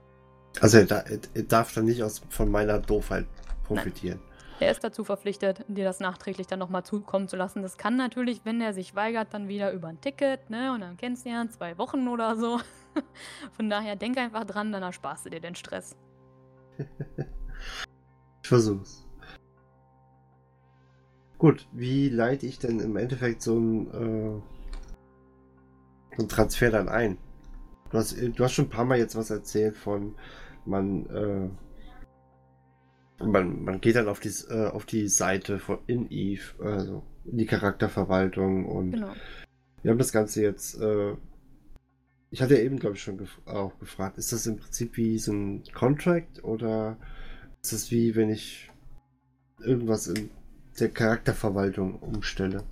Also 0.63 0.79
er, 0.79 1.05
er 1.35 1.43
darf 1.43 1.75
dann 1.75 1.85
nicht 1.85 2.03
aus, 2.03 2.23
von 2.31 2.51
meiner 2.51 2.79
Doofheit 2.79 3.27
profitieren. 3.65 4.19
Nein. 4.19 4.35
Er 4.61 4.71
ist 4.71 4.83
dazu 4.83 5.05
verpflichtet, 5.05 5.63
dir 5.69 5.85
das 5.85 6.01
nachträglich 6.01 6.47
dann 6.47 6.59
nochmal 6.59 6.85
zukommen 6.85 7.29
zu 7.29 7.37
lassen. 7.37 7.61
Das 7.61 7.77
kann 7.77 7.97
natürlich, 7.97 8.41
wenn 8.45 8.63
er 8.63 8.73
sich 8.73 8.95
weigert, 8.95 9.35
dann 9.35 9.47
wieder 9.47 9.73
über 9.73 9.89
ein 9.89 10.01
Ticket, 10.01 10.49
ne? 10.49 10.73
Und 10.73 10.81
dann 10.81 10.97
kennst 10.97 11.27
du 11.27 11.31
ja 11.31 11.47
zwei 11.51 11.77
Wochen 11.77 12.09
oder 12.09 12.35
so. 12.37 12.61
Von 13.57 13.69
daher 13.69 13.95
denk 13.97 14.17
einfach 14.17 14.45
dran, 14.45 14.73
dann 14.73 14.83
ersparst 14.83 15.27
du 15.27 15.31
dir 15.31 15.41
den 15.41 15.55
Stress. 15.55 15.95
ich 16.79 18.49
versuch's. 18.49 19.04
Gut, 21.45 21.69
wie 21.73 22.09
leite 22.09 22.47
ich 22.47 22.59
denn 22.59 22.81
im 22.81 22.97
Endeffekt 22.97 23.43
so 23.43 23.59
ein, 23.59 23.87
äh, 23.89 24.41
so 26.17 26.23
ein 26.23 26.29
Transfer 26.31 26.71
dann 26.71 26.89
ein? 26.89 27.19
Du 27.91 27.99
hast, 27.99 28.17
du 28.19 28.43
hast 28.43 28.55
schon 28.55 28.65
ein 28.65 28.71
paar 28.71 28.87
Mal 28.87 28.97
jetzt 28.97 29.15
was 29.15 29.29
erzählt 29.29 29.77
von, 29.77 30.15
man, 30.65 31.05
äh, 31.11 31.51
man, 33.23 33.63
man 33.63 33.83
geht 33.83 33.97
dann 33.97 34.09
auf 34.09 34.21
die, 34.21 34.33
äh, 34.49 34.69
auf 34.69 34.87
die 34.87 35.07
Seite 35.07 35.59
von 35.59 35.81
in 35.87 36.11
Eve, 36.11 36.65
also 36.65 37.03
in 37.27 37.37
die 37.37 37.45
Charakterverwaltung 37.45 38.65
und 38.65 38.93
genau. 38.93 39.13
wir 39.83 39.91
haben 39.91 39.99
das 39.99 40.13
Ganze 40.13 40.41
jetzt, 40.41 40.81
äh, 40.81 41.13
ich 42.31 42.41
hatte 42.41 42.55
ja 42.55 42.63
eben, 42.63 42.79
glaube 42.79 42.97
ich, 42.97 43.03
schon 43.03 43.19
gef 43.19 43.39
auch 43.45 43.79
gefragt, 43.81 44.17
ist 44.17 44.33
das 44.33 44.47
im 44.47 44.57
Prinzip 44.57 44.97
wie 44.97 45.19
so 45.19 45.35
ein 45.35 45.63
Contract 45.75 46.43
oder 46.43 46.97
ist 47.61 47.75
das 47.75 47.91
wie 47.91 48.17
wenn 48.17 48.31
ich 48.31 48.71
irgendwas 49.61 50.07
in 50.07 50.31
der 50.81 50.91
Charakterverwaltung 50.91 51.99
umstelle? 52.01 52.65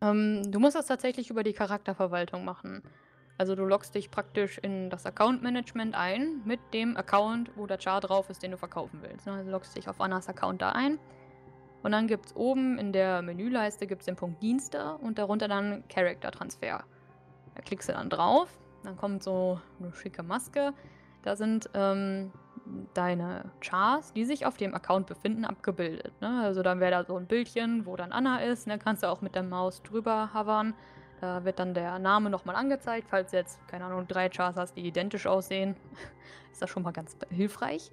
Ähm, 0.00 0.50
du 0.50 0.58
musst 0.58 0.76
das 0.76 0.86
tatsächlich 0.86 1.30
über 1.30 1.42
die 1.42 1.52
Charakterverwaltung 1.52 2.44
machen. 2.44 2.82
Also 3.38 3.54
du 3.54 3.64
loggst 3.64 3.94
dich 3.94 4.10
praktisch 4.10 4.58
in 4.58 4.88
das 4.88 5.04
Account 5.04 5.42
Management 5.42 5.94
ein 5.94 6.40
mit 6.44 6.60
dem 6.72 6.96
Account, 6.96 7.50
wo 7.56 7.66
der 7.66 7.78
Char 7.78 8.00
drauf 8.00 8.30
ist, 8.30 8.42
den 8.42 8.52
du 8.52 8.56
verkaufen 8.56 9.00
willst. 9.02 9.28
Also 9.28 9.44
du 9.44 9.50
loggst 9.50 9.76
dich 9.76 9.88
auf 9.88 10.00
Annas 10.00 10.28
Account 10.28 10.62
da 10.62 10.70
ein. 10.70 10.98
Und 11.82 11.92
dann 11.92 12.06
gibt 12.06 12.26
es 12.26 12.36
oben 12.36 12.78
in 12.78 12.92
der 12.92 13.22
Menüleiste 13.22 13.86
gibt's 13.86 14.06
den 14.06 14.16
Punkt 14.16 14.42
Dienste 14.42 14.96
und 14.96 15.18
darunter 15.18 15.48
dann 15.48 15.84
Character 15.88 16.30
Transfer. 16.30 16.82
Da 17.54 17.62
klickst 17.62 17.88
du 17.88 17.92
dann 17.92 18.10
drauf, 18.10 18.48
dann 18.82 18.96
kommt 18.96 19.22
so 19.22 19.60
eine 19.78 19.92
schicke 19.92 20.22
Maske. 20.22 20.72
Da 21.22 21.36
sind 21.36 21.68
ähm, 21.74 22.32
deine 22.94 23.50
Chars, 23.60 24.12
die 24.12 24.24
sich 24.24 24.46
auf 24.46 24.56
dem 24.56 24.74
Account 24.74 25.06
befinden, 25.06 25.44
abgebildet. 25.44 26.12
Ne? 26.20 26.42
Also 26.42 26.62
dann 26.62 26.80
wäre 26.80 26.90
da 26.90 27.04
so 27.04 27.16
ein 27.16 27.26
Bildchen, 27.26 27.86
wo 27.86 27.96
dann 27.96 28.12
Anna 28.12 28.38
ist. 28.38 28.66
Ne? 28.66 28.78
Kannst 28.78 29.02
du 29.02 29.08
auch 29.08 29.20
mit 29.20 29.34
der 29.34 29.42
Maus 29.42 29.82
drüber 29.82 30.30
hovern. 30.34 30.74
Da 31.20 31.44
wird 31.44 31.58
dann 31.58 31.74
der 31.74 31.98
Name 31.98 32.28
nochmal 32.28 32.56
angezeigt, 32.56 33.08
falls 33.08 33.32
jetzt, 33.32 33.66
keine 33.68 33.84
Ahnung, 33.86 34.06
drei 34.06 34.28
Chars 34.28 34.56
hast, 34.56 34.76
die 34.76 34.86
identisch 34.86 35.26
aussehen. 35.26 35.76
ist 36.52 36.60
das 36.60 36.68
schon 36.68 36.82
mal 36.82 36.92
ganz 36.92 37.16
hilfreich. 37.30 37.90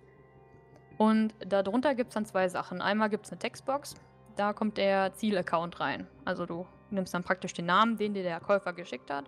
Und 0.98 1.34
darunter 1.40 1.96
gibt 1.96 2.10
es 2.10 2.14
dann 2.16 2.26
zwei 2.26 2.50
Sachen. 2.50 2.82
Einmal 2.82 3.10
gibt 3.10 3.26
es 3.26 3.32
eine 3.32 3.40
Textbox, 3.40 3.96
da 4.36 4.54
kommt 4.54 4.78
der 4.78 5.14
Ziel-Account 5.14 5.80
rein. 5.80 6.08
Also 6.26 6.46
du 6.46 6.66
nimmst 6.90 7.14
dann 7.14 7.24
praktisch 7.24 7.54
den 7.54 7.66
Namen, 7.66 7.98
den 7.98 8.14
dir 8.14 8.24
der 8.24 8.40
Käufer 8.40 8.74
geschickt 8.74 9.12
hat, 9.12 9.26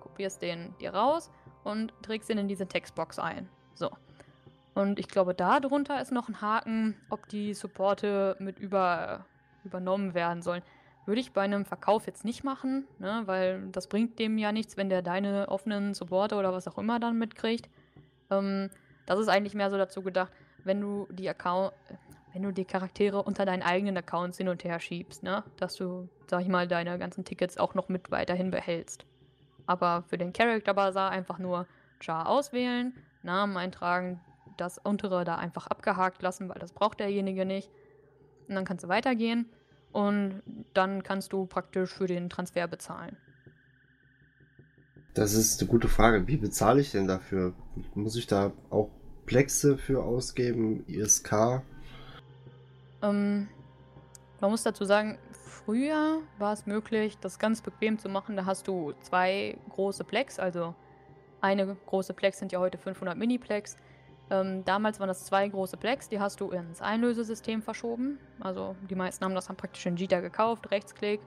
kopierst 0.00 0.42
den 0.42 0.74
dir 0.78 0.94
raus 0.94 1.30
und 1.64 1.92
trägst 2.02 2.30
ihn 2.30 2.38
in 2.38 2.48
diese 2.48 2.66
Textbox 2.66 3.18
ein. 3.18 3.48
So. 3.74 3.90
Und 4.78 5.00
ich 5.00 5.08
glaube, 5.08 5.34
da 5.34 5.58
drunter 5.58 6.00
ist 6.00 6.12
noch 6.12 6.28
ein 6.28 6.40
Haken, 6.40 6.94
ob 7.10 7.28
die 7.28 7.52
Supporte 7.52 8.36
mit 8.38 8.60
über, 8.60 9.26
übernommen 9.64 10.14
werden 10.14 10.40
sollen. 10.40 10.62
Würde 11.04 11.20
ich 11.20 11.32
bei 11.32 11.42
einem 11.42 11.64
Verkauf 11.64 12.06
jetzt 12.06 12.24
nicht 12.24 12.44
machen, 12.44 12.86
ne, 13.00 13.22
weil 13.24 13.66
das 13.72 13.88
bringt 13.88 14.20
dem 14.20 14.38
ja 14.38 14.52
nichts, 14.52 14.76
wenn 14.76 14.88
der 14.88 15.02
deine 15.02 15.48
offenen 15.48 15.94
Supporter 15.94 16.38
oder 16.38 16.52
was 16.52 16.68
auch 16.68 16.78
immer 16.78 17.00
dann 17.00 17.18
mitkriegt. 17.18 17.68
Ähm, 18.30 18.70
das 19.04 19.18
ist 19.18 19.26
eigentlich 19.26 19.54
mehr 19.54 19.68
so 19.68 19.76
dazu 19.76 20.00
gedacht, 20.00 20.32
wenn 20.62 20.80
du 20.80 21.08
die 21.10 21.28
Account, 21.28 21.72
wenn 22.32 22.44
du 22.44 22.52
die 22.52 22.64
Charaktere 22.64 23.24
unter 23.24 23.44
deinen 23.44 23.64
eigenen 23.64 23.96
Accounts 23.96 24.38
hin 24.38 24.48
und 24.48 24.62
her 24.62 24.78
schiebst, 24.78 25.24
ne, 25.24 25.42
dass 25.56 25.74
du, 25.74 26.08
sag 26.28 26.42
ich 26.42 26.48
mal, 26.48 26.68
deine 26.68 27.00
ganzen 27.00 27.24
Tickets 27.24 27.58
auch 27.58 27.74
noch 27.74 27.88
mit 27.88 28.12
weiterhin 28.12 28.52
behältst. 28.52 29.06
Aber 29.66 30.04
für 30.06 30.18
den 30.18 30.32
Character 30.32 30.72
Bazaar 30.72 31.10
einfach 31.10 31.40
nur 31.40 31.66
Char 31.98 32.28
auswählen, 32.28 32.94
Namen 33.24 33.56
eintragen, 33.56 34.20
das 34.60 34.78
untere 34.78 35.24
da 35.24 35.36
einfach 35.36 35.66
abgehakt 35.66 36.22
lassen, 36.22 36.48
weil 36.48 36.58
das 36.58 36.72
braucht 36.72 37.00
derjenige 37.00 37.44
nicht. 37.44 37.70
Und 38.48 38.54
dann 38.54 38.64
kannst 38.64 38.84
du 38.84 38.88
weitergehen 38.88 39.46
und 39.92 40.42
dann 40.74 41.02
kannst 41.02 41.32
du 41.32 41.46
praktisch 41.46 41.92
für 41.92 42.06
den 42.06 42.30
Transfer 42.30 42.66
bezahlen. 42.66 43.16
Das 45.14 45.34
ist 45.34 45.60
eine 45.60 45.68
gute 45.68 45.88
Frage. 45.88 46.28
Wie 46.28 46.36
bezahle 46.36 46.80
ich 46.80 46.92
denn 46.92 47.08
dafür? 47.08 47.54
Muss 47.94 48.16
ich 48.16 48.26
da 48.26 48.52
auch 48.70 48.90
Plexe 49.26 49.76
für 49.76 50.02
ausgeben? 50.02 50.84
ISK? 50.86 51.62
Ähm, 53.02 53.48
man 54.40 54.50
muss 54.50 54.62
dazu 54.62 54.84
sagen, 54.84 55.18
früher 55.32 56.20
war 56.38 56.52
es 56.52 56.66
möglich, 56.66 57.18
das 57.18 57.38
ganz 57.38 57.62
bequem 57.62 57.98
zu 57.98 58.08
machen. 58.08 58.36
Da 58.36 58.46
hast 58.46 58.68
du 58.68 58.92
zwei 59.02 59.58
große 59.70 60.04
Plex, 60.04 60.38
also 60.38 60.74
eine 61.40 61.76
große 61.86 62.14
Plex 62.14 62.38
sind 62.38 62.52
ja 62.52 62.58
heute 62.58 62.78
500 62.78 63.16
Mini-Plex. 63.16 63.76
Ähm, 64.30 64.64
damals 64.64 65.00
waren 65.00 65.08
das 65.08 65.24
zwei 65.24 65.48
große 65.48 65.76
Plex, 65.76 66.08
die 66.08 66.20
hast 66.20 66.40
du 66.40 66.50
ins 66.50 66.82
Einlösesystem 66.82 67.62
verschoben. 67.62 68.18
Also 68.40 68.76
die 68.90 68.94
meisten 68.94 69.24
haben 69.24 69.34
das 69.34 69.46
dann 69.46 69.56
praktisch 69.56 69.86
in 69.86 69.96
Jita 69.96 70.20
gekauft, 70.20 70.70
Rechtsklick, 70.70 71.20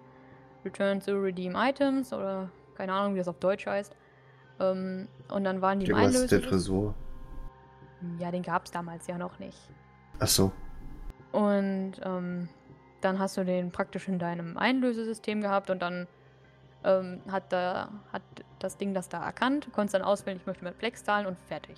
Return 0.63 0.99
to 0.99 1.13
Redeem 1.13 1.55
Items 1.55 2.13
oder 2.13 2.49
keine 2.75 2.93
Ahnung, 2.93 3.15
wie 3.15 3.19
das 3.19 3.27
auf 3.27 3.39
Deutsch 3.39 3.65
heißt. 3.65 3.95
Ähm, 4.59 5.07
und 5.29 5.43
dann 5.43 5.61
waren 5.61 5.79
die 5.79 5.87
im 5.87 5.95
Einlösesystem. 5.95 6.41
der 6.41 6.49
Tresor? 6.49 6.95
Ja, 8.19 8.31
den 8.31 8.43
gab 8.43 8.65
es 8.65 8.71
damals 8.71 9.07
ja 9.07 9.17
noch 9.17 9.39
nicht. 9.39 9.57
Ach 10.19 10.27
so. 10.27 10.51
Und 11.31 11.93
ähm, 12.03 12.49
dann 13.01 13.19
hast 13.19 13.37
du 13.37 13.43
den 13.43 13.71
praktisch 13.71 14.07
in 14.07 14.19
deinem 14.19 14.57
Einlösesystem 14.57 15.41
gehabt 15.41 15.69
und 15.69 15.81
dann 15.81 16.07
ähm, 16.83 17.21
hat, 17.31 17.51
da, 17.51 17.89
hat 18.11 18.21
das 18.59 18.77
Ding 18.77 18.93
das 18.93 19.09
da 19.09 19.23
erkannt, 19.23 19.67
du 19.67 19.71
konntest 19.71 19.95
dann 19.95 20.01
auswählen, 20.01 20.37
ich 20.37 20.45
möchte 20.45 20.63
mit 20.63 20.77
Plex 20.77 21.03
zahlen 21.03 21.25
und 21.25 21.37
fertig. 21.39 21.77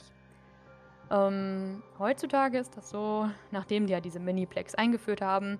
Ähm, 1.13 1.83
heutzutage 1.99 2.57
ist 2.57 2.75
das 2.75 2.89
so, 2.89 3.29
nachdem 3.51 3.85
die 3.85 3.93
ja 3.93 4.01
diese 4.01 4.19
Miniplex 4.19 4.73
eingeführt 4.73 5.21
haben, 5.21 5.59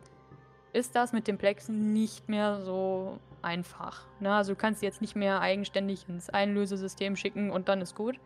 ist 0.74 0.96
das 0.96 1.14
mit 1.14 1.28
dem 1.28 1.38
Plex 1.38 1.70
nicht 1.70 2.28
mehr 2.28 2.62
so 2.62 3.20
einfach. 3.44 4.08
Ne? 4.20 4.34
Also 4.34 4.54
du 4.54 4.58
kannst 4.58 4.80
sie 4.80 4.88
jetzt 4.88 5.02
nicht 5.02 5.16
mehr 5.16 5.42
eigenständig 5.42 6.10
ins 6.10 6.32
Einlösesystem 6.32 7.16
schicken 7.16 7.52
und 7.52 7.70
dann 7.70 7.82
ist 7.82 7.96
gut. 7.96 8.20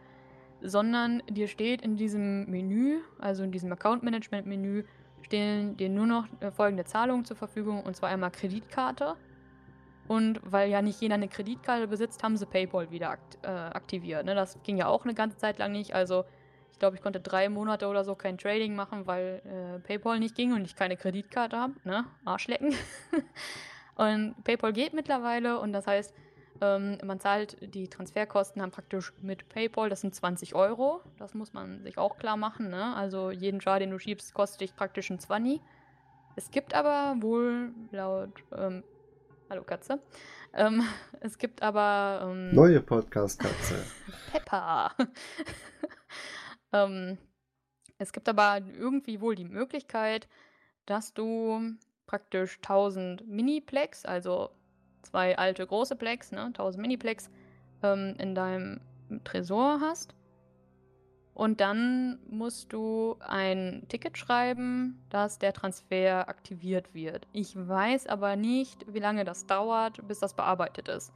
Sondern 0.61 1.21
dir 1.29 1.47
steht 1.47 1.81
in 1.81 1.97
diesem 1.97 2.49
Menü, 2.49 3.01
also 3.19 3.43
in 3.43 3.51
diesem 3.51 3.71
Account-Management-Menü, 3.73 4.85
stehen 5.21 5.75
dir 5.75 5.89
nur 5.89 6.07
noch 6.07 6.25
äh, 6.39 6.49
folgende 6.51 6.85
Zahlungen 6.85 7.25
zur 7.25 7.35
Verfügung, 7.35 7.83
und 7.83 7.95
zwar 7.95 8.09
einmal 8.09 8.31
Kreditkarte. 8.31 9.15
Und 10.07 10.39
weil 10.43 10.69
ja 10.69 10.81
nicht 10.81 11.01
jeder 11.01 11.15
eine 11.15 11.27
Kreditkarte 11.27 11.87
besitzt, 11.87 12.23
haben 12.23 12.37
sie 12.37 12.45
PayPal 12.45 12.89
wieder 12.89 13.09
akt 13.09 13.37
äh, 13.43 13.49
aktiviert. 13.49 14.25
Ne? 14.25 14.33
Das 14.33 14.57
ging 14.63 14.77
ja 14.77 14.87
auch 14.87 15.03
eine 15.03 15.13
ganze 15.13 15.37
Zeit 15.37 15.59
lang 15.59 15.73
nicht. 15.73 15.93
Also 15.93 16.23
ich 16.77 16.79
glaube, 16.79 16.95
ich 16.95 17.01
konnte 17.01 17.19
drei 17.19 17.49
Monate 17.49 17.87
oder 17.87 18.03
so 18.03 18.13
kein 18.13 18.37
Trading 18.37 18.75
machen, 18.75 19.07
weil 19.07 19.41
äh, 19.45 19.79
PayPal 19.79 20.19
nicht 20.19 20.35
ging 20.35 20.53
und 20.53 20.63
ich 20.63 20.75
keine 20.75 20.95
Kreditkarte 20.95 21.57
habe. 21.57 21.73
Ne? 21.83 22.05
Arschlecken. 22.23 22.75
und 23.95 24.35
PayPal 24.43 24.73
geht 24.73 24.93
mittlerweile 24.93 25.59
und 25.59 25.73
das 25.73 25.87
heißt, 25.87 26.13
ähm, 26.61 26.99
man 27.03 27.19
zahlt 27.19 27.57
die 27.73 27.87
Transferkosten 27.87 28.59
dann 28.59 28.69
praktisch 28.69 29.11
mit 29.23 29.49
PayPal. 29.49 29.89
Das 29.89 30.01
sind 30.01 30.13
20 30.13 30.53
Euro. 30.53 31.01
Das 31.17 31.33
muss 31.33 31.51
man 31.51 31.81
sich 31.81 31.97
auch 31.97 32.19
klar 32.19 32.37
machen. 32.37 32.69
Ne? 32.69 32.95
Also 32.95 33.31
jeden 33.31 33.59
Char, 33.59 33.79
den 33.79 33.89
du 33.89 33.97
schiebst, 33.97 34.35
kostet 34.35 34.61
dich 34.61 34.75
praktisch 34.75 35.09
ein 35.09 35.17
20. 35.17 35.59
Es 36.35 36.51
gibt 36.51 36.75
aber 36.75 37.19
wohl 37.23 37.71
laut 37.89 38.29
ähm, 38.55 38.83
Hallo 39.49 39.63
Katze. 39.63 39.99
Ähm, 40.53 40.83
es 41.21 41.39
gibt 41.39 41.63
aber. 41.63 42.27
Ähm, 42.29 42.53
Neue 42.53 42.81
Podcast-Katze. 42.81 43.83
Pepper. 44.31 44.91
Ähm, 46.85 47.17
es 47.97 48.11
gibt 48.11 48.29
aber 48.29 48.59
irgendwie 48.77 49.21
wohl 49.21 49.35
die 49.35 49.45
Möglichkeit, 49.45 50.27
dass 50.85 51.13
du 51.13 51.75
praktisch 52.05 52.57
1000 52.57 53.27
Miniplex, 53.27 54.05
also 54.05 54.51
zwei 55.01 55.37
alte 55.37 55.65
große 55.65 55.95
Plex, 55.95 56.31
ne, 56.31 56.45
1000 56.45 56.81
Miniplex, 56.81 57.29
ähm, 57.83 58.15
in 58.17 58.35
deinem 58.35 58.81
Tresor 59.23 59.79
hast. 59.81 60.15
Und 61.33 61.61
dann 61.61 62.17
musst 62.27 62.73
du 62.73 63.15
ein 63.19 63.85
Ticket 63.89 64.17
schreiben, 64.17 64.99
dass 65.09 65.37
der 65.37 65.53
Transfer 65.53 66.27
aktiviert 66.29 66.95
wird. 66.95 67.27
Ich 67.31 67.55
weiß 67.55 68.07
aber 68.07 68.35
nicht, 68.35 68.91
wie 68.91 68.99
lange 68.99 69.23
das 69.23 69.45
dauert, 69.45 70.07
bis 70.07 70.19
das 70.19 70.33
bearbeitet 70.33 70.87
ist. 70.87 71.13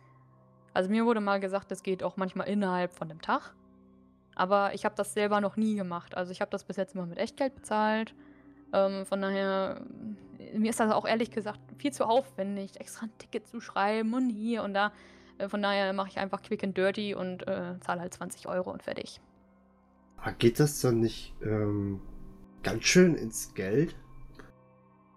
Also 0.73 0.91
mir 0.91 1.05
wurde 1.05 1.21
mal 1.21 1.39
gesagt, 1.39 1.71
das 1.71 1.81
geht 1.81 2.03
auch 2.03 2.17
manchmal 2.17 2.47
innerhalb 2.49 2.93
von 2.93 3.09
einem 3.09 3.21
Tag. 3.21 3.55
Aber 4.41 4.73
ich 4.73 4.85
habe 4.85 4.95
das 4.95 5.13
selber 5.13 5.39
noch 5.39 5.55
nie 5.55 5.75
gemacht. 5.75 6.17
Also 6.17 6.31
ich 6.31 6.41
habe 6.41 6.49
das 6.49 6.63
bis 6.63 6.75
jetzt 6.75 6.95
immer 6.95 7.05
mit 7.05 7.19
Echtgeld 7.19 7.53
bezahlt. 7.53 8.15
Ähm, 8.73 9.05
von 9.05 9.21
daher, 9.21 9.85
mir 10.55 10.71
ist 10.71 10.79
das 10.79 10.91
auch 10.91 11.05
ehrlich 11.05 11.29
gesagt 11.29 11.59
viel 11.77 11.93
zu 11.93 12.05
aufwendig, 12.05 12.79
extra 12.79 13.05
ein 13.05 13.15
Ticket 13.19 13.47
zu 13.47 13.61
schreiben 13.61 14.15
und 14.15 14.31
hier 14.31 14.63
und 14.63 14.73
da. 14.73 14.93
Äh, 15.37 15.47
von 15.47 15.61
daher 15.61 15.93
mache 15.93 16.07
ich 16.09 16.17
einfach 16.17 16.41
quick 16.41 16.63
and 16.63 16.75
dirty 16.75 17.13
und 17.13 17.47
äh, 17.47 17.75
zahle 17.81 18.01
halt 18.01 18.15
20 18.15 18.47
Euro 18.47 18.71
und 18.71 18.81
fertig. 18.81 19.21
Ah, 20.17 20.31
geht 20.31 20.59
das 20.59 20.81
dann 20.81 21.01
nicht 21.01 21.35
ähm, 21.43 22.01
ganz 22.63 22.85
schön 22.85 23.13
ins 23.13 23.53
Geld? 23.53 23.95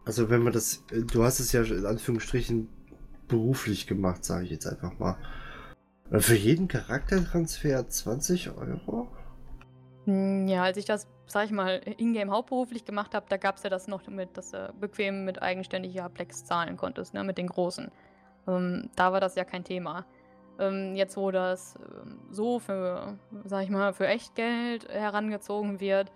Also 0.04 0.28
wenn 0.28 0.42
man 0.42 0.52
das, 0.52 0.84
äh, 0.92 1.00
du 1.00 1.24
hast 1.24 1.40
es 1.40 1.50
ja 1.52 1.62
in 1.62 1.86
Anführungsstrichen 1.86 2.68
beruflich 3.26 3.86
gemacht, 3.86 4.22
sage 4.22 4.44
ich 4.44 4.50
jetzt 4.50 4.66
einfach 4.66 4.98
mal. 4.98 5.16
Für 6.10 6.34
jeden 6.34 6.68
Charaktertransfer 6.68 7.88
20 7.88 8.50
Euro? 8.56 9.08
Hm, 10.04 10.46
ja, 10.46 10.62
als 10.62 10.76
ich 10.76 10.84
das, 10.84 11.08
sag 11.26 11.46
ich 11.46 11.50
mal, 11.50 11.80
ingame 11.96 12.30
hauptberuflich 12.30 12.84
gemacht 12.84 13.14
habe, 13.14 13.26
da 13.28 13.36
gab 13.36 13.56
es 13.56 13.62
ja 13.62 13.70
das 13.70 13.88
noch 13.88 14.06
mit, 14.06 14.36
dass 14.36 14.50
du 14.50 14.72
bequem 14.78 15.24
mit 15.24 15.42
eigenständiger 15.42 16.08
Plex 16.08 16.44
zahlen 16.44 16.76
konntest, 16.76 17.14
ne, 17.14 17.24
mit 17.24 17.38
den 17.38 17.46
großen. 17.46 17.90
Ähm, 18.46 18.90
da 18.96 19.12
war 19.12 19.20
das 19.20 19.34
ja 19.34 19.44
kein 19.44 19.64
Thema. 19.64 20.04
Ähm, 20.58 20.94
jetzt, 20.94 21.16
wo 21.16 21.30
das 21.30 21.76
ähm, 21.76 22.20
so 22.30 22.58
für, 22.58 23.18
sag 23.44 23.64
ich 23.64 23.70
mal, 23.70 23.92
für 23.92 24.06
Echtgeld 24.06 24.88
herangezogen 24.88 25.80
wird, 25.80 26.12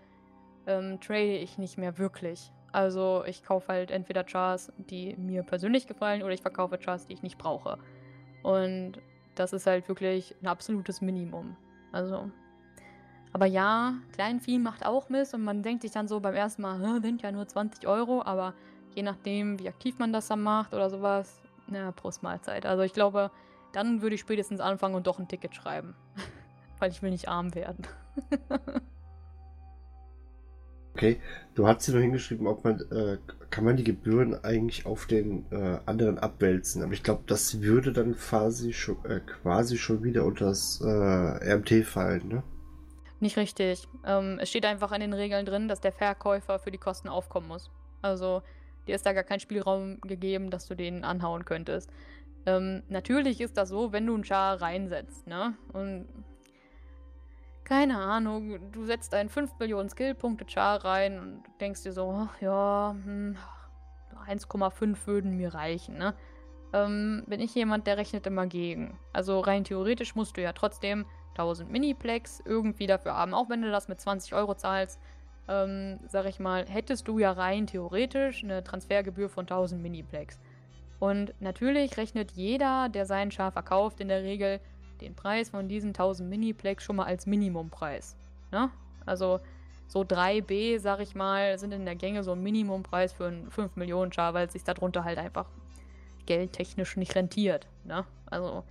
ähm, 0.66 1.00
trade 1.00 1.38
ich 1.38 1.58
nicht 1.58 1.78
mehr 1.78 1.98
wirklich. 1.98 2.52
Also 2.70 3.24
ich 3.26 3.42
kaufe 3.42 3.68
halt 3.72 3.90
entweder 3.90 4.22
Chars, 4.24 4.70
die 4.76 5.16
mir 5.16 5.42
persönlich 5.42 5.86
gefallen, 5.86 6.22
oder 6.22 6.34
ich 6.34 6.42
verkaufe 6.42 6.78
Chars, 6.78 7.06
die 7.06 7.14
ich 7.14 7.22
nicht 7.22 7.38
brauche. 7.38 7.78
Und 8.42 9.00
das 9.38 9.52
ist 9.52 9.66
halt 9.66 9.88
wirklich 9.88 10.34
ein 10.42 10.46
absolutes 10.46 11.00
Minimum. 11.00 11.56
Also. 11.92 12.30
Aber 13.32 13.46
ja, 13.46 13.94
Kleinvieh 14.12 14.58
macht 14.58 14.84
auch 14.84 15.08
Mist 15.08 15.34
und 15.34 15.44
man 15.44 15.62
denkt 15.62 15.82
sich 15.82 15.92
dann 15.92 16.08
so 16.08 16.20
beim 16.20 16.34
ersten 16.34 16.62
Mal, 16.62 17.00
sind 17.02 17.22
ja 17.22 17.30
nur 17.30 17.46
20 17.46 17.86
Euro, 17.86 18.22
aber 18.24 18.54
je 18.94 19.02
nachdem, 19.02 19.58
wie 19.60 19.68
aktiv 19.68 19.98
man 19.98 20.12
das 20.12 20.28
dann 20.28 20.42
macht 20.42 20.74
oder 20.74 20.90
sowas, 20.90 21.40
na, 21.66 21.92
Prost 21.92 22.22
Mahlzeit. 22.22 22.66
Also 22.66 22.82
ich 22.82 22.92
glaube, 22.92 23.30
dann 23.72 24.00
würde 24.02 24.14
ich 24.14 24.20
spätestens 24.20 24.60
anfangen 24.60 24.94
und 24.94 25.06
doch 25.06 25.18
ein 25.18 25.28
Ticket 25.28 25.54
schreiben. 25.54 25.94
Weil 26.78 26.90
ich 26.90 27.02
will 27.02 27.10
nicht 27.10 27.28
arm 27.28 27.54
werden. 27.54 27.86
okay, 30.98 31.20
du 31.54 31.66
hast 31.66 31.84
hier 31.84 31.94
noch 31.94 32.00
hingeschrieben, 32.00 32.48
ob 32.48 32.64
man, 32.64 32.80
äh, 32.90 33.18
kann 33.50 33.64
man 33.64 33.76
die 33.76 33.84
Gebühren 33.84 34.44
eigentlich 34.44 34.84
auf 34.84 35.06
den 35.06 35.46
äh, 35.52 35.78
anderen 35.86 36.18
abwälzen. 36.18 36.82
Aber 36.82 36.92
ich 36.92 37.04
glaube, 37.04 37.22
das 37.26 37.62
würde 37.62 37.92
dann 37.92 38.16
quasi 38.16 38.72
schon, 38.72 38.96
äh, 39.04 39.20
quasi 39.20 39.78
schon 39.78 40.02
wieder 40.02 40.24
unter 40.24 40.46
das 40.46 40.80
äh, 40.80 40.86
RMT 40.86 41.86
fallen, 41.86 42.28
ne? 42.28 42.42
Nicht 43.20 43.36
richtig. 43.36 43.88
Ähm, 44.04 44.38
es 44.40 44.48
steht 44.50 44.64
einfach 44.64 44.92
in 44.92 45.00
den 45.00 45.12
Regeln 45.12 45.46
drin, 45.46 45.68
dass 45.68 45.80
der 45.80 45.92
Verkäufer 45.92 46.58
für 46.58 46.70
die 46.70 46.78
Kosten 46.78 47.08
aufkommen 47.08 47.48
muss. 47.48 47.70
Also 48.02 48.42
dir 48.86 48.94
ist 48.94 49.06
da 49.06 49.12
gar 49.12 49.24
kein 49.24 49.40
Spielraum 49.40 50.00
gegeben, 50.02 50.50
dass 50.50 50.66
du 50.66 50.74
den 50.74 51.04
anhauen 51.04 51.44
könntest. 51.44 51.90
Ähm, 52.46 52.82
natürlich 52.88 53.40
ist 53.40 53.56
das 53.56 53.70
so, 53.70 53.92
wenn 53.92 54.06
du 54.06 54.14
einen 54.14 54.24
Char 54.24 54.60
reinsetzt, 54.60 55.26
ne? 55.26 55.54
Und 55.72 56.06
keine 57.68 57.98
Ahnung, 57.98 58.72
du 58.72 58.86
setzt 58.86 59.12
einen 59.12 59.28
5 59.28 59.58
Millionen 59.58 59.90
Skillpunkte 59.90 60.46
Char 60.48 60.84
rein 60.84 61.18
und 61.18 61.42
denkst 61.60 61.82
dir 61.82 61.92
so, 61.92 62.10
ach 62.10 62.40
ja, 62.40 62.96
hm, 63.04 63.36
1,5 64.26 65.06
würden 65.06 65.36
mir 65.36 65.52
reichen, 65.52 65.98
ne? 65.98 66.14
Ähm, 66.72 67.24
bin 67.26 67.40
ich 67.40 67.54
jemand, 67.54 67.86
der 67.86 67.98
rechnet 67.98 68.26
immer 68.26 68.46
gegen. 68.46 68.98
Also 69.12 69.40
rein 69.40 69.64
theoretisch 69.64 70.14
musst 70.14 70.36
du 70.36 70.42
ja 70.42 70.52
trotzdem 70.52 71.04
1000 71.30 71.70
Miniplex 71.70 72.42
irgendwie 72.44 72.86
dafür 72.86 73.14
haben, 73.14 73.34
auch 73.34 73.50
wenn 73.50 73.62
du 73.62 73.70
das 73.70 73.88
mit 73.88 74.00
20 74.00 74.34
Euro 74.34 74.54
zahlst. 74.54 74.98
Ähm, 75.46 75.98
sag 76.06 76.26
ich 76.26 76.40
mal, 76.40 76.66
hättest 76.66 77.06
du 77.06 77.18
ja 77.18 77.32
rein 77.32 77.66
theoretisch 77.66 78.44
eine 78.44 78.64
Transfergebühr 78.64 79.28
von 79.28 79.44
1000 79.44 79.82
Miniplex. 79.82 80.40
Und 80.98 81.34
natürlich 81.40 81.96
rechnet 81.96 82.32
jeder, 82.32 82.88
der 82.88 83.06
seinen 83.06 83.30
Char 83.30 83.52
verkauft, 83.52 84.00
in 84.00 84.08
der 84.08 84.22
Regel 84.22 84.60
den 85.00 85.14
Preis 85.14 85.50
von 85.50 85.68
diesen 85.68 85.90
1000 85.90 86.28
Miniplex 86.28 86.84
schon 86.84 86.96
mal 86.96 87.04
als 87.04 87.26
Minimumpreis. 87.26 88.16
Ne? 88.50 88.70
Also 89.06 89.40
so 89.86 90.00
3B, 90.02 90.78
sag 90.78 91.00
ich 91.00 91.14
mal, 91.14 91.58
sind 91.58 91.72
in 91.72 91.84
der 91.84 91.96
Gänge 91.96 92.22
so 92.22 92.32
ein 92.32 92.42
Minimumpreis 92.42 93.12
für 93.12 93.26
einen 93.26 93.50
5 93.50 93.76
Millionen 93.76 94.12
Char, 94.12 94.34
weil 94.34 94.46
es 94.46 94.52
sich 94.52 94.64
darunter 94.64 95.04
halt 95.04 95.18
einfach 95.18 95.46
geldtechnisch 96.26 96.96
nicht 96.96 97.14
rentiert. 97.14 97.66
Ne? 97.84 98.04
Also 98.26 98.64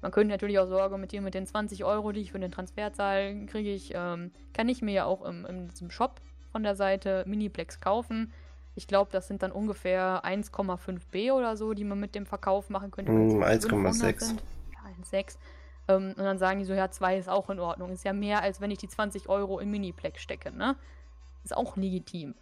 man 0.00 0.10
könnte 0.10 0.32
natürlich 0.32 0.58
auch 0.58 0.66
so 0.66 0.78
argumentieren, 0.78 1.24
mit 1.24 1.34
den 1.34 1.46
20 1.46 1.84
Euro, 1.84 2.12
die 2.12 2.20
ich 2.20 2.32
für 2.32 2.38
den 2.38 2.50
Transfer 2.50 2.92
zahle, 2.92 3.46
kriege 3.46 3.70
ich, 3.70 3.92
ähm, 3.94 4.32
kann 4.52 4.68
ich 4.68 4.82
mir 4.82 4.92
ja 4.92 5.04
auch 5.04 5.24
im, 5.24 5.46
in 5.46 5.68
diesem 5.68 5.90
Shop 5.90 6.20
von 6.50 6.62
der 6.62 6.74
Seite 6.74 7.24
Miniplex 7.26 7.80
kaufen. 7.80 8.32
Ich 8.74 8.86
glaube, 8.86 9.10
das 9.12 9.28
sind 9.28 9.42
dann 9.42 9.52
ungefähr 9.52 10.22
1,5 10.24 11.00
B 11.10 11.30
oder 11.30 11.56
so, 11.56 11.74
die 11.74 11.84
man 11.84 12.00
mit 12.00 12.14
dem 12.14 12.26
Verkauf 12.26 12.70
machen 12.70 12.90
könnte. 12.90 13.12
Mm, 13.12 13.42
1,6. 13.42 14.34
Ja, 14.72 14.78
1,6. 15.02 15.36
Ähm, 15.88 16.14
und 16.16 16.24
dann 16.24 16.38
sagen 16.38 16.58
die 16.58 16.64
so, 16.64 16.74
ja, 16.74 16.90
2 16.90 17.18
ist 17.18 17.28
auch 17.28 17.50
in 17.50 17.60
Ordnung. 17.60 17.90
Ist 17.90 18.04
ja 18.04 18.12
mehr, 18.12 18.42
als 18.42 18.60
wenn 18.60 18.70
ich 18.70 18.78
die 18.78 18.88
20 18.88 19.28
Euro 19.28 19.58
im 19.58 19.70
Miniplex 19.70 20.20
stecke, 20.20 20.52
ne? 20.52 20.76
Ist 21.44 21.56
auch 21.56 21.76
legitim. 21.76 22.34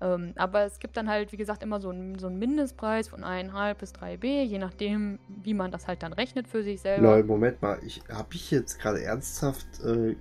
Ähm, 0.00 0.32
aber 0.36 0.62
es 0.62 0.78
gibt 0.78 0.96
dann 0.96 1.08
halt, 1.08 1.32
wie 1.32 1.36
gesagt, 1.36 1.62
immer 1.62 1.80
so 1.80 1.90
einen 1.90 2.18
so 2.18 2.30
Mindestpreis 2.30 3.08
von 3.08 3.24
1,5 3.24 3.74
bis 3.74 3.92
3 3.92 4.16
B, 4.16 4.42
je 4.44 4.58
nachdem, 4.58 5.18
wie 5.42 5.54
man 5.54 5.72
das 5.72 5.88
halt 5.88 6.02
dann 6.02 6.12
rechnet 6.12 6.46
für 6.46 6.62
sich 6.62 6.80
selber. 6.80 7.16
Nein, 7.16 7.26
Moment 7.26 7.60
mal, 7.62 7.80
ich 7.84 8.02
habe 8.08 8.28
ich 8.34 8.50
jetzt 8.50 8.78
gerade 8.78 9.02
ernsthaft 9.02 9.66
äh, 9.84 10.14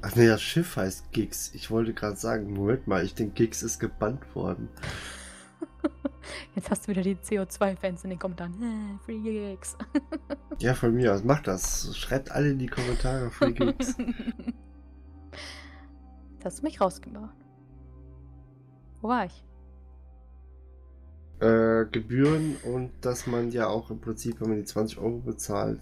Ach 0.00 0.14
nee, 0.14 0.28
das 0.28 0.42
Schiff 0.42 0.76
heißt 0.76 1.10
Gigs. 1.10 1.52
Ich 1.54 1.72
wollte 1.72 1.92
gerade 1.92 2.16
sagen, 2.16 2.52
Moment 2.52 2.86
mal, 2.86 3.04
ich 3.04 3.14
denke, 3.14 3.34
Gigs 3.34 3.62
ist 3.62 3.80
gebannt 3.80 4.34
worden. 4.34 4.68
Jetzt 6.54 6.70
hast 6.70 6.86
du 6.86 6.92
wieder 6.92 7.02
die 7.02 7.16
CO2-Fans 7.16 8.04
in 8.04 8.10
den 8.10 8.18
Kommentaren. 8.18 8.54
Äh, 8.62 8.98
Free 9.04 9.18
Gigs. 9.18 9.76
ja, 10.58 10.74
von 10.74 10.94
mir 10.94 11.14
aus. 11.14 11.24
Macht 11.24 11.46
das. 11.46 11.96
Schreibt 11.96 12.30
alle 12.30 12.50
in 12.50 12.58
die 12.58 12.66
Kommentare 12.66 13.30
Free 13.30 13.52
Gigs. 13.52 13.96
Jetzt 16.34 16.44
hast 16.44 16.58
du 16.60 16.62
mich 16.64 16.80
rausgebracht. 16.80 17.36
Wo 19.00 19.08
war 19.08 19.26
ich? 19.26 19.44
Äh, 21.40 21.86
Gebühren 21.92 22.56
und 22.64 22.90
dass 23.00 23.26
man 23.26 23.50
ja 23.50 23.68
auch 23.68 23.90
im 23.90 24.00
Prinzip, 24.00 24.40
wenn 24.40 24.48
man 24.48 24.58
die 24.58 24.64
20 24.64 24.98
Euro 24.98 25.18
bezahlt, 25.18 25.80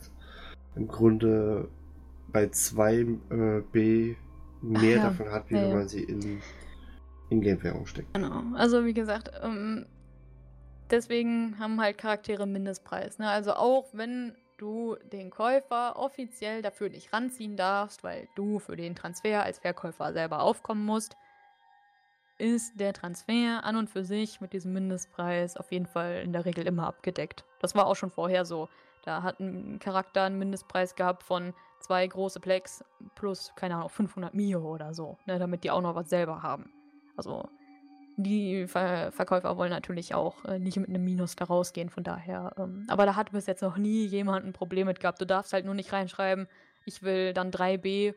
im 0.74 0.86
Grunde 0.86 1.68
bei 2.28 2.44
2b 2.44 3.76
äh, 3.76 4.16
mehr 4.61 4.97
ja, 4.97 5.03
davon 5.05 5.30
hat, 5.30 5.49
wie 5.51 5.55
ja, 5.55 5.62
wenn 5.62 5.74
man 5.74 5.88
sie 5.88 6.03
in 6.05 6.40
Ingame-Währung 7.30 7.86
steckt. 7.86 8.12
Genau. 8.14 8.42
Also 8.55 8.84
wie 8.84 8.94
gesagt, 8.94 9.30
ähm, 9.42 9.86
deswegen 10.91 11.59
haben 11.59 11.80
halt 11.80 11.99
Charaktere 11.99 12.47
Mindestpreis. 12.47 13.18
Ne? 13.18 13.28
Also 13.28 13.55
auch 13.55 13.87
wenn 13.93 14.34
du 14.59 14.97
den 15.12 15.30
Käufer 15.30 15.97
offiziell 15.97 16.62
dafür 16.62 16.89
nicht 16.89 17.12
ranziehen 17.12 17.57
darfst, 17.57 18.03
weil 18.05 18.28
du 18.34 18.59
für 18.59 18.76
den 18.76 18.95
Transfer 18.95 19.43
als 19.43 19.59
Verkäufer 19.59 20.12
selber 20.12 20.41
aufkommen 20.41 20.84
musst, 20.84 21.16
ist 22.39 22.78
der 22.78 22.93
Transfer 22.93 23.64
an 23.64 23.76
und 23.76 23.89
für 23.89 24.05
sich 24.05 24.41
mit 24.41 24.53
diesem 24.53 24.72
Mindestpreis 24.72 25.57
auf 25.57 25.72
jeden 25.72 25.87
Fall 25.87 26.22
in 26.22 26.32
der 26.32 26.45
Regel 26.45 26.66
immer 26.66 26.87
abgedeckt. 26.87 27.45
Das 27.61 27.74
war 27.74 27.87
auch 27.87 27.97
schon 27.97 28.11
vorher 28.11 28.45
so. 28.45 28.68
Da 29.05 29.22
hat 29.22 29.41
ein 29.41 29.78
Charakter 29.78 30.24
einen 30.24 30.39
Mindestpreis 30.39 30.95
gehabt 30.95 31.22
von 31.22 31.55
zwei 31.80 32.07
große 32.07 32.41
Plex 32.41 32.84
plus, 33.14 33.53
keine 33.57 33.76
Ahnung, 33.76 33.89
500 33.89 34.34
Mio 34.34 34.61
oder 34.61 34.93
so, 34.93 35.16
ne, 35.26 35.39
damit 35.39 35.64
die 35.64 35.70
auch 35.70 35.80
noch 35.80 35.95
was 35.95 36.11
selber 36.11 36.43
haben. 36.43 36.72
Also 37.16 37.49
die 38.16 38.66
Ver 38.66 39.12
Verkäufer 39.12 39.56
wollen 39.56 39.70
natürlich 39.70 40.14
auch 40.14 40.44
äh, 40.44 40.58
nicht 40.58 40.78
mit 40.78 40.88
einem 40.88 41.04
Minus 41.04 41.36
da 41.36 41.44
rausgehen, 41.44 41.90
von 41.90 42.02
daher. 42.04 42.54
Ähm, 42.58 42.84
aber 42.88 43.06
da 43.06 43.16
hat 43.16 43.32
bis 43.32 43.46
jetzt 43.46 43.62
noch 43.62 43.76
nie 43.76 44.06
jemand 44.06 44.46
ein 44.46 44.52
Problem 44.52 44.86
mit 44.86 45.00
gehabt. 45.00 45.20
Du 45.20 45.26
darfst 45.26 45.52
halt 45.52 45.64
nur 45.64 45.74
nicht 45.74 45.92
reinschreiben, 45.92 46.48
ich 46.84 47.02
will 47.02 47.34
dann 47.34 47.50
3B 47.50 48.14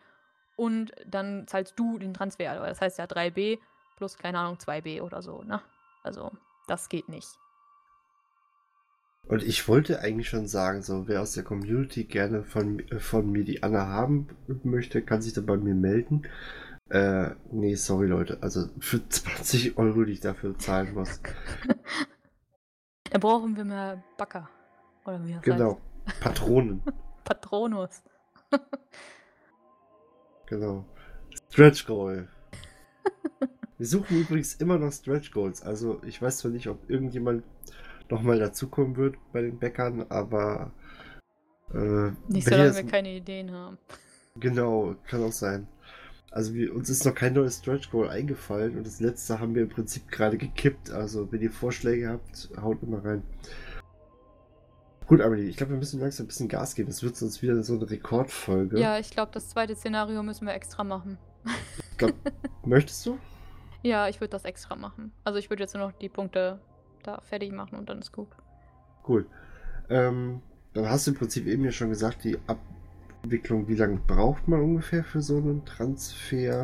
und 0.55 0.91
dann 1.05 1.47
zahlst 1.47 1.77
du 1.77 1.97
den 1.99 2.13
Transfer. 2.13 2.55
Das 2.55 2.81
heißt 2.81 2.97
ja 2.97 3.05
3B 3.05 3.59
plus, 3.99 4.17
keine 4.17 4.39
Ahnung, 4.39 4.57
2B 4.57 5.01
oder 5.01 5.21
so, 5.21 5.43
ne? 5.43 5.61
Also, 6.03 6.31
das 6.67 6.89
geht 6.89 7.09
nicht. 7.09 7.27
Und 9.27 9.43
ich 9.43 9.67
wollte 9.67 9.99
eigentlich 9.99 10.29
schon 10.29 10.47
sagen, 10.47 10.81
so 10.81 11.07
wer 11.07 11.21
aus 11.21 11.33
der 11.33 11.43
Community 11.43 12.05
gerne 12.05 12.43
von, 12.43 12.81
von 12.97 13.29
mir 13.29 13.43
die 13.43 13.61
Anna 13.61 13.87
haben 13.87 14.29
möchte, 14.63 15.01
kann 15.03 15.21
sich 15.21 15.33
dann 15.33 15.45
bei 15.45 15.57
mir 15.57 15.75
melden. 15.75 16.23
Äh, 16.89 17.35
nee, 17.51 17.75
sorry 17.75 18.07
Leute. 18.07 18.39
Also 18.41 18.67
für 18.79 19.07
20 19.07 19.77
Euro, 19.77 20.03
die 20.03 20.13
ich 20.13 20.21
dafür 20.21 20.57
zahlen 20.57 20.93
muss. 20.93 21.21
da 23.11 23.17
brauchen 23.19 23.55
wir 23.55 23.63
mehr 23.63 24.03
Backer. 24.17 24.49
Oder 25.05 25.23
wie 25.25 25.33
das 25.33 25.43
Genau. 25.43 25.79
Heißt. 26.05 26.19
Patronen. 26.21 26.81
Patronus. 27.23 28.01
genau. 30.47 30.85
Stretch 31.51 31.85
Goal. 31.85 32.27
wir 33.77 33.85
suchen 33.85 34.21
übrigens 34.21 34.55
immer 34.55 34.79
noch 34.79 34.91
Stretch 34.91 35.31
Goals. 35.31 35.61
Also 35.61 36.01
ich 36.03 36.19
weiß 36.19 36.39
zwar 36.39 36.51
nicht, 36.51 36.67
ob 36.67 36.89
irgendjemand 36.89 37.43
nochmal 38.09 38.39
dazukommen 38.39 38.97
wird 38.97 39.15
bei 39.31 39.41
den 39.41 39.59
Bäckern, 39.59 40.05
aber 40.09 40.71
äh, 41.73 42.11
nicht 42.27 42.47
solange 42.47 42.75
wir 42.75 42.83
keine 42.87 43.09
Ideen 43.15 43.51
haben. 43.51 43.77
Genau, 44.35 44.95
kann 45.05 45.23
auch 45.23 45.31
sein. 45.31 45.67
Also 46.31 46.53
wir, 46.53 46.75
uns 46.75 46.89
ist 46.89 47.05
noch 47.05 47.15
kein 47.15 47.33
neues 47.33 47.57
Stretch 47.57 47.89
Goal 47.89 48.09
eingefallen 48.09 48.77
und 48.77 48.85
das 48.85 48.99
letzte 48.99 49.39
haben 49.39 49.55
wir 49.55 49.63
im 49.63 49.69
Prinzip 49.69 50.09
gerade 50.09 50.37
gekippt. 50.37 50.91
Also 50.91 51.31
wenn 51.31 51.41
ihr 51.41 51.51
Vorschläge 51.51 52.09
habt, 52.09 52.49
haut 52.61 52.83
immer 52.83 53.03
rein. 53.03 53.23
Gut, 55.07 55.21
Amelie, 55.21 55.49
ich 55.49 55.57
glaube, 55.57 55.71
wir 55.71 55.79
müssen 55.79 55.99
langsam 55.99 56.25
ein 56.25 56.27
bisschen 56.27 56.47
Gas 56.47 56.75
geben. 56.75 56.89
Es 56.89 57.01
wird 57.01 57.15
sonst 57.15 57.41
wieder 57.41 57.63
so 57.63 57.73
eine 57.73 57.89
Rekordfolge. 57.89 58.79
Ja, 58.79 58.99
ich 58.99 59.09
glaube, 59.09 59.31
das 59.33 59.49
zweite 59.49 59.75
Szenario 59.75 60.21
müssen 60.21 60.45
wir 60.45 60.53
extra 60.53 60.83
machen. 60.83 61.17
Glaub, 61.97 62.13
möchtest 62.63 63.07
du? 63.07 63.17
Ja, 63.81 64.07
ich 64.07 64.21
würde 64.21 64.29
das 64.29 64.45
extra 64.45 64.75
machen. 64.75 65.11
Also 65.23 65.39
ich 65.39 65.49
würde 65.49 65.63
jetzt 65.63 65.73
nur 65.73 65.87
noch 65.87 65.97
die 65.97 66.09
Punkte 66.09 66.59
da 67.01 67.21
fertig 67.21 67.51
machen 67.51 67.79
und 67.79 67.89
dann 67.89 67.99
ist 67.99 68.11
gut. 68.11 68.27
Cool. 69.07 69.25
Ähm, 69.89 70.43
dann 70.73 70.87
hast 70.87 71.07
du 71.07 71.11
im 71.11 71.17
Prinzip 71.17 71.47
eben 71.47 71.63
ja 71.63 71.71
schon 71.71 71.89
gesagt, 71.89 72.23
die 72.23 72.37
Ab 72.45 72.59
Entwicklung, 73.23 73.67
wie 73.67 73.75
lange 73.75 73.97
braucht 73.97 74.47
man 74.47 74.61
ungefähr 74.61 75.03
für 75.03 75.21
so 75.21 75.37
einen 75.37 75.65
Transfer? 75.65 76.63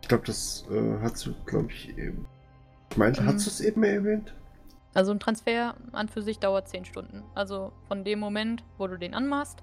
Ich 0.00 0.08
glaube, 0.08 0.24
das 0.26 0.66
äh, 0.70 1.00
hast 1.00 1.26
du, 1.26 1.34
glaube 1.44 1.70
ich, 1.70 1.96
eben. 1.98 2.26
Ich 2.90 2.96
meine, 2.96 3.20
mhm. 3.20 3.26
hast 3.26 3.46
du 3.46 3.50
es 3.50 3.60
eben 3.60 3.82
erwähnt? 3.82 4.34
Also 4.94 5.10
ein 5.10 5.20
Transfer 5.20 5.74
an 5.92 6.08
für 6.08 6.22
sich 6.22 6.38
dauert 6.38 6.68
10 6.68 6.84
Stunden. 6.84 7.24
Also 7.34 7.72
von 7.88 8.04
dem 8.04 8.20
Moment, 8.20 8.62
wo 8.78 8.86
du 8.86 8.96
den 8.96 9.12
anmachst, 9.12 9.62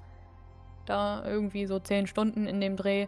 da 0.85 1.23
irgendwie 1.25 1.65
so 1.65 1.79
10 1.79 2.07
Stunden 2.07 2.47
in 2.47 2.59
dem 2.59 2.75
Dreh, 2.75 3.07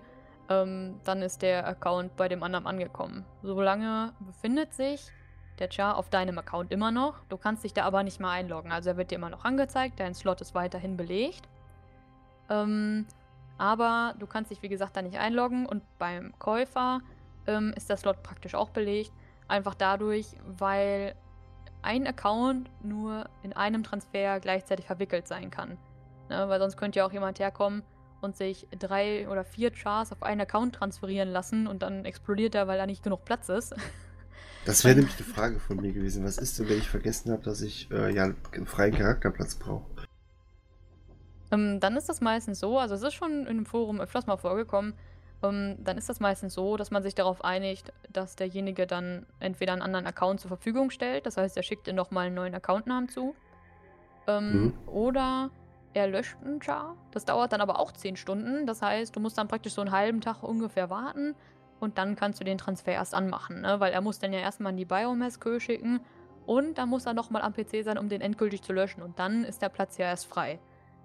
ähm, 0.50 0.96
dann 1.04 1.22
ist 1.22 1.42
der 1.42 1.68
Account 1.68 2.16
bei 2.16 2.30
dem 2.30 2.44
anderen 2.44 2.66
angekommen. 2.66 3.26
Solange 3.42 4.14
befindet 4.20 4.74
sich 4.74 5.12
der 5.60 5.70
Char 5.70 5.98
auf 5.98 6.10
deinem 6.10 6.38
Account 6.38 6.72
immer 6.72 6.92
noch. 6.92 7.20
Du 7.30 7.38
kannst 7.38 7.64
dich 7.64 7.74
da 7.74 7.84
aber 7.84 8.04
nicht 8.04 8.20
mal 8.20 8.32
einloggen. 8.32 8.72
Also 8.72 8.92
er 8.92 8.98
wird 8.98 9.12
dir 9.12 9.16
immer 9.16 9.30
noch 9.30 9.46
angezeigt, 9.46 10.00
dein 10.00 10.14
Slot 10.14 10.42
ist 10.42 10.56
weiterhin 10.56 10.98
belegt. 10.98 11.48
Ähm, 12.50 13.06
aber 13.58 14.16
du 14.20 14.28
kannst 14.28 14.52
dich, 14.52 14.62
wie 14.62 14.70
gesagt, 14.70 14.98
da 14.98 15.02
nicht 15.02 15.18
einloggen 15.18 15.66
und 15.66 15.84
beim 16.00 16.34
Käufer 16.40 17.02
ähm, 17.48 17.74
ist 17.76 17.90
der 17.90 17.98
Slot 17.98 18.24
praktisch 18.24 18.56
auch 18.56 18.70
belegt. 18.70 19.12
Einfach 19.48 19.76
dadurch, 19.76 20.28
weil 20.46 21.16
ein 21.82 22.08
Account 22.08 22.70
nur 22.84 23.30
in 23.44 23.54
einem 23.54 23.84
Transfer 23.84 24.40
gleichzeitig 24.40 24.86
verwickelt 24.86 25.28
sein 25.28 25.52
kann. 25.52 25.78
Ne? 26.30 26.48
Weil 26.48 26.60
sonst 26.60 26.78
könnte 26.78 27.00
ja 27.00 27.06
auch 27.06 27.12
jemand 27.12 27.40
herkommen 27.40 27.84
und 28.22 28.38
sich 28.38 28.68
drei 28.80 29.28
oder 29.30 29.44
vier 29.44 29.72
Chars 29.72 30.12
auf 30.12 30.24
einen 30.24 30.42
Account 30.42 30.76
transferieren 30.76 31.30
lassen 31.30 31.68
und 31.68 31.84
dann 31.84 32.06
explodiert 32.06 32.56
er, 32.56 32.68
weil 32.68 32.78
da 32.78 32.86
nicht 32.86 33.04
genug 33.04 33.26
Platz 33.26 33.50
ist. 33.50 33.76
Das 34.66 34.86
wäre 34.86 34.96
nämlich 35.00 35.18
die 35.18 35.24
Frage 35.24 35.60
von 35.60 35.76
mir 35.76 35.92
gewesen. 35.92 36.24
Was 36.24 36.38
ist 36.38 36.58
denn, 36.58 36.70
wenn 36.70 36.78
ich 36.78 36.88
vergessen 36.88 37.34
habe, 37.34 37.44
dass 37.44 37.60
ich 37.60 37.92
äh, 37.92 38.14
ja 38.16 38.24
einen 38.24 38.66
freien 38.66 38.96
Charakterplatz 38.96 39.56
brauche? 39.56 39.86
Ähm, 41.54 41.80
dann 41.80 41.96
ist 41.96 42.10
das 42.10 42.20
meistens 42.20 42.60
so, 42.60 42.80
also 42.80 42.96
es 42.96 43.04
ist 43.04 43.14
schon 43.14 43.42
in 43.42 43.48
einem 43.48 43.66
Forum 43.66 44.02
öfters 44.02 44.26
mal 44.26 44.38
vorgekommen, 44.38 44.96
ähm, 45.44 45.76
dann 45.80 45.98
ist 45.98 46.10
das 46.10 46.20
meistens 46.20 46.56
so, 46.56 46.78
dass 46.78 46.90
man 46.90 47.04
sich 47.04 47.14
darauf 47.14 47.44
einigt, 47.44 47.94
dass 48.12 48.36
derjenige 48.36 48.88
dann 48.88 49.28
entweder 49.40 49.74
einen 49.74 49.84
anderen 49.84 50.08
Account 50.08 50.40
zur 50.40 50.48
Verfügung 50.48 50.90
stellt, 50.90 51.28
das 51.28 51.38
heißt, 51.38 51.56
er 51.56 51.64
schickt 51.64 51.86
dir 51.86 51.94
nochmal 51.94 52.28
einen 52.28 52.36
neuen 52.36 52.56
Accountnamen 52.56 53.08
zu, 53.08 53.36
ähm, 54.26 54.64
mhm. 54.64 54.74
oder 54.88 55.52
er 55.94 56.08
löscht 56.08 56.38
einen 56.44 56.60
Char. 56.60 56.98
Das 57.12 57.24
dauert 57.24 57.54
dann 57.54 57.62
aber 57.62 57.80
auch 57.80 57.92
10 57.92 58.16
Stunden, 58.16 58.66
das 58.66 58.82
heißt, 58.82 59.16
du 59.16 59.20
musst 59.20 59.38
dann 59.38 59.48
praktisch 59.48 59.74
so 59.74 59.82
einen 59.82 59.92
halben 59.92 60.22
Tag 60.22 60.42
ungefähr 60.42 60.90
warten 60.90 61.36
und 61.80 62.00
dann 62.00 62.16
kannst 62.16 62.40
du 62.40 62.44
den 62.44 62.58
Transfer 62.58 62.94
erst 62.94 63.14
anmachen, 63.14 63.62
ne? 63.62 63.80
weil 63.80 63.94
er 63.94 64.02
muss 64.02 64.18
dann 64.18 64.34
ja 64.34 64.40
erstmal 64.40 64.72
in 64.72 64.78
die 64.78 64.86
Biomass-Queue 64.86 65.60
schicken 65.60 66.00
und 66.48 66.80
dann 66.80 66.90
muss 66.90 67.06
er 67.06 67.14
nochmal 67.14 67.44
am 67.44 67.54
PC 67.54 67.84
sein, 67.84 68.00
um 68.00 68.10
den 68.10 68.22
endgültig 68.22 68.64
zu 68.64 68.74
löschen 68.74 69.04
und 69.04 69.20
dann 69.20 69.44
ist 69.44 69.62
der 69.62 69.70
Platz 69.70 69.98
ja 69.98 70.08
erst 70.08 70.26
frei. 70.26 70.60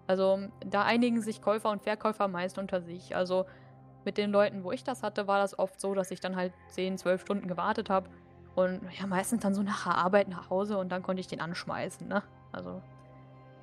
Also 0.08 0.40
da 0.66 0.82
einigen 0.82 1.20
sich 1.20 1.40
Käufer 1.40 1.70
und 1.70 1.82
Verkäufer 1.82 2.26
meist 2.26 2.58
unter 2.58 2.80
sich. 2.80 3.14
Also 3.14 3.44
mit 4.04 4.16
den 4.16 4.32
Leuten, 4.32 4.64
wo 4.64 4.72
ich 4.72 4.82
das 4.82 5.02
hatte, 5.02 5.28
war 5.28 5.38
das 5.38 5.58
oft 5.58 5.78
so, 5.80 5.94
dass 5.94 6.10
ich 6.10 6.18
dann 6.18 6.34
halt 6.34 6.52
10, 6.68 6.96
12 6.98 7.20
Stunden 7.20 7.46
gewartet 7.46 7.90
habe. 7.90 8.08
Und 8.56 8.80
ja, 8.98 9.06
meistens 9.06 9.42
dann 9.42 9.54
so 9.54 9.62
nach 9.62 9.84
der 9.84 9.96
Arbeit 9.96 10.28
nach 10.28 10.50
Hause 10.50 10.78
und 10.78 10.90
dann 10.90 11.02
konnte 11.02 11.20
ich 11.20 11.28
den 11.28 11.40
anschmeißen, 11.40 12.08
ne? 12.08 12.22
Also 12.50 12.82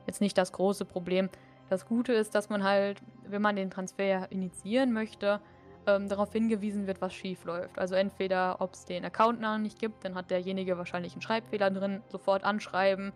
jetzt 0.06 0.22
nicht 0.22 0.38
das 0.38 0.52
große 0.52 0.86
Problem. 0.86 1.30
Das 1.70 1.88
Gute 1.88 2.14
ist, 2.14 2.36
dass 2.36 2.50
man 2.50 2.64
halt, 2.64 3.02
wenn 3.28 3.42
man 3.42 3.56
den 3.56 3.72
Transfer 3.72 4.32
initiieren 4.32 4.94
möchte, 4.94 5.42
ähm, 5.88 6.08
darauf 6.08 6.32
hingewiesen 6.32 6.86
wird, 6.86 7.02
was 7.02 7.14
schief 7.14 7.44
läuft. 7.44 7.80
Also 7.80 7.96
entweder, 7.96 8.62
ob 8.62 8.74
es 8.74 8.86
den 8.86 9.04
Accountnamen 9.04 9.64
nicht 9.64 9.80
gibt, 9.80 10.06
dann 10.06 10.14
hat 10.14 10.30
derjenige 10.30 10.78
wahrscheinlich 10.78 11.14
einen 11.14 11.24
Schreibfehler 11.24 11.72
drin, 11.72 12.04
sofort 12.08 12.44
anschreiben, 12.44 13.14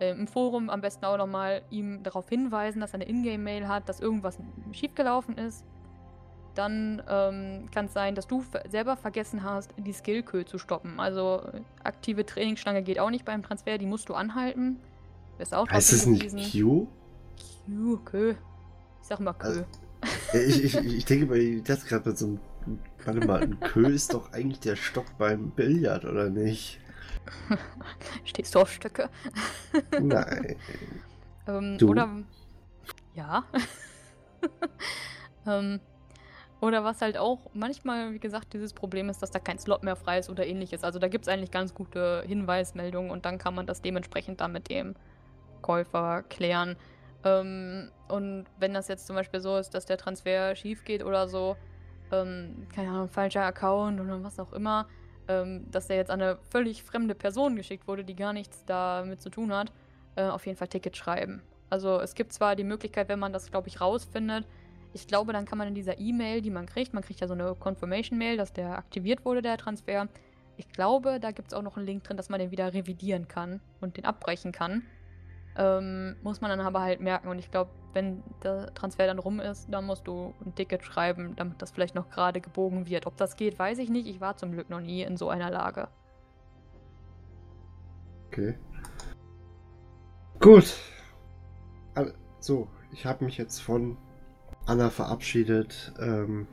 äh, 0.00 0.10
im 0.10 0.26
Forum 0.26 0.70
am 0.70 0.80
besten 0.80 1.04
auch 1.04 1.16
nochmal 1.16 1.62
ihm 1.70 2.02
darauf 2.02 2.28
hinweisen, 2.28 2.80
dass 2.80 2.90
er 2.90 2.96
eine 3.00 3.08
Ingame-Mail 3.08 3.68
hat, 3.68 3.88
dass 3.88 4.00
irgendwas 4.00 4.38
schiefgelaufen 4.72 5.36
ist. 5.38 5.64
Dann 6.54 7.02
ähm, 7.08 7.70
kann 7.70 7.86
es 7.86 7.92
sein, 7.92 8.14
dass 8.14 8.26
du 8.26 8.42
selber 8.68 8.96
vergessen 8.96 9.44
hast, 9.44 9.70
die 9.76 9.92
Skill-Queue 9.92 10.44
zu 10.44 10.58
stoppen. 10.58 10.98
Also 10.98 11.42
aktive 11.84 12.26
Trainingsschlange 12.26 12.82
geht 12.82 12.98
auch 12.98 13.10
nicht 13.10 13.24
beim 13.24 13.42
Transfer, 13.42 13.78
die 13.78 13.86
musst 13.86 14.08
du 14.08 14.14
anhalten. 14.14 14.80
Ist 15.38 15.54
auch 15.54 15.68
heißt 15.68 15.92
es 15.92 16.06
ein 16.06 16.18
Q? 16.18 16.88
Q, 17.66 17.98
Queue. 18.04 18.30
Ich 19.00 19.06
sag 19.06 19.20
mal 19.20 19.34
Queue. 19.34 19.66
Also, 20.32 20.48
ich, 20.48 20.64
ich, 20.64 20.76
ich 20.76 21.04
denke 21.04 21.26
bei 21.26 21.62
das 21.64 21.84
gerade 21.84 22.08
mit 22.08 22.18
so 22.18 22.26
einem. 22.26 22.40
Warte 23.04 23.26
mal, 23.26 23.40
ein 23.40 23.60
Queue 23.60 23.92
ist 23.92 24.12
doch 24.12 24.32
eigentlich 24.32 24.60
der 24.60 24.76
Stock 24.76 25.06
beim 25.16 25.50
Billard, 25.50 26.04
oder 26.04 26.28
nicht? 26.28 26.80
Stehst 28.24 28.54
du 28.54 28.60
auf 28.60 28.72
Stöcke? 28.72 29.08
Nein. 30.00 30.56
ähm, 31.46 31.78
du? 31.78 31.90
Oder. 31.90 32.08
Ja. 33.14 33.44
ähm, 35.46 35.80
oder 36.60 36.82
was 36.82 37.00
halt 37.00 37.16
auch 37.16 37.38
manchmal, 37.54 38.12
wie 38.12 38.18
gesagt, 38.18 38.52
dieses 38.52 38.72
Problem 38.72 39.08
ist, 39.08 39.22
dass 39.22 39.30
da 39.30 39.38
kein 39.38 39.58
Slot 39.58 39.84
mehr 39.84 39.96
frei 39.96 40.18
ist 40.18 40.28
oder 40.28 40.46
ähnliches. 40.46 40.82
Also 40.82 40.98
da 40.98 41.08
gibt 41.08 41.26
es 41.26 41.32
eigentlich 41.32 41.52
ganz 41.52 41.72
gute 41.74 42.24
Hinweismeldungen 42.26 43.10
und 43.10 43.24
dann 43.24 43.38
kann 43.38 43.54
man 43.54 43.66
das 43.66 43.80
dementsprechend 43.80 44.40
dann 44.40 44.52
mit 44.52 44.68
dem 44.68 44.94
Käufer 45.62 46.24
klären. 46.24 46.76
Ähm, 47.24 47.90
und 48.08 48.46
wenn 48.58 48.74
das 48.74 48.88
jetzt 48.88 49.06
zum 49.06 49.14
Beispiel 49.16 49.40
so 49.40 49.56
ist, 49.56 49.70
dass 49.70 49.86
der 49.86 49.98
Transfer 49.98 50.56
schief 50.56 50.84
geht 50.84 51.04
oder 51.04 51.28
so, 51.28 51.56
ähm, 52.10 52.66
keine 52.74 52.90
Ahnung, 52.90 53.08
falscher 53.08 53.44
Account 53.44 54.00
oder 54.00 54.22
was 54.24 54.40
auch 54.40 54.52
immer, 54.52 54.88
ähm, 55.28 55.70
dass 55.70 55.86
der 55.86 55.96
jetzt 55.96 56.10
an 56.10 56.20
eine 56.20 56.38
völlig 56.50 56.82
fremde 56.82 57.14
Person 57.14 57.56
geschickt 57.56 57.86
wurde, 57.86 58.04
die 58.04 58.16
gar 58.16 58.32
nichts 58.32 58.64
damit 58.66 59.20
zu 59.20 59.30
tun 59.30 59.52
hat, 59.52 59.72
äh, 60.16 60.24
auf 60.24 60.46
jeden 60.46 60.58
Fall 60.58 60.68
Ticket 60.68 60.96
schreiben. 60.96 61.42
Also 61.70 62.00
es 62.00 62.14
gibt 62.14 62.32
zwar 62.32 62.56
die 62.56 62.64
Möglichkeit, 62.64 63.08
wenn 63.08 63.18
man 63.18 63.32
das, 63.32 63.50
glaube 63.50 63.68
ich, 63.68 63.80
rausfindet, 63.80 64.46
ich 64.92 65.06
glaube, 65.06 65.32
dann 65.32 65.44
kann 65.44 65.58
man 65.58 65.68
in 65.68 65.74
dieser 65.74 65.98
E-Mail, 65.98 66.40
die 66.40 66.50
man 66.50 66.66
kriegt, 66.66 66.94
man 66.94 67.02
kriegt 67.02 67.20
ja 67.20 67.28
so 67.28 67.34
eine 67.34 67.54
Confirmation-Mail, 67.54 68.36
dass 68.36 68.52
der 68.52 68.78
aktiviert 68.78 69.24
wurde, 69.24 69.42
der 69.42 69.58
Transfer, 69.58 70.08
Ich 70.56 70.72
glaube, 70.72 71.20
da 71.20 71.30
gibt 71.30 71.48
es 71.48 71.54
auch 71.54 71.62
noch 71.62 71.76
einen 71.76 71.86
Link 71.86 72.04
drin, 72.04 72.16
dass 72.16 72.30
man 72.30 72.40
den 72.40 72.50
wieder 72.50 72.72
revidieren 72.72 73.28
kann 73.28 73.60
und 73.80 73.96
den 73.96 74.04
abbrechen 74.04 74.50
kann. 74.50 74.82
Ähm, 75.58 76.16
muss 76.22 76.40
man 76.40 76.50
dann 76.50 76.60
aber 76.60 76.80
halt 76.80 77.00
merken. 77.00 77.28
Und 77.28 77.38
ich 77.38 77.50
glaube, 77.50 77.70
wenn 77.92 78.22
der 78.42 78.72
Transfer 78.74 79.06
dann 79.06 79.18
rum 79.18 79.40
ist, 79.40 79.68
dann 79.70 79.84
musst 79.84 80.06
du 80.06 80.32
ein 80.44 80.54
Ticket 80.54 80.84
schreiben, 80.84 81.34
damit 81.36 81.60
das 81.60 81.72
vielleicht 81.72 81.94
noch 81.94 82.08
gerade 82.08 82.40
gebogen 82.40 82.86
wird. 82.86 83.06
Ob 83.06 83.16
das 83.16 83.36
geht, 83.36 83.58
weiß 83.58 83.78
ich 83.78 83.90
nicht. 83.90 84.06
Ich 84.06 84.20
war 84.20 84.36
zum 84.36 84.52
Glück 84.52 84.70
noch 84.70 84.80
nie 84.80 85.02
in 85.02 85.16
so 85.16 85.28
einer 85.28 85.50
Lage. 85.50 85.88
Okay. 88.28 88.56
Gut. 90.38 90.74
So, 92.40 92.68
ich 92.92 93.04
habe 93.04 93.24
mich 93.24 93.36
jetzt 93.36 93.60
von 93.60 93.96
Anna 94.66 94.90
verabschiedet. 94.90 95.92
Ähm, 96.00 96.46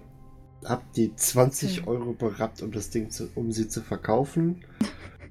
hab 0.64 0.92
die 0.94 1.16
20 1.16 1.78
hm. 1.78 1.88
Euro 1.88 2.14
berappt, 2.14 2.62
um 2.64 2.72
das 2.72 2.90
Ding 2.90 3.10
zu, 3.12 3.30
um 3.36 3.52
sie 3.52 3.68
zu 3.68 3.82
verkaufen. 3.82 4.66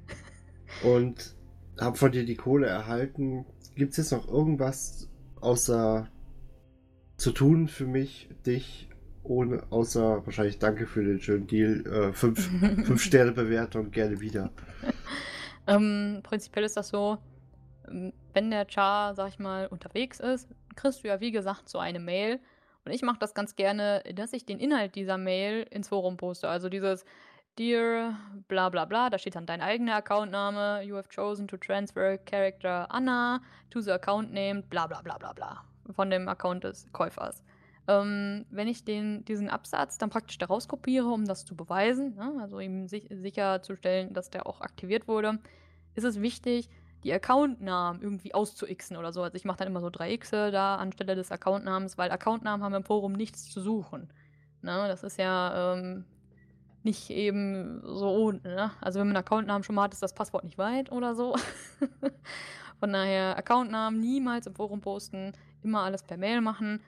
Und 0.83 1.35
hab 1.79 1.99
von 1.99 2.13
dir 2.13 2.25
die 2.25 2.37
Kohle 2.37 2.67
erhalten. 2.67 3.45
Gibt 3.75 3.93
es 3.93 3.97
jetzt 3.99 4.13
noch 4.13 4.29
irgendwas 4.29 5.09
außer 5.41 6.09
zu 7.17 7.33
tun 7.33 7.69
für 7.69 7.87
mich, 7.87 8.29
dich, 8.47 8.89
ohne, 9.23 9.63
außer 9.71 10.25
wahrscheinlich 10.25 10.59
danke 10.59 10.87
für 10.87 11.03
den 11.03 11.21
schönen 11.21 11.47
Deal. 11.47 11.87
Äh, 11.87 12.13
fünf, 12.13 12.49
fünf 12.87 13.03
Sterne 13.03 13.33
Bewertung, 13.33 13.91
gerne 13.91 14.21
wieder. 14.21 14.51
Ähm, 15.67 16.21
prinzipiell 16.23 16.67
ist 16.67 16.77
das 16.77 16.89
so, 16.89 17.17
ähm, 17.89 18.13
wenn 18.35 18.51
der 18.51 18.67
Char, 18.69 19.15
sag 19.15 19.29
ich 19.31 19.39
mal, 19.39 19.67
unterwegs 19.67 20.21
ist, 20.21 20.47
kriegst 20.77 21.03
du 21.03 21.09
ja 21.09 21.21
wie 21.21 21.33
gesagt 21.33 21.71
so 21.71 21.79
eine 21.79 22.01
Mail. 22.01 22.39
Und 22.85 22.93
ich 22.93 23.01
mache 23.01 23.19
das 23.19 23.33
ganz 23.33 23.57
gerne, 23.57 24.03
dass 24.15 24.35
ich 24.35 24.45
den 24.45 24.59
Inhalt 24.59 24.95
dieser 24.95 25.17
Mail 25.17 25.67
ins 25.71 25.89
Forum 25.89 26.19
poste. 26.19 26.51
Also 26.51 26.69
dieses 26.69 27.07
Dear 27.57 28.19
bla 28.49 28.69
bla 28.69 28.85
bla, 28.85 29.11
da 29.11 29.19
steht 29.19 29.37
dann 29.37 29.47
dein 29.47 29.61
eigener 29.61 29.95
Accountname. 29.95 30.83
You 30.83 30.97
have 30.97 31.09
chosen 31.09 31.47
to 31.47 31.57
transfer 31.57 32.19
character 32.19 32.87
Anna 32.91 33.41
to 33.71 33.81
the 33.81 33.93
account 33.93 34.33
name 34.33 34.63
bla 34.63 34.89
bla 34.89 35.03
bla 35.03 35.19
bla 35.19 35.33
bla. 35.33 35.65
Von 35.95 36.11
dem 36.11 36.29
Account 36.29 36.65
des 36.65 36.91
Käufers. 36.93 37.45
Ähm, 37.87 38.45
wenn 38.51 38.67
ich 38.67 38.85
den, 38.85 39.25
diesen 39.27 39.51
Absatz 39.51 39.99
dann 39.99 40.11
praktisch 40.11 40.39
daraus 40.39 40.67
kopiere, 40.67 41.07
um 41.07 41.27
das 41.27 41.45
zu 41.45 41.55
beweisen, 41.55 42.17
ne, 42.17 42.39
also 42.41 42.59
ihm 42.59 42.89
sich, 42.89 43.07
sicherzustellen, 43.11 44.13
dass 44.15 44.31
der 44.31 44.47
auch 44.49 44.61
aktiviert 44.61 45.07
wurde, 45.07 45.39
ist 45.95 46.05
es 46.05 46.21
wichtig, 46.21 46.69
die 47.05 47.13
Accountnamen 47.13 48.03
irgendwie 48.03 48.35
auszuxen 48.35 48.97
oder 48.97 49.13
so. 49.13 49.23
Also 49.23 49.37
ich 49.37 49.45
mache 49.45 49.59
dann 49.59 49.69
immer 49.69 49.81
so 49.81 49.91
drei 49.91 50.17
Xe 50.17 50.51
da 50.51 50.77
anstelle 50.77 51.15
des 51.15 51.31
Accountnamens, 51.31 51.99
weil 51.99 52.11
Accountnamen 52.11 52.65
haben 52.65 52.75
im 52.75 52.85
Forum 52.85 53.13
nichts 53.13 53.49
zu 53.49 53.61
suchen. 53.61 54.09
Ne, 54.63 54.89
das 54.89 55.05
ist 55.05 55.19
ja 55.19 55.75
ähm, 55.75 56.07
nicht 56.85 57.11
eben 57.11 57.81
so 57.83 58.09
ohne. 58.11 58.41
Ne? 58.43 58.71
Also 58.81 59.01
wenn 59.01 59.09
man 59.09 59.17
einen 59.17 59.25
Accountnamen 59.25 59.65
schon 59.65 59.75
mal 59.75 59.85
hat, 59.85 59.95
ist 59.95 60.03
das 60.03 60.15
Passwort 60.15 60.45
nicht 60.45 60.59
weit 60.59 60.93
oder 60.93 61.15
so. 61.15 61.37
Von 62.81 62.93
daher 62.93 63.37
Accountnamen 63.37 64.01
niemals 64.01 64.47
im 64.47 64.55
Forum 64.55 64.81
posten, 64.81 65.33
immer 65.63 65.83
alles 65.83 66.03
per 66.03 66.17
Mail 66.17 66.41
machen. 66.41 66.83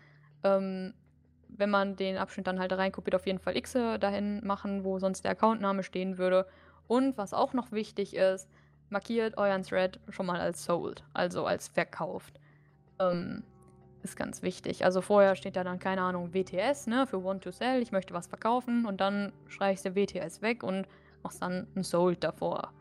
Ähm, 0.45 0.93
wenn 1.49 1.71
man 1.71 1.97
den 1.97 2.19
Abschnitt 2.19 2.47
dann 2.47 2.59
halt 2.59 2.73
reinkopiert, 2.73 3.15
auf 3.15 3.27
jeden 3.27 3.39
Fall 3.39 3.57
X 3.57 3.73
dahin 3.73 4.45
machen, 4.45 4.85
wo 4.85 4.99
sonst 4.99 5.25
der 5.25 5.31
Accountname 5.31 5.83
stehen 5.83 6.19
würde. 6.19 6.47
Und 6.87 7.17
was 7.17 7.33
auch 7.33 7.53
noch 7.53 7.73
wichtig 7.73 8.15
ist, 8.15 8.49
markiert 8.91 9.39
euren 9.39 9.63
Thread 9.63 9.99
schon 10.11 10.27
mal 10.27 10.41
als 10.41 10.65
sold, 10.65 11.05
also 11.15 11.47
als 11.47 11.69
verkauft. 11.69 12.39
Ähm, 12.99 13.43
ist 14.07 14.17
ganz 14.17 14.43
wichtig. 14.43 14.85
Also 14.85 15.01
vorher 15.01 15.35
steht 15.35 15.57
da 15.57 15.65
dann, 15.65 15.79
keine 15.79 16.03
Ahnung, 16.03 16.33
WTS, 16.33 16.87
ne, 16.87 17.07
für 17.07 17.23
Want 17.25 17.43
to 17.43 17.51
Sell, 17.51 17.83
ich 17.83 17.93
möchte 17.93 18.15
was 18.15 18.27
verkaufen 18.29 18.87
und 18.87 19.01
dann 19.01 19.33
streichst 19.49 19.85
du 19.85 19.95
WTS 19.95 20.43
weg 20.43 20.63
und 20.63 20.87
machst 21.23 21.43
dann 21.43 21.67
ein 21.75 21.83
Sold 21.83 22.23
davor. 22.23 22.73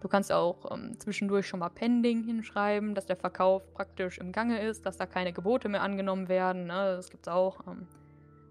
Du 0.00 0.08
kannst 0.08 0.30
auch 0.30 0.70
ähm, 0.70 0.98
zwischendurch 0.98 1.48
schon 1.48 1.60
mal 1.60 1.70
Pending 1.70 2.22
hinschreiben, 2.24 2.94
dass 2.94 3.06
der 3.06 3.16
Verkauf 3.16 3.72
praktisch 3.72 4.18
im 4.18 4.32
Gange 4.32 4.60
ist, 4.60 4.84
dass 4.84 4.98
da 4.98 5.06
keine 5.06 5.32
Gebote 5.32 5.70
mehr 5.70 5.80
angenommen 5.80 6.28
werden. 6.28 6.66
Ne? 6.66 6.96
Das 6.96 7.08
gibt's 7.08 7.28
auch. 7.28 7.66
Ähm, 7.66 7.86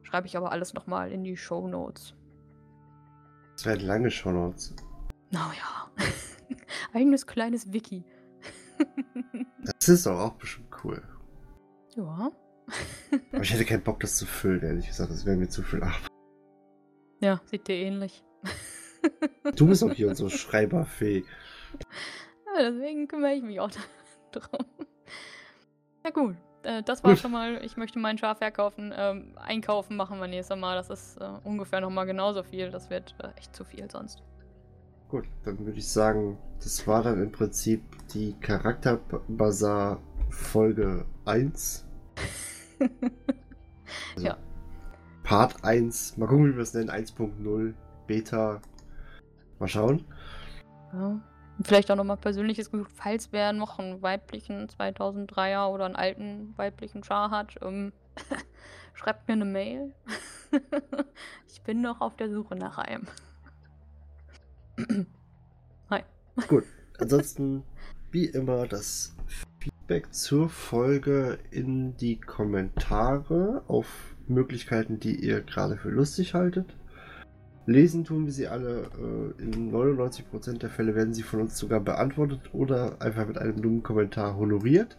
schreibe 0.02 0.26
ich 0.26 0.36
aber 0.36 0.52
alles 0.52 0.74
nochmal 0.74 1.12
in 1.12 1.24
die 1.24 1.38
Show 1.38 1.68
Notes. 1.68 2.16
Das 3.56 3.68
werden 3.68 3.86
lange 3.86 4.10
Show 4.10 4.32
Notes. 4.32 4.76
Naja. 5.30 5.92
Eigenes 6.94 7.28
kleines 7.28 7.72
Wiki. 7.72 8.04
das 9.80 9.88
ist 9.88 10.08
doch 10.08 10.20
auch 10.20 10.34
bestimmt 10.34 10.70
cool. 10.84 11.04
Ja. 11.96 12.32
aber 13.32 13.42
ich 13.42 13.54
hätte 13.54 13.66
keinen 13.66 13.84
Bock, 13.84 14.00
das 14.00 14.16
zu 14.16 14.26
füllen, 14.26 14.62
ehrlich 14.64 14.88
gesagt. 14.88 15.12
Das 15.12 15.26
wäre 15.26 15.36
mir 15.38 15.50
zu 15.50 15.62
viel 15.64 15.84
Arbeit. 15.84 16.08
Ja, 17.22 17.42
sieht 17.46 17.68
dir 17.68 17.76
ähnlich. 17.76 18.24
Du 19.56 19.68
bist 19.68 19.84
auch 19.84 19.92
hier 19.92 20.08
unsere 20.10 20.30
Schreiberfee. 20.30 21.24
Ja, 22.46 22.72
deswegen 22.72 23.08
kümmere 23.08 23.34
ich 23.34 23.44
mich 23.44 23.60
auch 23.60 23.70
darum. 24.32 24.66
Ja 26.04 26.12
gut, 26.12 26.36
äh, 26.64 26.84
das 26.84 27.04
war 27.04 27.12
gut. 27.12 27.20
schon 27.20 27.32
mal, 27.32 27.64
ich 27.64 27.78
möchte 27.78 28.00
meinen 28.00 28.18
Schaf 28.18 28.38
verkaufen. 28.40 28.94
Ähm, 28.96 29.34
einkaufen 29.38 29.96
machen 29.98 30.20
wir 30.20 30.28
nächstes 30.28 30.58
Mal. 30.58 30.76
Das 30.76 30.90
ist 30.90 31.18
äh, 31.18 31.30
ungefähr 31.44 31.82
nochmal 31.82 32.06
genauso 32.06 32.44
viel. 32.44 32.72
Das 32.72 32.90
wird 32.90 33.16
äh, 33.22 33.30
echt 33.38 33.56
zu 33.56 33.64
viel 33.64 33.90
sonst. 33.90 34.24
Gut, 35.10 35.26
dann 35.44 35.60
würde 35.60 35.78
ich 35.78 35.88
sagen, 35.88 36.38
das 36.64 36.88
war 36.88 37.04
dann 37.04 37.22
im 37.22 37.32
Prinzip 37.32 37.84
die 38.14 38.34
Charakterbazar 38.40 40.02
Folge 40.30 41.06
1. 41.26 41.83
also 44.16 44.28
ja. 44.28 44.38
Part 45.24 45.64
1, 45.64 46.18
mal 46.18 46.28
gucken, 46.28 46.52
wie 46.52 46.56
wir 46.56 46.64
es 46.64 46.74
nennen, 46.74 46.90
1.0, 46.90 47.74
Beta 48.08 48.62
Mal 49.60 49.68
schauen. 49.68 50.06
Ja. 50.92 51.22
Vielleicht 51.64 51.92
auch 51.92 51.96
nochmal 51.96 52.18
persönliches 52.18 52.72
gesucht, 52.72 52.92
falls 52.94 53.32
wer 53.32 53.54
noch 53.54 53.78
einen 53.78 54.02
weiblichen 54.02 54.68
2003er 54.68 55.68
oder 55.68 55.86
einen 55.86 55.96
alten 55.96 56.54
weiblichen 56.58 57.04
Char 57.04 57.30
hat. 57.30 57.56
Ähm, 57.62 57.94
schreibt 58.94 59.28
mir 59.28 59.36
eine 59.36 59.46
Mail. 59.46 59.94
ich 61.48 61.62
bin 61.62 61.82
noch 61.82 62.02
auf 62.02 62.16
der 62.16 62.30
Suche 62.32 62.56
nach 62.56 62.80
einem. 62.80 63.08
Hi. 65.90 66.04
Gut, 66.48 66.66
ansonsten 66.98 67.64
wie 68.12 68.26
immer 68.26 68.68
das 68.68 69.13
Feedback 69.94 70.12
zur 70.12 70.50
Folge 70.50 71.38
in 71.52 71.96
die 71.98 72.20
Kommentare 72.20 73.64
auf 73.68 74.16
Möglichkeiten, 74.28 75.00
die 75.00 75.16
ihr 75.16 75.42
gerade 75.42 75.78
für 75.78 75.90
lustig 75.90 76.34
haltet. 76.34 76.76
Lesen 77.68 78.04
tun 78.04 78.26
wir 78.26 78.34
sie 78.34 78.48
alle. 78.48 78.90
Äh, 78.98 79.44
in 79.44 79.72
99% 79.72 80.58
der 80.58 80.72
Fälle 80.72 80.96
werden 80.96 81.14
sie 81.14 81.22
von 81.22 81.42
uns 81.42 81.60
sogar 81.60 81.80
beantwortet 81.80 82.42
oder 82.54 83.00
einfach 83.04 83.28
mit 83.28 83.38
einem 83.38 83.62
dummen 83.62 83.84
Kommentar 83.84 84.36
honoriert. 84.36 84.98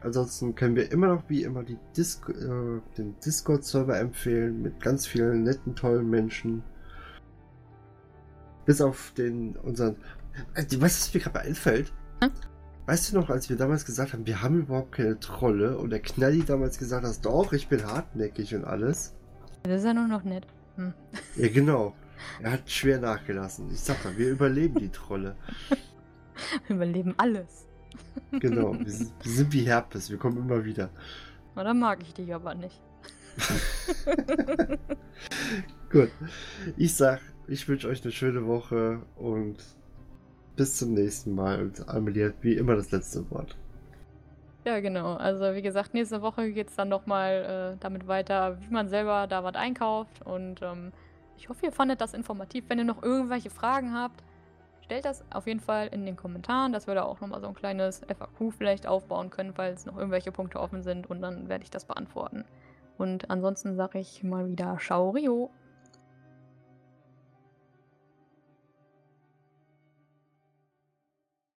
Ansonsten 0.00 0.54
können 0.54 0.76
wir 0.76 0.90
immer 0.90 1.08
noch 1.08 1.28
wie 1.28 1.42
immer 1.42 1.64
Disc 1.96 2.30
äh, 2.30 2.80
den 2.96 3.14
Discord-Server 3.22 3.98
empfehlen 3.98 4.62
mit 4.62 4.80
ganz 4.80 5.06
vielen 5.06 5.42
netten, 5.42 5.76
tollen 5.76 6.08
Menschen. 6.08 6.62
Bis 8.64 8.80
auf 8.80 9.12
den 9.18 9.54
unseren. 9.56 9.96
Äh, 10.54 10.62
weißt 10.62 10.72
du, 10.72 10.80
was 10.80 11.14
mir 11.14 11.20
gerade 11.20 11.40
einfällt? 11.40 11.92
Hm? 12.22 12.30
Weißt 12.86 13.12
du 13.12 13.20
noch, 13.20 13.28
als 13.28 13.50
wir 13.50 13.56
damals 13.56 13.84
gesagt 13.84 14.14
haben, 14.14 14.26
wir 14.26 14.40
haben 14.40 14.60
überhaupt 14.60 14.92
keine 14.92 15.20
Trolle 15.20 15.76
und 15.76 15.90
der 15.90 16.00
Knalli 16.00 16.42
damals 16.42 16.78
gesagt 16.78 17.04
hat, 17.04 17.24
doch, 17.24 17.52
ich 17.52 17.68
bin 17.68 17.84
hartnäckig 17.84 18.54
und 18.54 18.64
alles? 18.64 19.14
Das 19.64 19.80
ist 19.80 19.84
ja 19.84 19.92
nur 19.92 20.08
noch 20.08 20.24
nett. 20.24 20.46
Hm. 20.76 20.94
Ja, 21.36 21.48
genau. 21.48 21.94
Er 22.42 22.52
hat 22.52 22.70
schwer 22.70 22.98
nachgelassen. 22.98 23.70
Ich 23.70 23.80
sag 23.80 24.02
mal, 24.04 24.16
wir 24.16 24.30
überleben 24.30 24.78
die 24.78 24.88
Trolle. 24.88 25.36
Wir 26.68 26.76
überleben 26.76 27.14
alles. 27.16 27.66
Genau, 28.30 28.72
wir 28.78 28.90
sind, 28.90 29.12
wir 29.22 29.32
sind 29.32 29.52
wie 29.52 29.62
Herpes, 29.62 30.08
wir 30.08 30.18
kommen 30.18 30.38
immer 30.38 30.64
wieder. 30.64 30.88
Na, 31.56 31.64
dann 31.64 31.80
mag 31.80 32.00
ich 32.02 32.14
dich 32.14 32.32
aber 32.32 32.54
nicht. 32.54 32.80
Gut. 35.90 36.10
Ich 36.76 36.94
sag, 36.94 37.20
ich 37.46 37.66
wünsche 37.68 37.88
euch 37.88 38.02
eine 38.02 38.12
schöne 38.12 38.46
Woche 38.46 39.02
und 39.16 39.56
bis 40.58 40.76
zum 40.76 40.92
nächsten 40.92 41.34
Mal. 41.34 41.62
Und 41.62 41.88
Amelie 41.88 42.26
hat 42.26 42.34
wie 42.42 42.54
immer 42.54 42.76
das 42.76 42.90
letzte 42.90 43.30
Wort. 43.30 43.56
Ja, 44.66 44.80
genau. 44.80 45.14
Also 45.14 45.54
wie 45.54 45.62
gesagt, 45.62 45.94
nächste 45.94 46.20
Woche 46.20 46.52
geht 46.52 46.68
es 46.68 46.76
dann 46.76 46.90
nochmal 46.90 47.74
äh, 47.74 47.76
damit 47.80 48.06
weiter, 48.06 48.58
wie 48.60 48.70
man 48.70 48.88
selber 48.88 49.26
da 49.26 49.42
was 49.44 49.54
einkauft. 49.54 50.20
Und 50.26 50.60
ähm, 50.60 50.92
ich 51.38 51.48
hoffe, 51.48 51.64
ihr 51.64 51.72
fandet 51.72 52.02
das 52.02 52.12
informativ. 52.12 52.64
Wenn 52.68 52.78
ihr 52.78 52.84
noch 52.84 53.02
irgendwelche 53.02 53.48
Fragen 53.48 53.94
habt, 53.94 54.22
stellt 54.82 55.04
das 55.04 55.24
auf 55.30 55.46
jeden 55.46 55.60
Fall 55.60 55.86
in 55.88 56.04
den 56.04 56.16
Kommentaren, 56.16 56.72
dass 56.72 56.86
wir 56.88 56.94
da 56.94 57.04
auch 57.04 57.20
nochmal 57.20 57.40
so 57.40 57.46
ein 57.46 57.54
kleines 57.54 58.00
FAQ 58.00 58.52
vielleicht 58.52 58.86
aufbauen 58.86 59.30
können, 59.30 59.54
falls 59.54 59.86
noch 59.86 59.96
irgendwelche 59.96 60.32
Punkte 60.32 60.60
offen 60.60 60.82
sind. 60.82 61.08
Und 61.08 61.22
dann 61.22 61.48
werde 61.48 61.62
ich 61.62 61.70
das 61.70 61.84
beantworten. 61.84 62.44
Und 62.98 63.30
ansonsten 63.30 63.76
sage 63.76 64.00
ich 64.00 64.24
mal 64.24 64.48
wieder 64.48 64.76
Ciao 64.80 65.10
Rio. 65.10 65.50